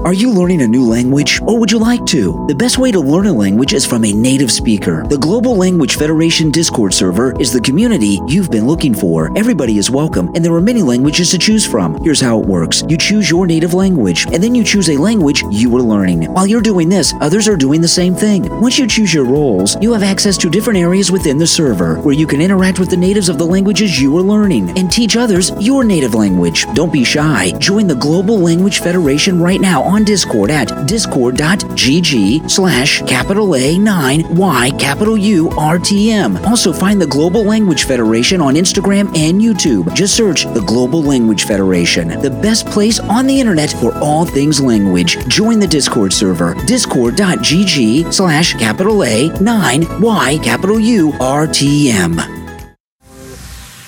Are 0.05 0.13
you 0.13 0.31
learning 0.31 0.61
a 0.61 0.67
new 0.67 0.87
language 0.87 1.41
or 1.41 1.59
would 1.59 1.71
you 1.71 1.79
like 1.79 2.05
to? 2.05 2.45
The 2.47 2.53
best 2.53 2.77
way 2.77 2.91
to 2.91 2.99
learn 2.99 3.25
a 3.25 3.33
language 3.33 3.73
is 3.73 3.87
from 3.87 4.05
a 4.05 4.13
native 4.13 4.51
speaker. 4.51 5.03
The 5.07 5.17
Global 5.17 5.55
Language 5.55 5.95
Federation 5.95 6.51
Discord 6.51 6.93
server 6.93 7.33
is 7.41 7.51
the 7.51 7.59
community 7.59 8.19
you've 8.27 8.51
been 8.51 8.67
looking 8.67 8.93
for. 8.93 9.35
Everybody 9.35 9.79
is 9.79 9.89
welcome 9.89 10.27
and 10.35 10.45
there 10.45 10.53
are 10.53 10.61
many 10.61 10.83
languages 10.83 11.31
to 11.31 11.39
choose 11.39 11.65
from. 11.65 11.99
Here's 12.03 12.21
how 12.21 12.39
it 12.39 12.45
works. 12.45 12.83
You 12.87 12.97
choose 12.97 13.31
your 13.31 13.47
native 13.47 13.73
language 13.73 14.27
and 14.31 14.43
then 14.43 14.53
you 14.53 14.63
choose 14.63 14.91
a 14.91 14.97
language 14.97 15.43
you 15.49 15.75
are 15.75 15.81
learning. 15.81 16.31
While 16.31 16.45
you're 16.45 16.61
doing 16.61 16.87
this, 16.87 17.15
others 17.19 17.47
are 17.47 17.57
doing 17.57 17.81
the 17.81 17.87
same 17.87 18.13
thing. 18.13 18.47
Once 18.61 18.77
you 18.77 18.85
choose 18.85 19.11
your 19.11 19.25
roles, 19.25 19.75
you 19.81 19.91
have 19.91 20.03
access 20.03 20.37
to 20.37 20.51
different 20.51 20.77
areas 20.77 21.11
within 21.11 21.39
the 21.39 21.47
server 21.47 21.95
where 22.01 22.13
you 22.13 22.27
can 22.27 22.41
interact 22.41 22.77
with 22.77 22.91
the 22.91 22.95
natives 22.95 23.27
of 23.27 23.39
the 23.39 23.47
languages 23.47 23.99
you 23.99 24.15
are 24.15 24.21
learning 24.21 24.69
and 24.77 24.91
teach 24.91 25.17
others 25.17 25.49
your 25.59 25.83
native 25.83 26.13
language. 26.13 26.67
Don't 26.75 26.93
be 26.93 27.03
shy. 27.03 27.53
Join 27.57 27.87
the 27.87 27.95
Global 27.95 28.37
Language 28.37 28.81
Federation 28.81 29.41
right 29.41 29.59
now 29.59 29.81
on 29.94 29.94
Discord 30.03 30.51
at 30.51 30.87
discord.gg 30.87 32.51
slash 32.51 33.01
capital 33.03 33.47
A9 33.49 34.35
Y 34.35 34.71
capital 34.79 35.17
U 35.17 35.49
R 35.51 35.79
T 35.79 36.11
M. 36.11 36.37
Also 36.45 36.73
find 36.73 37.01
the 37.01 37.07
Global 37.07 37.43
Language 37.43 37.85
Federation 37.85 38.41
on 38.41 38.55
Instagram 38.55 39.07
and 39.17 39.41
YouTube. 39.41 39.93
Just 39.93 40.15
search 40.15 40.45
the 40.53 40.61
Global 40.61 41.01
Language 41.01 41.45
Federation, 41.45 42.09
the 42.21 42.29
best 42.29 42.65
place 42.67 42.99
on 42.99 43.27
the 43.27 43.39
internet 43.39 43.71
for 43.71 43.95
all 43.99 44.25
things 44.25 44.61
language. 44.61 45.17
Join 45.27 45.59
the 45.59 45.67
Discord 45.67 46.13
server, 46.13 46.53
discord.gg 46.65 48.13
slash 48.13 48.53
capital 48.55 48.97
A9 48.97 50.01
Y 50.01 50.37
capital 50.43 50.79
U 50.79 51.13
R 51.19 51.47
T 51.47 51.91
M. 51.91 52.44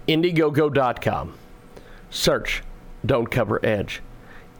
Indiegogo.com. 0.09 1.33
Search 2.09 2.63
Don't 3.05 3.31
Cover 3.31 3.65
Edge. 3.65 4.01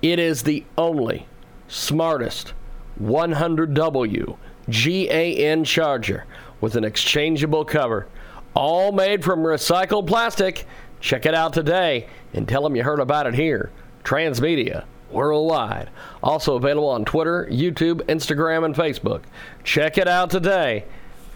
It 0.02 0.18
is 0.18 0.44
the 0.44 0.64
only 0.78 1.28
smartest 1.68 2.54
100W 3.02 4.38
GAN 4.70 5.64
charger 5.66 6.26
with 6.62 6.76
an 6.76 6.86
exchangeable 6.86 7.66
cover, 7.66 8.08
all 8.54 8.94
made 8.94 9.26
from 9.26 9.42
recycled 9.42 10.08
plastic. 10.08 10.66
Check 11.06 11.28
it 11.28 11.36
out 11.36 11.54
today 11.54 12.08
and 12.34 12.50
tell 12.50 12.64
them 12.64 12.76
you 12.76 12.82
heard 12.82 13.00
about 13.00 13.28
it 13.28 13.36
here. 13.36 13.70
Transmedia 14.04 14.86
worldwide. 15.12 15.92
Also 16.24 16.56
available 16.56 16.90
on 16.90 17.06
Twitter, 17.06 17.48
YouTube, 17.52 18.02
Instagram, 18.08 18.66
and 18.66 18.74
Facebook. 18.74 19.22
Check 19.64 20.00
it 20.00 20.08
out 20.08 20.32
today 20.32 20.86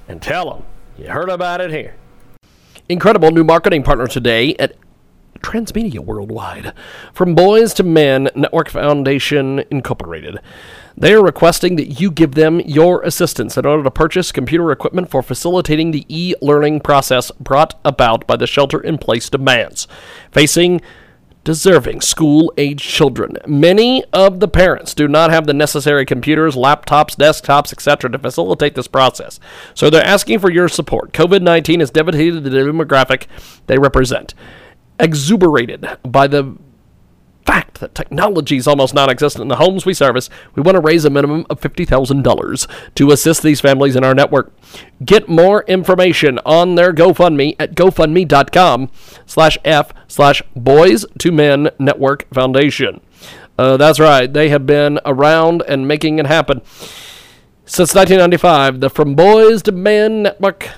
and 0.07 0.23
tell 0.23 0.49
them 0.49 0.63
you 0.97 1.11
heard 1.11 1.29
about 1.29 1.61
it 1.61 1.69
here. 1.69 1.93
Incredible 2.89 3.29
new 3.29 3.43
marketing 3.43 3.83
partner 3.83 4.07
today 4.07 4.55
at 4.55 4.75
Transmedia 5.41 5.99
Worldwide. 5.99 6.73
From 7.13 7.35
Boys 7.35 7.75
to 7.75 7.83
Men 7.83 8.31
Network 8.33 8.69
Foundation 8.69 9.63
Incorporated. 9.69 10.39
They 10.99 11.13
are 11.13 11.23
requesting 11.23 11.77
that 11.77 12.01
you 12.01 12.11
give 12.11 12.35
them 12.35 12.59
your 12.59 13.01
assistance 13.03 13.57
in 13.57 13.65
order 13.65 13.83
to 13.83 13.91
purchase 13.91 14.33
computer 14.33 14.69
equipment 14.69 15.09
for 15.09 15.23
facilitating 15.23 15.91
the 15.91 16.05
e 16.09 16.35
learning 16.41 16.81
process 16.81 17.31
brought 17.31 17.79
about 17.85 18.27
by 18.27 18.35
the 18.35 18.45
shelter 18.45 18.81
in 18.81 18.97
place 18.97 19.29
demands 19.29 19.87
facing 20.29 20.81
deserving 21.45 22.01
school 22.01 22.51
age 22.57 22.83
children. 22.83 23.37
Many 23.47 24.03
of 24.11 24.41
the 24.41 24.49
parents 24.49 24.93
do 24.93 25.07
not 25.07 25.31
have 25.31 25.47
the 25.47 25.53
necessary 25.53 26.05
computers, 26.05 26.55
laptops, 26.55 27.15
desktops, 27.15 27.71
etc. 27.71 28.11
to 28.11 28.19
facilitate 28.19 28.75
this 28.75 28.89
process. 28.89 29.39
So 29.73 29.89
they're 29.89 30.03
asking 30.03 30.39
for 30.39 30.51
your 30.51 30.67
support. 30.67 31.13
COVID 31.13 31.41
19 31.41 31.79
has 31.79 31.91
devastated 31.91 32.41
the 32.41 32.49
demographic 32.49 33.27
they 33.67 33.77
represent. 33.77 34.33
Exuberated 34.99 35.87
by 36.03 36.27
the 36.27 36.57
fact 37.49 37.79
that 37.79 37.95
technology 37.95 38.57
is 38.57 38.67
almost 38.67 38.93
non 38.93 39.09
existent 39.09 39.41
in 39.41 39.47
the 39.47 39.55
homes 39.55 39.83
we 39.83 39.93
service, 39.93 40.29
we 40.53 40.61
want 40.61 40.75
to 40.75 40.81
raise 40.81 41.03
a 41.03 41.09
minimum 41.09 41.47
of 41.49 41.59
$50,000 41.59 42.93
to 42.93 43.11
assist 43.11 43.41
these 43.41 43.59
families 43.59 43.95
in 43.95 44.03
our 44.03 44.13
network. 44.13 44.53
Get 45.03 45.27
more 45.27 45.63
information 45.63 46.39
on 46.45 46.75
their 46.75 46.93
GoFundMe 46.93 47.55
at 47.57 47.73
gofundme.com 47.73 48.91
slash 49.25 49.57
F 49.65 49.91
slash 50.07 50.43
Boys 50.55 51.07
to 51.17 51.31
Men 51.31 51.71
Network 51.79 52.31
Foundation. 52.31 53.01
Uh, 53.57 53.77
that's 53.77 53.99
right, 53.99 54.31
they 54.31 54.49
have 54.49 54.67
been 54.67 54.99
around 55.03 55.63
and 55.67 55.87
making 55.87 56.19
it 56.19 56.27
happen. 56.27 56.61
Since 57.65 57.95
1995, 57.95 58.79
the 58.79 58.89
From 58.91 59.15
Boys 59.15 59.63
to 59.63 59.71
Men 59.71 60.23
Network 60.23 60.69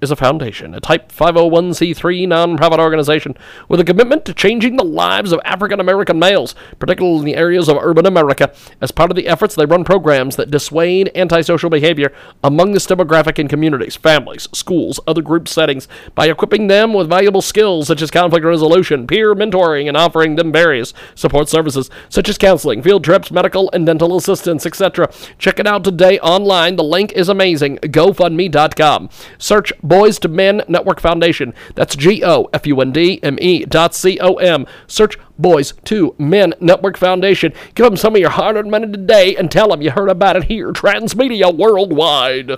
is 0.00 0.10
a 0.10 0.16
foundation, 0.16 0.74
a 0.74 0.80
Type 0.80 1.10
501c3 1.10 2.26
nonprofit 2.26 2.78
organization 2.78 3.36
with 3.68 3.80
a 3.80 3.84
commitment 3.84 4.24
to 4.24 4.34
changing 4.34 4.76
the 4.76 4.84
lives 4.84 5.32
of 5.32 5.40
African 5.44 5.80
American 5.80 6.18
males, 6.18 6.54
particularly 6.78 7.18
in 7.20 7.24
the 7.24 7.36
areas 7.36 7.68
of 7.68 7.78
urban 7.80 8.06
America. 8.06 8.52
As 8.80 8.90
part 8.90 9.10
of 9.10 9.16
the 9.16 9.26
efforts, 9.26 9.54
they 9.54 9.66
run 9.66 9.84
programs 9.84 10.36
that 10.36 10.50
dissuade 10.50 11.10
antisocial 11.14 11.70
behavior 11.70 12.12
among 12.44 12.72
this 12.72 12.86
demographic 12.86 13.38
in 13.38 13.48
communities, 13.48 13.96
families, 13.96 14.48
schools, 14.52 15.00
other 15.06 15.22
group 15.22 15.48
settings 15.48 15.88
by 16.14 16.26
equipping 16.26 16.66
them 16.66 16.92
with 16.92 17.08
valuable 17.08 17.42
skills 17.42 17.86
such 17.86 18.02
as 18.02 18.10
conflict 18.10 18.44
resolution, 18.44 19.06
peer 19.06 19.34
mentoring, 19.34 19.88
and 19.88 19.96
offering 19.96 20.36
them 20.36 20.52
various 20.52 20.92
support 21.14 21.48
services 21.48 21.90
such 22.08 22.28
as 22.28 22.38
counseling, 22.38 22.82
field 22.82 23.04
trips, 23.04 23.30
medical 23.30 23.70
and 23.72 23.86
dental 23.86 24.16
assistance, 24.16 24.66
etc. 24.66 25.10
Check 25.38 25.58
it 25.58 25.66
out 25.66 25.84
today 25.84 26.18
online. 26.20 26.76
The 26.76 26.84
link 26.84 27.12
is 27.12 27.28
amazing. 27.28 27.78
GoFundMe.com. 27.78 29.10
Search 29.38 29.72
Boys 29.86 30.18
to 30.20 30.28
Men 30.28 30.62
Network 30.68 31.00
Foundation. 31.00 31.54
That's 31.74 31.96
G 31.96 32.22
O 32.24 32.48
F 32.52 32.66
U 32.66 32.80
N 32.80 32.92
D 32.92 33.20
M 33.22 33.38
E 33.40 33.64
dot 33.64 33.94
C 33.94 34.18
O 34.20 34.34
M. 34.34 34.66
Search 34.86 35.16
Boys 35.38 35.74
to 35.84 36.14
Men 36.18 36.54
Network 36.60 36.96
Foundation. 36.96 37.52
Give 37.74 37.84
them 37.84 37.96
some 37.96 38.14
of 38.14 38.20
your 38.20 38.30
hard 38.30 38.56
earned 38.56 38.70
money 38.70 38.90
today 38.90 39.36
and 39.36 39.50
tell 39.50 39.68
them 39.68 39.82
you 39.82 39.90
heard 39.90 40.08
about 40.08 40.36
it 40.36 40.44
here, 40.44 40.72
Transmedia 40.72 41.56
Worldwide. 41.56 42.52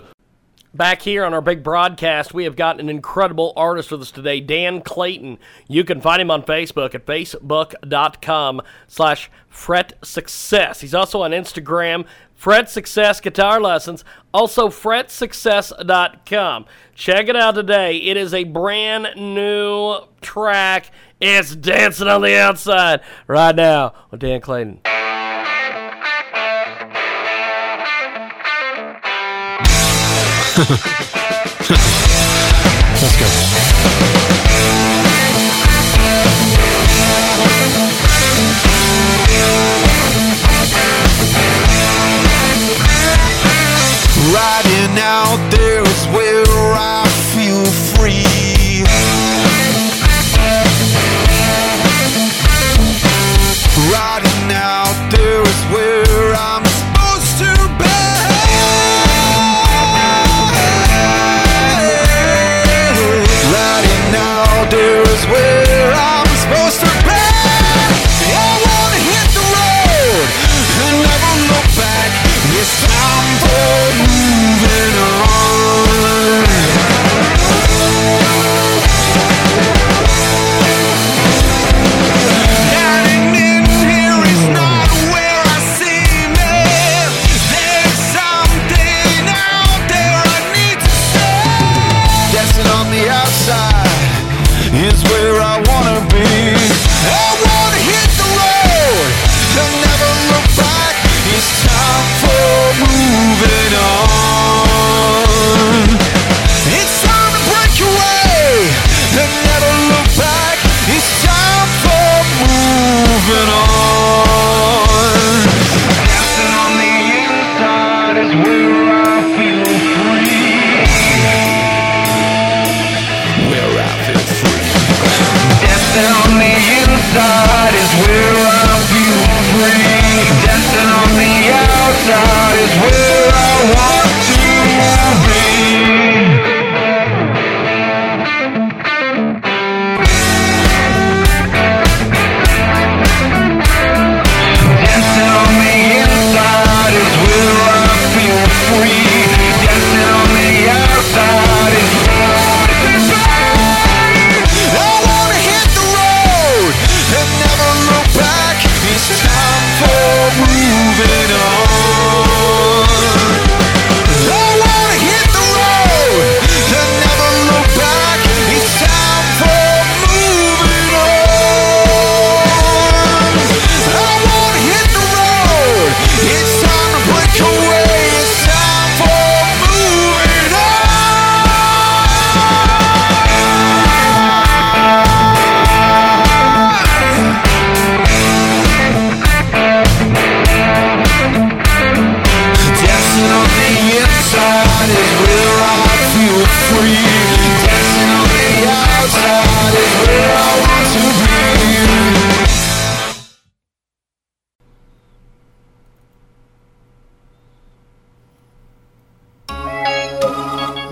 Back 0.74 1.00
here 1.00 1.24
on 1.24 1.32
our 1.32 1.40
big 1.40 1.64
broadcast, 1.64 2.34
we 2.34 2.44
have 2.44 2.54
got 2.54 2.78
an 2.78 2.90
incredible 2.90 3.54
artist 3.56 3.90
with 3.90 4.02
us 4.02 4.10
today, 4.10 4.38
Dan 4.38 4.82
Clayton. 4.82 5.38
You 5.66 5.82
can 5.82 6.00
find 6.00 6.20
him 6.20 6.30
on 6.30 6.42
Facebook 6.42 6.94
at 6.94 7.06
facebook.com 7.06 8.60
slash 8.86 9.30
fret 9.48 9.94
success. 10.04 10.80
He's 10.82 10.94
also 10.94 11.22
on 11.22 11.30
Instagram, 11.30 12.06
Fret 12.38 12.70
Success 12.70 13.20
Guitar 13.20 13.60
Lessons, 13.60 14.04
also 14.32 14.68
fretsuccess.com. 14.68 16.66
Check 16.94 17.28
it 17.28 17.34
out 17.34 17.56
today. 17.56 17.96
It 17.96 18.16
is 18.16 18.32
a 18.32 18.44
brand 18.44 19.08
new 19.16 19.98
track. 20.20 20.92
It's 21.20 21.56
dancing 21.56 22.06
on 22.06 22.22
the 22.22 22.38
outside 22.38 23.00
right 23.26 23.56
now 23.56 23.92
with 24.12 24.20
Dan 24.20 24.40
Clayton. 24.40 24.82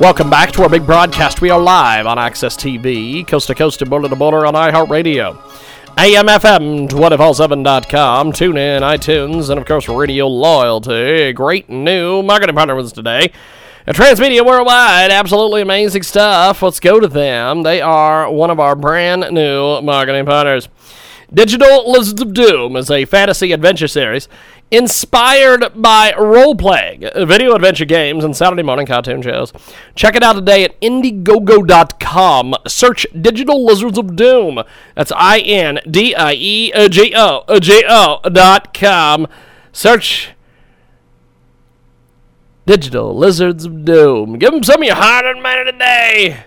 Welcome 0.07 0.31
back 0.31 0.53
to 0.53 0.63
our 0.63 0.69
big 0.69 0.87
broadcast. 0.87 1.41
We 1.41 1.51
are 1.51 1.61
live 1.61 2.07
on 2.07 2.17
Access 2.17 2.57
TV, 2.57 3.27
coast 3.27 3.49
to 3.49 3.57
coast 3.57 3.83
and 3.83 3.91
border 3.91 4.09
to 4.09 4.15
border 4.15 4.47
on 4.47 4.55
iHeartRadio, 4.55 5.37
AMFM247.com, 5.97 8.33
TuneIn, 8.33 8.83
iTunes, 8.83 9.51
and 9.51 9.59
of 9.59 9.67
course 9.67 9.89
Radio 9.89 10.29
Loyalty. 10.29 11.33
Great 11.33 11.69
new 11.69 12.23
marketing 12.23 12.55
partner 12.55 12.77
with 12.77 12.87
us 12.87 12.93
today. 12.93 13.33
Transmedia 13.89 14.47
Worldwide, 14.47 15.11
absolutely 15.11 15.63
amazing 15.63 16.05
stuff. 16.05 16.63
Let's 16.63 16.79
go 16.79 17.01
to 17.01 17.09
them. 17.09 17.65
They 17.65 17.81
are 17.81 18.31
one 18.31 18.51
of 18.51 18.61
our 18.61 18.77
brand 18.77 19.33
new 19.33 19.83
marketing 19.83 20.25
partners. 20.25 20.69
Digital 21.35 21.91
Lizards 21.91 22.23
of 22.23 22.33
Doom 22.33 22.77
is 22.77 22.93
a 22.93 23.07
fantasy 23.07 23.51
adventure 23.51 23.89
series 23.89 24.29
inspired 24.71 25.73
by 25.75 26.13
role 26.19 26.55
playing, 26.55 27.01
video 27.15 27.55
adventure 27.55 27.85
games, 27.85 28.25
and 28.25 28.37
Saturday 28.37 28.63
morning 28.63 28.87
cartoon 28.87 29.23
shows. 29.23 29.53
Check 29.95 30.17
it 30.17 30.23
out 30.23 30.35
today 30.35 30.65
at 30.65 30.81
Indiegogo.com. 30.81 32.55
Search 32.67 33.07
Digital 33.19 33.65
Lizards 33.65 33.99
of 33.99 34.17
Doom. 34.17 34.63
That's 34.95 35.13
I 35.15 35.39
N 35.39 35.81
D 35.91 36.15
I 36.15 36.33
E 36.33 36.89
G 36.89 37.13
O 37.17 37.45
G 37.61 37.85
O 37.89 38.21
dot 38.29 38.75
com. 38.75 39.27
Search 39.73 40.31
Digital 42.67 43.17
Lizards 43.17 43.65
of 43.65 43.85
Doom. 43.85 44.39
Give 44.39 44.51
them 44.51 44.65
some 44.65 44.83
of 44.83 44.87
your 44.87 44.97
hard 44.97 45.25
earned 45.25 45.43
money 45.43 45.65
today. 45.65 46.45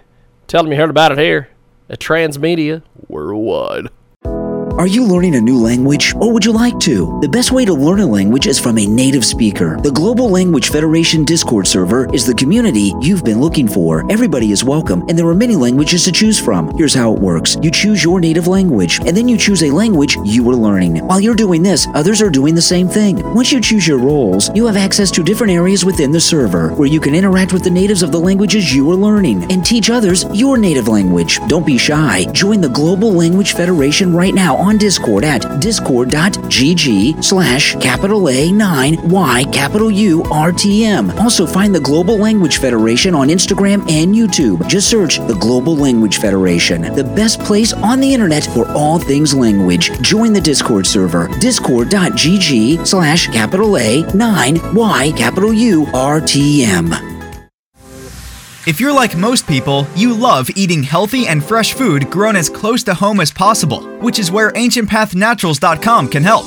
Tell 0.48 0.64
them 0.64 0.72
you 0.72 0.78
heard 0.78 0.90
about 0.90 1.14
it 1.14 1.18
here 1.18 1.50
at 1.90 2.00
Transmedia 2.00 2.84
Worldwide. 3.08 3.88
Are 4.80 4.88
you 4.88 5.04
learning 5.04 5.36
a 5.36 5.42
new 5.42 5.60
language 5.60 6.14
or 6.16 6.32
would 6.32 6.46
you 6.46 6.54
like 6.54 6.80
to? 6.80 7.20
The 7.20 7.28
best 7.28 7.52
way 7.52 7.66
to 7.66 7.74
learn 7.74 8.00
a 8.00 8.08
language 8.08 8.48
is 8.48 8.62
from 8.62 8.78
a 8.78 8.88
native 8.88 9.26
speaker. 9.26 9.78
The 9.82 9.92
Global 9.92 10.30
Language 10.30 10.70
Federation 10.70 11.26
Discord 11.26 11.68
server 11.68 12.08
is 12.16 12.26
the 12.26 12.34
community 12.34 12.94
you've 13.02 13.26
been 13.26 13.42
looking 13.42 13.68
for. 13.68 14.10
Everybody 14.10 14.54
is 14.54 14.64
welcome 14.64 15.04
and 15.10 15.20
there 15.20 15.28
are 15.28 15.36
many 15.36 15.58
languages 15.58 16.06
to 16.06 16.14
choose 16.14 16.40
from. 16.40 16.74
Here's 16.78 16.94
how 16.94 17.14
it 17.14 17.20
works. 17.20 17.58
You 17.62 17.72
choose 17.72 18.06
your 18.06 18.22
native 18.22 18.48
language 18.48 19.00
and 19.06 19.18
then 19.18 19.28
you 19.28 19.38
choose 19.38 19.64
a 19.64 19.70
language 19.70 20.16
you 20.24 20.50
are 20.50 20.56
learning. 20.56 21.06
While 21.06 21.20
you're 21.20 21.36
doing 21.36 21.62
this, 21.62 21.86
others 21.94 22.22
are 22.22 22.30
doing 22.30 22.56
the 22.56 22.62
same 22.62 22.88
thing. 22.88 23.22
Once 23.36 23.52
you 23.52 23.60
choose 23.60 23.86
your 23.86 24.00
roles, 24.00 24.50
you 24.56 24.66
have 24.66 24.78
access 24.78 25.12
to 25.12 25.24
different 25.24 25.52
areas 25.52 25.84
within 25.84 26.14
the 26.14 26.22
server 26.22 26.70
where 26.76 26.88
you 26.88 27.02
can 27.02 27.16
interact 27.16 27.52
with 27.52 27.66
the 27.66 27.70
natives 27.70 28.02
of 28.02 28.14
the 28.14 28.20
languages 28.20 28.74
you 28.74 28.90
are 28.90 28.96
learning 28.96 29.44
and 29.52 29.66
teach 29.66 29.90
others 29.90 30.24
your 30.34 30.58
native 30.58 30.88
language. 30.88 31.38
Don't 31.50 31.66
be 31.66 31.78
shy. 31.78 32.24
Join 32.32 32.62
the 32.62 32.70
Global 32.70 33.12
Language 33.12 33.52
Federation 33.52 34.16
right 34.16 34.34
now 34.34 34.56
on 34.69 34.69
Discord 34.78 35.24
at 35.24 35.60
discord.gg 35.60 37.24
slash 37.24 37.76
capital 37.76 38.22
A9 38.22 39.04
Y 39.10 39.44
capital 39.52 39.90
U 39.90 40.24
R 40.32 40.52
T 40.52 40.86
M. 40.86 41.12
Also 41.12 41.46
find 41.46 41.74
the 41.74 41.80
Global 41.80 42.18
Language 42.18 42.60
Federation 42.60 43.16
on 43.16 43.30
Instagram 43.30 43.80
and 43.90 44.14
YouTube. 44.14 44.68
Just 44.68 44.90
search 44.90 45.18
the 45.28 45.38
Global 45.40 45.76
Language 45.76 46.18
Federation, 46.18 46.82
the 46.94 47.04
best 47.04 47.40
place 47.40 47.74
on 47.74 48.00
the 48.00 48.14
internet 48.14 48.46
for 48.46 48.70
all 48.72 49.00
things 49.00 49.34
language. 49.34 49.92
Join 50.02 50.34
the 50.34 50.42
Discord 50.42 50.86
server, 50.86 51.28
discord.gg 51.40 52.86
slash 52.86 53.28
capital 53.28 53.72
A9 53.72 54.74
Y 54.74 55.12
capital 55.18 55.54
U 55.54 55.88
R 55.94 56.22
T 56.22 56.64
M. 56.66 57.09
If 58.70 58.80
you're 58.80 58.94
like 58.94 59.18
most 59.18 59.48
people, 59.48 59.88
you 59.96 60.14
love 60.14 60.48
eating 60.56 60.84
healthy 60.84 61.26
and 61.26 61.44
fresh 61.44 61.74
food 61.74 62.08
grown 62.12 62.36
as 62.36 62.52
close 62.52 62.84
to 62.84 62.94
home 62.94 63.20
as 63.20 63.32
possible, 63.32 63.82
which 63.98 64.20
is 64.20 64.30
where 64.30 64.52
AncientPathNaturals.com 64.52 66.10
can 66.10 66.22
help. 66.22 66.46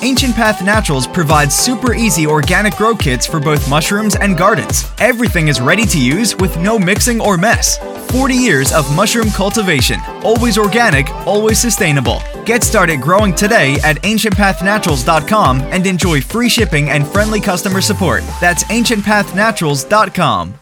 Ancient 0.00 0.36
Path 0.36 0.62
Naturals 0.62 1.08
provides 1.08 1.52
super 1.52 1.92
easy 1.92 2.28
organic 2.28 2.76
grow 2.76 2.94
kits 2.94 3.26
for 3.26 3.40
both 3.40 3.68
mushrooms 3.68 4.14
and 4.14 4.38
gardens. 4.38 4.84
Everything 4.98 5.48
is 5.48 5.60
ready 5.60 5.84
to 5.86 5.98
use 6.00 6.36
with 6.36 6.56
no 6.58 6.78
mixing 6.78 7.20
or 7.20 7.36
mess. 7.36 7.76
40 8.12 8.36
years 8.36 8.72
of 8.72 8.94
mushroom 8.94 9.30
cultivation, 9.30 9.98
always 10.22 10.56
organic, 10.56 11.10
always 11.26 11.58
sustainable. 11.58 12.22
Get 12.44 12.62
started 12.62 13.00
growing 13.00 13.34
today 13.34 13.78
at 13.82 14.00
ancientpathnaturals.com 14.02 15.60
and 15.60 15.84
enjoy 15.88 16.20
free 16.20 16.48
shipping 16.48 16.90
and 16.90 17.04
friendly 17.04 17.40
customer 17.40 17.80
support. 17.80 18.22
That's 18.40 18.62
ancientpathnaturals.com. 18.64 20.60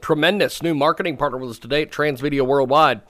tremendous 0.00 0.62
new 0.62 0.74
marketing 0.74 1.16
partner 1.16 1.38
with 1.38 1.50
us 1.50 1.58
today 1.58 1.82
at 1.82 1.90
Transmedia 1.90 2.46
Worldwide. 2.46 3.00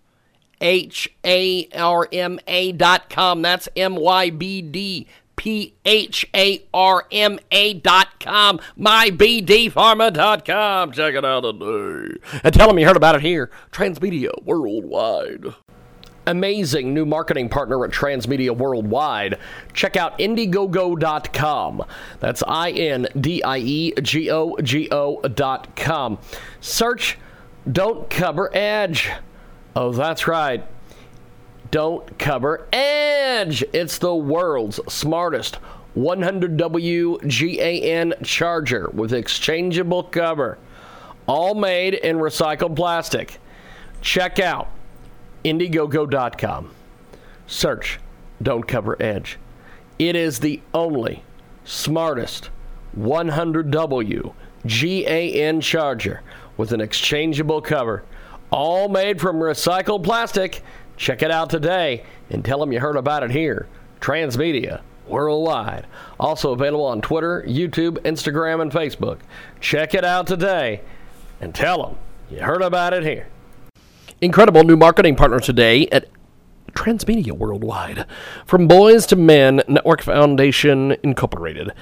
H 0.60 1.12
A 1.24 1.68
R 1.74 2.08
M 2.12 2.38
A 2.46 2.70
dot 2.70 3.10
com. 3.10 3.42
That's 3.42 3.68
M 3.74 3.96
Y 3.96 4.30
B 4.30 4.62
D 4.62 5.08
P 5.36 5.74
H 5.84 6.26
A 6.34 6.64
R 6.72 7.06
M 7.10 7.38
A 7.50 7.74
dot 7.74 8.20
com. 8.20 8.60
Dot 8.78 10.44
com. 10.44 10.92
Check 10.92 11.14
it 11.14 11.24
out 11.24 11.40
today. 11.40 12.18
And 12.44 12.54
tell 12.54 12.68
them 12.68 12.78
you 12.78 12.86
heard 12.86 12.96
about 12.96 13.16
it 13.16 13.22
here. 13.22 13.50
Transmedia 13.70 14.30
Worldwide. 14.44 15.54
Amazing 16.26 16.94
new 16.94 17.04
marketing 17.04 17.48
partner 17.48 17.84
at 17.84 17.90
Transmedia 17.90 18.56
Worldwide. 18.56 19.38
Check 19.74 19.96
out 19.96 20.16
Indiegogo.com. 20.18 21.82
That's 22.20 22.44
I 22.46 22.70
N 22.70 23.08
D 23.20 23.42
I 23.42 23.58
E 23.58 23.92
G 24.00 24.30
O 24.30 24.56
G 24.62 24.88
O.com. 24.92 26.18
Search 26.60 27.18
Don't 27.70 28.08
Cover 28.08 28.50
Edge. 28.56 29.10
Oh, 29.74 29.90
that's 29.90 30.28
right. 30.28 30.64
Don't 31.72 32.18
cover 32.18 32.68
Edge. 32.70 33.64
It's 33.72 33.96
the 33.96 34.14
world's 34.14 34.78
smartest 34.92 35.56
100W 35.96 37.18
GAN 37.26 38.14
charger 38.22 38.90
with 38.90 39.14
exchangeable 39.14 40.02
cover, 40.02 40.58
all 41.26 41.54
made 41.54 41.94
in 41.94 42.18
recycled 42.18 42.76
plastic. 42.76 43.38
Check 44.02 44.38
out 44.38 44.70
Indiegogo.com. 45.46 46.70
Search 47.46 47.98
Don't 48.42 48.68
Cover 48.68 49.00
Edge. 49.00 49.38
It 49.98 50.14
is 50.14 50.40
the 50.40 50.60
only 50.74 51.24
smartest 51.64 52.50
100W 52.98 54.34
GAN 54.66 55.60
charger 55.62 56.20
with 56.58 56.72
an 56.72 56.82
exchangeable 56.82 57.62
cover, 57.62 58.04
all 58.50 58.90
made 58.90 59.22
from 59.22 59.36
recycled 59.36 60.04
plastic. 60.04 60.62
Check 61.02 61.20
it 61.20 61.32
out 61.32 61.50
today 61.50 62.04
and 62.30 62.44
tell 62.44 62.60
them 62.60 62.70
you 62.70 62.78
heard 62.78 62.94
about 62.94 63.24
it 63.24 63.32
here. 63.32 63.66
Transmedia 64.00 64.82
worldwide. 65.08 65.88
Also 66.20 66.52
available 66.52 66.84
on 66.84 67.00
Twitter, 67.00 67.44
YouTube, 67.44 67.98
Instagram, 68.02 68.62
and 68.62 68.70
Facebook. 68.70 69.18
Check 69.58 69.94
it 69.94 70.04
out 70.04 70.28
today 70.28 70.80
and 71.40 71.52
tell 71.52 71.82
them 71.82 71.98
you 72.30 72.38
heard 72.44 72.62
about 72.62 72.94
it 72.94 73.02
here. 73.02 73.26
Incredible 74.20 74.62
new 74.62 74.76
marketing 74.76 75.16
partner 75.16 75.40
today 75.40 75.88
at 75.88 76.06
Transmedia 76.70 77.32
Worldwide. 77.32 78.06
From 78.46 78.68
Boys 78.68 79.04
to 79.06 79.16
Men 79.16 79.60
Network 79.66 80.02
Foundation 80.02 80.94
Incorporated. 81.02 81.72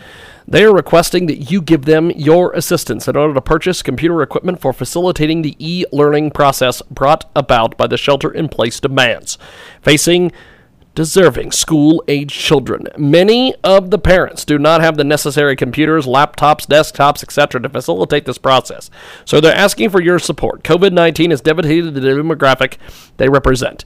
They 0.47 0.65
are 0.65 0.75
requesting 0.75 1.27
that 1.27 1.51
you 1.51 1.62
give 1.62 1.85
them 1.85 2.11
your 2.11 2.53
assistance 2.53 3.07
in 3.07 3.17
order 3.17 3.35
to 3.35 3.41
purchase 3.41 3.83
computer 3.83 4.23
equipment 4.23 4.61
for 4.61 4.73
facilitating 4.73 5.43
the 5.43 5.57
e 5.59 5.85
learning 5.93 6.31
process 6.33 6.83
brought 6.83 7.31
about 7.37 7.77
by 7.77 7.87
the 7.87 7.97
shelter 7.97 8.31
in 8.31 8.49
place 8.49 8.81
demands 8.81 9.39
facing 9.83 10.33
deserving 10.95 11.53
school 11.53 12.03
age 12.09 12.33
children. 12.33 12.87
Many 12.99 13.55
of 13.62 13.91
the 13.91 13.99
parents 13.99 14.45
do 14.45 14.59
not 14.59 14.81
have 14.81 14.97
the 14.97 15.05
necessary 15.05 15.57
computers, 15.57 16.07
laptops, 16.07 16.67
desktops, 16.67 17.23
etc. 17.23 17.61
to 17.62 17.69
facilitate 17.69 18.25
this 18.25 18.39
process. 18.39 18.91
So 19.25 19.41
they're 19.41 19.55
asking 19.55 19.91
for 19.91 20.03
your 20.03 20.19
support. 20.19 20.62
COVID 20.65 20.93
19 20.93 21.31
has 21.31 21.41
devastated 21.41 21.95
the 21.95 22.01
demographic 22.01 22.77
they 23.19 23.29
represent. 23.29 23.85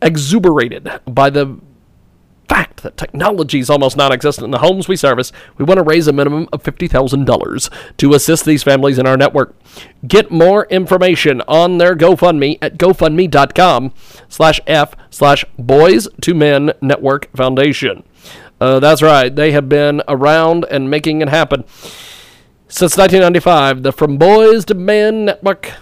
Exuberated 0.00 0.90
by 1.06 1.30
the 1.30 1.60
fact 2.48 2.82
that 2.82 2.96
technology 2.96 3.58
is 3.58 3.70
almost 3.70 3.96
non 3.96 4.12
existent 4.12 4.44
in 4.44 4.50
the 4.50 4.58
homes 4.58 4.88
we 4.88 4.96
service, 4.96 5.32
we 5.58 5.64
want 5.64 5.78
to 5.78 5.84
raise 5.84 6.06
a 6.06 6.12
minimum 6.12 6.48
of 6.52 6.62
$50,000 6.62 7.96
to 7.96 8.14
assist 8.14 8.44
these 8.44 8.62
families 8.62 8.98
in 8.98 9.06
our 9.06 9.16
network. 9.16 9.54
Get 10.06 10.30
more 10.30 10.66
information 10.66 11.42
on 11.42 11.78
their 11.78 11.94
GoFundMe 11.96 12.58
at 12.60 12.78
gofundme.com 12.78 13.92
slash 14.28 14.60
F 14.66 14.94
slash 15.10 15.44
Boys 15.58 16.08
to 16.20 16.34
Men 16.34 16.72
Network 16.80 17.34
Foundation. 17.36 18.04
Uh, 18.60 18.78
that's 18.78 19.02
right, 19.02 19.34
they 19.34 19.52
have 19.52 19.68
been 19.68 20.02
around 20.06 20.64
and 20.70 20.88
making 20.88 21.20
it 21.20 21.28
happen. 21.28 21.64
Since 22.68 22.96
1995, 22.96 23.82
the 23.82 23.92
From 23.92 24.16
Boys 24.18 24.64
to 24.66 24.74
Men 24.74 25.26
Network 25.26 25.72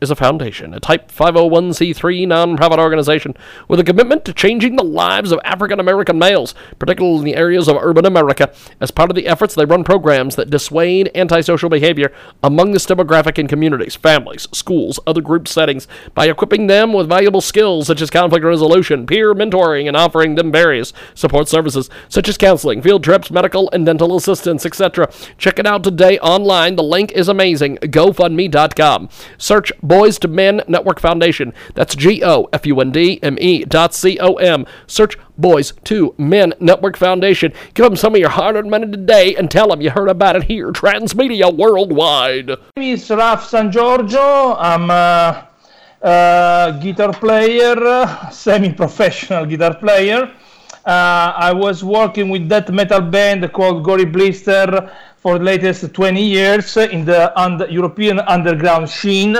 is 0.00 0.10
a 0.10 0.16
foundation, 0.16 0.74
a 0.74 0.80
Type 0.80 1.10
501c3 1.10 2.26
nonprofit 2.26 2.78
organization 2.78 3.34
with 3.68 3.80
a 3.80 3.84
commitment 3.84 4.24
to 4.24 4.32
changing 4.32 4.76
the 4.76 4.84
lives 4.84 5.32
of 5.32 5.40
African 5.44 5.80
American 5.80 6.18
males, 6.18 6.54
particularly 6.78 7.18
in 7.18 7.24
the 7.24 7.36
areas 7.36 7.68
of 7.68 7.76
urban 7.80 8.04
America. 8.04 8.52
As 8.80 8.90
part 8.90 9.10
of 9.10 9.16
the 9.16 9.26
efforts, 9.26 9.54
they 9.54 9.64
run 9.64 9.84
programs 9.84 10.36
that 10.36 10.50
dissuade 10.50 11.10
antisocial 11.14 11.70
behavior 11.70 12.12
among 12.42 12.72
this 12.72 12.86
demographic 12.86 13.38
in 13.38 13.48
communities, 13.48 13.96
families, 13.96 14.48
schools, 14.52 15.00
other 15.06 15.20
group 15.20 15.48
settings 15.48 15.88
by 16.14 16.26
equipping 16.26 16.66
them 16.66 16.92
with 16.92 17.08
valuable 17.08 17.40
skills 17.40 17.86
such 17.86 18.00
as 18.00 18.10
conflict 18.10 18.44
resolution, 18.44 19.06
peer 19.06 19.34
mentoring, 19.34 19.88
and 19.88 19.96
offering 19.96 20.34
them 20.34 20.52
various 20.52 20.92
support 21.14 21.48
services 21.48 21.88
such 22.08 22.28
as 22.28 22.36
counseling, 22.36 22.82
field 22.82 23.02
trips, 23.02 23.30
medical 23.30 23.70
and 23.72 23.86
dental 23.86 24.16
assistance, 24.16 24.66
etc. 24.66 25.10
Check 25.38 25.58
it 25.58 25.66
out 25.66 25.82
today 25.82 26.18
online. 26.18 26.76
The 26.76 26.82
link 26.82 27.12
is 27.12 27.28
amazing. 27.28 27.76
GoFundMe.com. 27.78 29.08
Search 29.38 29.72
Boys 29.86 30.18
to 30.18 30.28
Men 30.28 30.62
Network 30.66 30.98
Foundation. 31.00 31.52
That's 31.74 31.94
G 31.94 32.22
O 32.24 32.48
F 32.52 32.66
U 32.66 32.80
N 32.80 32.90
D 32.90 33.20
M 33.22 33.38
E 33.40 33.64
dot 33.64 33.94
C 33.94 34.18
O 34.20 34.34
M. 34.34 34.66
Search 34.86 35.16
Boys 35.38 35.72
to 35.84 36.14
Men 36.18 36.54
Network 36.58 36.96
Foundation. 36.96 37.52
Give 37.74 37.84
them 37.84 37.96
some 37.96 38.14
of 38.14 38.20
your 38.20 38.30
hard 38.30 38.56
earned 38.56 38.70
money 38.70 38.90
today 38.90 39.36
and 39.36 39.50
tell 39.50 39.68
them 39.68 39.80
you 39.80 39.90
heard 39.90 40.08
about 40.08 40.36
it 40.36 40.44
here. 40.44 40.72
Transmedia 40.72 41.54
Worldwide. 41.56 42.48
My 42.48 42.56
name 42.76 42.94
is 42.94 43.08
Raf 43.10 43.48
San 43.48 43.70
Giorgio. 43.70 44.56
I'm 44.56 44.90
a, 44.90 45.48
uh, 46.02 46.70
guitar 46.80 47.12
player, 47.12 47.76
semi-professional 48.30 49.46
guitar 49.46 49.74
player. 49.74 50.30
Uh, 50.84 51.32
I 51.36 51.52
was 51.52 51.82
working 51.82 52.28
with 52.28 52.48
that 52.48 52.72
metal 52.72 53.00
band 53.00 53.52
called 53.52 53.82
Gory 53.82 54.04
Blister 54.04 54.90
for 55.16 55.38
the 55.38 55.44
latest 55.44 55.92
20 55.92 56.22
years 56.22 56.76
in 56.76 57.04
the 57.04 57.36
under, 57.36 57.68
European 57.68 58.20
underground 58.20 58.88
scene. 58.88 59.36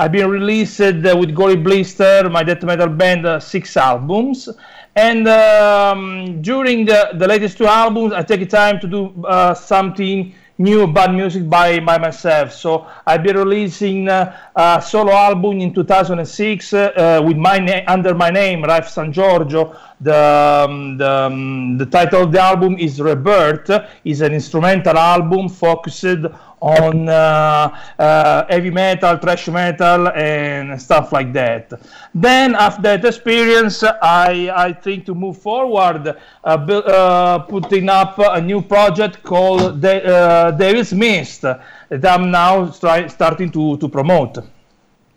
I've 0.00 0.12
been 0.12 0.30
released 0.30 0.80
uh, 0.80 1.16
with 1.18 1.34
Gory 1.34 1.56
Blister, 1.56 2.30
my 2.30 2.44
death 2.44 2.62
metal 2.62 2.88
band, 2.88 3.26
uh, 3.26 3.40
six 3.40 3.76
albums. 3.76 4.48
And 4.94 5.26
um, 5.26 6.40
during 6.40 6.84
the, 6.84 7.10
the 7.14 7.26
latest 7.26 7.58
two 7.58 7.66
albums, 7.66 8.12
I 8.12 8.22
take 8.22 8.48
time 8.48 8.78
to 8.78 8.86
do 8.86 9.24
uh, 9.26 9.54
something 9.54 10.32
new 10.58 10.82
about 10.82 11.12
music 11.14 11.48
by, 11.50 11.80
by 11.80 11.98
myself. 11.98 12.52
So 12.52 12.86
I've 13.06 13.24
been 13.24 13.36
releasing 13.36 14.08
uh, 14.08 14.36
a 14.54 14.80
solo 14.80 15.12
album 15.12 15.60
in 15.60 15.74
2006 15.74 16.72
uh, 16.74 17.20
with 17.24 17.36
my 17.36 17.58
na- 17.58 17.82
under 17.88 18.14
my 18.14 18.30
name, 18.30 18.62
Ralph 18.62 18.88
San 18.88 19.12
Giorgio. 19.12 19.76
The, 20.00 20.14
um, 20.14 20.96
the, 20.96 21.10
um, 21.10 21.76
the 21.76 21.86
title 21.86 22.22
of 22.22 22.30
the 22.30 22.40
album 22.40 22.78
is 22.78 23.00
Rebirth. 23.00 23.70
is 24.04 24.20
an 24.20 24.32
instrumental 24.32 24.96
album 24.96 25.48
focused 25.48 26.24
on 26.60 27.08
uh, 27.08 27.78
uh, 27.98 28.44
heavy 28.48 28.70
metal, 28.70 29.16
thrash 29.18 29.48
metal, 29.48 30.08
and 30.08 30.80
stuff 30.80 31.12
like 31.12 31.32
that. 31.32 31.72
Then, 32.14 32.54
after 32.54 32.82
that 32.82 33.04
experience, 33.04 33.82
I, 33.82 34.50
I 34.54 34.72
think 34.72 35.06
to 35.06 35.14
move 35.14 35.38
forward, 35.38 36.16
uh, 36.44 36.56
bu- 36.56 36.72
uh, 36.74 37.38
putting 37.40 37.88
up 37.88 38.18
a 38.18 38.40
new 38.40 38.62
project 38.62 39.22
called 39.22 39.80
da- 39.80 40.02
uh, 40.02 40.50
Davis 40.52 40.92
Mist 40.92 41.42
that 41.42 42.06
I'm 42.06 42.30
now 42.30 42.66
try- 42.70 43.06
starting 43.06 43.50
to, 43.52 43.76
to 43.78 43.88
promote. 43.88 44.38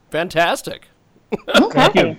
Fantastic. 0.09 0.88
Thank 1.72 1.95
you. 1.95 2.18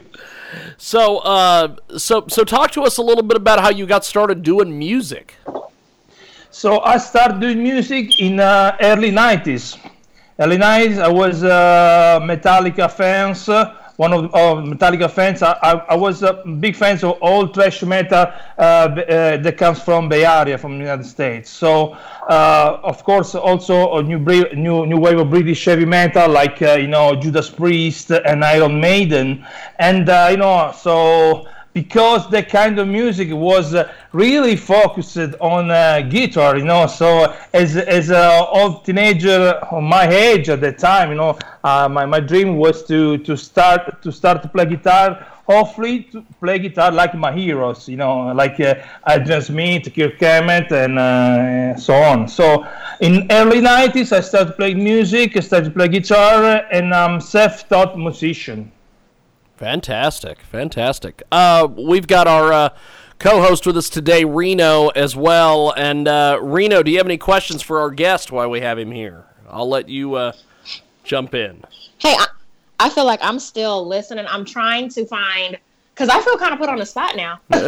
So, 0.76 1.18
uh, 1.18 1.76
so, 1.96 2.26
so, 2.28 2.44
talk 2.44 2.72
to 2.72 2.82
us 2.82 2.98
a 2.98 3.02
little 3.02 3.22
bit 3.22 3.36
about 3.36 3.60
how 3.60 3.70
you 3.70 3.86
got 3.86 4.04
started 4.04 4.42
doing 4.42 4.78
music. 4.78 5.36
So 6.52 6.80
I 6.80 6.98
started 6.98 7.40
doing 7.40 7.62
music 7.62 8.20
in 8.20 8.38
uh, 8.38 8.76
early 8.82 9.10
90s. 9.10 9.78
Early 10.38 10.58
90s, 10.58 10.98
I 10.98 11.08
was 11.08 11.42
uh, 11.42 12.20
Metallica 12.22 12.92
fans, 12.92 13.48
uh, 13.48 13.74
one 13.96 14.12
of, 14.12 14.24
of 14.34 14.58
Metallica 14.58 15.10
fans. 15.10 15.42
I, 15.42 15.52
I, 15.62 15.72
I 15.88 15.96
was 15.96 16.22
a 16.22 16.44
big 16.60 16.76
fan 16.76 16.96
of 16.96 17.16
all 17.22 17.46
thrash 17.46 17.82
metal 17.84 18.18
uh, 18.18 18.60
uh, 18.60 19.36
that 19.38 19.56
comes 19.56 19.80
from 19.80 20.10
Bay 20.10 20.26
Area, 20.26 20.58
from 20.58 20.72
the 20.72 20.80
United 20.80 21.06
States. 21.06 21.48
So, 21.48 21.94
uh, 22.28 22.80
of 22.82 23.02
course, 23.02 23.34
also 23.34 23.96
a 23.96 24.02
new, 24.02 24.18
new 24.18 24.84
new 24.84 24.98
wave 24.98 25.20
of 25.20 25.30
British 25.30 25.64
heavy 25.64 25.86
metal, 25.86 26.28
like 26.30 26.60
uh, 26.60 26.74
you 26.74 26.88
know 26.88 27.14
Judas 27.16 27.48
Priest 27.48 28.10
and 28.10 28.44
Iron 28.44 28.78
Maiden, 28.78 29.46
and 29.78 30.06
uh, 30.06 30.28
you 30.30 30.36
know 30.36 30.70
so 30.76 31.46
because 31.72 32.28
that 32.30 32.48
kind 32.48 32.78
of 32.78 32.86
music 32.86 33.28
was 33.32 33.74
uh, 33.74 33.90
really 34.12 34.56
focused 34.56 35.16
on 35.40 35.70
uh, 35.70 36.00
guitar, 36.02 36.58
you 36.58 36.64
know. 36.64 36.86
So 36.86 37.34
as 37.52 37.76
as 37.76 38.10
a 38.10 38.46
old 38.46 38.84
teenager 38.84 39.58
my 39.80 40.06
age 40.06 40.48
at 40.48 40.60
that 40.60 40.78
time, 40.78 41.10
you 41.10 41.16
know, 41.16 41.38
uh, 41.64 41.88
my, 41.88 42.04
my 42.04 42.20
dream 42.20 42.56
was 42.56 42.84
to 42.84 43.18
to 43.18 43.36
start 43.36 44.02
to 44.02 44.12
start 44.12 44.42
to 44.42 44.48
play 44.48 44.66
guitar. 44.66 45.26
Hopefully, 45.48 46.04
to 46.04 46.24
play 46.40 46.60
guitar 46.60 46.92
like 46.92 47.14
my 47.14 47.32
heroes, 47.32 47.88
you 47.88 47.96
know, 47.96 48.32
like 48.32 48.60
uh, 48.60 48.76
Adrian 49.08 49.42
Smith, 49.42 49.92
Kirk 49.92 50.20
Hammett, 50.20 50.70
and 50.70 50.98
uh, 50.98 51.76
so 51.76 51.94
on. 51.94 52.28
So, 52.28 52.64
in 53.00 53.26
early 53.30 53.60
'90s, 53.60 54.12
I 54.12 54.20
started 54.20 54.56
playing 54.56 54.82
music, 54.82 55.36
I 55.36 55.40
started 55.40 55.64
to 55.66 55.70
play 55.72 55.88
guitar, 55.88 56.64
and 56.70 56.94
I'm 56.94 57.20
self-taught 57.20 57.98
musician. 57.98 58.70
Fantastic, 59.62 60.40
fantastic. 60.40 61.22
Uh, 61.30 61.68
we've 61.70 62.08
got 62.08 62.26
our 62.26 62.52
uh, 62.52 62.68
co-host 63.20 63.64
with 63.64 63.76
us 63.76 63.88
today, 63.88 64.24
Reno, 64.24 64.88
as 64.88 65.14
well. 65.14 65.72
And 65.76 66.08
uh, 66.08 66.40
Reno, 66.42 66.82
do 66.82 66.90
you 66.90 66.96
have 66.96 67.06
any 67.06 67.16
questions 67.16 67.62
for 67.62 67.78
our 67.78 67.92
guest 67.92 68.32
while 68.32 68.50
we 68.50 68.60
have 68.60 68.76
him 68.76 68.90
here? 68.90 69.24
I'll 69.48 69.68
let 69.68 69.88
you 69.88 70.16
uh, 70.16 70.32
jump 71.04 71.36
in. 71.36 71.62
Hey, 71.98 72.12
I, 72.18 72.26
I 72.80 72.88
feel 72.88 73.04
like 73.04 73.20
I'm 73.22 73.38
still 73.38 73.86
listening. 73.86 74.26
I'm 74.28 74.44
trying 74.44 74.88
to 74.88 75.06
find 75.06 75.56
because 75.94 76.08
I 76.08 76.20
feel 76.22 76.36
kind 76.38 76.52
of 76.54 76.58
put 76.58 76.68
on 76.68 76.78
the 76.78 76.86
spot 76.86 77.16
now. 77.16 77.38
so 77.52 77.60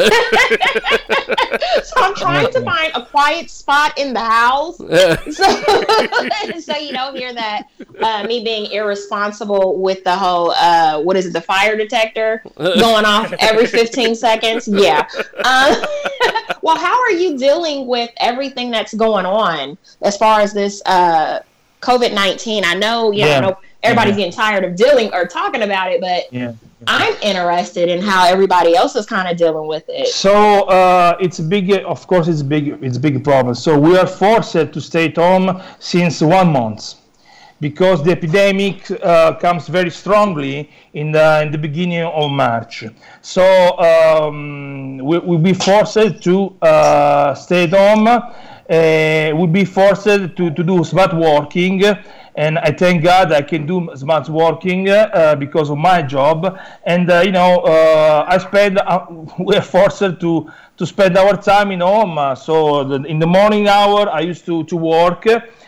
I'm 1.96 2.14
trying 2.14 2.50
to 2.52 2.60
find 2.62 2.92
a 2.94 3.04
quiet 3.04 3.50
spot 3.50 3.96
in 3.98 4.14
the 4.14 4.20
house, 4.20 4.76
so, 4.78 6.60
so 6.60 6.76
you 6.76 6.92
don't 6.92 7.16
hear 7.16 7.32
that 7.34 7.64
uh, 8.02 8.24
me 8.24 8.42
being 8.42 8.70
irresponsible 8.72 9.78
with 9.80 10.02
the 10.04 10.16
whole 10.16 10.52
uh, 10.52 11.00
what 11.00 11.16
is 11.16 11.26
it, 11.26 11.32
the 11.32 11.40
fire 11.40 11.76
detector 11.76 12.42
going 12.56 13.04
off 13.04 13.32
every 13.40 13.66
15 13.66 14.14
seconds. 14.14 14.68
Yeah. 14.68 15.06
Um, 15.44 15.84
well, 16.62 16.78
how 16.78 16.98
are 17.02 17.10
you 17.12 17.36
dealing 17.36 17.86
with 17.86 18.10
everything 18.18 18.70
that's 18.70 18.94
going 18.94 19.26
on 19.26 19.76
as 20.02 20.16
far 20.16 20.40
as 20.40 20.52
this 20.54 20.80
uh, 20.86 21.40
COVID 21.82 22.14
19? 22.14 22.64
I 22.64 22.74
know, 22.74 23.10
you 23.10 23.26
Yeah. 23.26 23.40
know, 23.40 23.58
everybody's 23.84 24.16
Yeah. 24.16 24.24
getting 24.24 24.32
tired 24.32 24.64
of 24.64 24.74
dealing 24.76 25.08
or 25.14 25.26
talking 25.26 25.62
about 25.62 25.92
it, 25.92 26.00
but 26.00 26.22
Yeah. 26.32 26.52
I'm 26.86 27.14
interested 27.22 27.88
in 27.88 28.02
how 28.02 28.26
everybody 28.34 28.76
else 28.76 28.94
is 29.00 29.06
kind 29.06 29.26
of 29.30 29.36
dealing 29.36 29.66
with 29.74 29.84
it. 29.88 30.08
So 30.08 30.34
uh, 30.64 31.16
it's 31.24 31.38
a 31.38 31.42
big, 31.42 31.70
of 31.94 32.06
course, 32.06 32.26
it's 32.28 32.42
big. 32.42 32.64
It's 32.82 32.98
big 32.98 33.22
problem. 33.24 33.54
So 33.54 33.78
we 33.78 33.96
are 33.96 34.06
forced 34.06 34.52
to 34.74 34.80
stay 34.80 35.06
at 35.06 35.16
home 35.16 35.62
since 35.78 36.20
one 36.20 36.48
month, 36.52 36.82
because 37.60 38.02
the 38.02 38.10
epidemic 38.10 38.90
uh, 38.90 39.34
comes 39.44 39.68
very 39.68 39.90
strongly 39.90 40.68
in 40.92 41.12
the 41.12 41.42
in 41.44 41.52
the 41.52 41.58
beginning 41.58 42.02
of 42.02 42.30
March. 42.30 42.84
So 43.22 43.44
um, 43.78 44.98
we 44.98 45.16
will 45.20 45.44
be 45.50 45.54
forced 45.54 46.22
to 46.26 46.34
uh, 46.60 47.34
stay 47.34 47.62
at 47.64 47.70
home. 47.70 48.06
Uh, 48.08 49.36
we'll 49.36 49.46
be 49.46 49.64
forced 49.64 50.04
to, 50.04 50.50
to 50.58 50.62
do 50.70 50.84
smart 50.84 51.12
working 51.14 51.82
and 52.36 52.58
I 52.58 52.72
thank 52.72 53.02
God 53.02 53.32
I 53.32 53.42
can 53.42 53.66
do 53.66 53.90
smart 53.94 54.28
working 54.28 54.88
uh, 54.88 55.36
because 55.38 55.70
of 55.70 55.78
my 55.78 56.02
job. 56.02 56.58
And 56.84 57.10
uh, 57.10 57.20
you 57.20 57.32
know, 57.32 57.60
uh, 57.60 58.24
I 58.28 58.38
spend 58.38 58.78
uh, 58.78 59.06
we're 59.38 59.62
forced 59.62 60.00
to 60.00 60.50
to 60.76 60.86
spend 60.86 61.16
our 61.16 61.40
time 61.40 61.70
in 61.70 61.80
home. 61.80 62.18
So 62.36 62.84
the, 62.84 63.02
in 63.04 63.18
the 63.20 63.26
morning 63.26 63.68
hour, 63.68 64.08
I 64.10 64.20
used 64.20 64.44
to 64.46 64.64
to 64.64 64.76
work. 64.76 65.26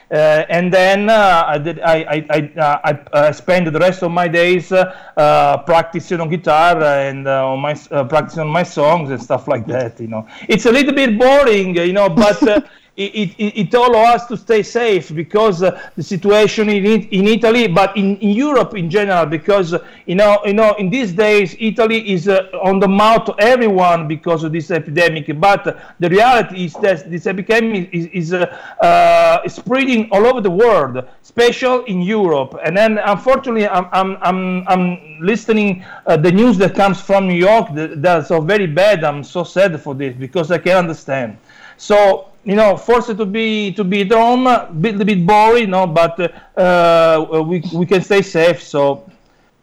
Uh, 0.09 0.45
and 0.49 0.73
then 0.73 1.11
uh, 1.11 1.45
I 1.49 1.59
did. 1.59 1.81
I 1.81 2.25
I 2.31 2.53
I, 2.85 2.99
I 3.13 3.31
spend 3.33 3.67
the 3.67 3.79
rest 3.79 4.03
of 4.03 4.13
my 4.13 4.29
days 4.29 4.69
practicing 4.69 6.21
on 6.21 6.29
guitar 6.29 6.81
and 6.83 7.27
on 7.27 7.61
my 7.61 7.75
practicing 7.75 8.43
on 8.43 8.49
my 8.49 8.63
songs 8.63 9.11
and 9.11 9.21
stuff 9.21 9.49
like 9.49 9.67
that. 9.67 9.99
You 10.01 10.07
know, 10.09 10.29
it's 10.49 10.67
a 10.67 10.73
little 10.73 10.95
bit 10.95 11.19
boring, 11.19 11.77
you 11.77 11.93
know, 11.93 12.09
but. 12.09 12.67
It, 12.97 13.35
it, 13.39 13.59
it 13.61 13.75
allows 13.75 14.23
us 14.23 14.27
to 14.29 14.39
stay 14.39 14.63
safe 14.63 15.15
because 15.15 15.63
uh, 15.63 15.79
the 15.97 16.03
situation 16.03 16.71
in, 16.71 16.87
in 16.87 17.27
Italy, 17.27 17.67
but 17.67 17.95
in, 17.95 18.17
in 18.19 18.31
Europe 18.31 18.75
in 18.75 18.89
general, 18.89 19.27
because 19.27 19.75
uh, 19.75 19.85
you 20.07 20.15
know, 20.15 20.41
you 20.47 20.55
know, 20.55 20.73
in 20.77 20.89
these 20.89 21.13
days 21.13 21.55
Italy 21.61 22.11
is 22.11 22.27
uh, 22.27 22.49
on 22.63 22.81
the 22.81 22.89
mouth 22.89 23.29
of 23.29 23.37
everyone 23.39 24.09
because 24.09 24.45
of 24.45 24.53
this 24.53 24.71
epidemic. 24.71 25.27
But 25.39 25.67
uh, 25.67 25.75
the 26.01 26.09
reality 26.09 26.65
is 26.65 26.73
that 26.75 27.11
this 27.11 27.27
epidemic 27.27 27.91
is, 27.93 28.07
is 28.07 28.33
uh, 28.33 29.47
spreading 29.47 30.09
all 30.11 30.27
over 30.27 30.41
the 30.41 30.51
world, 30.51 31.05
especially 31.23 31.91
in 31.91 32.01
Europe. 32.01 32.59
And 32.65 32.75
then, 32.75 32.97
unfortunately, 32.97 33.69
I'm 33.69 33.89
I'm 33.93 34.17
I'm, 34.23 34.69
I'm 34.69 35.21
listening 35.21 35.85
the 36.07 36.33
news 36.33 36.57
that 36.59 36.75
comes 36.75 36.99
from 36.99 37.29
New 37.29 37.35
York. 37.35 37.75
That, 37.75 38.01
that's 38.01 38.29
so 38.29 38.41
very 38.41 38.67
bad. 38.67 39.05
I'm 39.05 39.23
so 39.23 39.45
sad 39.45 39.79
for 39.83 39.95
this 39.95 40.17
because 40.17 40.51
I 40.51 40.57
can 40.57 40.79
understand. 40.79 41.37
So 41.77 42.29
you 42.45 42.55
know, 42.55 42.77
forced 42.77 43.17
to 43.17 43.27
be 43.27 43.73
to 43.73 43.83
be 43.85 44.03
at 44.03 44.13
home, 44.13 44.47
a 44.47 44.69
a 45.01 45.05
bit 45.05 45.27
boring, 45.27 45.63
you 45.63 45.67
know, 45.67 45.87
but 45.87 46.19
uh, 46.21 46.61
uh, 46.61 47.43
we 47.43 47.63
we 47.73 47.85
can 47.87 48.03
stay 48.03 48.23
safe. 48.23 48.63
So 48.63 49.11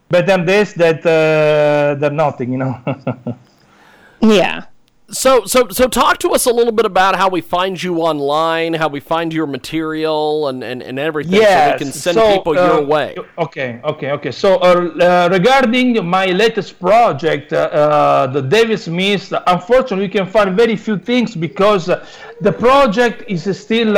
better 0.09 0.43
this 0.43 0.73
that 0.73 0.99
uh, 1.05 1.95
than 1.99 2.15
nothing, 2.15 2.51
you 2.51 2.57
know. 2.59 2.75
Yeah. 4.23 4.63
So, 5.11 5.45
so, 5.45 5.67
so, 5.69 5.87
talk 5.87 6.17
to 6.19 6.29
us 6.29 6.45
a 6.45 6.53
little 6.53 6.71
bit 6.71 6.85
about 6.85 7.15
how 7.17 7.27
we 7.29 7.41
find 7.41 7.81
you 7.81 7.97
online, 7.97 8.73
how 8.73 8.87
we 8.87 9.01
find 9.01 9.33
your 9.33 9.45
material, 9.45 10.47
and 10.47 10.63
and, 10.63 10.81
and 10.81 10.97
everything, 10.97 11.41
so 11.41 11.71
we 11.71 11.77
can 11.77 11.91
send 11.91 12.15
so, 12.15 12.37
people 12.37 12.57
uh, 12.57 12.65
your 12.67 12.85
way. 12.85 13.15
Okay, 13.37 13.81
okay, 13.83 14.11
okay. 14.11 14.31
So 14.31 14.55
uh, 14.55 14.91
uh, 15.01 15.29
regarding 15.29 16.05
my 16.05 16.27
latest 16.27 16.79
project, 16.79 17.51
uh, 17.51 17.57
uh, 17.57 18.27
the 18.27 18.41
Devil's 18.41 18.87
Mist, 18.87 19.33
unfortunately, 19.45 20.05
you 20.05 20.11
can 20.11 20.25
find 20.25 20.55
very 20.55 20.77
few 20.77 20.97
things 20.97 21.35
because 21.35 21.89
uh, 21.89 22.05
the 22.39 22.51
project 22.51 23.23
is 23.27 23.43
still 23.59 23.97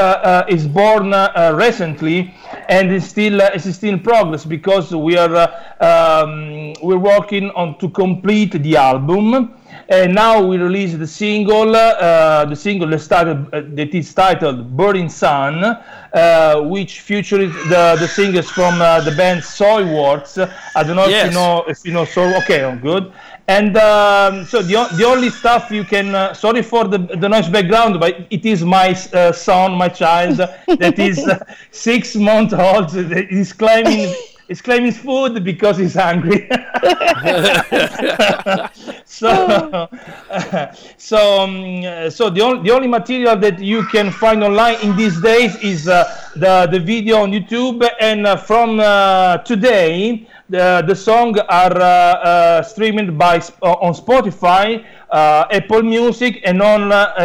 is 0.50 0.68
born 0.68 1.14
uh, 1.14 1.54
recently 1.56 2.34
and 2.68 2.92
is 2.92 3.08
still 3.08 3.42
uh, 3.42 3.52
is 3.54 3.76
still 3.76 3.94
in 3.94 4.00
progress 4.00 4.44
because 4.44 4.94
we 4.94 5.18
are 5.18 5.36
uh, 5.36 6.24
um, 6.24 6.74
we're 6.82 6.98
working 6.98 7.52
on 7.52 7.78
to 7.80 7.90
complete 7.90 8.52
the 8.52 8.76
album 8.76 9.54
and 9.90 10.16
now 10.16 10.42
we 10.42 10.58
release 10.58 10.96
the 10.96 11.08
single 11.08 11.76
uh, 11.76 12.46
the 12.46 12.56
single 12.56 12.88
that 12.90 13.00
started 13.00 13.48
uh, 13.54 13.62
that 13.76 13.94
is 13.94 14.14
titled 14.14 14.76
burning 14.76 15.10
sun 15.10 15.64
uh, 15.64 16.62
which 16.62 17.02
features 17.02 17.54
the 17.70 17.98
the 18.00 18.08
singers 18.08 18.50
from 18.50 18.82
uh, 18.82 19.02
the 19.02 19.12
band 19.12 19.42
soilworks. 19.42 20.38
I 20.76 20.84
don't 20.84 20.96
know 20.96 21.08
if 21.08 21.26
you 21.26 21.32
know 21.32 21.64
if 21.68 21.86
you 21.86 21.94
know 21.94 22.06
so 22.06 22.24
okay 22.38 22.64
oh, 22.64 22.76
good. 22.78 23.12
And 23.48 23.78
um, 23.78 24.46
so 24.46 24.64
the, 24.64 24.90
the 24.98 25.06
only 25.06 25.30
stuff 25.30 25.70
you 25.70 25.84
can 25.84 26.16
uh, 26.16 26.34
sorry 26.34 26.64
for 26.64 26.86
the, 26.86 26.98
the 26.98 27.30
noise 27.30 27.48
background 27.48 28.00
but 28.00 28.26
it 28.32 28.44
is 28.44 28.64
my 28.64 28.98
uh, 29.14 29.32
son 29.32 29.74
my 29.74 29.88
child 29.88 30.38
that 30.38 30.98
is 30.98 31.20
uh, 31.20 31.38
six 31.70 32.16
months 32.16 32.54
old 32.54 32.92
he's 33.30 33.54
claiming 33.54 34.16
he's 34.48 34.62
claiming 34.62 34.92
food 34.92 35.44
because 35.44 35.78
he's 35.78 35.96
hungry. 35.96 36.50
So 39.06 39.30
so 40.98 41.42
um, 41.42 41.84
uh, 41.86 42.10
so 42.10 42.30
the 42.30 42.42
only 42.42 42.64
the 42.68 42.76
only 42.76 42.88
material 42.88 43.38
that 43.38 43.60
you 43.60 43.84
can 43.88 44.12
find 44.12 44.44
online 44.44 44.76
in 44.82 44.96
these 44.98 45.22
days 45.22 45.56
is 45.64 45.88
uh, 45.88 46.04
the 46.36 46.68
the 46.68 46.80
video 46.80 47.22
on 47.24 47.32
YouTube 47.32 47.88
and 48.02 48.28
uh, 48.28 48.36
from 48.36 48.80
uh, 48.80 49.38
today 49.40 50.28
the 50.50 50.84
the 50.86 50.96
song 50.96 51.40
are 51.40 51.78
uh, 51.80 51.86
uh, 51.86 52.62
streamed 52.62 53.18
by 53.18 53.38
uh, 53.62 53.86
on 53.86 53.94
Spotify 53.94 54.84
uh, 55.12 55.46
Apple 55.52 55.84
Music 55.84 56.42
and 56.44 56.62
on 56.62 56.92
uh, 56.92 57.14
uh, 57.18 57.22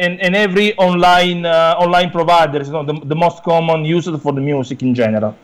and, 0.00 0.20
and 0.20 0.34
every 0.34 0.74
online 0.76 1.46
uh, 1.46 1.76
online 1.78 2.10
provider. 2.10 2.62
You 2.62 2.72
know, 2.72 2.84
the, 2.84 2.98
the 3.04 3.16
most 3.16 3.42
common 3.44 3.84
used 3.84 4.10
for 4.22 4.32
the 4.32 4.40
music 4.40 4.82
in 4.82 4.94
general 4.94 5.36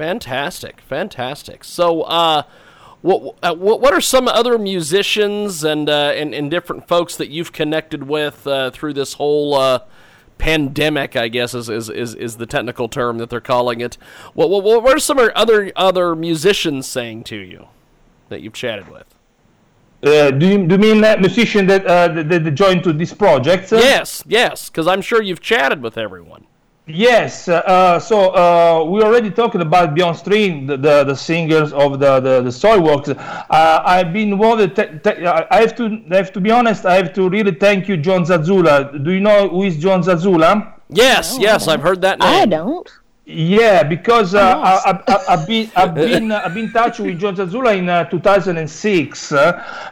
Fantastic, 0.00 0.80
fantastic. 0.80 1.62
So, 1.62 2.00
uh, 2.04 2.44
what 3.02 3.36
uh, 3.42 3.54
what 3.54 3.82
what 3.82 3.92
are 3.92 4.00
some 4.00 4.28
other 4.28 4.56
musicians 4.56 5.62
and 5.62 5.90
uh, 5.90 6.14
and, 6.16 6.32
and 6.32 6.50
different 6.50 6.88
folks 6.88 7.16
that 7.16 7.28
you've 7.28 7.52
connected 7.52 8.04
with 8.04 8.46
uh, 8.46 8.70
through 8.70 8.94
this 8.94 9.12
whole 9.12 9.52
uh, 9.52 9.80
pandemic? 10.38 11.16
I 11.16 11.28
guess 11.28 11.52
is, 11.52 11.68
is 11.68 11.90
is 11.90 12.14
is 12.14 12.38
the 12.38 12.46
technical 12.46 12.88
term 12.88 13.18
that 13.18 13.28
they're 13.28 13.42
calling 13.42 13.82
it. 13.82 13.98
What 14.32 14.48
what, 14.48 14.64
what 14.82 14.96
are 14.96 14.98
some 14.98 15.18
other 15.18 15.70
other 15.76 16.16
musicians 16.16 16.88
saying 16.88 17.24
to 17.24 17.36
you 17.36 17.68
that 18.30 18.40
you've 18.40 18.54
chatted 18.54 18.88
with? 18.90 19.14
uh, 20.02 20.30
do, 20.30 20.48
you, 20.48 20.66
do 20.66 20.76
you 20.76 20.80
mean 20.80 21.04
uh, 21.04 21.14
musician 21.20 21.66
that, 21.66 21.86
uh, 21.86 22.08
that, 22.08 22.42
that 22.42 22.50
joined 22.52 22.82
to 22.84 22.94
this 22.94 23.12
project 23.12 23.70
Yes, 23.70 24.24
yes, 24.26 24.70
because 24.70 24.86
I'm 24.86 25.02
sure 25.02 25.20
you've 25.20 25.42
chatted 25.42 25.82
with 25.82 25.98
everyone. 25.98 26.46
Yes, 26.86 27.46
uh, 27.46 27.58
uh, 27.58 28.00
so 28.00 28.30
uh, 28.30 28.84
we 28.84 29.02
already 29.02 29.30
talked 29.30 29.54
about 29.54 29.94
Björn 29.94 30.14
Strid, 30.16 30.66
the, 30.66 30.76
the, 30.76 31.04
the 31.04 31.14
singers 31.14 31.72
of 31.72 32.00
the 32.00 32.18
the, 32.20 32.42
the 32.42 32.50
Soilworks. 32.50 33.16
Uh, 33.16 33.82
I've 33.84 34.12
been 34.12 34.32
involved. 34.32 34.74
Te- 34.74 34.98
te- 34.98 35.24
I 35.24 35.60
have 35.60 35.76
to 35.76 36.02
I 36.10 36.16
have 36.16 36.32
to 36.32 36.40
be 36.40 36.50
honest. 36.50 36.86
I 36.86 36.94
have 36.94 37.12
to 37.14 37.28
really 37.28 37.52
thank 37.52 37.86
you, 37.86 37.96
Jon 37.96 38.24
Zazula. 38.24 39.04
Do 39.04 39.12
you 39.12 39.20
know 39.20 39.48
who 39.48 39.62
is 39.62 39.76
Jon 39.78 40.02
Zazula? 40.02 40.74
Yes, 40.88 41.36
yes, 41.38 41.68
I've 41.68 41.82
heard 41.82 42.00
that 42.00 42.18
name. 42.18 42.28
I 42.28 42.46
don't. 42.46 42.90
Yeah, 43.32 43.84
because 43.84 44.34
uh. 44.34 44.58
I, 44.58 45.02
I, 45.06 45.34
I've 45.34 45.46
been 45.46 45.70
I've 45.76 45.94
been 45.94 46.32
uh, 46.32 46.42
I've 46.44 46.54
been 46.54 46.64
in 46.64 46.72
touch 46.72 46.98
with 46.98 47.20
Jon 47.20 47.36
Zazula 47.36 47.76
in 47.78 47.88
uh, 47.88 48.04
2006 48.04 49.30
uh, 49.30 49.36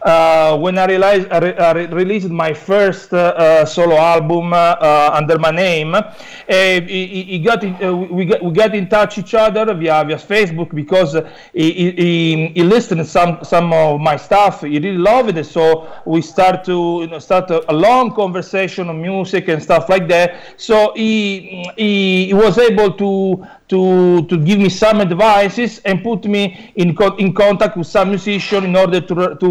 uh, 0.03 0.59
when 0.59 0.77
I 0.77 0.87
realized 0.87 1.29
I, 1.31 1.39
re- 1.39 1.57
I 1.57 1.73
re- 1.73 1.87
released 1.87 2.31
my 2.31 2.53
first 2.53 3.13
uh, 3.13 3.65
solo 3.65 3.97
album 3.97 4.53
under 4.53 5.39
my 5.39 5.53
name. 5.53 5.95
Uh, 5.95 6.03
he, 6.49 7.07
he- 7.29 7.39
got 7.39 7.63
in, 7.63 7.75
uh, 7.85 7.95
we 7.95 8.25
got 8.25 8.43
we 8.43 8.51
got 8.51 8.75
in 8.75 8.89
touch 8.89 9.19
each 9.19 9.35
other 9.35 9.73
via 9.73 10.05
via 10.05 10.17
Facebook 10.17 10.75
because 10.75 11.15
he, 11.53 11.73
he, 11.73 11.91
he, 11.93 12.47
he 12.49 12.63
listened 12.65 12.99
to 12.99 13.05
some 13.05 13.39
some 13.45 13.73
of 13.73 14.01
my 14.01 14.17
stuff. 14.17 14.63
He 14.63 14.79
really 14.81 14.99
loved 14.99 15.37
it, 15.37 15.45
so 15.47 15.89
we 16.07 16.23
start 16.23 16.65
to 16.65 16.99
you 17.03 17.07
know, 17.07 17.21
start 17.21 17.51
a, 17.53 17.71
a 17.71 17.75
long 17.75 18.13
conversation 18.15 18.89
on 18.89 19.01
music 19.01 19.47
and 19.49 19.63
stuff 19.63 19.89
like 19.89 20.09
that. 20.09 20.55
So 20.57 20.93
he 20.97 21.71
he, 21.77 22.27
he 22.27 22.35
was 22.35 22.59
able 22.59 22.93
to 22.95 23.28
to 23.69 24.23
to 24.31 24.37
give 24.49 24.59
me 24.59 24.69
some 24.69 25.01
advices 25.01 25.81
and 25.85 26.03
put 26.03 26.25
me 26.25 26.73
in 26.77 26.95
co- 26.95 27.17
in 27.17 27.33
contact 27.33 27.77
with 27.77 27.87
some 27.87 28.09
musician 28.11 28.65
in 28.65 28.75
order 28.77 29.01
to 29.01 29.15
to 29.43 29.51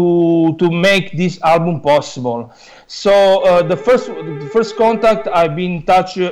to 0.58 0.66
make 0.70 1.16
this 1.16 1.40
album 1.42 1.80
possible. 1.80 2.52
So 2.86 3.12
uh, 3.44 3.62
the 3.62 3.76
first 3.76 4.06
the 4.06 4.48
first 4.52 4.76
contact 4.76 5.28
I've 5.28 5.54
been 5.54 5.72
in 5.72 5.82
touch 5.82 6.18
uh, 6.18 6.28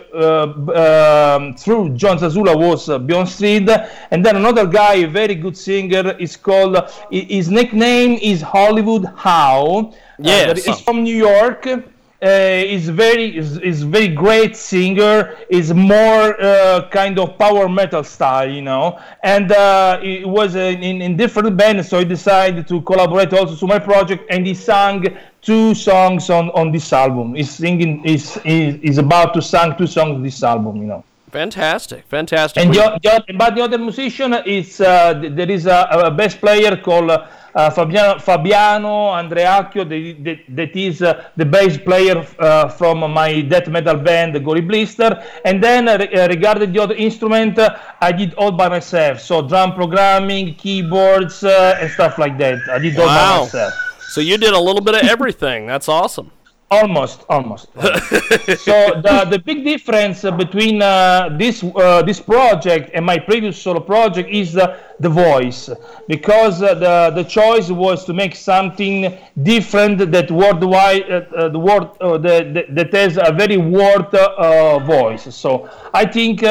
um, 0.83 1.55
through 1.55 1.97
Jon 2.01 2.19
Zazula 2.19 2.57
was 2.57 2.89
uh, 2.89 2.99
Björn 2.99 3.27
Strid, 3.27 3.69
and 4.11 4.25
then 4.25 4.37
another 4.37 4.67
guy, 4.67 4.95
a 5.05 5.09
very 5.09 5.35
good 5.35 5.57
singer, 5.57 6.17
is 6.19 6.37
called 6.37 6.77
his 7.11 7.51
nickname 7.51 8.19
is 8.23 8.41
Hollywood 8.41 9.05
How. 9.17 9.93
Yes. 10.19 10.65
he's 10.65 10.81
from 10.81 11.05
New 11.05 11.17
York. 11.17 11.69
Uh, 12.27 12.77
is 12.77 12.89
very 12.89 13.37
is, 13.37 13.59
is 13.59 13.85
very 13.85 14.09
great 14.09 14.57
singer. 14.57 15.37
Is 15.49 15.73
more 15.73 16.25
uh, 16.43 16.89
kind 16.91 17.21
of 17.21 17.39
power 17.39 17.69
metal 17.69 18.03
style, 18.03 18.51
you 18.51 18.63
know. 18.63 18.99
And 19.23 19.53
uh, 19.53 20.01
it 20.03 20.29
was 20.29 20.57
in 20.57 20.83
in 21.07 21.17
different 21.17 21.57
bands, 21.57 21.89
so 21.89 22.01
he 22.01 22.05
decided 22.05 22.67
to 22.67 22.81
collaborate 22.83 23.33
also 23.33 23.55
to 23.55 23.67
my 23.75 23.79
project, 23.79 24.25
and 24.33 24.45
he 24.45 24.55
sang 24.55 25.17
two 25.41 25.73
songs 25.75 26.29
on 26.29 26.51
on 26.51 26.73
this 26.73 26.93
album. 26.93 27.37
He's 27.37 27.51
singing. 27.51 28.03
He's 28.03 28.35
he's 28.43 28.99
about 28.99 29.33
to 29.35 29.41
sing 29.41 29.77
two 29.79 29.87
songs 29.87 30.17
on 30.17 30.23
this 30.23 30.43
album, 30.43 30.75
you 30.83 30.89
know. 30.93 31.05
Fantastic, 31.37 32.07
fantastic. 32.07 32.65
And 32.65 32.73
the, 32.73 32.99
the, 33.03 33.35
but 33.35 33.55
the 33.55 33.61
other 33.61 33.77
musician 33.77 34.33
is 34.47 34.81
uh, 34.81 35.13
there 35.13 35.51
is 35.51 35.67
a, 35.67 35.87
a 36.09 36.11
bass 36.11 36.35
player 36.35 36.79
called 36.79 37.11
uh, 37.11 37.69
Fabiano, 37.71 38.19
Fabiano 38.19 39.13
Andreacchio 39.13 39.85
that, 39.85 40.75
is 40.75 41.03
uh, 41.03 41.29
the 41.37 41.45
bass 41.45 41.77
player 41.77 42.27
uh, 42.39 42.71
from 42.71 43.01
my 43.13 43.43
death 43.43 43.69
metal 43.69 43.97
band 43.99 44.43
Gory 44.43 44.63
Blister. 44.63 45.23
And 45.45 45.63
then 45.63 45.89
uh, 45.89 45.99
uh, 45.99 46.27
regarding 46.31 46.73
the 46.73 46.83
other 46.83 46.95
instrument, 46.95 47.59
uh, 47.59 47.77
I 48.01 48.13
did 48.13 48.33
all 48.35 48.53
by 48.53 48.71
myself. 48.71 49.21
So 49.21 49.47
drum 49.47 49.75
programming, 49.75 50.55
keyboards, 50.55 51.45
uh, 51.45 51.77
and 51.79 51.91
stuff 51.91 52.17
like 52.17 52.39
that. 52.39 52.61
I 52.71 52.79
did 52.79 52.99
all 52.99 53.09
by 53.09 53.41
myself. 53.41 53.75
so 54.09 54.23
you 54.23 54.39
did 54.39 54.55
a 54.55 54.61
little 54.61 54.81
bit 54.81 54.95
of 54.95 55.03
everything. 55.03 55.67
That's 55.67 55.91
awesome. 55.91 56.31
Almost, 56.69 57.25
almost. 57.29 57.73
so 57.75 59.01
the 59.01 59.25
the 59.31 59.39
big 59.39 59.63
difference 59.63 60.23
between 60.23 60.83
uh, 60.83 61.29
this 61.39 61.63
uh, 61.63 62.03
this 62.03 62.19
project 62.19 62.91
and 62.93 63.07
my 63.07 63.21
previous 63.21 63.57
solo 63.57 63.79
project 63.79 64.29
is 64.29 64.57
uh, 64.57 64.77
the 64.99 65.09
voice, 65.09 65.71
because 66.09 66.63
uh, 66.63 66.75
the 66.75 67.13
the 67.15 67.23
choice 67.23 67.71
was 67.71 68.05
to 68.07 68.13
make 68.13 68.35
something 68.35 69.17
different 69.45 70.11
that 70.11 70.29
worldwide 70.29 71.09
uh, 71.09 71.23
uh, 71.37 71.49
the 71.51 71.59
word 71.59 71.89
uh, 72.01 72.19
the, 72.19 72.51
the, 72.53 72.67
that 72.71 72.93
has 72.93 73.17
a 73.17 73.33
very 73.33 73.59
word 73.59 74.13
uh, 74.13 74.81
voice. 74.81 75.33
So 75.33 75.71
I 75.95 76.05
think. 76.05 76.43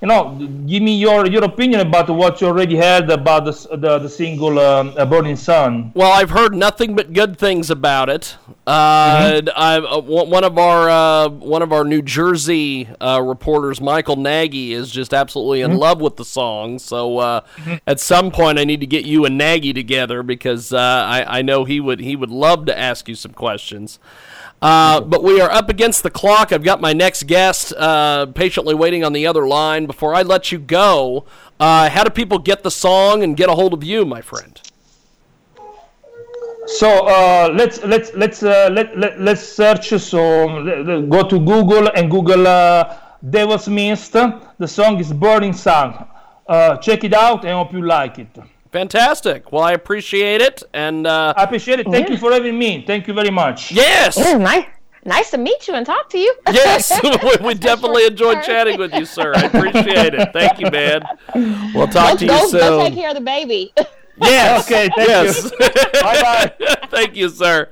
You 0.00 0.08
know, 0.08 0.34
give 0.66 0.82
me 0.82 0.94
your, 0.96 1.26
your 1.26 1.44
opinion 1.44 1.80
about 1.80 2.08
what 2.08 2.40
you 2.40 2.46
already 2.46 2.74
heard 2.74 3.10
about 3.10 3.44
the 3.44 3.76
the, 3.76 3.98
the 3.98 4.08
single 4.08 4.58
um, 4.58 4.94
"Burning 5.10 5.36
Sun." 5.36 5.92
Well, 5.94 6.10
I've 6.10 6.30
heard 6.30 6.54
nothing 6.54 6.96
but 6.96 7.12
good 7.12 7.36
things 7.38 7.68
about 7.68 8.08
it. 8.08 8.36
Uh, 8.66 9.42
I, 9.54 9.76
uh, 9.76 10.00
one 10.00 10.30
one 10.30 10.44
of 10.44 10.56
our 10.56 10.88
uh, 10.88 11.28
one 11.28 11.60
of 11.60 11.70
our 11.72 11.84
New 11.84 12.00
Jersey 12.00 12.88
uh, 12.98 13.20
reporters, 13.22 13.80
Michael 13.82 14.16
Nagy, 14.16 14.72
is 14.72 14.90
just 14.90 15.12
absolutely 15.12 15.60
in 15.60 15.76
love 15.76 16.00
with 16.00 16.16
the 16.16 16.24
song. 16.24 16.78
So 16.78 17.18
uh, 17.18 17.40
at 17.86 18.00
some 18.00 18.30
point, 18.30 18.58
I 18.58 18.64
need 18.64 18.80
to 18.80 18.86
get 18.86 19.04
you 19.04 19.26
and 19.26 19.36
Nagy 19.36 19.74
together 19.74 20.22
because 20.22 20.72
uh, 20.72 20.78
I, 20.78 21.40
I 21.40 21.42
know 21.42 21.64
he 21.64 21.78
would 21.78 22.00
he 22.00 22.16
would 22.16 22.30
love 22.30 22.64
to 22.66 22.78
ask 22.78 23.06
you 23.06 23.14
some 23.14 23.32
questions. 23.32 23.98
Uh, 24.62 25.00
but 25.00 25.22
we 25.22 25.40
are 25.40 25.50
up 25.50 25.70
against 25.70 26.02
the 26.02 26.10
clock. 26.10 26.52
I've 26.52 26.62
got 26.62 26.80
my 26.80 26.92
next 26.92 27.26
guest 27.26 27.72
uh, 27.76 28.26
patiently 28.26 28.74
waiting 28.74 29.04
on 29.04 29.12
the 29.14 29.26
other 29.26 29.46
line. 29.46 29.86
Before 29.86 30.14
I 30.14 30.22
let 30.22 30.52
you 30.52 30.58
go, 30.58 31.24
uh, 31.58 31.88
how 31.88 32.04
do 32.04 32.10
people 32.10 32.38
get 32.38 32.62
the 32.62 32.70
song 32.70 33.22
and 33.22 33.36
get 33.36 33.48
a 33.48 33.52
hold 33.52 33.72
of 33.72 33.82
you, 33.82 34.04
my 34.04 34.20
friend? 34.20 34.60
So 36.66 37.06
uh, 37.06 37.52
let's 37.54 37.82
let's 37.84 38.12
let's 38.14 38.42
uh, 38.42 38.68
let, 38.70 38.96
let 38.96 39.18
let's 39.20 39.42
search. 39.42 39.88
So 39.98 41.06
go 41.08 41.22
to 41.26 41.38
Google 41.38 41.88
and 41.88 42.10
Google 42.10 42.44
"Devil's 43.28 43.66
Mist." 43.66 44.12
The 44.12 44.68
song 44.68 45.00
is 45.00 45.12
"Burning 45.12 45.54
Sun." 45.54 46.06
Check 46.82 47.02
it 47.04 47.14
out 47.14 47.44
and 47.44 47.54
hope 47.54 47.72
you 47.72 47.84
like 47.84 48.18
it. 48.18 48.28
Fantastic. 48.72 49.50
Well, 49.52 49.62
I 49.62 49.72
appreciate 49.72 50.40
it, 50.40 50.62
and 50.72 51.06
uh, 51.06 51.34
I 51.36 51.42
appreciate 51.44 51.80
it. 51.80 51.86
Thank 51.90 52.08
you 52.08 52.16
for 52.16 52.32
having 52.32 52.58
me. 52.58 52.84
Thank 52.86 53.08
you 53.08 53.14
very 53.14 53.30
much. 53.30 53.72
yes, 53.72 54.16
It 54.16 54.26
is 54.26 54.38
nice. 54.38 54.66
Nice 55.04 55.30
to 55.30 55.38
meet 55.38 55.66
you 55.66 55.74
and 55.74 55.86
talk 55.86 56.10
to 56.10 56.18
you. 56.18 56.34
yes, 56.52 56.92
we, 57.02 57.46
we 57.46 57.54
definitely 57.54 58.04
enjoyed 58.04 58.42
chatting 58.42 58.78
with 58.78 58.92
you, 58.92 59.06
sir. 59.06 59.32
I 59.34 59.44
appreciate 59.44 60.14
it. 60.14 60.32
Thank 60.32 60.60
you, 60.60 60.70
man. 60.70 61.02
We'll 61.74 61.88
talk 61.88 62.18
to 62.18 62.26
go, 62.26 62.46
you 62.46 62.52
go 62.52 62.78
take 62.80 62.92
soon. 62.92 63.00
care 63.00 63.08
of 63.10 63.14
the 63.16 63.22
baby. 63.22 63.72
Yes. 64.22 64.66
Okay, 64.66 64.90
thank 64.94 65.08
yes. 65.08 65.44
you. 65.44 65.58
bye 66.02 66.20
bye. 66.20 66.52
Thank 66.90 67.16
you, 67.16 67.30
sir. 67.30 67.70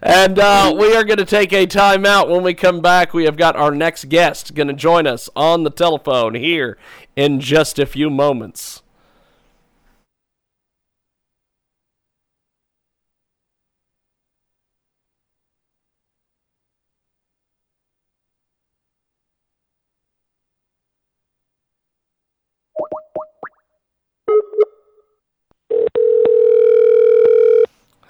And 0.00 0.38
uh, 0.38 0.74
we 0.74 0.96
are 0.96 1.04
going 1.04 1.18
to 1.18 1.26
take 1.26 1.52
a 1.52 1.66
timeout. 1.66 2.30
When 2.30 2.42
we 2.42 2.54
come 2.54 2.80
back, 2.80 3.12
we 3.12 3.24
have 3.24 3.36
got 3.36 3.54
our 3.54 3.70
next 3.70 4.08
guest 4.08 4.54
going 4.54 4.68
to 4.68 4.72
join 4.72 5.06
us 5.06 5.28
on 5.36 5.64
the 5.64 5.68
telephone 5.68 6.34
here 6.36 6.78
in 7.16 7.38
just 7.38 7.78
a 7.78 7.84
few 7.84 8.08
moments. 8.08 8.82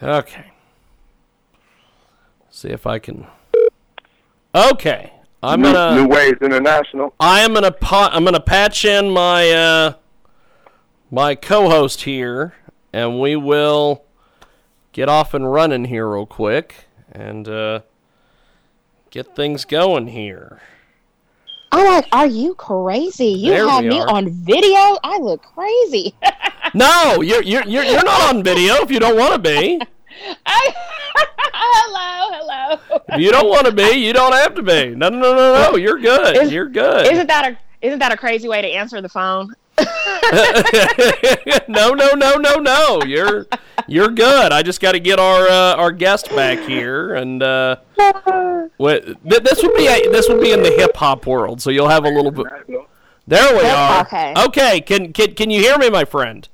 Okay. 0.03 0.51
See 2.51 2.69
if 2.69 2.87
I 2.87 2.99
can. 2.99 3.27
Okay, 4.55 5.13
I'm 5.43 5.61
New, 5.63 5.73
gonna. 5.73 6.03
New 6.03 6.09
Ways 6.09 6.35
International. 6.41 7.15
I 7.21 7.41
am 7.41 7.55
gonna. 7.55 7.71
Pa- 7.71 8.11
I'm 8.13 8.25
gonna 8.25 8.41
patch 8.41 8.85
in 8.85 9.11
my 9.11 9.51
uh, 9.51 9.93
my 11.11 11.35
co-host 11.35 12.03
here, 12.03 12.55
and 12.93 13.21
we 13.21 13.37
will 13.37 14.05
get 14.93 15.09
off 15.09 15.35
and 15.35 15.53
running 15.53 15.85
here 15.85 16.09
real 16.09 16.27
quick 16.27 16.87
and 17.13 17.47
uh, 17.49 17.81
get 19.11 19.37
things 19.37 19.65
going 19.65 20.09
here. 20.09 20.61
I'm 21.73 21.87
like, 21.87 22.07
are 22.13 22.27
you 22.27 22.55
crazy? 22.55 23.27
You 23.27 23.51
There 23.53 23.69
have 23.69 23.85
me 23.85 24.01
are. 24.01 24.09
on 24.11 24.29
video. 24.31 24.99
I 25.05 25.19
look 25.21 25.43
crazy. 25.43 26.15
No, 26.73 27.21
you're 27.21 27.43
you're 27.43 27.65
you're, 27.65 27.83
you're 27.83 28.05
not 28.05 28.33
on 28.33 28.45
video 28.45 28.75
if 28.75 28.93
you 28.93 29.01
don't 29.01 29.17
want 29.19 29.33
to 29.33 29.39
be. 29.41 29.81
I- 30.47 30.75
hello, 31.53 32.39
hello. 32.39 33.01
If 33.09 33.21
you 33.21 33.33
don't 33.33 33.49
want 33.49 33.67
to 33.67 33.73
be, 33.73 33.91
you 33.95 34.13
don't 34.13 34.33
have 34.35 34.55
to 34.55 34.63
be. 34.63 34.91
No, 34.95 35.09
no, 35.09 35.19
no, 35.19 35.35
no, 35.35 35.71
no. 35.73 35.77
You're 35.77 35.99
good. 35.99 36.37
Is- 36.37 36.53
you're 36.53 36.69
good. 36.69 37.09
Isn't 37.13 37.27
that 37.27 37.51
a 37.53 37.59
isn't 37.85 37.99
that 37.99 38.13
a 38.13 38.17
crazy 38.17 38.47
way 38.47 38.63
to 38.63 38.69
answer 38.69 39.01
the 39.01 39.09
phone? 39.09 39.53
no, 41.69 41.91
no, 41.91 42.13
no, 42.15 42.35
no, 42.37 42.55
no. 42.57 43.03
You're 43.05 43.47
you're 43.87 44.09
good. 44.09 44.53
I 44.53 44.63
just 44.63 44.81
got 44.81 44.93
to 44.93 45.01
get 45.01 45.19
our 45.19 45.49
uh, 45.49 45.75
our 45.77 45.93
guest 45.93 46.29
back 46.31 46.59
here, 46.61 47.15
and 47.15 47.43
uh, 47.43 47.77
what, 48.77 49.05
th- 49.05 49.43
this 49.43 49.63
would 49.63 49.75
be 49.77 49.87
a, 49.87 50.09
this 50.11 50.29
would 50.29 50.41
be 50.41 50.53
in 50.53 50.63
the 50.63 50.71
hip 50.71 50.97
hop 50.97 51.27
world, 51.27 51.61
so 51.61 51.71
you'll 51.71 51.89
have 51.89 52.05
a 52.05 52.11
little 52.11 52.31
bit. 52.31 52.47
There 53.27 53.57
we 53.57 53.65
are. 53.69 54.01
Okay. 54.03 54.35
Okay. 54.37 54.81
Can 54.81 55.13
can 55.13 55.35
can 55.35 55.51
you 55.51 55.61
hear 55.61 55.79
me, 55.79 55.91
my 55.91 56.05
friend? 56.05 56.49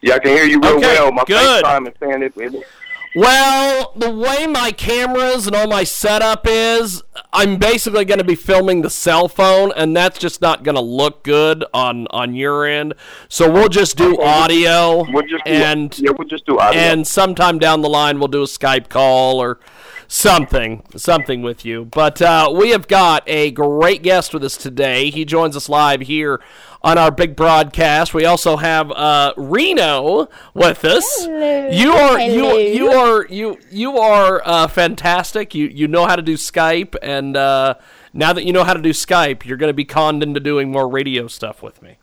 Yeah, 0.00 0.14
I 0.14 0.18
can 0.18 0.32
hear 0.36 0.44
you 0.44 0.60
real 0.60 0.76
Okay, 0.76 0.94
well. 0.98 1.12
My 1.12 1.24
good. 1.26 1.64
FaceTime 1.64 1.88
is 1.88 1.94
saying 2.00 2.22
it. 2.22 2.32
it 2.36 2.66
Well, 3.14 3.92
the 3.94 4.10
way 4.10 4.46
my 4.46 4.72
cameras 4.72 5.46
and 5.46 5.54
all 5.54 5.68
my 5.68 5.84
setup 5.84 6.46
is, 6.48 7.02
I'm 7.32 7.58
basically 7.58 8.06
going 8.06 8.18
to 8.18 8.24
be 8.24 8.34
filming 8.34 8.80
the 8.80 8.88
cell 8.88 9.28
phone, 9.28 9.70
and 9.76 9.94
that's 9.94 10.18
just 10.18 10.40
not 10.40 10.62
going 10.62 10.76
to 10.76 10.80
look 10.80 11.22
good 11.22 11.62
on 11.74 12.06
on 12.08 12.34
your 12.34 12.64
end. 12.64 12.94
So 13.28 13.50
we'll 13.50 13.68
just 13.68 13.98
do 13.98 14.18
audio, 14.20 15.04
we'll 15.12 15.22
just 15.22 15.44
do, 15.44 15.50
and 15.50 15.98
yeah, 15.98 16.10
we'll 16.16 16.28
just 16.28 16.46
do 16.46 16.58
audio. 16.58 16.80
and 16.80 17.06
sometime 17.06 17.58
down 17.58 17.82
the 17.82 17.88
line 17.88 18.18
we'll 18.18 18.28
do 18.28 18.42
a 18.42 18.46
Skype 18.46 18.88
call 18.88 19.42
or 19.42 19.58
something, 20.08 20.84
something 20.96 21.42
with 21.42 21.64
you. 21.64 21.84
But 21.84 22.20
uh, 22.20 22.52
we 22.54 22.70
have 22.70 22.88
got 22.88 23.22
a 23.28 23.50
great 23.50 24.02
guest 24.02 24.34
with 24.34 24.44
us 24.44 24.56
today. 24.56 25.10
He 25.10 25.24
joins 25.24 25.56
us 25.56 25.68
live 25.68 26.02
here 26.02 26.40
on 26.82 26.98
our 26.98 27.10
big 27.10 27.36
broadcast. 27.36 28.12
We 28.12 28.24
also 28.24 28.56
have 28.56 28.90
uh, 28.90 29.32
Reno 29.36 30.28
with 30.54 30.84
us. 30.84 31.26
You 31.26 31.92
are 31.92 32.20
you 32.20 32.44
Hello. 32.44 32.58
you 32.58 32.90
are 32.90 33.26
you 33.26 33.58
you 33.70 33.98
are 33.98 34.42
uh, 34.44 34.66
fantastic. 34.68 35.54
You 35.54 35.66
you 35.66 35.88
know 35.88 36.06
how 36.06 36.16
to 36.16 36.22
do 36.22 36.34
Skype, 36.34 36.96
and 37.02 37.36
uh, 37.36 37.74
now 38.12 38.32
that 38.32 38.44
you 38.44 38.52
know 38.52 38.64
how 38.64 38.74
to 38.74 38.82
do 38.82 38.90
Skype, 38.90 39.44
you're 39.44 39.56
going 39.56 39.70
to 39.70 39.74
be 39.74 39.84
conned 39.84 40.22
into 40.22 40.40
doing 40.40 40.70
more 40.70 40.88
radio 40.88 41.26
stuff 41.28 41.62
with 41.62 41.82
me. 41.82 41.98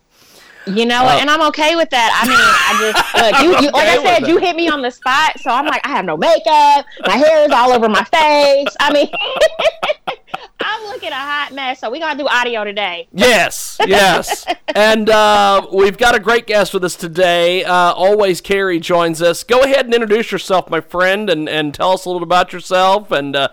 You 0.66 0.84
know, 0.86 1.04
what? 1.04 1.20
and 1.20 1.30
I'm 1.30 1.42
okay 1.48 1.74
with 1.74 1.88
that. 1.90 2.10
I 2.12 2.28
mean, 2.28 2.38
I 2.38 2.92
just 2.92 3.14
look, 3.16 3.42
you, 3.42 3.66
you, 3.66 3.72
like 3.72 3.98
Uh, 3.98 4.00
I 4.02 4.18
said, 4.18 4.28
you 4.28 4.38
hit 4.38 4.54
me 4.56 4.68
on 4.68 4.82
the 4.82 4.90
spot, 4.90 5.38
so 5.40 5.50
I'm 5.50 5.64
like, 5.66 5.84
I 5.86 5.90
have 5.90 6.04
no 6.04 6.16
makeup, 6.16 6.84
my 7.06 7.16
hair 7.16 7.44
is 7.46 7.50
all 7.50 7.72
over 7.72 7.88
my 7.88 8.04
face. 8.04 8.76
I 8.78 8.92
mean, 8.92 9.08
I'm 10.60 10.84
looking 10.88 11.10
a 11.10 11.14
hot 11.14 11.52
mess. 11.52 11.80
So 11.80 11.90
we 11.90 11.98
gotta 11.98 12.18
do 12.18 12.28
audio 12.28 12.64
today. 12.64 13.08
Yes, 13.12 13.78
yes. 13.86 14.44
and 14.74 15.08
uh, 15.08 15.66
we've 15.72 15.96
got 15.96 16.14
a 16.14 16.20
great 16.20 16.46
guest 16.46 16.74
with 16.74 16.84
us 16.84 16.94
today. 16.96 17.64
Uh, 17.64 17.92
always 17.92 18.40
Carey 18.40 18.78
joins 18.78 19.22
us. 19.22 19.42
Go 19.42 19.62
ahead 19.62 19.86
and 19.86 19.94
introduce 19.94 20.30
yourself, 20.30 20.68
my 20.68 20.80
friend, 20.80 21.30
and, 21.30 21.48
and 21.48 21.72
tell 21.74 21.92
us 21.92 22.04
a 22.04 22.08
little 22.10 22.22
about 22.22 22.52
yourself 22.52 23.10
and 23.10 23.34
uh, 23.34 23.48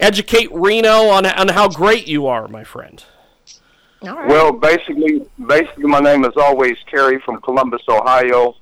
educate 0.00 0.48
Reno 0.52 1.08
on, 1.08 1.26
on 1.26 1.48
how 1.48 1.68
great 1.68 2.08
you 2.08 2.26
are, 2.26 2.48
my 2.48 2.64
friend. 2.64 3.04
All 4.02 4.14
right. 4.14 4.28
well, 4.28 4.52
basically, 4.52 5.22
basically, 5.46 5.84
my 5.86 5.98
name 6.00 6.24
is 6.24 6.32
always 6.36 6.76
Carey 6.86 7.18
from 7.20 7.40
Columbus, 7.40 7.82
Ohio, 7.88 8.54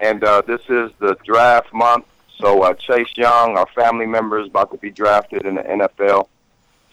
and 0.00 0.22
uh, 0.22 0.42
this 0.46 0.60
is 0.68 0.92
the 1.00 1.16
draft 1.24 1.72
month. 1.74 2.04
So 2.40 2.62
uh, 2.62 2.74
Chase 2.74 3.08
Young, 3.16 3.56
our 3.56 3.66
family 3.74 4.06
member, 4.06 4.38
is 4.38 4.46
about 4.46 4.70
to 4.70 4.78
be 4.78 4.90
drafted 4.90 5.44
in 5.44 5.56
the 5.56 5.62
NFL. 5.62 6.28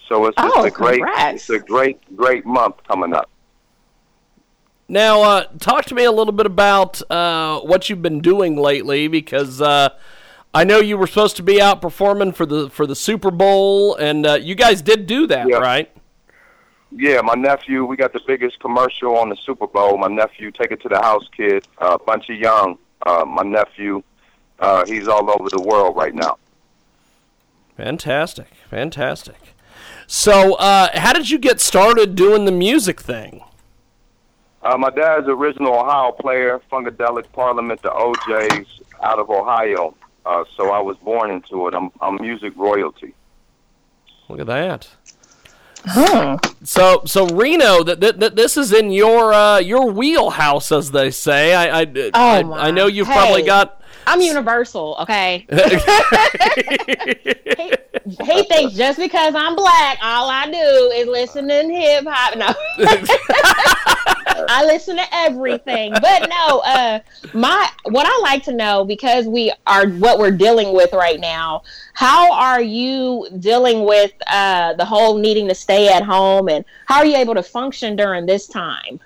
So 0.07 0.25
it's 0.25 0.35
just 0.37 0.55
Oh, 0.57 0.63
a 0.65 0.71
great, 0.71 0.97
congrats. 1.01 1.47
it's 1.47 1.49
a 1.51 1.59
great, 1.59 2.15
great 2.15 2.45
month 2.45 2.75
coming 2.87 3.13
up. 3.13 3.29
Now, 4.87 5.21
uh, 5.23 5.43
talk 5.59 5.85
to 5.85 5.95
me 5.95 6.03
a 6.05 6.11
little 6.11 6.31
bit 6.33 6.45
about 6.45 7.01
uh, 7.11 7.59
what 7.61 7.89
you've 7.89 8.01
been 8.03 8.19
doing 8.21 8.55
lately, 8.55 9.07
because 9.07 9.61
uh, 9.61 9.89
I 10.53 10.63
know 10.63 10.79
you 10.79 10.97
were 10.97 11.07
supposed 11.07 11.37
to 11.37 11.43
be 11.43 11.59
out 11.61 11.81
performing 11.81 12.31
for 12.33 12.45
the 12.45 12.69
for 12.69 12.85
the 12.85 12.95
Super 12.95 13.31
Bowl, 13.31 13.95
and 13.95 14.25
uh, 14.25 14.33
you 14.35 14.53
guys 14.55 14.81
did 14.83 15.07
do 15.07 15.25
that, 15.27 15.47
Yeah. 15.47 15.57
right? 15.57 15.91
Yeah, 16.97 17.19
my 17.21 17.33
nephew, 17.33 17.83
we 17.83 17.97
got 17.97 18.13
the 18.13 18.21
biggest 18.25 18.59
commercial 18.59 19.17
on 19.17 19.27
the 19.27 19.35
Super 19.35 19.67
Bowl. 19.67 19.97
My 19.97 20.07
nephew, 20.07 20.49
Take 20.49 20.71
It 20.71 20.81
to 20.83 20.87
the 20.87 21.01
House 21.01 21.27
Kid, 21.35 21.67
uh, 21.79 21.97
Bunchy 21.97 22.35
Young, 22.35 22.77
uh, 23.05 23.25
my 23.25 23.43
nephew, 23.43 24.01
uh, 24.59 24.85
he's 24.85 25.09
all 25.09 25.29
over 25.29 25.49
the 25.49 25.61
world 25.61 25.97
right 25.97 26.15
now. 26.15 26.37
Fantastic, 27.75 28.47
fantastic. 28.69 29.35
So, 30.07 30.53
uh, 30.53 30.97
how 30.97 31.11
did 31.11 31.29
you 31.29 31.37
get 31.37 31.59
started 31.59 32.15
doing 32.15 32.45
the 32.45 32.53
music 32.53 33.01
thing? 33.01 33.43
Uh, 34.61 34.77
my 34.77 34.89
dad's 34.89 35.27
original 35.27 35.73
Ohio 35.73 36.13
player, 36.13 36.61
Funkadelic 36.71 37.25
Parliament, 37.33 37.81
the 37.81 37.91
O'Jays, 37.91 38.67
out 39.03 39.19
of 39.19 39.29
Ohio. 39.29 39.93
Uh, 40.25 40.45
so 40.55 40.71
I 40.71 40.79
was 40.79 40.95
born 40.97 41.29
into 41.29 41.67
it. 41.67 41.73
I'm, 41.75 41.91
I'm 41.99 42.15
music 42.21 42.53
royalty. 42.55 43.13
Look 44.29 44.39
at 44.39 44.47
that. 44.47 44.94
So, 46.63 47.03
so 47.05 47.27
Reno, 47.27 47.83
that 47.83 48.01
th- 48.01 48.19
th- 48.19 48.33
this 48.33 48.57
is 48.57 48.73
in 48.73 48.91
your 48.91 49.33
uh, 49.33 49.59
your 49.59 49.89
wheelhouse, 49.91 50.71
as 50.71 50.91
they 50.91 51.11
say. 51.11 51.53
I 51.53 51.81
I, 51.81 51.85
Oh, 52.13 52.51
I. 52.53 52.67
I 52.67 52.71
know 52.71 52.87
you've 52.87 53.07
probably 53.07 53.41
got. 53.43 53.81
I'm 54.07 54.21
universal, 54.21 54.97
okay? 55.01 55.45
he, 58.05 58.15
he 58.23 58.43
thinks 58.43 58.75
just 58.75 58.99
because 58.99 59.33
I'm 59.35 59.55
black, 59.55 59.97
all 60.01 60.29
I 60.29 60.45
do 60.45 60.91
is 60.95 61.07
listen 61.07 61.47
to 61.47 61.63
hip 61.63 62.05
hop. 62.07 62.37
No, 62.37 62.53
I 64.49 64.63
listen 64.65 64.97
to 64.97 65.05
everything. 65.11 65.93
But 65.93 66.29
no, 66.29 66.59
uh, 66.59 66.99
my 67.33 67.69
what 67.85 68.05
I 68.07 68.19
like 68.21 68.43
to 68.43 68.53
know 68.53 68.85
because 68.85 69.27
we 69.27 69.51
are 69.65 69.87
what 69.87 70.19
we're 70.19 70.31
dealing 70.31 70.73
with 70.73 70.93
right 70.93 71.19
now. 71.19 71.63
How 71.93 72.31
are 72.33 72.61
you 72.61 73.27
dealing 73.39 73.85
with 73.85 74.11
uh, 74.27 74.73
the 74.73 74.85
whole 74.85 75.17
needing 75.17 75.47
to 75.47 75.55
stay 75.55 75.89
at 75.89 76.03
home, 76.03 76.49
and 76.49 76.63
how 76.85 76.99
are 76.99 77.05
you 77.05 77.17
able 77.17 77.33
to 77.35 77.43
function 77.43 77.95
during 77.95 78.25
this 78.25 78.47
time? 78.47 78.99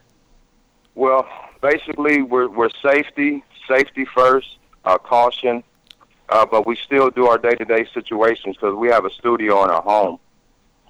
Well, 0.96 1.28
basically, 1.62 2.24
we're, 2.24 2.50
we're 2.50 2.70
safety, 2.84 3.44
safety 3.68 4.06
first, 4.14 4.59
uh, 4.90 4.98
caution, 4.98 5.64
uh, 6.30 6.46
but 6.46 6.66
we 6.66 6.76
still 6.76 7.10
do 7.12 7.28
our 7.28 7.38
day-to-day 7.38 7.88
situations 7.94 8.56
because 8.56 8.76
we 8.76 8.88
have 8.88 9.06
a 9.06 9.12
studio 9.12 9.64
in 9.64 9.70
our 9.70 9.84
home. 9.84 10.20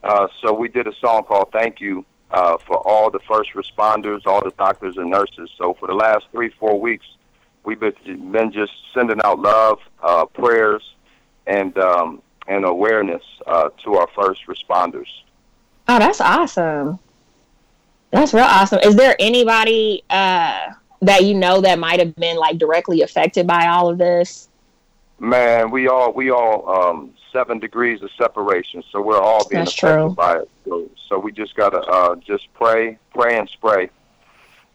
Uh, 0.03 0.27
so 0.41 0.53
we 0.53 0.69
did 0.69 0.87
a 0.87 0.95
song 0.95 1.23
called 1.23 1.49
"Thank 1.51 1.81
You" 1.81 2.05
uh, 2.31 2.57
for 2.65 2.77
all 2.87 3.11
the 3.11 3.19
first 3.31 3.49
responders, 3.53 4.21
all 4.25 4.41
the 4.41 4.51
doctors 4.51 4.95
and 4.95 5.09
nurses. 5.09 5.49
So 5.57 5.73
for 5.73 5.87
the 5.87 5.93
last 5.93 6.25
three, 6.31 6.49
four 6.49 6.79
weeks, 6.79 7.05
we've 7.65 7.79
been, 7.79 8.31
been 8.31 8.51
just 8.53 8.71
sending 8.93 9.19
out 9.25 9.39
love, 9.39 9.79
uh, 10.01 10.25
prayers, 10.25 10.83
and 11.45 11.77
um, 11.77 12.21
and 12.47 12.63
awareness 12.63 13.23
uh, 13.45 13.69
to 13.83 13.95
our 13.95 14.07
first 14.15 14.47
responders. 14.47 15.09
Oh, 15.89 15.99
that's 15.99 16.21
awesome. 16.21 16.99
That's 18.11 18.33
real 18.33 18.45
awesome. 18.45 18.79
Is 18.79 18.95
there 18.95 19.15
anybody 19.19 20.03
uh, 20.09 20.73
that 21.01 21.23
you 21.23 21.33
know 21.33 21.61
that 21.61 21.79
might 21.79 21.99
have 21.99 22.15
been 22.15 22.37
like 22.37 22.57
directly 22.57 23.01
affected 23.01 23.47
by 23.47 23.67
all 23.67 23.89
of 23.89 23.97
this? 23.97 24.49
Man, 25.19 25.71
we 25.71 25.87
all 25.87 26.13
we 26.13 26.31
all 26.31 26.69
um, 26.69 27.13
seven 27.31 27.59
degrees 27.59 28.01
of 28.01 28.09
separation, 28.17 28.83
so 28.91 29.01
we're 29.01 29.19
all 29.19 29.47
being 29.47 29.65
That's 29.65 29.73
affected 29.77 29.97
true. 30.05 30.15
by 30.15 30.37
it. 30.39 30.49
So, 30.65 30.89
so 31.07 31.19
we 31.19 31.31
just 31.31 31.55
gotta 31.55 31.79
uh, 31.79 32.15
just 32.15 32.53
pray, 32.53 32.97
pray 33.13 33.37
and 33.37 33.49
spray, 33.49 33.89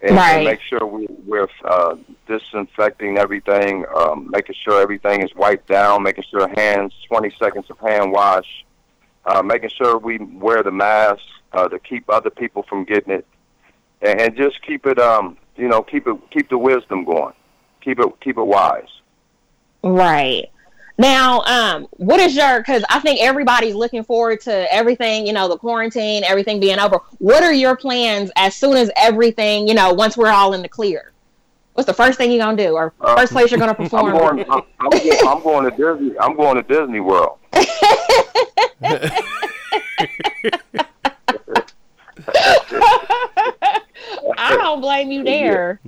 and, 0.02 0.16
Right. 0.16 0.36
and 0.36 0.44
make 0.44 0.60
sure 0.60 0.84
we, 0.86 1.06
we're 1.26 1.48
uh, 1.64 1.96
disinfecting 2.26 3.16
everything, 3.16 3.86
um, 3.94 4.28
making 4.30 4.55
sure 4.62 4.80
everything 4.82 5.22
is 5.22 5.34
wiped 5.34 5.68
down, 5.68 6.02
making 6.02 6.24
sure 6.30 6.46
hands, 6.56 6.92
20 7.09 7.30
seconds 7.38 7.70
of 7.70 7.78
hand 7.78 8.12
wash, 8.12 8.64
uh, 9.24 9.42
making 9.42 9.70
sure 9.70 9.96
we 9.98 10.18
wear 10.18 10.62
the 10.62 10.70
mask 10.70 11.22
uh, 11.52 11.68
to 11.68 11.78
keep 11.78 12.05
other 12.10 12.30
people 12.30 12.62
from 12.64 12.84
getting 12.84 13.14
it, 13.14 13.26
and, 14.02 14.20
and 14.20 14.36
just 14.36 14.60
keep 14.62 14.86
it, 14.86 14.98
um, 14.98 15.38
you 15.56 15.68
know, 15.68 15.82
keep 15.82 16.06
it, 16.06 16.16
keep 16.31 16.48
the 16.48 16.59
wisdom 16.59 17.05
going, 17.05 17.35
keep 17.81 17.98
it, 17.98 18.06
keep 18.20 18.39
it 18.39 18.44
wise. 18.44 18.89
Right. 19.82 20.51
Now, 20.97 21.40
um, 21.43 21.89
what 21.93 22.20
is 22.20 22.36
your? 22.36 22.60
Because 22.60 22.85
I 22.89 23.01
think 23.01 23.20
everybody's 23.20 23.74
looking 23.74 24.05
forward 24.05 24.40
to 24.43 24.72
everything. 24.72 25.26
You 25.26 25.32
know, 25.32 25.48
the 25.48 25.59
quarantine, 25.59 26.22
everything 26.24 26.60
being 26.60 26.78
over. 26.78 27.01
What 27.18 27.43
are 27.43 27.52
your 27.52 27.76
plans 27.76 28.31
as 28.36 28.55
soon 28.55 28.76
as 28.76 28.90
everything? 28.97 29.66
You 29.66 29.74
know, 29.74 29.93
once 29.93 30.16
we're 30.16 30.31
all 30.31 30.55
in 30.55 30.62
the 30.62 30.68
clear. 30.68 31.10
What's 31.72 31.89
the 31.89 31.94
first 31.94 32.16
thing 32.16 32.31
you're 32.31 32.44
gonna 32.44 32.56
do, 32.56 32.74
or 32.74 32.93
Uh, 33.01 33.16
first 33.16 33.32
place 33.32 33.51
you're 33.51 33.59
gonna 33.59 33.72
I'm 33.78 33.85
perform? 33.85 34.12
going, 34.16 34.44
I'm, 34.48 34.62
I'm, 34.78 34.90
going, 34.90 35.18
I'm 35.26 35.43
going 35.43 35.64
to 35.68 35.76
Disney. 35.76 36.16
I'm 36.20 36.36
going 36.36 36.55
to 36.55 36.62
Disney 36.62 37.01
World. 37.01 37.39
I 45.05 45.16
don't 45.16 45.24
blame 45.24 45.24
you 45.24 45.24
there. 45.24 45.81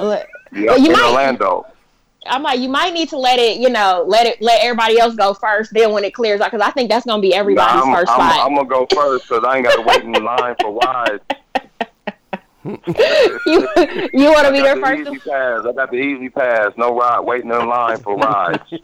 Look, 0.00 0.26
Yeah, 0.52 0.76
you 0.76 0.86
in 0.86 0.92
might- 0.92 1.04
Orlando. 1.10 1.66
I'm 2.28 2.42
like, 2.42 2.58
you 2.58 2.68
might 2.68 2.92
need 2.92 3.08
to 3.10 3.16
let 3.18 3.38
it, 3.38 3.58
you 3.58 3.68
know, 3.70 4.04
let 4.04 4.26
it, 4.26 4.42
let 4.42 4.60
everybody 4.60 4.98
else 4.98 5.14
go 5.14 5.32
first. 5.32 5.72
Then 5.72 5.92
when 5.92 6.02
it 6.02 6.12
clears 6.12 6.40
out, 6.40 6.50
because 6.50 6.66
I 6.66 6.72
think 6.72 6.90
that's 6.90 7.06
gonna 7.06 7.22
be 7.22 7.32
everybody's 7.32 7.72
Nah, 7.86 7.92
I'm, 7.94 8.04
1st 8.04 8.08
I'm, 8.08 8.30
spot. 8.30 8.46
I'm 8.50 8.54
gonna 8.56 8.68
go 8.68 8.84
first 8.92 9.28
because 9.28 9.44
I 9.44 9.56
ain't 9.58 9.64
got 9.64 9.76
to 9.76 9.82
wait 9.82 10.02
in 10.02 10.12
line 10.24 10.56
for 10.60 10.72
rides. 10.84 11.22
you, 13.46 13.68
you 14.12 14.32
want 14.32 14.46
to 14.46 14.52
be 14.52 14.60
there 14.60 14.76
first? 14.76 15.08
easy 15.08 15.18
pass. 15.20 15.64
I 15.64 15.72
got 15.72 15.90
the 15.90 15.96
easy 15.96 16.28
pass. 16.28 16.72
No 16.76 16.96
ride. 16.96 17.20
Waiting 17.20 17.50
in 17.50 17.68
line 17.68 17.98
for 17.98 18.16
rides. 18.16 18.58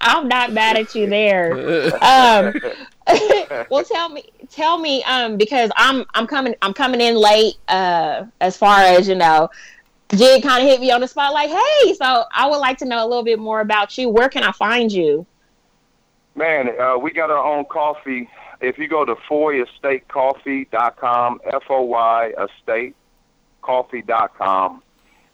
I'm 0.00 0.28
not 0.28 0.52
mad 0.52 0.78
at 0.78 0.94
you 0.94 1.08
there. 1.08 1.52
Um, 2.02 2.54
well, 3.70 3.84
tell 3.84 4.08
me, 4.08 4.24
tell 4.50 4.78
me, 4.78 5.02
um, 5.04 5.36
because 5.36 5.70
I'm 5.76 6.04
I'm 6.14 6.26
coming 6.26 6.54
I'm 6.62 6.72
coming 6.72 7.00
in 7.00 7.16
late. 7.16 7.56
Uh, 7.68 8.24
as 8.40 8.56
far 8.56 8.80
as 8.80 9.06
you 9.06 9.14
know, 9.14 9.50
Jig 10.08 10.42
kind 10.42 10.62
of 10.62 10.68
hit 10.68 10.80
me 10.80 10.90
on 10.92 11.00
the 11.00 11.08
spot, 11.08 11.34
like, 11.34 11.50
hey, 11.50 11.94
so 11.94 12.24
I 12.32 12.48
would 12.48 12.58
like 12.58 12.78
to 12.78 12.84
know 12.84 13.04
a 13.04 13.06
little 13.06 13.24
bit 13.24 13.38
more 13.38 13.60
about 13.60 13.96
you. 13.98 14.08
Where 14.08 14.28
can 14.28 14.42
I 14.42 14.52
find 14.52 14.90
you? 14.90 15.26
Man, 16.34 16.70
uh, 16.80 16.96
we 16.96 17.12
got 17.12 17.30
our 17.30 17.44
own 17.44 17.64
coffee. 17.66 18.28
If 18.60 18.78
you 18.78 18.88
go 18.88 19.04
to 19.04 19.14
foyestatecoffee.com, 19.14 21.40
F-O-Y 21.44 22.32
estatecoffee.com, 23.62 24.82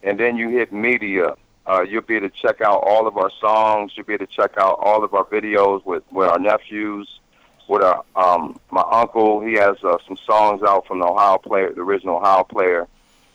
and 0.03 0.19
then 0.19 0.37
you 0.37 0.49
hit 0.49 0.73
media, 0.73 1.37
uh, 1.67 1.83
you'll 1.83 2.03
be 2.03 2.17
able 2.17 2.29
to 2.29 2.35
check 2.35 2.61
out 2.61 2.83
all 2.83 3.07
of 3.07 3.17
our 3.17 3.31
songs. 3.41 3.93
You'll 3.95 4.07
be 4.07 4.15
able 4.15 4.27
to 4.27 4.33
check 4.33 4.59
out 4.59 4.81
all 4.81 5.05
of 5.05 5.15
our 5.15 5.25
videos 5.25 5.87
with, 5.87 6.03
with 6.11 6.29
our 6.29 6.41
nephews, 6.41 7.21
with 7.69 7.83
our, 7.83 8.05
um, 8.17 8.59
my 8.71 8.83
uncle. 8.91 9.41
He 9.41 9.53
has 9.55 9.77
uh, 9.85 9.99
some 10.07 10.17
songs 10.27 10.63
out 10.63 10.87
from 10.87 10.99
the 10.99 11.07
Ohio 11.07 11.39
player, 11.39 11.73
the 11.73 11.83
original 11.83 12.17
Ohio 12.17 12.43
player, 12.43 12.89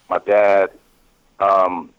my 0.10 0.20
dad. 0.20 0.72
Um, 1.40 1.92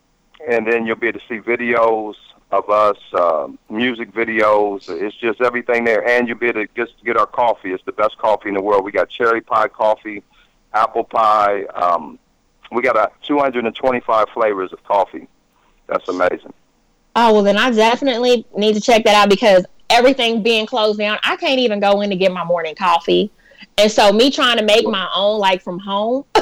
and 0.46 0.70
then 0.70 0.84
you'll 0.86 0.96
be 0.96 1.08
able 1.08 1.20
to 1.20 1.26
see 1.26 1.40
videos 1.40 2.14
of 2.50 2.68
us, 2.70 2.96
uh, 3.12 3.48
music 3.68 4.12
videos. 4.12 4.88
It's 4.88 5.16
just 5.16 5.40
everything 5.40 5.84
there, 5.84 6.06
and 6.06 6.26
you'll 6.26 6.38
be 6.38 6.46
able 6.46 6.66
to 6.66 6.68
just 6.74 6.92
get 7.04 7.16
our 7.16 7.26
coffee. 7.26 7.72
It's 7.72 7.84
the 7.84 7.92
best 7.92 8.16
coffee 8.18 8.48
in 8.48 8.54
the 8.54 8.62
world. 8.62 8.84
We 8.84 8.92
got 8.92 9.08
cherry 9.08 9.40
pie 9.40 9.68
coffee, 9.68 10.22
apple 10.72 11.04
pie. 11.04 11.64
Um, 11.64 12.18
we 12.72 12.82
got 12.82 12.96
uh, 12.96 13.08
225 13.22 14.28
flavors 14.32 14.72
of 14.72 14.82
coffee. 14.84 15.28
That's 15.86 16.08
amazing. 16.08 16.52
Oh 17.16 17.34
well, 17.34 17.42
then 17.42 17.56
I 17.56 17.70
definitely 17.70 18.46
need 18.56 18.74
to 18.74 18.80
check 18.80 19.04
that 19.04 19.14
out 19.14 19.28
because 19.28 19.64
everything 19.90 20.42
being 20.42 20.66
closed 20.66 20.98
down, 20.98 21.18
I 21.24 21.36
can't 21.36 21.58
even 21.58 21.80
go 21.80 22.00
in 22.00 22.10
to 22.10 22.16
get 22.16 22.32
my 22.32 22.44
morning 22.44 22.74
coffee. 22.74 23.30
And 23.76 23.90
so 23.90 24.12
me 24.12 24.30
trying 24.30 24.58
to 24.58 24.64
make 24.64 24.86
my 24.86 25.08
own 25.14 25.38
like 25.38 25.62
from 25.62 25.78
home. 25.78 26.24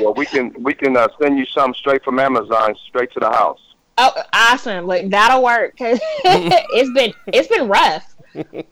Well, 0.00 0.12
we 0.12 0.26
can 0.26 0.52
we 0.62 0.74
can 0.74 0.96
uh, 0.96 1.08
send 1.20 1.38
you 1.38 1.46
some 1.46 1.72
straight 1.72 2.04
from 2.04 2.18
Amazon, 2.18 2.74
straight 2.86 3.10
to 3.12 3.20
the 3.20 3.30
house. 3.30 3.60
Oh, 3.98 4.12
awesome! 4.32 4.86
Like 4.86 5.08
that'll 5.10 5.42
work 5.42 5.72
because 5.72 5.98
it's 6.24 6.90
been 6.92 7.12
it's 7.28 7.48
been 7.48 7.68
rough. 7.68 8.14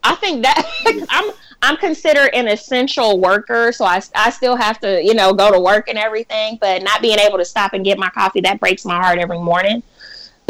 I 0.03 0.15
think 0.15 0.43
that 0.43 0.63
I'm 1.09 1.31
I'm 1.63 1.77
considered 1.77 2.29
an 2.33 2.47
essential 2.47 3.19
worker, 3.19 3.71
so 3.71 3.85
I, 3.85 4.01
I 4.15 4.29
still 4.29 4.55
have 4.55 4.79
to 4.81 5.03
you 5.03 5.15
know 5.15 5.33
go 5.33 5.51
to 5.51 5.59
work 5.59 5.87
and 5.89 5.97
everything, 5.97 6.59
but 6.61 6.83
not 6.83 7.01
being 7.01 7.17
able 7.19 7.39
to 7.39 7.45
stop 7.45 7.73
and 7.73 7.83
get 7.83 7.97
my 7.97 8.09
coffee 8.09 8.41
that 8.41 8.59
breaks 8.59 8.85
my 8.85 8.97
heart 9.01 9.17
every 9.19 9.39
morning. 9.39 9.81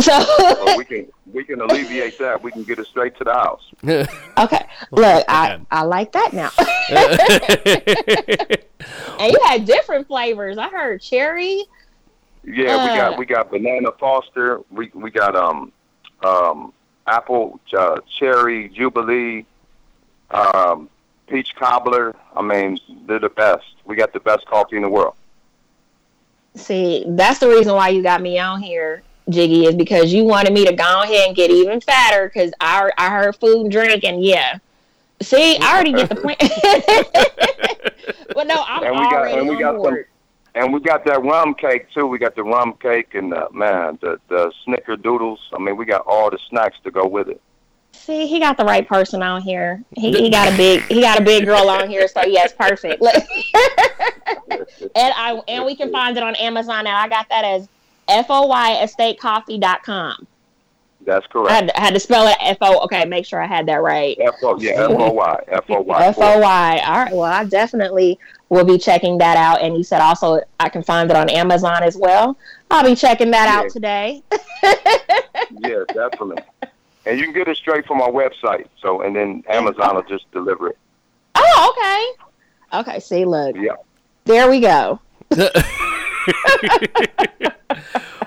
So 0.01 0.11
Well, 0.39 0.77
we 0.77 0.83
can 0.83 1.07
we 1.31 1.45
can 1.45 1.61
alleviate 1.61 2.19
that. 2.19 2.43
We 2.43 2.51
can 2.51 2.63
get 2.63 2.79
it 2.79 2.87
straight 2.87 3.17
to 3.17 3.23
the 3.23 3.31
house. 3.31 3.63
okay, 3.85 4.65
look, 4.91 5.25
I 5.29 5.57
I 5.71 5.83
like 5.83 6.11
that 6.11 6.33
now. 6.33 6.51
and 9.19 9.31
you 9.31 9.39
had 9.45 9.63
different 9.65 10.07
flavors. 10.07 10.57
I 10.57 10.67
heard 10.67 11.01
cherry. 11.01 11.63
Yeah, 12.45 12.83
we 12.85 12.91
Uh. 12.91 12.95
got 13.09 13.17
we 13.17 13.25
got 13.25 13.51
banana 13.51 13.91
Foster. 13.99 14.61
We 14.71 14.91
we 14.93 15.11
got 15.11 15.35
um 15.35 15.71
um 16.23 16.73
apple 17.07 17.59
uh, 17.77 17.99
cherry 18.19 18.69
jubilee, 18.69 19.45
um 20.31 20.89
peach 21.27 21.55
cobbler. 21.55 22.15
I 22.35 22.41
mean, 22.41 22.79
they're 23.07 23.19
the 23.19 23.29
best. 23.29 23.65
We 23.85 23.95
got 23.95 24.13
the 24.13 24.19
best 24.19 24.45
coffee 24.45 24.75
in 24.75 24.83
the 24.83 24.89
world. 24.89 25.15
See, 26.55 27.03
that's 27.09 27.39
the 27.39 27.47
reason 27.49 27.73
why 27.75 27.89
you 27.89 28.01
got 28.01 28.21
me 28.21 28.39
on 28.39 28.61
here, 28.61 29.03
Jiggy, 29.29 29.65
is 29.65 29.75
because 29.75 30.13
you 30.13 30.23
wanted 30.23 30.53
me 30.53 30.65
to 30.65 30.73
go 30.73 31.01
ahead 31.03 31.27
and 31.27 31.35
get 31.35 31.51
even 31.51 31.81
fatter 31.81 32.29
because 32.33 32.51
I, 32.61 32.89
I 32.97 33.09
heard 33.09 33.35
food 33.35 33.61
and 33.63 33.71
drink, 33.71 34.03
and 34.05 34.23
yeah. 34.23 34.59
See, 35.21 35.57
I 35.57 35.73
already 35.73 35.93
get 35.93 36.09
the 36.09 36.15
point. 36.15 36.39
but 38.33 38.47
no, 38.47 38.63
I'm 38.67 38.83
And 38.83 38.93
we 38.95 39.01
got- 39.03 39.13
already 39.13 39.37
and 39.39 39.47
we 39.49 39.57
got 39.59 39.81
some-. 39.83 40.03
And 40.55 40.73
we 40.73 40.79
got 40.79 41.05
that 41.05 41.21
rum 41.21 41.53
cake 41.53 41.91
too. 41.93 42.07
We 42.07 42.17
got 42.17 42.35
the 42.35 42.43
rum 42.43 42.73
cake 42.79 43.13
and 43.13 43.33
uh, 43.33 43.49
man, 43.51 43.99
the 44.01 44.19
the 44.29 44.51
snickerdoodles. 44.65 45.37
I 45.53 45.59
mean, 45.59 45.75
we 45.75 45.85
got 45.85 46.05
all 46.07 46.31
the 46.31 46.39
snacks 46.49 46.77
to 46.85 46.91
go 46.91 47.05
with 47.05 47.27
it. 47.27 47.41
See, 47.91 48.27
he 48.27 48.39
got 48.39 48.57
the 48.57 48.65
right 48.65 48.87
person 48.87 49.21
on 49.21 49.41
here. 49.41 49.83
He, 49.95 50.11
he 50.11 50.29
got 50.29 50.53
a 50.53 50.57
big 50.57 50.81
he 50.83 51.01
got 51.01 51.19
a 51.19 51.23
big 51.23 51.45
girl 51.45 51.69
on 51.69 51.89
here, 51.89 52.07
so 52.07 52.23
yes, 52.23 52.53
perfect. 52.53 53.03
And 54.95 55.13
I 55.15 55.41
and 55.47 55.65
we 55.65 55.75
can 55.75 55.91
find 55.91 56.15
it 56.17 56.23
on 56.23 56.35
Amazon 56.35 56.85
now. 56.85 56.97
I 56.97 57.07
got 57.09 57.27
that 57.29 57.43
as 57.43 57.67
F 58.07 58.27
O 58.29 58.47
Y 58.47 58.79
estatecoffee.com. 58.81 60.27
That's 61.05 61.25
I 61.25 61.31
correct. 61.31 61.51
had, 61.51 61.71
I 61.71 61.79
had 61.81 61.93
to 61.93 61.99
spell 61.99 62.27
it 62.27 62.37
F 62.41 62.57
O. 62.61 62.83
Okay, 62.85 63.05
make 63.05 63.25
sure 63.25 63.41
I 63.41 63.47
had 63.47 63.67
that 63.67 63.81
right. 63.81 64.17
F 64.19 64.35
O 64.43 64.59
yeah 64.59 64.71
F 64.71 64.91
O 64.91 65.11
Y 65.11 65.43
F 65.49 65.63
O 65.69 65.81
Y. 65.81 66.05
F 66.05 66.17
O 66.17 66.39
Y. 66.39 66.81
All 66.85 66.97
right. 66.97 67.13
Well, 67.13 67.23
I 67.23 67.43
definitely 67.45 68.17
will 68.49 68.65
be 68.65 68.77
checking 68.77 69.17
that 69.19 69.37
out. 69.37 69.61
And 69.61 69.75
you 69.75 69.83
said 69.83 70.01
also 70.01 70.39
I 70.59 70.69
can 70.69 70.83
find 70.83 71.09
it 71.09 71.17
on 71.17 71.29
Amazon 71.29 71.83
as 71.83 71.95
well. 71.97 72.37
I'll 72.71 72.83
be 72.83 72.95
checking 72.95 73.31
that 73.31 73.45
Yeah. 73.45 73.59
out 73.59 73.69
today. 73.71 74.23
Yeah, 75.59 75.83
definitely. 75.93 76.37
And 77.05 77.19
you 77.19 77.25
can 77.25 77.33
get 77.33 77.47
it 77.47 77.57
straight 77.57 77.85
from 77.85 78.01
our 78.01 78.09
website. 78.09 78.67
So 78.81 79.01
and 79.01 79.15
then 79.15 79.43
Amazon 79.47 79.95
will 79.95 80.03
just 80.03 80.29
deliver 80.31 80.69
it. 80.69 80.77
Oh, 81.35 82.15
okay. 82.71 82.79
Okay. 82.79 82.99
See, 82.99 83.25
look, 83.25 83.55
Yeah. 83.55 83.75
there 84.25 84.49
we 84.49 84.59
go. 84.59 84.99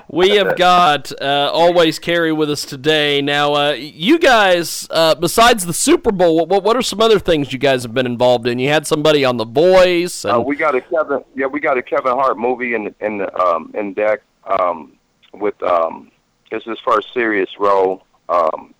we 0.09 0.31
have 0.31 0.57
got 0.57 1.11
uh, 1.21 1.51
always 1.53 1.99
Carey 1.99 2.31
with 2.31 2.49
us 2.49 2.65
today. 2.65 3.21
Now, 3.21 3.53
uh, 3.53 3.71
you 3.71 4.19
guys, 4.19 4.87
uh, 4.89 5.15
besides 5.15 5.65
the 5.65 5.73
Super 5.73 6.11
Bowl, 6.11 6.45
what, 6.45 6.63
what 6.63 6.75
are 6.75 6.81
some 6.81 7.01
other 7.01 7.19
things 7.19 7.53
you 7.53 7.59
guys 7.59 7.83
have 7.83 7.93
been 7.93 8.05
involved 8.05 8.47
in? 8.47 8.59
You 8.59 8.69
had 8.69 8.87
somebody 8.87 9.25
on 9.25 9.37
The 9.37 9.45
Voice, 9.45 10.25
and 10.25 10.37
Uh, 10.37 10.41
we 10.41 10.55
got 10.55 10.75
a 10.75 10.81
Kevin. 10.81 11.23
Yeah, 11.35 11.47
we 11.47 11.59
got 11.59 11.77
a 11.77 11.83
Kevin 11.83 12.13
Hart 12.13 12.37
movie 12.37 12.73
in 12.73 12.93
in 13.01 13.25
um, 13.39 13.71
in 13.73 13.93
deck 13.93 14.21
um, 14.45 14.93
with 15.33 15.61
um, 15.63 16.11
it's 16.51 16.65
his 16.65 16.79
first 16.79 17.13
serious 17.13 17.49
role. 17.59 18.03
Um, 18.29 18.73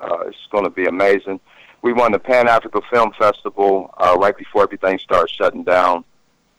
uh, 0.00 0.24
it's 0.26 0.36
going 0.50 0.64
to 0.64 0.70
be 0.70 0.86
amazing. 0.86 1.40
We 1.82 1.92
won 1.92 2.12
the 2.12 2.18
Pan 2.18 2.48
Africa 2.48 2.80
Film 2.90 3.12
Festival 3.18 3.94
uh, 3.98 4.16
right 4.18 4.36
before 4.36 4.62
everything 4.64 4.98
started 4.98 5.30
shutting 5.30 5.62
down. 5.62 6.04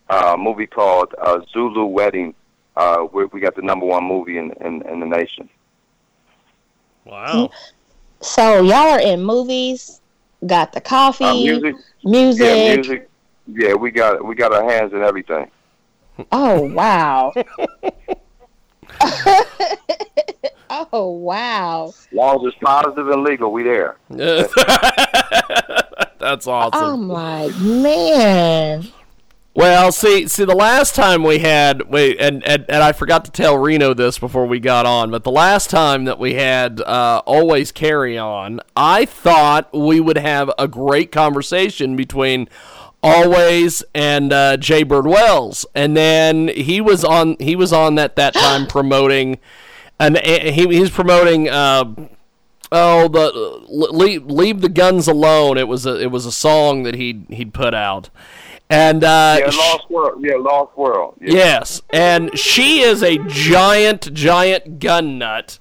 Uh, 0.10 0.32
a 0.36 0.38
movie 0.38 0.68
called 0.68 1.14
uh, 1.22 1.40
Zulu 1.52 1.86
Wedding. 1.86 2.34
Uh, 2.76 3.00
where 3.00 3.26
we 3.28 3.40
got 3.40 3.56
the 3.56 3.62
number 3.64 3.86
one 3.88 4.04
movie 4.04 4.38
in, 4.38 4.52
in, 4.62 4.84
in 4.88 5.00
the 5.00 5.06
nation. 5.08 5.50
wow, 7.06 7.50
So 8.22 8.62
y'all 8.62 8.74
are 8.92 9.00
in 9.00 9.24
movies, 9.24 10.00
got 10.46 10.74
the 10.74 10.82
coffee, 10.82 11.24
Uh, 11.26 11.34
music, 11.34 11.76
music. 12.04 12.46
yeah, 12.46 12.76
music. 12.76 13.10
Yeah, 13.48 13.74
we 13.74 13.90
got 13.90 14.24
we 14.24 14.36
got 14.36 14.54
our 14.54 14.70
hands 14.70 14.94
in 14.94 15.02
everything. 15.02 15.50
Oh 16.32 16.62
wow. 16.72 17.34
oh 20.70 21.10
wow. 21.12 21.88
As 21.88 22.08
long 22.12 22.46
as 22.46 22.54
it's 22.54 22.64
positive 22.64 23.10
and 23.10 23.24
legal, 23.24 23.52
we 23.52 23.64
there. 23.64 23.98
that's 26.20 26.46
awesome. 26.46 26.84
I'm 26.84 27.08
like, 27.10 27.56
man. 27.58 28.88
Well, 29.58 29.92
see, 29.92 30.28
see, 30.28 30.46
the 30.46 30.54
last 30.54 30.94
time 30.94 31.24
we 31.24 31.40
had, 31.40 31.90
we 31.90 32.16
and, 32.20 32.48
and 32.48 32.64
and 32.70 32.84
I 32.84 32.92
forgot 32.92 33.26
to 33.26 33.32
tell 33.32 33.58
Reno 33.58 33.96
this 33.96 34.20
before 34.20 34.46
we 34.46 34.60
got 34.60 34.86
on, 34.86 35.10
but 35.10 35.24
the 35.24 35.32
last 35.32 35.72
time 35.72 36.06
that 36.06 36.20
we 36.20 36.36
had 36.36 36.80
uh, 36.82 37.24
always 37.26 37.72
Carey 37.72 38.20
on, 38.20 38.62
I 38.76 39.06
thought 39.06 39.74
we 39.74 40.00
would 40.00 40.20
have 40.20 40.52
a 40.60 40.68
great 40.68 41.12
conversation 41.12 41.96
between 41.96 42.48
always 43.02 43.84
and 43.96 44.32
uh, 44.32 44.58
Jay 44.58 44.84
Bird 44.84 45.08
Wells, 45.08 45.66
and 45.74 45.98
then 45.98 46.50
he 46.50 46.80
was 46.80 47.04
on 47.04 47.36
he 47.40 47.56
was 47.56 47.74
on 47.74 47.98
at 47.98 48.16
that 48.16 48.34
time 48.36 48.68
promoting, 48.68 49.40
and 50.00 50.20
he 50.20 50.68
he's 50.68 50.92
promoting. 50.92 51.50
Uh, 51.50 52.10
Oh, 52.70 53.08
the 53.08 53.32
leave, 53.70 54.26
leave 54.26 54.60
the 54.60 54.68
guns 54.68 55.08
alone. 55.08 55.58
It 55.58 55.70
was 55.70 55.86
a 55.86 56.02
it 56.02 56.12
was 56.12 56.26
a 56.26 56.34
song 56.34 56.84
that 56.84 56.96
he 56.96 57.26
he'd 57.30 57.54
put 57.54 57.74
out, 57.74 58.10
and 58.70 59.04
uh, 59.04 59.38
Yeah, 59.40 59.46
Lost 59.46 59.90
World. 59.90 60.24
Yeah, 60.24 60.36
Lost 60.38 60.78
World. 60.78 61.16
Yeah. 61.22 61.34
Yes, 61.34 61.82
and 61.90 62.38
she 62.38 62.82
is 62.82 63.04
a 63.04 63.18
giant, 63.28 64.14
giant 64.14 64.80
gun 64.80 65.18
nut. 65.18 65.60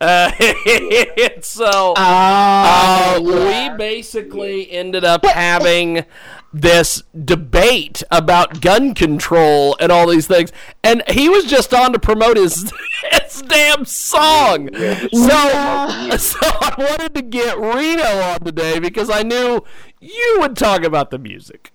Uh, 0.00 0.32
so 1.42 1.94
uh, 1.96 3.20
we 3.22 3.76
basically 3.76 4.70
ended 4.70 5.04
up 5.04 5.24
having 5.24 6.04
this 6.52 7.02
debate 7.24 8.02
about 8.10 8.60
gun 8.60 8.94
control 8.94 9.76
and 9.80 9.90
all 9.90 10.08
these 10.08 10.26
things, 10.26 10.52
and 10.82 11.02
he 11.08 11.28
was 11.28 11.44
just 11.44 11.72
on 11.72 11.92
to 11.92 11.98
promote 11.98 12.36
his 12.36 12.72
his 13.12 13.42
damn 13.42 13.84
song. 13.84 14.68
So, 14.74 14.98
so 15.12 16.38
I 16.42 16.74
wanted 16.78 17.14
to 17.14 17.22
get 17.22 17.58
Reno 17.58 18.02
on 18.02 18.40
today 18.40 18.78
because 18.78 19.08
I 19.08 19.22
knew 19.22 19.64
you 20.00 20.36
would 20.40 20.56
talk 20.56 20.82
about 20.82 21.10
the 21.10 21.18
music. 21.18 21.71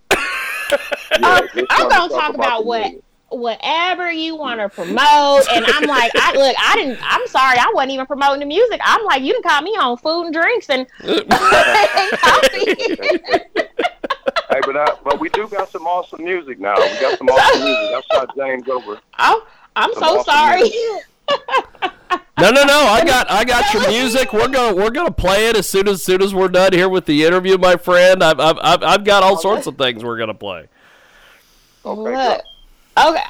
I'm, 1.12 1.48
I'm 1.70 1.90
gonna 1.90 2.14
talk 2.14 2.36
about 2.36 2.66
what 2.66 2.94
whatever 3.30 4.10
you 4.10 4.38
want 4.38 4.58
to 4.62 4.70
promote 4.70 5.46
and 5.52 5.66
i'm 5.68 5.84
like 5.84 6.10
i 6.16 6.32
look 6.34 6.56
i 6.58 6.76
didn't 6.78 6.98
i'm 7.02 7.28
sorry 7.28 7.58
i 7.60 7.70
wasn't 7.74 7.92
even 7.92 8.06
promoting 8.06 8.40
the 8.40 8.46
music 8.46 8.80
i'm 8.82 9.04
like 9.04 9.22
you 9.22 9.34
can 9.34 9.44
call 9.44 9.62
me 9.62 9.72
on 9.72 9.98
food 9.98 10.28
and 10.28 10.34
drinks 10.34 10.70
and, 10.70 10.88
and 11.04 11.30
coffee 12.22 13.68
Hey, 14.50 14.62
but 14.66 14.78
uh, 14.78 14.96
but 15.04 15.20
we 15.20 15.30
do 15.30 15.48
got 15.50 15.70
some 15.70 15.86
awesome 15.86 16.24
music 16.24 16.58
now. 16.60 16.76
We 16.76 17.00
got 17.02 17.18
some 17.18 17.28
awesome 17.28 17.64
music. 17.64 17.90
That's 17.92 18.36
why 18.36 18.48
James 18.48 18.70
over. 18.70 19.00
oh, 19.20 19.48
i'm 19.76 19.94
Some 19.94 20.04
so 20.04 20.20
awesome 20.20 20.34
sorry 20.34 20.62
music. 20.62 21.92
No, 22.40 22.52
no, 22.52 22.64
no! 22.66 22.78
I 22.78 23.04
got, 23.04 23.32
I 23.32 23.44
got 23.44 23.74
your 23.74 23.88
music. 23.90 24.32
We're 24.32 24.48
gonna, 24.48 24.76
we're 24.76 24.92
gonna 24.92 25.10
play 25.10 25.48
it 25.48 25.58
as 25.58 25.68
soon 25.68 25.88
as, 25.88 26.04
soon 26.04 26.22
as 26.22 26.36
we're 26.36 26.50
done 26.50 26.72
here 26.72 26.88
with 26.88 27.06
the 27.06 27.24
interview, 27.26 27.58
my 27.58 27.78
friend. 27.78 28.24
I've, 28.24 28.40
I've, 28.40 28.60
I've, 28.62 28.84
I've 28.84 29.04
got 29.04 29.24
all 29.24 29.38
sorts 29.38 29.66
of 29.66 29.76
things 29.76 30.04
we're 30.04 30.20
gonna 30.20 30.36
play. 30.36 30.68
Look. 31.84 32.42
okay 32.98 33.22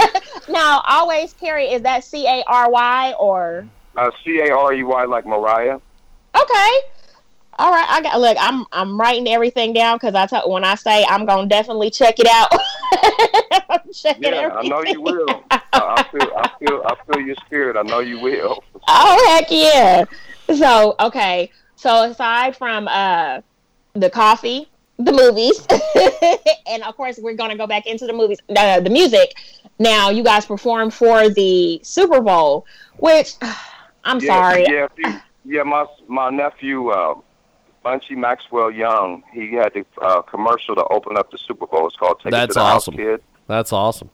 now 0.48 0.82
always 0.88 1.32
Carey 1.34 1.66
is 1.66 1.82
that 1.82 2.02
c-a-r-y 2.02 3.14
or 3.20 3.68
Uh, 3.96 4.10
C 4.24 4.40
A 4.40 4.52
R 4.56 4.72
E 4.74 4.82
Y 4.82 5.04
like 5.04 5.26
Mariah. 5.26 5.78
okay 6.34 6.70
all 7.58 7.70
right 7.70 7.86
i 7.88 8.00
got 8.02 8.20
look 8.20 8.36
i'm 8.40 8.64
i'm 8.72 9.00
writing 9.00 9.26
everything 9.28 9.72
down 9.72 9.96
because 9.96 10.14
i 10.14 10.26
tell 10.26 10.50
when 10.50 10.62
i 10.64 10.74
say 10.74 11.04
i'm 11.08 11.24
gonna 11.26 11.48
definitely 11.48 11.90
check 11.90 12.16
it 12.18 12.26
out 12.26 12.50
I'm 13.88 13.92
checking 13.92 14.22
Yeah, 14.24 14.48
I 14.52 14.66
know 14.66 14.82
you 14.82 15.00
will. 15.00 15.44
I, 15.50 15.60
I 15.72 16.02
feel, 16.10 16.32
I 16.36 16.50
feel, 16.58 16.82
I 16.84 16.96
feel 17.06 17.22
your 17.24 17.36
spirit. 17.46 17.76
I 17.76 17.82
know 17.82 18.00
you 18.00 18.18
will. 18.18 18.62
Oh 18.88 19.34
heck 19.34 19.50
yeah! 19.50 20.04
So 20.54 20.94
okay, 21.00 21.50
so 21.74 22.04
aside 22.04 22.56
from 22.56 22.86
uh 22.86 23.40
the 23.94 24.08
coffee, 24.08 24.68
the 24.98 25.10
movies, 25.10 25.66
and 26.68 26.84
of 26.84 26.96
course 26.96 27.18
we're 27.20 27.34
gonna 27.34 27.56
go 27.56 27.66
back 27.66 27.86
into 27.86 28.06
the 28.06 28.12
movies, 28.12 28.38
uh, 28.56 28.78
the 28.78 28.90
music. 28.90 29.34
Now 29.80 30.10
you 30.10 30.22
guys 30.22 30.46
performed 30.46 30.94
for 30.94 31.28
the 31.28 31.80
Super 31.82 32.20
Bowl, 32.20 32.64
which 32.98 33.34
I'm 34.04 34.20
yeah, 34.20 34.26
sorry. 34.28 34.66
Yeah, 34.68 34.86
you, 34.96 35.20
yeah. 35.44 35.62
My 35.64 35.86
my 36.06 36.30
nephew, 36.30 36.90
uh, 36.90 37.16
Bunchy 37.82 38.14
Maxwell 38.14 38.70
Young, 38.70 39.24
he 39.32 39.52
had 39.54 39.74
the 39.74 39.84
uh, 40.00 40.22
commercial 40.22 40.76
to 40.76 40.84
open 40.84 41.16
up 41.16 41.32
the 41.32 41.38
Super 41.38 41.66
Bowl. 41.66 41.88
It's 41.88 41.96
called 41.96 42.20
"Take 42.20 42.32
It 42.32 42.46
to 42.46 42.52
the 42.54 42.60
awesome. 42.60 42.94
House, 42.94 43.04
Kid." 43.04 43.22
That's 43.46 43.72
awesome. 43.72 44.10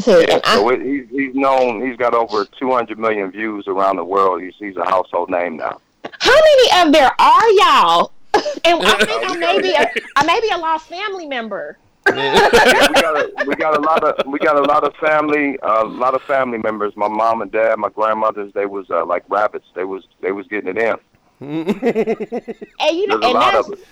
See, 0.00 0.10
Yeah, 0.12 0.34
and 0.34 0.42
I- 0.44 0.54
so 0.56 0.68
it, 0.70 0.80
he's 0.82 1.08
he's 1.10 1.34
known. 1.34 1.86
He's 1.86 1.96
got 1.96 2.14
over 2.14 2.44
200 2.58 2.98
million 2.98 3.30
views 3.30 3.66
around 3.68 3.96
the 3.96 4.04
world. 4.04 4.42
He's 4.42 4.54
he's 4.58 4.76
a 4.76 4.84
household 4.84 5.28
name 5.30 5.56
now. 5.58 5.80
how 6.20 6.32
many 6.34 6.86
of 6.88 6.92
there 6.92 7.10
are 7.20 7.50
y'all? 7.50 8.12
and 8.64 8.80
I 8.82 9.04
think 9.04 9.30
I 9.30 9.36
may 9.36 9.60
be 9.60 9.72
a, 9.72 9.90
I 10.16 10.24
may 10.24 10.40
be 10.40 10.48
a 10.50 10.56
lost 10.58 10.88
family 10.88 11.26
member. 11.26 11.76
yeah, 12.08 12.48
we 12.88 12.94
got 13.02 13.16
a, 13.16 13.30
we 13.46 13.54
got 13.56 13.76
a 13.76 13.80
lot 13.80 14.02
of 14.02 14.26
we 14.26 14.38
got 14.38 14.56
a 14.56 14.62
lot 14.62 14.84
of 14.84 14.94
family 14.96 15.58
uh, 15.60 15.84
a 15.84 15.86
lot 15.86 16.14
of 16.14 16.22
family 16.22 16.56
members. 16.58 16.96
My 16.96 17.08
mom 17.08 17.42
and 17.42 17.52
dad, 17.52 17.78
my 17.78 17.90
grandmothers, 17.90 18.52
they 18.54 18.64
was 18.66 18.88
uh, 18.90 19.04
like 19.04 19.24
rabbits. 19.28 19.66
They 19.74 19.84
was 19.84 20.04
they 20.22 20.32
was 20.32 20.46
getting 20.46 20.76
it 20.76 20.78
in. 20.78 20.96
And 21.42 22.96
you 22.96 23.06
know, 23.06 23.18
There's 23.18 23.24
a 23.24 23.26
and 23.26 23.34
lot 23.34 23.52
that's 23.52 23.68
of 23.68 23.72
it. 23.74 23.84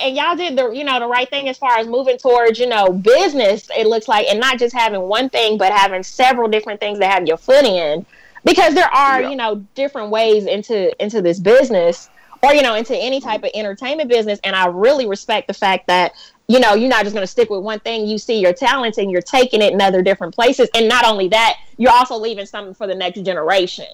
And 0.00 0.16
y'all 0.16 0.36
did 0.36 0.56
the 0.56 0.70
you 0.70 0.84
know 0.84 0.98
the 1.00 1.06
right 1.06 1.28
thing 1.30 1.48
as 1.48 1.56
far 1.58 1.76
as 1.78 1.86
moving 1.86 2.18
towards 2.18 2.58
you 2.58 2.66
know 2.66 2.90
business 2.92 3.68
it 3.76 3.86
looks 3.86 4.08
like 4.08 4.26
and 4.28 4.38
not 4.40 4.58
just 4.58 4.74
having 4.74 5.02
one 5.02 5.28
thing 5.28 5.56
but 5.58 5.72
having 5.72 6.02
several 6.02 6.48
different 6.48 6.80
things 6.80 6.98
that 6.98 7.12
have 7.12 7.26
your 7.26 7.36
foot 7.36 7.64
in. 7.64 8.04
Because 8.44 8.74
there 8.74 8.88
are 8.94 9.22
Yeah. 9.22 9.30
you 9.30 9.36
know 9.36 9.56
different 9.74 10.10
ways 10.10 10.46
into 10.46 10.78
into 11.02 11.20
this 11.22 11.38
business 11.40 12.08
or 12.42 12.54
you 12.54 12.62
know 12.62 12.74
into 12.74 12.96
any 12.96 13.20
type 13.20 13.42
of 13.42 13.50
entertainment 13.54 14.08
business. 14.08 14.38
And 14.44 14.54
i 14.54 14.66
really 14.66 15.06
respect 15.06 15.48
the 15.48 15.54
fact 15.54 15.86
that 15.88 16.12
you 16.48 16.60
know 16.60 16.74
you're 16.74 16.88
not 16.88 17.02
just 17.04 17.14
going 17.14 17.24
to 17.24 17.30
stick 17.30 17.50
with 17.50 17.62
one 17.62 17.80
thing. 17.80 18.06
You 18.06 18.18
see 18.18 18.38
your 18.40 18.52
talent 18.52 18.98
and 18.98 19.10
you're 19.10 19.22
taking 19.22 19.62
it 19.62 19.72
in 19.72 19.80
other 19.80 20.00
different 20.02 20.34
places. 20.34 20.68
And 20.74 20.88
not 20.88 21.04
only 21.04 21.28
that 21.28 21.56
you're 21.76 21.90
also 21.92 22.16
leaving 22.16 22.46
something 22.46 22.74
for 22.74 22.86
the 22.86 22.94
next 22.94 23.20
generation. 23.22 23.86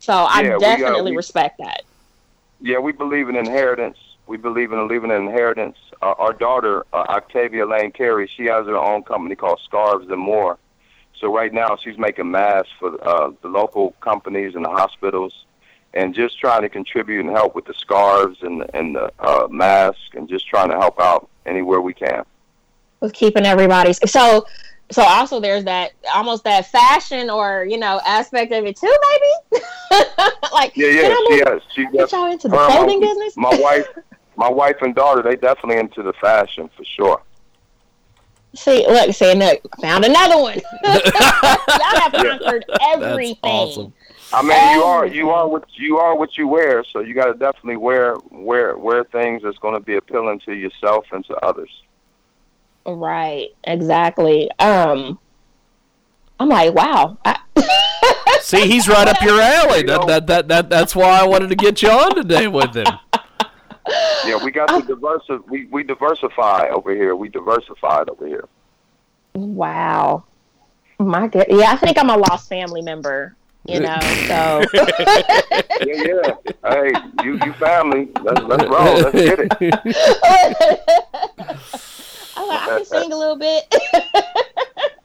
So 0.00 0.12
i 0.12 0.42
Yeah, 0.42 0.48
we, 0.48 0.54
uh, 0.54 0.58
definitely 0.58 1.10
we- 1.12 1.16
respect 1.16 1.58
that. 1.58 1.82
Yeah, 2.60 2.78
we 2.78 2.92
believe 2.92 3.28
in 3.28 3.36
inheritance. 3.36 3.96
We 4.28 4.36
believe 4.36 4.72
in 4.72 4.86
leaving 4.88 5.10
an 5.10 5.22
inheritance. 5.26 5.78
Uh, 6.02 6.14
our 6.18 6.32
daughter, 6.34 6.84
uh, 6.92 7.06
Octavia 7.08 7.66
Lane 7.66 7.90
Carey, 7.90 8.30
she 8.36 8.44
has 8.44 8.66
her 8.66 8.76
own 8.76 9.02
company 9.02 9.34
called 9.34 9.58
Scarves 9.64 10.06
and 10.10 10.20
More. 10.20 10.58
So 11.18 11.34
right 11.34 11.52
now 11.52 11.76
she's 11.82 11.98
making 11.98 12.30
masks 12.30 12.68
for 12.78 12.90
uh, 13.08 13.30
the 13.42 13.48
local 13.48 13.92
companies 14.00 14.54
and 14.54 14.64
the 14.64 14.68
hospitals, 14.70 15.46
and 15.94 16.14
just 16.14 16.38
trying 16.38 16.62
to 16.62 16.68
contribute 16.68 17.20
and 17.26 17.30
help 17.30 17.54
with 17.56 17.64
the 17.64 17.74
scarves 17.74 18.38
and 18.42 18.64
and 18.74 18.94
the 18.94 19.10
uh, 19.18 19.48
mask, 19.50 19.98
and 20.14 20.28
just 20.28 20.46
trying 20.46 20.68
to 20.70 20.76
help 20.76 21.00
out 21.00 21.28
anywhere 21.46 21.80
we 21.80 21.94
can. 21.94 22.22
with 23.00 23.14
keeping 23.14 23.46
everybody's 23.46 23.98
so 24.10 24.44
so 24.92 25.02
also 25.02 25.40
there's 25.40 25.64
that 25.64 25.92
almost 26.14 26.44
that 26.44 26.66
fashion 26.70 27.30
or 27.30 27.64
you 27.68 27.78
know 27.78 28.00
aspect 28.06 28.52
of 28.52 28.64
it 28.66 28.76
too 28.76 28.94
maybe 29.10 29.64
like 30.52 30.72
Yeah, 30.76 30.88
yeah, 30.88 31.14
she 31.28 31.38
has. 31.46 31.62
She 31.74 31.86
get 31.86 32.12
y'all 32.12 32.30
into 32.30 32.48
the 32.48 32.54
my- 32.56 32.66
clothing 32.70 33.00
business 33.00 33.36
My 33.36 33.58
wife, 33.60 33.88
my 34.38 34.48
wife 34.48 34.76
and 34.82 34.94
daughter, 34.94 35.20
they 35.20 35.34
definitely 35.34 35.78
into 35.78 36.02
the 36.02 36.12
fashion 36.14 36.70
for 36.76 36.84
sure. 36.84 37.20
see 38.54 38.86
look 38.86 39.12
see 39.12 39.34
look 39.34 39.60
found 39.82 40.04
another 40.04 40.38
one 40.38 40.58
y'all 40.84 42.00
have 42.00 42.12
conquered 42.12 42.64
everything. 42.64 42.68
That's 42.68 43.02
everything 43.02 43.38
awesome. 43.42 43.92
I 44.32 44.42
mean, 44.42 44.76
you 44.76 44.82
are 44.82 45.06
you 45.06 45.30
are 45.30 45.48
what 45.48 45.64
you 45.74 45.98
are 45.98 46.16
what 46.16 46.38
you 46.38 46.46
wear, 46.46 46.84
so 46.84 47.00
you 47.00 47.14
got 47.14 47.26
to 47.26 47.34
definitely 47.34 47.76
wear 47.76 48.16
wear 48.30 48.78
wear 48.78 49.04
things 49.04 49.42
that's 49.42 49.58
going 49.58 49.74
to 49.74 49.80
be 49.80 49.96
appealing 49.96 50.40
to 50.46 50.54
yourself 50.54 51.04
and 51.12 51.24
to 51.26 51.34
others. 51.44 51.70
right 52.86 53.48
exactly 53.64 54.50
um 54.60 55.18
i'm 56.40 56.48
like 56.48 56.72
wow 56.72 57.18
I, 57.24 57.38
See, 58.40 58.66
he's 58.66 58.88
right 58.88 59.06
up 59.06 59.20
your 59.20 59.38
alley. 59.38 59.82
That, 59.82 60.06
that, 60.06 60.26
that, 60.28 60.48
that, 60.48 60.70
that's 60.70 60.96
why 60.96 61.20
I 61.20 61.26
wanted 61.26 61.48
to 61.50 61.54
get 61.54 61.82
you 61.82 61.90
on 61.90 62.14
today 62.14 62.46
with 62.46 62.74
him. 62.74 62.86
Yeah, 64.26 64.42
we 64.44 64.50
got 64.50 64.68
to 64.68 64.80
diversi- 64.86 65.46
we 65.48 65.66
we 65.66 65.82
diversify 65.82 66.68
over 66.68 66.94
here. 66.94 67.14
We 67.16 67.28
diversified 67.28 68.08
over 68.08 68.26
here. 68.26 68.44
wow 69.34 70.24
my 70.98 71.28
god 71.28 71.46
yeah 71.48 71.70
i 71.70 71.76
think 71.76 71.96
i'm 71.96 72.10
a 72.10 72.16
lost 72.16 72.48
family 72.48 72.82
member 72.82 73.36
you 73.66 73.78
know 73.78 73.96
so 74.26 74.62
Yeah, 75.80 76.02
yeah. 76.02 76.34
hey, 76.66 76.90
you 77.22 77.38
you 77.44 77.52
family. 77.54 78.08
Let's 78.22 78.40
let's 78.42 78.64
roll. 78.64 78.94
Let's 78.98 79.12
get 79.12 79.38
it. 79.38 79.52
I'm 82.36 82.48
like, 82.48 82.62
I 82.62 82.66
can 82.78 82.84
sing 82.84 83.12
a 83.12 83.16
little 83.16 83.36
bit. 83.36 83.72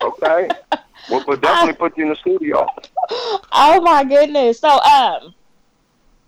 Okay. 0.02 0.50
We'll, 1.10 1.24
we'll 1.28 1.38
definitely 1.38 1.74
put 1.78 1.98
you 1.98 2.04
in 2.04 2.10
the 2.10 2.16
studio. 2.18 2.66
oh 3.54 3.82
my 3.82 4.04
goodness. 4.04 4.60
So 4.60 4.70
um 4.82 5.34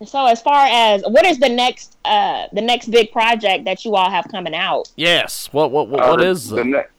so 0.04 0.26
as 0.26 0.42
far 0.42 0.66
as 0.68 1.04
what 1.04 1.26
is 1.26 1.40
the 1.40 1.50
next 1.50 1.98
uh 2.06 2.48
the 2.54 2.62
next 2.62 2.90
big 2.92 3.12
project 3.12 3.66
that 3.66 3.86
you 3.86 3.96
all 3.96 4.10
have 4.10 4.28
coming 4.30 4.54
out? 4.56 4.92
Yes. 4.96 5.50
What, 5.52 5.72
what, 5.72 5.88
what, 5.88 6.02
Uh, 6.04 6.10
what 6.10 6.20
the- 6.20 6.28
is 6.28 6.50
the 6.50 6.64
next? 6.66 6.92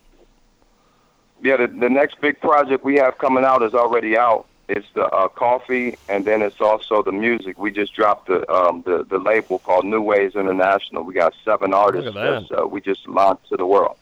Yeah, 1.42 1.58
the, 1.58 1.66
the 1.66 1.90
next 1.90 2.20
big 2.20 2.40
project 2.40 2.82
we 2.84 2.96
have 2.96 3.18
coming 3.18 3.44
out 3.44 3.62
is 3.62 3.74
already 3.74 4.16
out. 4.16 4.46
It's 4.68 4.86
the 4.94 5.04
uh, 5.04 5.28
coffee, 5.28 5.96
and 6.08 6.24
then 6.24 6.42
it's 6.42 6.60
also 6.60 7.00
the 7.02 7.12
music. 7.12 7.56
We 7.56 7.70
just 7.70 7.94
dropped 7.94 8.26
the 8.26 8.50
um, 8.50 8.82
the 8.84 9.04
the 9.04 9.18
label 9.18 9.60
called 9.60 9.84
New 9.84 10.00
Ways 10.02 10.34
International. 10.34 11.04
We 11.04 11.14
got 11.14 11.34
seven 11.44 11.72
artists 11.72 12.06
Look 12.06 12.16
at 12.16 12.40
that. 12.40 12.48
that 12.48 12.62
uh, 12.62 12.66
we 12.66 12.80
just 12.80 13.06
launched 13.06 13.48
to 13.50 13.56
the 13.56 13.66
world. 13.66 13.96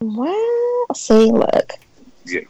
Wow! 0.00 0.86
see, 0.94 1.30
look. 1.30 1.72
Yeah. 2.24 2.40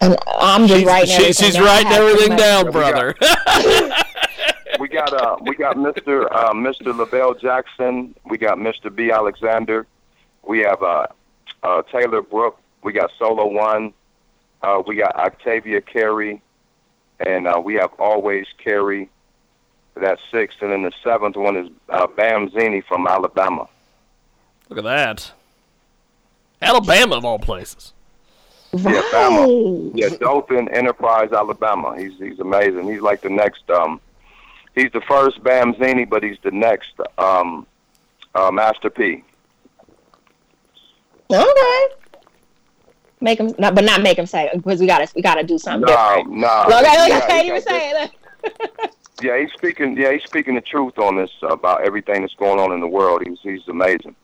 And 0.00 0.16
I'm 0.40 0.66
just 0.66 0.80
She's, 0.80 0.86
writing 0.86 1.06
she- 1.08 1.14
everything 1.14 1.46
she's 1.46 1.54
down. 1.54 1.64
Writing 1.64 1.92
everything 1.92 2.36
down, 2.36 2.70
brother. 2.70 3.14
we 4.80 4.88
got 4.88 5.12
uh 5.12 5.36
we 5.42 5.54
got 5.56 5.76
Mr. 5.76 6.28
Uh, 6.30 6.52
Mr. 6.52 6.96
Lavelle 6.96 7.34
Jackson. 7.34 8.14
We 8.24 8.38
got 8.38 8.58
Mr. 8.58 8.94
B. 8.94 9.10
Alexander. 9.10 9.86
We 10.46 10.60
have 10.60 10.82
uh, 10.82 11.06
uh, 11.62 11.82
Taylor 11.92 12.22
Brook. 12.22 12.58
We 12.82 12.92
got 12.92 13.10
Solo 13.18 13.46
One. 13.46 13.92
Uh, 14.62 14.82
we 14.86 14.96
got 14.96 15.14
Octavia 15.16 15.80
Carey, 15.80 16.40
and 17.20 17.46
uh, 17.46 17.60
we 17.62 17.74
have 17.74 17.90
Always 17.98 18.46
Carey. 18.62 19.08
That's 19.94 20.20
six, 20.30 20.54
and 20.60 20.70
then 20.70 20.82
the 20.82 20.92
seventh 21.02 21.36
one 21.36 21.56
is 21.56 21.68
uh, 21.88 22.06
Bam 22.06 22.50
Zini 22.50 22.80
from 22.82 23.06
Alabama. 23.06 23.68
Look 24.68 24.78
at 24.78 24.84
that. 24.84 25.32
Alabama, 26.62 27.16
of 27.16 27.24
all 27.24 27.38
places. 27.38 27.92
Yeah, 28.72 29.02
Bama. 29.12 29.90
Yeah, 29.94 30.08
Dothan 30.20 30.68
Enterprise, 30.68 31.32
Alabama. 31.32 31.98
He's 31.98 32.18
he's 32.18 32.38
amazing. 32.38 32.90
He's 32.90 33.00
like 33.00 33.22
the 33.22 33.30
next. 33.30 33.68
Um, 33.70 34.00
he's 34.74 34.92
the 34.92 35.00
first 35.02 35.42
Bam 35.42 35.74
Zini, 35.78 36.04
but 36.04 36.22
he's 36.22 36.36
the 36.42 36.50
next 36.50 36.92
um, 37.16 37.66
uh, 38.34 38.50
Master 38.50 38.90
P. 38.90 39.24
Okay. 41.32 41.86
Make 43.20 43.40
him, 43.40 43.52
no, 43.58 43.72
but 43.72 43.84
not 43.84 44.02
make 44.02 44.16
him 44.18 44.26
say 44.26 44.48
because 44.54 44.80
we 44.80 44.86
gotta 44.86 45.10
we 45.16 45.22
gotta 45.22 45.42
do 45.42 45.58
something 45.58 45.80
No, 45.92 46.16
different. 46.16 46.30
no. 46.38 46.64
Look, 46.68 46.84
I, 46.86 46.98
look, 47.00 47.08
Yeah, 47.08 47.16
I 47.16 47.26
can't 47.26 47.46
even 47.46 47.62
say 47.62 47.90
it. 47.90 48.10
Yeah, 49.20 49.36
he's 49.40 49.50
speaking. 49.52 49.96
Yeah, 49.96 50.12
he's 50.12 50.22
speaking 50.22 50.54
the 50.54 50.60
truth 50.60 50.96
on 50.96 51.16
this 51.16 51.32
about 51.42 51.82
everything 51.84 52.20
that's 52.20 52.34
going 52.36 52.60
on 52.60 52.70
in 52.70 52.78
the 52.78 52.86
world. 52.86 53.22
He's 53.26 53.40
he's 53.42 53.66
amazing. 53.66 54.14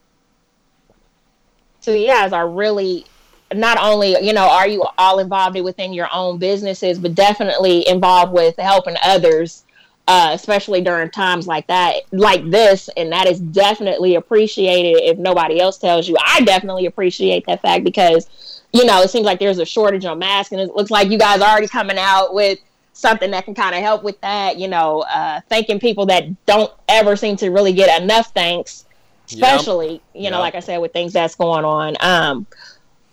So 1.81 1.91
you 1.91 2.07
guys 2.07 2.31
are 2.31 2.47
really 2.49 3.05
not 3.53 3.77
only 3.79 4.15
you 4.25 4.33
know 4.33 4.49
are 4.49 4.67
you 4.67 4.85
all 4.97 5.19
involved 5.19 5.59
within 5.59 5.93
your 5.93 6.09
own 6.11 6.37
businesses, 6.37 6.97
but 6.99 7.15
definitely 7.15 7.87
involved 7.87 8.33
with 8.33 8.55
helping 8.57 8.95
others, 9.03 9.63
uh, 10.07 10.31
especially 10.33 10.81
during 10.81 11.09
times 11.11 11.47
like 11.47 11.67
that, 11.67 12.01
like 12.11 12.49
this, 12.49 12.89
and 12.97 13.11
that 13.11 13.27
is 13.27 13.39
definitely 13.39 14.15
appreciated. 14.15 15.01
If 15.03 15.17
nobody 15.17 15.59
else 15.59 15.77
tells 15.77 16.07
you, 16.07 16.15
I 16.23 16.41
definitely 16.41 16.85
appreciate 16.87 17.45
that 17.45 17.61
fact 17.61 17.83
because 17.83 18.61
you 18.73 18.85
know 18.85 19.01
it 19.01 19.09
seems 19.09 19.25
like 19.25 19.39
there's 19.39 19.59
a 19.59 19.65
shortage 19.65 20.05
on 20.05 20.19
masks, 20.19 20.51
and 20.51 20.61
it 20.61 20.75
looks 20.75 20.91
like 20.91 21.09
you 21.11 21.17
guys 21.19 21.41
are 21.41 21.49
already 21.49 21.67
coming 21.67 21.97
out 21.99 22.33
with 22.33 22.59
something 22.93 23.29
that 23.31 23.43
can 23.45 23.53
kind 23.53 23.75
of 23.75 23.81
help 23.81 24.03
with 24.03 24.19
that. 24.21 24.57
You 24.57 24.67
know, 24.69 25.01
uh, 25.01 25.41
thanking 25.49 25.79
people 25.79 26.07
that 26.07 26.45
don't 26.45 26.71
ever 26.87 27.15
seem 27.15 27.35
to 27.37 27.49
really 27.51 27.73
get 27.73 28.01
enough 28.01 28.33
thanks 28.33 28.85
especially 29.27 30.01
you 30.13 30.29
know 30.29 30.37
Yep. 30.37 30.39
like 30.39 30.55
i 30.55 30.59
said 30.59 30.77
with 30.77 30.93
things 30.93 31.11
that's 31.13 31.35
going 31.35 31.65
on 31.65 31.95
um 31.99 32.45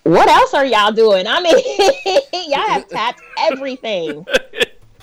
what 0.05 0.29
else 0.29 0.55
are 0.55 0.67
y'all 0.67 0.93
doing 0.93 1.27
i 1.27 1.41
mean 1.41 1.57
y'all 2.51 2.69
have 2.69 2.89
tapped 2.89 3.21
everything 3.39 4.27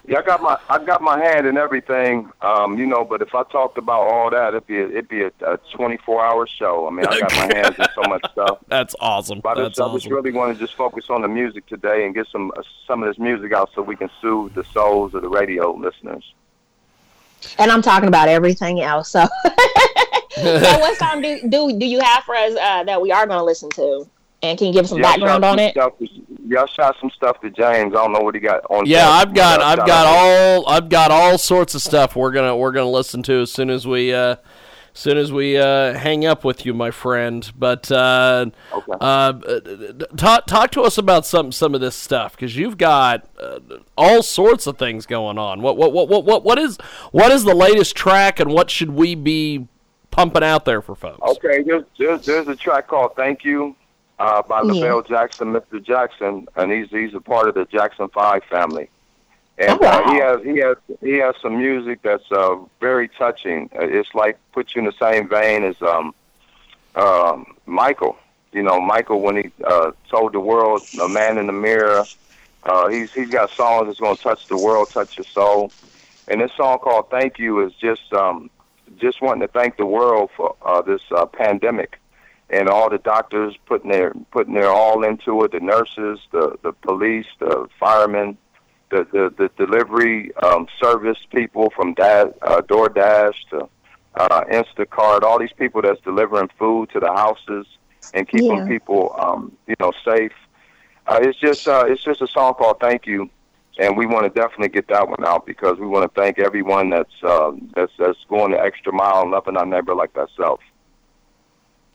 Yeah, 0.10 0.18
I 0.18 0.22
got 0.24 0.42
my 0.42 0.58
I 0.68 0.84
got 0.84 1.04
my 1.04 1.24
hand 1.24 1.46
in 1.46 1.56
everything. 1.56 2.32
Um, 2.42 2.80
you 2.80 2.88
know, 2.88 3.06
but 3.06 3.22
if 3.22 3.36
I 3.36 3.44
talked 3.44 3.78
about 3.78 4.08
all 4.08 4.32
that, 4.32 4.56
it'd 4.56 4.66
be 4.66 4.80
a, 4.80 4.88
it'd 4.88 5.08
be 5.08 5.22
a, 5.22 5.32
a 5.46 5.60
24 5.76 6.26
hour 6.26 6.48
show. 6.48 6.88
I 6.88 6.90
mean, 6.90 7.06
I 7.06 7.20
got 7.20 7.32
my 7.32 7.56
hands 7.56 7.76
in 7.78 7.86
so 7.94 8.02
much 8.10 8.24
stuff. 8.32 8.58
That's 8.70 8.96
awesome. 9.00 9.40
But 9.40 9.60
I 9.60 9.62
That's 9.62 9.76
just, 9.78 9.82
I 9.82 9.94
just 9.94 10.06
awesome. 10.08 10.14
really 10.16 10.32
want 10.32 10.58
to 10.58 10.60
just 10.60 10.76
focus 10.76 11.12
on 11.12 11.22
the 11.22 11.28
music 11.28 11.68
today 11.68 12.08
and 12.08 12.16
get 12.16 12.26
some 12.32 12.52
uh, 12.58 12.64
some 12.88 13.04
of 13.04 13.10
this 13.10 13.20
music 13.20 13.54
out 13.54 13.70
so 13.76 13.84
we 13.84 13.96
can 13.96 14.10
soothe 14.20 14.56
the 14.56 14.64
souls 14.64 15.14
of 15.14 15.22
the 15.22 15.30
radio 15.30 15.74
listeners. 15.74 16.34
and 17.60 17.72
i'm 17.72 17.82
talking 17.82 18.08
about 18.08 18.28
everything 18.28 18.82
else 18.82 19.10
so 19.10 19.26
so 20.36 20.80
what 20.80 20.98
song 20.98 21.22
do, 21.22 21.40
do 21.48 21.80
do 21.80 21.86
you 21.86 22.00
have 22.00 22.24
for 22.24 22.36
us 22.36 22.54
uh, 22.56 22.84
that 22.84 23.00
we 23.02 23.12
are 23.12 23.26
going 23.28 23.40
to 23.40 23.46
listen 23.46 23.70
to 23.70 24.06
and 24.41 24.57
can 24.57 24.68
you 24.68 24.74
give 24.74 24.84
us 24.86 24.90
some 24.90 24.99
Y'all 24.99 25.11
background 25.11 25.44
shot 25.44 25.52
on 25.52 25.60
it 25.60 25.72
Stuff, 25.72 25.94
y'all 26.48 26.66
shot 26.68 26.95
some 27.02 27.10
stuff 27.11 27.41
to 27.41 27.49
James. 27.49 27.94
I 27.94 27.98
don't 28.03 28.14
know 28.14 28.22
what 28.22 28.36
he 28.36 28.41
got 28.41 28.64
on. 28.70 28.86
Yeah. 28.86 29.10
I've 29.10 29.34
got 29.34 29.60
Y'all 29.60 29.70
I've 29.70 29.78
got 29.88 30.07
out- 30.07 30.07
all 30.07 30.70
I've 30.70 30.90
got 30.90 31.11
all 31.11 31.38
sorts 31.38 31.76
of 31.76 31.82
stuff 31.82 32.16
we're 32.16 32.32
gonna 32.32 32.56
we're 32.56 32.72
gonna 32.72 32.90
listen 32.90 33.22
to 33.24 33.41
as 33.41 33.52
soon 33.52 33.70
as 33.70 33.86
we 33.88 34.14
uh, 34.14 34.36
as 34.95 34.99
soon 35.02 35.18
as 35.18 35.32
we 35.32 35.56
uh, 35.57 35.94
hang 35.94 36.26
up 36.26 36.44
with 36.44 36.66
you, 36.66 36.74
my 36.74 36.90
friend. 36.91 37.49
But 37.57 37.91
uh, 37.91 38.48
Okay. 38.74 38.91
uh, 38.99 39.34
talk 40.18 40.48
talk 40.48 40.72
to 40.72 40.82
us 40.82 40.98
about 40.98 41.26
some 41.26 41.52
some 41.52 41.76
of 41.76 41.82
this 41.82 41.95
stuff 41.95 42.36
because 42.36 42.56
you've 42.57 42.78
got 42.78 43.28
uh, 43.41 43.60
all 43.98 44.24
sorts 44.24 44.68
of 44.68 44.78
things 44.78 45.06
going 45.06 45.38
on. 45.38 45.61
What 45.61 45.78
what 45.78 45.94
what 45.94 46.10
what 46.10 46.26
what 46.26 46.44
what 46.44 46.57
is 46.57 46.78
what 47.11 47.32
is 47.32 47.44
the 47.44 47.53
latest 47.56 47.95
track 47.95 48.40
and 48.40 48.52
what 48.52 48.70
should 48.72 48.90
we 48.91 49.16
be 49.16 49.68
pumping 50.11 50.44
out 50.44 50.66
there 50.66 50.82
for 50.82 50.95
folks? 50.95 51.20
Okay, 51.38 51.61
there's, 51.64 51.84
there's 51.98 52.26
there's 52.26 52.48
a 52.48 52.56
track 52.56 52.88
called 52.88 53.11
"Thank 53.16 53.44
You" 53.45 53.76
uh, 54.20 54.41
by 54.44 54.58
Yeah. 54.62 54.74
LaBelle 54.74 55.02
Jackson, 55.04 55.54
Mr. 55.54 55.82
Jackson, 55.82 56.48
and 56.56 56.72
he's 56.72 56.90
he's 56.90 57.14
a 57.14 57.22
part 57.22 57.48
of 57.50 57.56
the 57.56 57.66
Jackson 57.66 58.08
Five 58.10 58.44
family. 58.46 58.90
And 59.58 59.72
Oh, 59.72 59.78
wow. 59.82 60.04
uh, 60.04 60.12
he 60.12 60.18
has 60.20 60.44
he 60.44 60.58
has 60.60 60.78
he 61.02 61.14
has 61.18 61.36
some 61.41 61.58
music 61.58 62.02
that's 62.02 62.32
uh, 62.32 62.56
very 62.80 63.08
touching. 63.10 63.70
Uh, 63.76 63.86
It's 63.86 64.14
like 64.16 64.38
puts 64.54 64.76
you 64.76 64.80
in 64.80 64.86
the 64.86 64.94
same 64.94 65.28
vein 65.28 65.64
as 65.64 65.82
um, 65.82 66.14
um, 66.96 67.56
Michael. 67.66 68.18
You 68.52 68.64
know, 68.64 68.80
Michael 68.82 69.22
when 69.22 69.36
he 69.38 69.52
uh, 69.64 69.91
told 70.10 70.34
the 70.34 70.40
world, 70.40 70.82
"A 71.02 71.08
Man 71.08 71.38
in 71.38 71.48
the 71.48 71.54
Mirror." 71.54 72.06
Uh, 72.64 72.88
he's 72.90 73.14
he's 73.14 73.30
got 73.30 73.50
songs 73.52 73.88
that's 73.88 74.00
going 74.00 74.16
to 74.18 74.22
touch 74.22 74.48
the 74.48 74.58
world, 74.58 74.90
touch 74.90 75.18
your 75.18 75.26
soul. 75.26 75.72
And 76.28 76.41
this 76.41 76.52
song 76.58 76.80
called 76.80 77.10
"Thank 77.10 77.38
You" 77.40 77.60
is 77.66 77.74
just 77.74 78.12
um, 78.14 78.50
just 78.98 79.22
wanting 79.22 79.41
to 79.41 79.48
thank 79.48 79.78
the 79.78 79.86
world 79.86 80.30
for 80.36 80.56
uh, 80.66 80.82
this 80.82 81.02
uh, 81.12 81.26
pandemic 81.26 82.00
and 82.50 82.68
all 82.70 82.90
the 82.90 82.98
doctors 82.98 83.56
putting 83.66 83.92
their 83.92 84.14
putting 84.32 84.54
their 84.54 84.70
all 84.70 85.04
into 85.04 85.44
it. 85.44 85.52
The 85.52 85.60
nurses, 85.60 86.20
the 86.32 86.58
the 86.64 86.74
police, 86.74 87.28
the 87.40 87.68
firemen, 87.80 88.38
the 88.90 89.06
the, 89.12 89.34
the 89.38 89.50
delivery 89.66 90.34
um, 90.38 90.68
service 90.82 91.20
people 91.32 91.70
from 91.76 91.94
da- 91.94 92.32
uh, 92.42 92.62
DoorDash 92.62 93.36
to 93.52 93.70
uh, 94.16 94.44
Instacart. 94.46 95.24
All 95.24 95.40
these 95.40 95.54
people 95.54 95.82
that's 95.82 96.02
delivering 96.02 96.50
food 96.58 96.90
to 96.92 97.00
the 97.00 97.12
houses 97.12 97.66
and 98.14 98.28
keeping 98.28 98.58
Yeah. 98.58 98.68
people 98.68 99.16
um, 99.20 99.52
you 99.68 99.76
know 99.80 99.92
safe. 100.04 100.34
Uh, 101.08 101.20
it's 101.22 101.40
just 101.40 101.68
uh, 101.68 101.86
it's 101.88 102.04
just 102.04 102.22
a 102.22 102.28
song 102.28 102.54
called 102.56 102.80
"Thank 102.80 103.06
You." 103.08 103.30
and 103.80 103.96
we 103.96 104.06
want 104.06 104.26
to 104.26 104.30
definitely 104.42 104.68
get 104.68 104.90
that 104.90 105.08
one 105.08 105.24
out 105.26 105.46
because 105.46 105.80
we 105.80 105.88
want 105.88 106.04
to 106.14 106.22
thank 106.22 106.38
everyone 106.38 106.90
that's 106.90 107.14
uh, 107.24 107.52
that's 107.76 107.94
that's 107.98 108.20
going 108.28 108.52
the 108.52 108.60
extra 108.60 108.92
mile 108.92 109.22
and 109.22 109.32
loving 109.32 109.56
our 109.56 109.66
neighbor 109.66 109.96
like 109.96 110.12
thyself. 110.14 110.60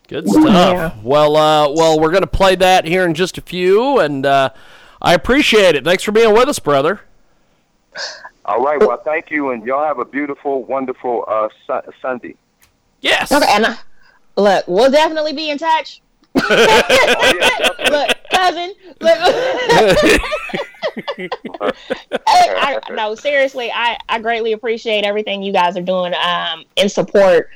Good 0.07 0.29
stuff. 0.29 0.45
Yeah. 0.45 0.95
Well, 1.03 1.35
uh, 1.35 1.71
well, 1.71 1.99
we're 1.99 2.11
gonna 2.11 2.27
play 2.27 2.55
that 2.55 2.85
here 2.85 3.05
in 3.05 3.13
just 3.13 3.37
a 3.37 3.41
few, 3.41 3.99
and 3.99 4.25
uh, 4.25 4.49
I 5.01 5.13
appreciate 5.13 5.75
it. 5.75 5.83
Thanks 5.83 6.03
for 6.03 6.11
being 6.11 6.33
with 6.33 6.47
us, 6.47 6.59
brother. 6.59 7.01
All 8.45 8.63
right, 8.63 8.79
well, 8.79 9.01
thank 9.03 9.31
you, 9.31 9.49
and 9.49 9.65
y'all 9.65 9.83
have 9.83 9.97
a 9.97 10.05
beautiful, 10.05 10.63
wonderful 10.65 11.25
uh, 11.27 11.49
su- 11.65 11.91
Sunday. 12.01 12.35
Yes. 13.05 13.31
okay 13.31 13.45
and 13.49 13.65
uh, 13.65 13.75
look 14.35 14.67
we'll 14.67 14.89
definitely 14.89 15.33
be 15.33 15.51
in 15.51 15.59
touch 15.59 16.01
look 16.35 16.49
cousin 18.31 18.73
look 18.99 19.17
I, 22.27 22.79
I, 22.87 22.93
no, 22.93 23.15
seriously, 23.15 23.69
I, 23.71 23.97
I 24.07 24.19
greatly 24.19 24.53
appreciate 24.53 25.03
everything 25.03 25.43
you 25.43 25.51
guys 25.51 25.75
are 25.77 25.81
doing 25.81 26.13
um, 26.13 26.63
in 26.77 26.87
support 26.89 27.49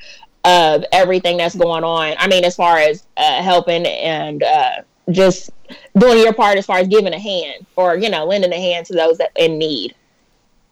of 0.44 0.84
everything 0.92 1.36
that's 1.36 1.54
going 1.54 1.84
on. 1.84 2.14
I 2.18 2.26
mean, 2.28 2.44
as 2.44 2.56
far 2.56 2.78
as 2.78 3.06
uh, 3.16 3.42
helping 3.42 3.86
and 3.86 4.42
uh, 4.42 4.82
just 5.10 5.50
doing 5.98 6.18
your 6.18 6.32
part 6.32 6.58
as 6.58 6.66
far 6.66 6.78
as 6.78 6.88
giving 6.88 7.12
a 7.12 7.18
hand 7.18 7.66
or, 7.76 7.96
you 7.96 8.08
know, 8.10 8.24
lending 8.24 8.52
a 8.52 8.56
hand 8.56 8.86
to 8.86 8.94
those 8.94 9.18
that 9.18 9.30
in 9.36 9.58
need 9.58 9.94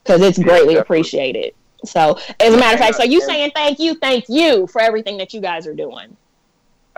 because 0.02 0.22
it's 0.22 0.38
greatly 0.38 0.74
definitely. 0.74 0.76
appreciated. 0.76 1.54
So, 1.84 2.18
as 2.40 2.54
a 2.54 2.56
matter 2.56 2.74
of 2.74 2.80
fact, 2.80 2.96
so 2.96 3.04
you 3.04 3.20
saying 3.20 3.52
thank 3.54 3.78
you, 3.78 3.94
thank 3.96 4.24
you 4.28 4.66
for 4.66 4.80
everything 4.80 5.18
that 5.18 5.32
you 5.32 5.40
guys 5.40 5.66
are 5.66 5.74
doing. 5.74 6.16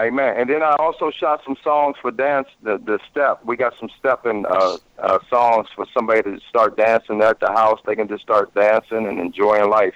Amen. 0.01 0.37
And 0.39 0.49
then 0.49 0.63
I 0.63 0.77
also 0.79 1.11
shot 1.11 1.43
some 1.45 1.57
songs 1.63 1.97
for 2.01 2.11
dance, 2.11 2.49
the 2.63 2.79
the 2.79 2.99
step. 3.11 3.45
We 3.45 3.57
got 3.57 3.75
some 3.79 3.91
stepping 3.99 4.47
uh, 4.47 4.79
uh, 4.99 5.19
songs 5.29 5.69
for 5.77 5.85
somebody 5.93 6.23
to 6.23 6.41
start 6.49 6.79
dancing 6.79 7.21
at 7.21 7.39
the 7.41 7.49
house. 7.49 7.81
They 7.85 7.97
can 7.97 8.09
just 8.09 8.23
start 8.23 8.55
dancing 8.55 9.07
and 9.07 9.21
enjoying 9.21 9.69
life 9.69 9.93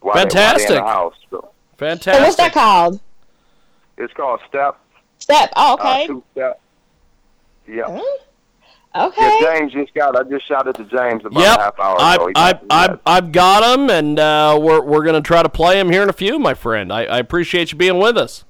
while, 0.00 0.14
They, 0.14 0.20
while 0.20 0.24
they're 0.24 0.24
in 0.24 0.30
Fantastic. 0.30 0.76
the 0.76 0.82
house. 0.82 1.14
So 1.28 1.50
Fantastic. 1.84 2.14
So, 2.14 2.22
what's 2.22 2.36
that 2.36 2.52
called? 2.52 3.00
it's 3.98 4.12
called 4.14 4.40
Step. 4.48 4.76
Step. 5.18 5.52
Oh, 5.56 5.72
Uh, 5.72 5.74
okay. 5.74 6.06
two 6.06 6.22
step. 6.32 6.60
Yeah. 7.68 8.00
Okay. 8.96 9.38
Yeah, 9.42 9.58
James 9.58 9.72
just 9.72 9.92
got. 9.94 10.16
I 10.16 10.22
just 10.28 10.46
shouted 10.46 10.74
to 10.76 10.84
James 10.84 11.24
about 11.24 11.40
Yep. 11.40 11.58
a 11.58 11.62
half 11.62 11.80
hour 11.80 11.96
I, 12.00 12.14
ago. 12.14 12.26
He 12.28 12.32
I, 12.36 12.52
got- 12.52 12.60
he 12.62 12.66
I, 12.70 12.86
got- 12.86 13.00
I've 13.06 13.32
got 13.32 13.78
him, 13.78 13.90
and 13.90 14.18
uh, 14.18 14.58
we're, 14.60 14.80
we're 14.82 15.02
going 15.02 15.20
to 15.20 15.26
try 15.26 15.42
to 15.42 15.48
play 15.48 15.78
him 15.80 15.90
here 15.90 16.02
in 16.02 16.08
a 16.08 16.12
few, 16.14 16.38
my 16.38 16.54
friend. 16.54 16.92
I, 16.92 17.04
I 17.04 17.18
appreciate 17.18 17.72
you 17.72 17.78
being 17.78 17.98
with 17.98 18.16
us. 18.16 18.44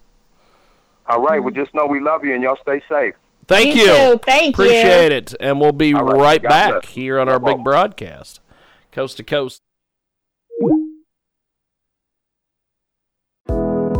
All 1.06 1.20
right. 1.22 1.38
Well, 1.42 1.52
just 1.52 1.74
know 1.74 1.86
we 1.86 2.00
love 2.00 2.24
you 2.24 2.34
and 2.34 2.42
y'all 2.42 2.58
stay 2.62 2.82
safe. 2.88 3.14
Thank 3.46 3.74
You 3.76 3.82
you. 3.82 3.86
too. 3.86 4.20
Thank 4.24 4.56
you. 4.58 4.64
appreciate 4.64 5.12
it. 5.12 5.34
And 5.40 5.60
we'll 5.60 5.72
be 5.72 5.92
All 5.94 6.02
right. 6.04 6.16
right 6.20 6.42
back 6.42 6.70
bless. 6.72 6.86
here 6.92 7.18
on 7.20 7.28
our 7.28 7.34
No 7.34 7.40
big 7.40 7.46
problem. 7.46 7.64
broadcast, 7.64 8.40
coast 8.92 9.16
to 9.18 9.22
coast. 9.22 9.60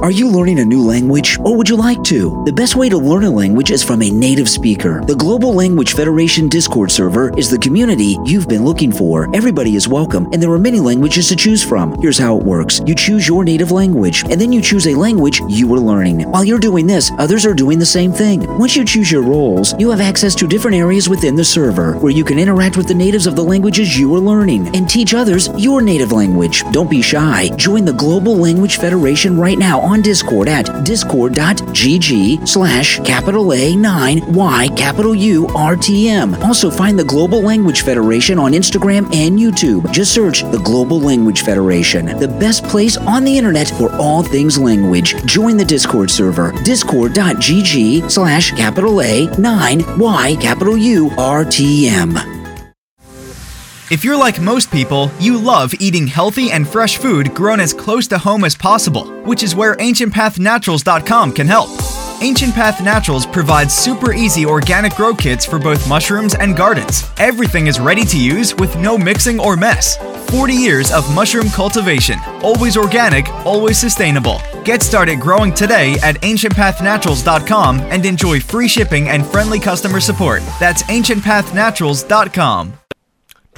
Are 0.02 0.10
you 0.10 0.28
learning 0.28 0.58
a 0.58 0.64
new 0.64 0.82
language 0.82 1.38
or 1.40 1.56
would 1.56 1.68
you 1.68 1.76
like 1.76 2.02
to? 2.04 2.42
The 2.44 2.52
best 2.52 2.76
way 2.76 2.88
to 2.88 2.98
learn 2.98 3.24
a 3.24 3.30
language 3.30 3.70
is 3.70 3.82
from 3.82 4.02
a 4.02 4.10
native 4.10 4.48
speaker. 4.48 5.02
The 5.06 5.14
Global 5.14 5.54
Language 5.54 5.94
Federation 5.94 6.48
Discord 6.48 6.90
server 6.90 7.32
is 7.38 7.48
the 7.48 7.58
community 7.58 8.18
you've 8.24 8.48
been 8.48 8.64
looking 8.64 8.92
for. 8.92 9.34
Everybody 9.34 9.76
is 9.76 9.88
welcome 9.88 10.28
and 10.32 10.42
there 10.42 10.50
are 10.50 10.58
many 10.58 10.80
languages 10.80 11.28
to 11.28 11.36
choose 11.36 11.62
from. 11.62 11.98
Here's 12.00 12.18
how 12.18 12.36
it 12.36 12.44
works. 12.44 12.80
You 12.84 12.94
choose 12.94 13.26
your 13.26 13.44
native 13.44 13.70
language 13.70 14.24
and 14.24 14.38
then 14.40 14.52
you 14.52 14.60
choose 14.60 14.86
a 14.86 14.94
language 14.94 15.40
you 15.48 15.72
are 15.72 15.80
learning. 15.80 16.30
While 16.30 16.44
you're 16.44 16.58
doing 16.58 16.86
this, 16.86 17.10
others 17.18 17.46
are 17.46 17.54
doing 17.54 17.78
the 17.78 17.86
same 17.86 18.12
thing. 18.12 18.40
Once 18.58 18.76
you 18.76 18.84
choose 18.84 19.10
your 19.10 19.22
roles, 19.22 19.78
you 19.78 19.90
have 19.90 20.00
access 20.00 20.34
to 20.34 20.46
different 20.46 20.76
areas 20.76 21.08
within 21.08 21.34
the 21.34 21.44
server 21.44 21.94
where 21.98 22.12
you 22.12 22.24
can 22.24 22.38
interact 22.38 22.76
with 22.76 22.88
the 22.88 22.94
natives 22.94 23.26
of 23.26 23.36
the 23.36 23.44
languages 23.44 23.98
you 23.98 24.14
are 24.14 24.20
learning 24.20 24.74
and 24.76 24.88
teach 24.88 25.14
others 25.14 25.48
your 25.56 25.80
native 25.80 26.12
language. 26.12 26.62
Don't 26.72 26.90
be 26.90 27.00
shy. 27.00 27.48
Join 27.56 27.84
the 27.84 27.92
Global 27.92 28.36
Language 28.36 28.76
Federation 28.76 29.38
right 29.38 29.58
now 29.58 29.83
on 29.84 30.02
Discord 30.02 30.48
at 30.48 30.84
discord.gg 30.84 32.48
slash 32.48 32.98
capital 33.00 33.46
A9 33.46 34.26
Y 34.34 34.68
capital 34.76 35.14
U 35.14 35.46
R 35.54 35.76
T 35.76 36.08
M. 36.08 36.34
Also 36.42 36.70
find 36.70 36.98
the 36.98 37.04
Global 37.04 37.40
Language 37.42 37.82
Federation 37.82 38.38
on 38.38 38.52
Instagram 38.52 39.04
and 39.14 39.38
YouTube. 39.38 39.90
Just 39.92 40.12
search 40.12 40.42
the 40.50 40.60
Global 40.64 41.00
Language 41.00 41.42
Federation, 41.42 42.06
the 42.18 42.28
best 42.28 42.64
place 42.64 42.96
on 42.96 43.24
the 43.24 43.36
internet 43.36 43.68
for 43.68 43.92
all 43.96 44.22
things 44.22 44.58
language. 44.58 45.14
Join 45.26 45.56
the 45.56 45.64
Discord 45.64 46.10
server, 46.10 46.52
discord.gg 46.64 48.10
slash 48.10 48.50
capital 48.52 48.94
A9 48.94 49.98
Y 49.98 50.36
capital 50.40 50.76
U 50.76 51.10
R 51.18 51.44
T 51.44 51.88
M. 51.88 52.43
If 53.94 54.02
you're 54.02 54.16
like 54.16 54.40
most 54.40 54.72
people, 54.72 55.08
you 55.20 55.38
love 55.38 55.72
eating 55.78 56.08
healthy 56.08 56.50
and 56.50 56.66
fresh 56.66 56.96
food 56.96 57.32
grown 57.32 57.60
as 57.60 57.72
close 57.72 58.08
to 58.08 58.18
home 58.18 58.42
as 58.42 58.56
possible, 58.56 59.06
which 59.22 59.44
is 59.44 59.54
where 59.54 59.76
AncientPathNaturals.com 59.76 61.32
can 61.32 61.46
help. 61.46 61.70
Ancient 62.20 62.54
Path 62.54 62.82
Naturals 62.82 63.24
provides 63.24 63.72
super 63.72 64.12
easy 64.12 64.44
organic 64.44 64.94
grow 64.94 65.14
kits 65.14 65.46
for 65.46 65.60
both 65.60 65.88
mushrooms 65.88 66.34
and 66.34 66.56
gardens. 66.56 67.08
Everything 67.18 67.68
is 67.68 67.78
ready 67.78 68.04
to 68.06 68.18
use 68.18 68.52
with 68.56 68.76
no 68.76 68.98
mixing 68.98 69.38
or 69.38 69.56
mess. 69.56 69.96
40 70.32 70.54
years 70.54 70.90
of 70.90 71.08
mushroom 71.14 71.48
cultivation, 71.50 72.18
always 72.42 72.76
organic, 72.76 73.28
always 73.46 73.78
sustainable. 73.78 74.40
Get 74.64 74.82
started 74.82 75.20
growing 75.20 75.54
today 75.54 75.92
at 76.02 76.20
ancientpathnaturals.com 76.22 77.78
and 77.78 78.04
enjoy 78.04 78.40
free 78.40 78.66
shipping 78.66 79.08
and 79.08 79.24
friendly 79.24 79.60
customer 79.60 80.00
support. 80.00 80.42
That's 80.58 80.82
ancientpathnaturals.com. 80.82 82.78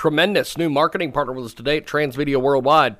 tremendous 0.07 0.57
new 0.57 0.71
marketing 0.71 1.11
partner 1.11 1.33
with 1.33 1.47
us 1.47 1.53
today 1.53 1.79
at 1.79 1.85
Transmedia 1.85 2.41
Worldwide. 2.41 2.95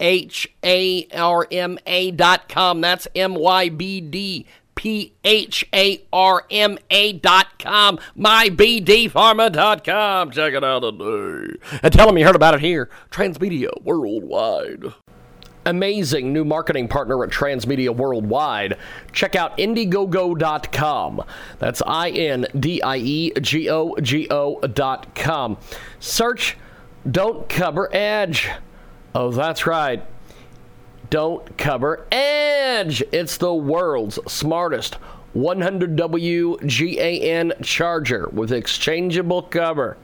H 0.00 0.52
A 0.64 1.06
R 1.14 1.46
M 1.52 1.78
A 1.86 2.10
dot 2.10 2.48
com. 2.48 2.80
That's 2.80 3.06
M 3.14 3.36
Y 3.36 3.68
B 3.68 4.00
D 4.00 4.44
P 4.82 5.12
H 5.22 5.64
A 5.72 6.02
R 6.12 6.44
M 6.50 6.76
A 6.90 7.12
dot 7.12 7.60
com. 7.60 8.00
Dot 8.16 9.84
com. 9.84 10.30
Check 10.32 10.54
it 10.54 10.64
out 10.64 10.80
today. 10.80 11.54
And 11.84 11.92
tell 11.92 12.08
them 12.08 12.18
you 12.18 12.24
heard 12.24 12.34
about 12.34 12.54
it 12.54 12.60
here. 12.60 12.90
Transmedia 13.08 13.70
Worldwide. 13.84 14.92
Amazing 15.64 16.32
new 16.32 16.44
marketing 16.44 16.88
partner 16.88 17.22
at 17.22 17.30
Transmedia 17.30 17.94
Worldwide. 17.94 18.76
Check 19.12 19.36
out 19.36 19.56
Indiegogo.com. 19.56 21.22
That's 21.60 21.80
I 21.86 22.10
N 22.10 22.48
D 22.58 22.82
I 22.82 22.96
E 22.96 23.32
G 23.40 23.70
O 23.70 23.94
G 24.02 24.26
O.com. 24.30 25.58
Search 26.00 26.56
Don't 27.08 27.48
Cover 27.48 27.88
Edge. 27.94 28.50
Oh, 29.14 29.30
that's 29.30 29.64
right. 29.64 30.04
Don't 31.12 31.58
cover 31.58 32.06
Edge. 32.10 33.04
It's 33.12 33.36
the 33.36 33.52
world's 33.52 34.18
smartest 34.32 34.96
100W 35.36 36.56
GAN 36.66 37.52
charger 37.62 38.30
with 38.32 38.50
exchangeable 38.50 39.42
cover, 39.42 39.98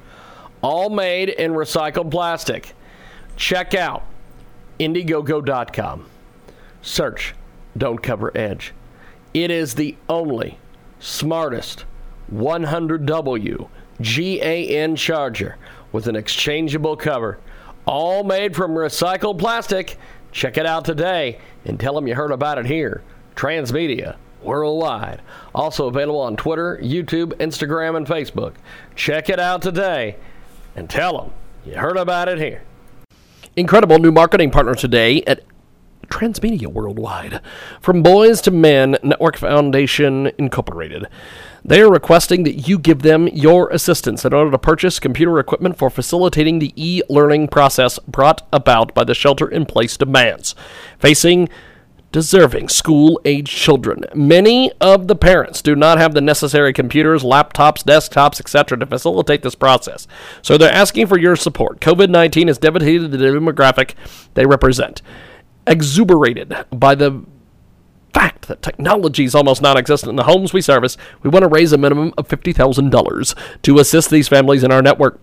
all 0.61 0.91
made 0.91 1.31
in 1.31 1.53
recycled 1.53 2.11
plastic. 2.11 2.75
Check 3.37 3.75
out 3.75 4.05
Indiegogo.com. 4.79 6.05
Search 6.83 7.35
Don't 7.75 8.03
Cover 8.03 8.31
Edge. 8.37 8.75
It 9.33 9.51
is 9.51 9.77
the 9.77 9.97
only 10.11 10.59
smartest 11.01 11.87
100W 12.35 13.67
GAN 14.03 14.95
charger 14.95 15.57
with 15.91 16.07
an 16.07 16.17
exchangeable 16.17 16.99
cover, 16.99 17.39
all 17.87 18.25
made 18.25 18.55
from 18.55 18.73
recycled 18.73 19.39
plastic. 19.39 19.97
Check 20.33 20.57
it 20.57 20.67
out 20.67 20.85
today 20.85 21.39
and 21.65 21.79
tell 21.79 21.95
them 21.95 22.07
you 22.07 22.15
heard 22.15 22.33
about 22.33 22.59
it 22.59 22.67
here. 22.67 23.03
Transmedia 23.35 24.17
worldwide. 24.43 25.21
Also 25.55 25.87
available 25.89 26.21
on 26.21 26.37
Twitter, 26.37 26.79
YouTube, 26.83 27.33
Instagram, 27.35 27.97
and 27.97 28.07
Facebook. 28.07 28.55
Check 28.95 29.29
it 29.29 29.41
out 29.41 29.63
today 29.63 30.17
and 30.77 30.89
tell 30.89 31.19
them 31.19 31.33
you 31.65 31.79
heard 31.79 31.97
about 31.97 32.29
it 32.29 32.39
here. 32.39 32.63
Incredible 33.57 33.99
new 33.99 34.13
marketing 34.13 34.51
partner 34.51 34.75
today 34.75 35.23
at 35.27 35.43
Transmedia 36.09 36.67
Worldwide. 36.67 37.41
From 37.81 38.03
Boys 38.03 38.41
to 38.43 38.51
Men 38.51 38.97
Network 39.03 39.37
Foundation 39.37 40.31
Incorporated. 40.39 41.07
They 41.65 41.81
are 41.81 41.91
requesting 41.91 42.45
that 42.45 42.69
you 42.69 42.79
give 42.79 43.03
them 43.03 43.29
your 43.29 43.69
assistance 43.71 44.25
in 44.25 44.33
order 44.33 44.51
to 44.51 44.59
purchase 44.59 44.99
computer 44.99 45.39
equipment 45.39 45.77
for 45.77 45.91
facilitating 45.91 46.59
the 46.59 46.73
e 46.77 47.03
learning 47.09 47.49
process 47.49 47.99
brought 48.01 48.47
about 48.53 48.95
by 48.95 49.05
the 49.05 49.15
shelter 49.15 49.49
in 49.49 49.67
place 49.67 49.97
demands 49.97 50.55
facing 50.99 51.49
deserving 52.11 52.69
school 52.69 53.21
age 53.25 53.51
children. 53.51 54.05
Many 54.15 54.73
of 54.81 55.09
the 55.09 55.17
parents 55.17 55.61
do 55.61 55.77
not 55.77 55.99
have 55.99 56.15
the 56.15 56.21
necessary 56.21 56.73
computers, 56.73 57.23
laptops, 57.23 57.85
desktops, 57.85 58.41
etc. 58.41 58.79
to 58.79 58.87
facilitate 58.87 59.43
this 59.43 59.55
process. 59.55 60.07
So 60.41 60.57
they're 60.57 60.73
asking 60.73 61.07
for 61.07 61.19
your 61.19 61.37
support. 61.37 61.81
COVID 61.81 62.09
19 62.09 62.49
has 62.49 62.59
devastated 62.59 63.09
the 63.09 63.19
demographic 63.19 63.95
they 64.35 64.47
represent. 64.47 65.03
Exuberated 65.69 66.55
by 66.71 66.95
the 66.95 67.25
fact 68.13 68.49
that 68.49 68.63
technology 68.63 69.25
is 69.25 69.35
almost 69.35 69.63
non 69.63 69.77
existent 69.77 70.11
in 70.11 70.17
the 70.17 70.25
homes 70.25 70.53
we 70.53 70.61
service, 70.61 70.97
we 71.23 71.31
want 71.31 71.43
to 71.43 71.49
raise 71.49 71.73
a 71.73 71.79
minimum 71.79 72.13
of 72.17 72.29
$50,000 72.29 73.35
to 73.63 73.79
assist 73.79 74.11
these 74.11 74.29
families 74.29 74.65
in 74.65 74.73
our 74.73 74.83
network. 74.83 75.21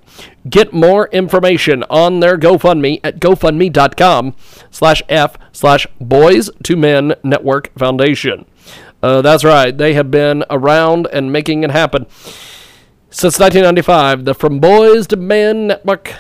Get 0.50 0.74
more 0.74 1.08
information 1.10 1.84
on 1.90 2.20
their 2.20 2.38
GoFundMe 2.38 3.02
at 3.04 3.20
gofundme.com 3.20 4.36
slash 4.72 5.02
F 5.10 5.38
slash 5.52 5.88
Boys 6.00 6.50
to 6.64 6.76
Men 6.76 7.16
Network 7.24 7.78
Foundation. 7.78 8.46
Uh, 9.04 9.22
that's 9.22 9.44
right, 9.44 9.78
they 9.78 9.94
have 9.94 10.10
been 10.10 10.44
around 10.50 11.08
and 11.12 11.32
making 11.32 11.64
it 11.64 11.72
happen. 11.72 12.06
Since 13.10 13.40
1995, 13.40 14.26
the 14.26 14.34
From 14.34 14.60
Boys 14.60 15.08
to 15.08 15.16
Men 15.16 15.68
Network 15.68 16.16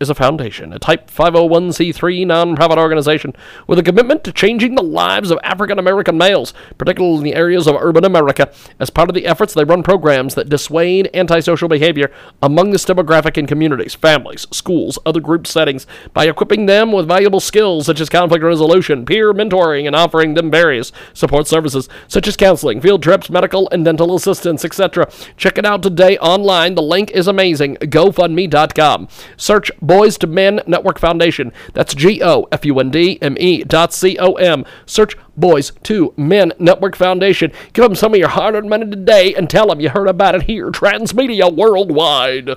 is 0.00 0.10
a 0.10 0.14
foundation, 0.14 0.72
a 0.72 0.78
Type 0.78 1.10
501c3 1.10 2.26
nonprofit 2.26 2.78
organization 2.78 3.32
with 3.66 3.78
a 3.78 3.82
commitment 3.82 4.24
to 4.24 4.32
changing 4.32 4.74
the 4.74 4.82
lives 4.82 5.30
of 5.30 5.38
African 5.42 5.78
American 5.78 6.18
males, 6.18 6.52
particularly 6.78 7.18
in 7.18 7.24
the 7.24 7.34
areas 7.34 7.66
of 7.66 7.76
urban 7.76 8.04
America. 8.04 8.52
As 8.78 8.90
part 8.90 9.08
of 9.08 9.14
the 9.14 9.26
efforts, 9.26 9.54
they 9.54 9.64
run 9.64 9.82
programs 9.82 10.34
that 10.34 10.48
dissuade 10.48 11.10
antisocial 11.14 11.68
behavior 11.68 12.10
among 12.42 12.70
this 12.70 12.84
demographic 12.84 13.38
in 13.38 13.46
communities, 13.46 13.94
families, 13.94 14.46
schools, 14.50 14.98
other 15.06 15.20
group 15.20 15.46
settings 15.46 15.86
by 16.12 16.26
equipping 16.26 16.66
them 16.66 16.92
with 16.92 17.08
valuable 17.08 17.40
skills 17.40 17.86
such 17.86 18.00
as 18.00 18.08
conflict 18.08 18.44
resolution, 18.44 19.04
peer 19.04 19.32
mentoring, 19.32 19.86
and 19.86 19.96
offering 19.96 20.34
them 20.34 20.50
various 20.50 20.92
support 21.14 21.46
services 21.46 21.88
such 22.08 22.26
as 22.26 22.36
counseling, 22.36 22.80
field 22.80 23.02
trips, 23.02 23.30
medical 23.30 23.68
and 23.70 23.84
dental 23.84 24.14
assistance, 24.14 24.64
etc. 24.64 25.08
Check 25.36 25.58
it 25.58 25.66
out 25.66 25.82
today 25.82 26.18
online. 26.18 26.74
The 26.74 26.82
link 26.82 27.10
is 27.10 27.26
amazing. 27.26 27.76
GoFundMe.com. 27.76 29.08
Search 29.36 29.70
Boys 29.86 30.18
to 30.18 30.26
Men 30.26 30.60
Network 30.66 30.98
Foundation. 30.98 31.52
That's 31.72 31.94
G 31.94 32.22
O 32.22 32.48
F 32.50 32.64
U 32.64 32.78
N 32.80 32.90
D 32.90 33.18
M 33.22 33.36
E 33.38 33.62
dot 33.64 33.92
C 33.92 34.18
O 34.18 34.32
M. 34.34 34.64
Search 34.84 35.16
Boys 35.36 35.72
to 35.84 36.12
Men 36.16 36.52
Network 36.58 36.96
Foundation. 36.96 37.52
Give 37.72 37.84
them 37.84 37.94
some 37.94 38.12
of 38.12 38.18
your 38.18 38.28
hard 38.28 38.54
earned 38.54 38.68
money 38.68 38.90
today 38.90 39.34
and 39.34 39.48
tell 39.48 39.68
them 39.68 39.80
you 39.80 39.90
heard 39.90 40.08
about 40.08 40.34
it 40.34 40.42
here, 40.42 40.70
Transmedia 40.70 41.54
Worldwide. 41.54 42.50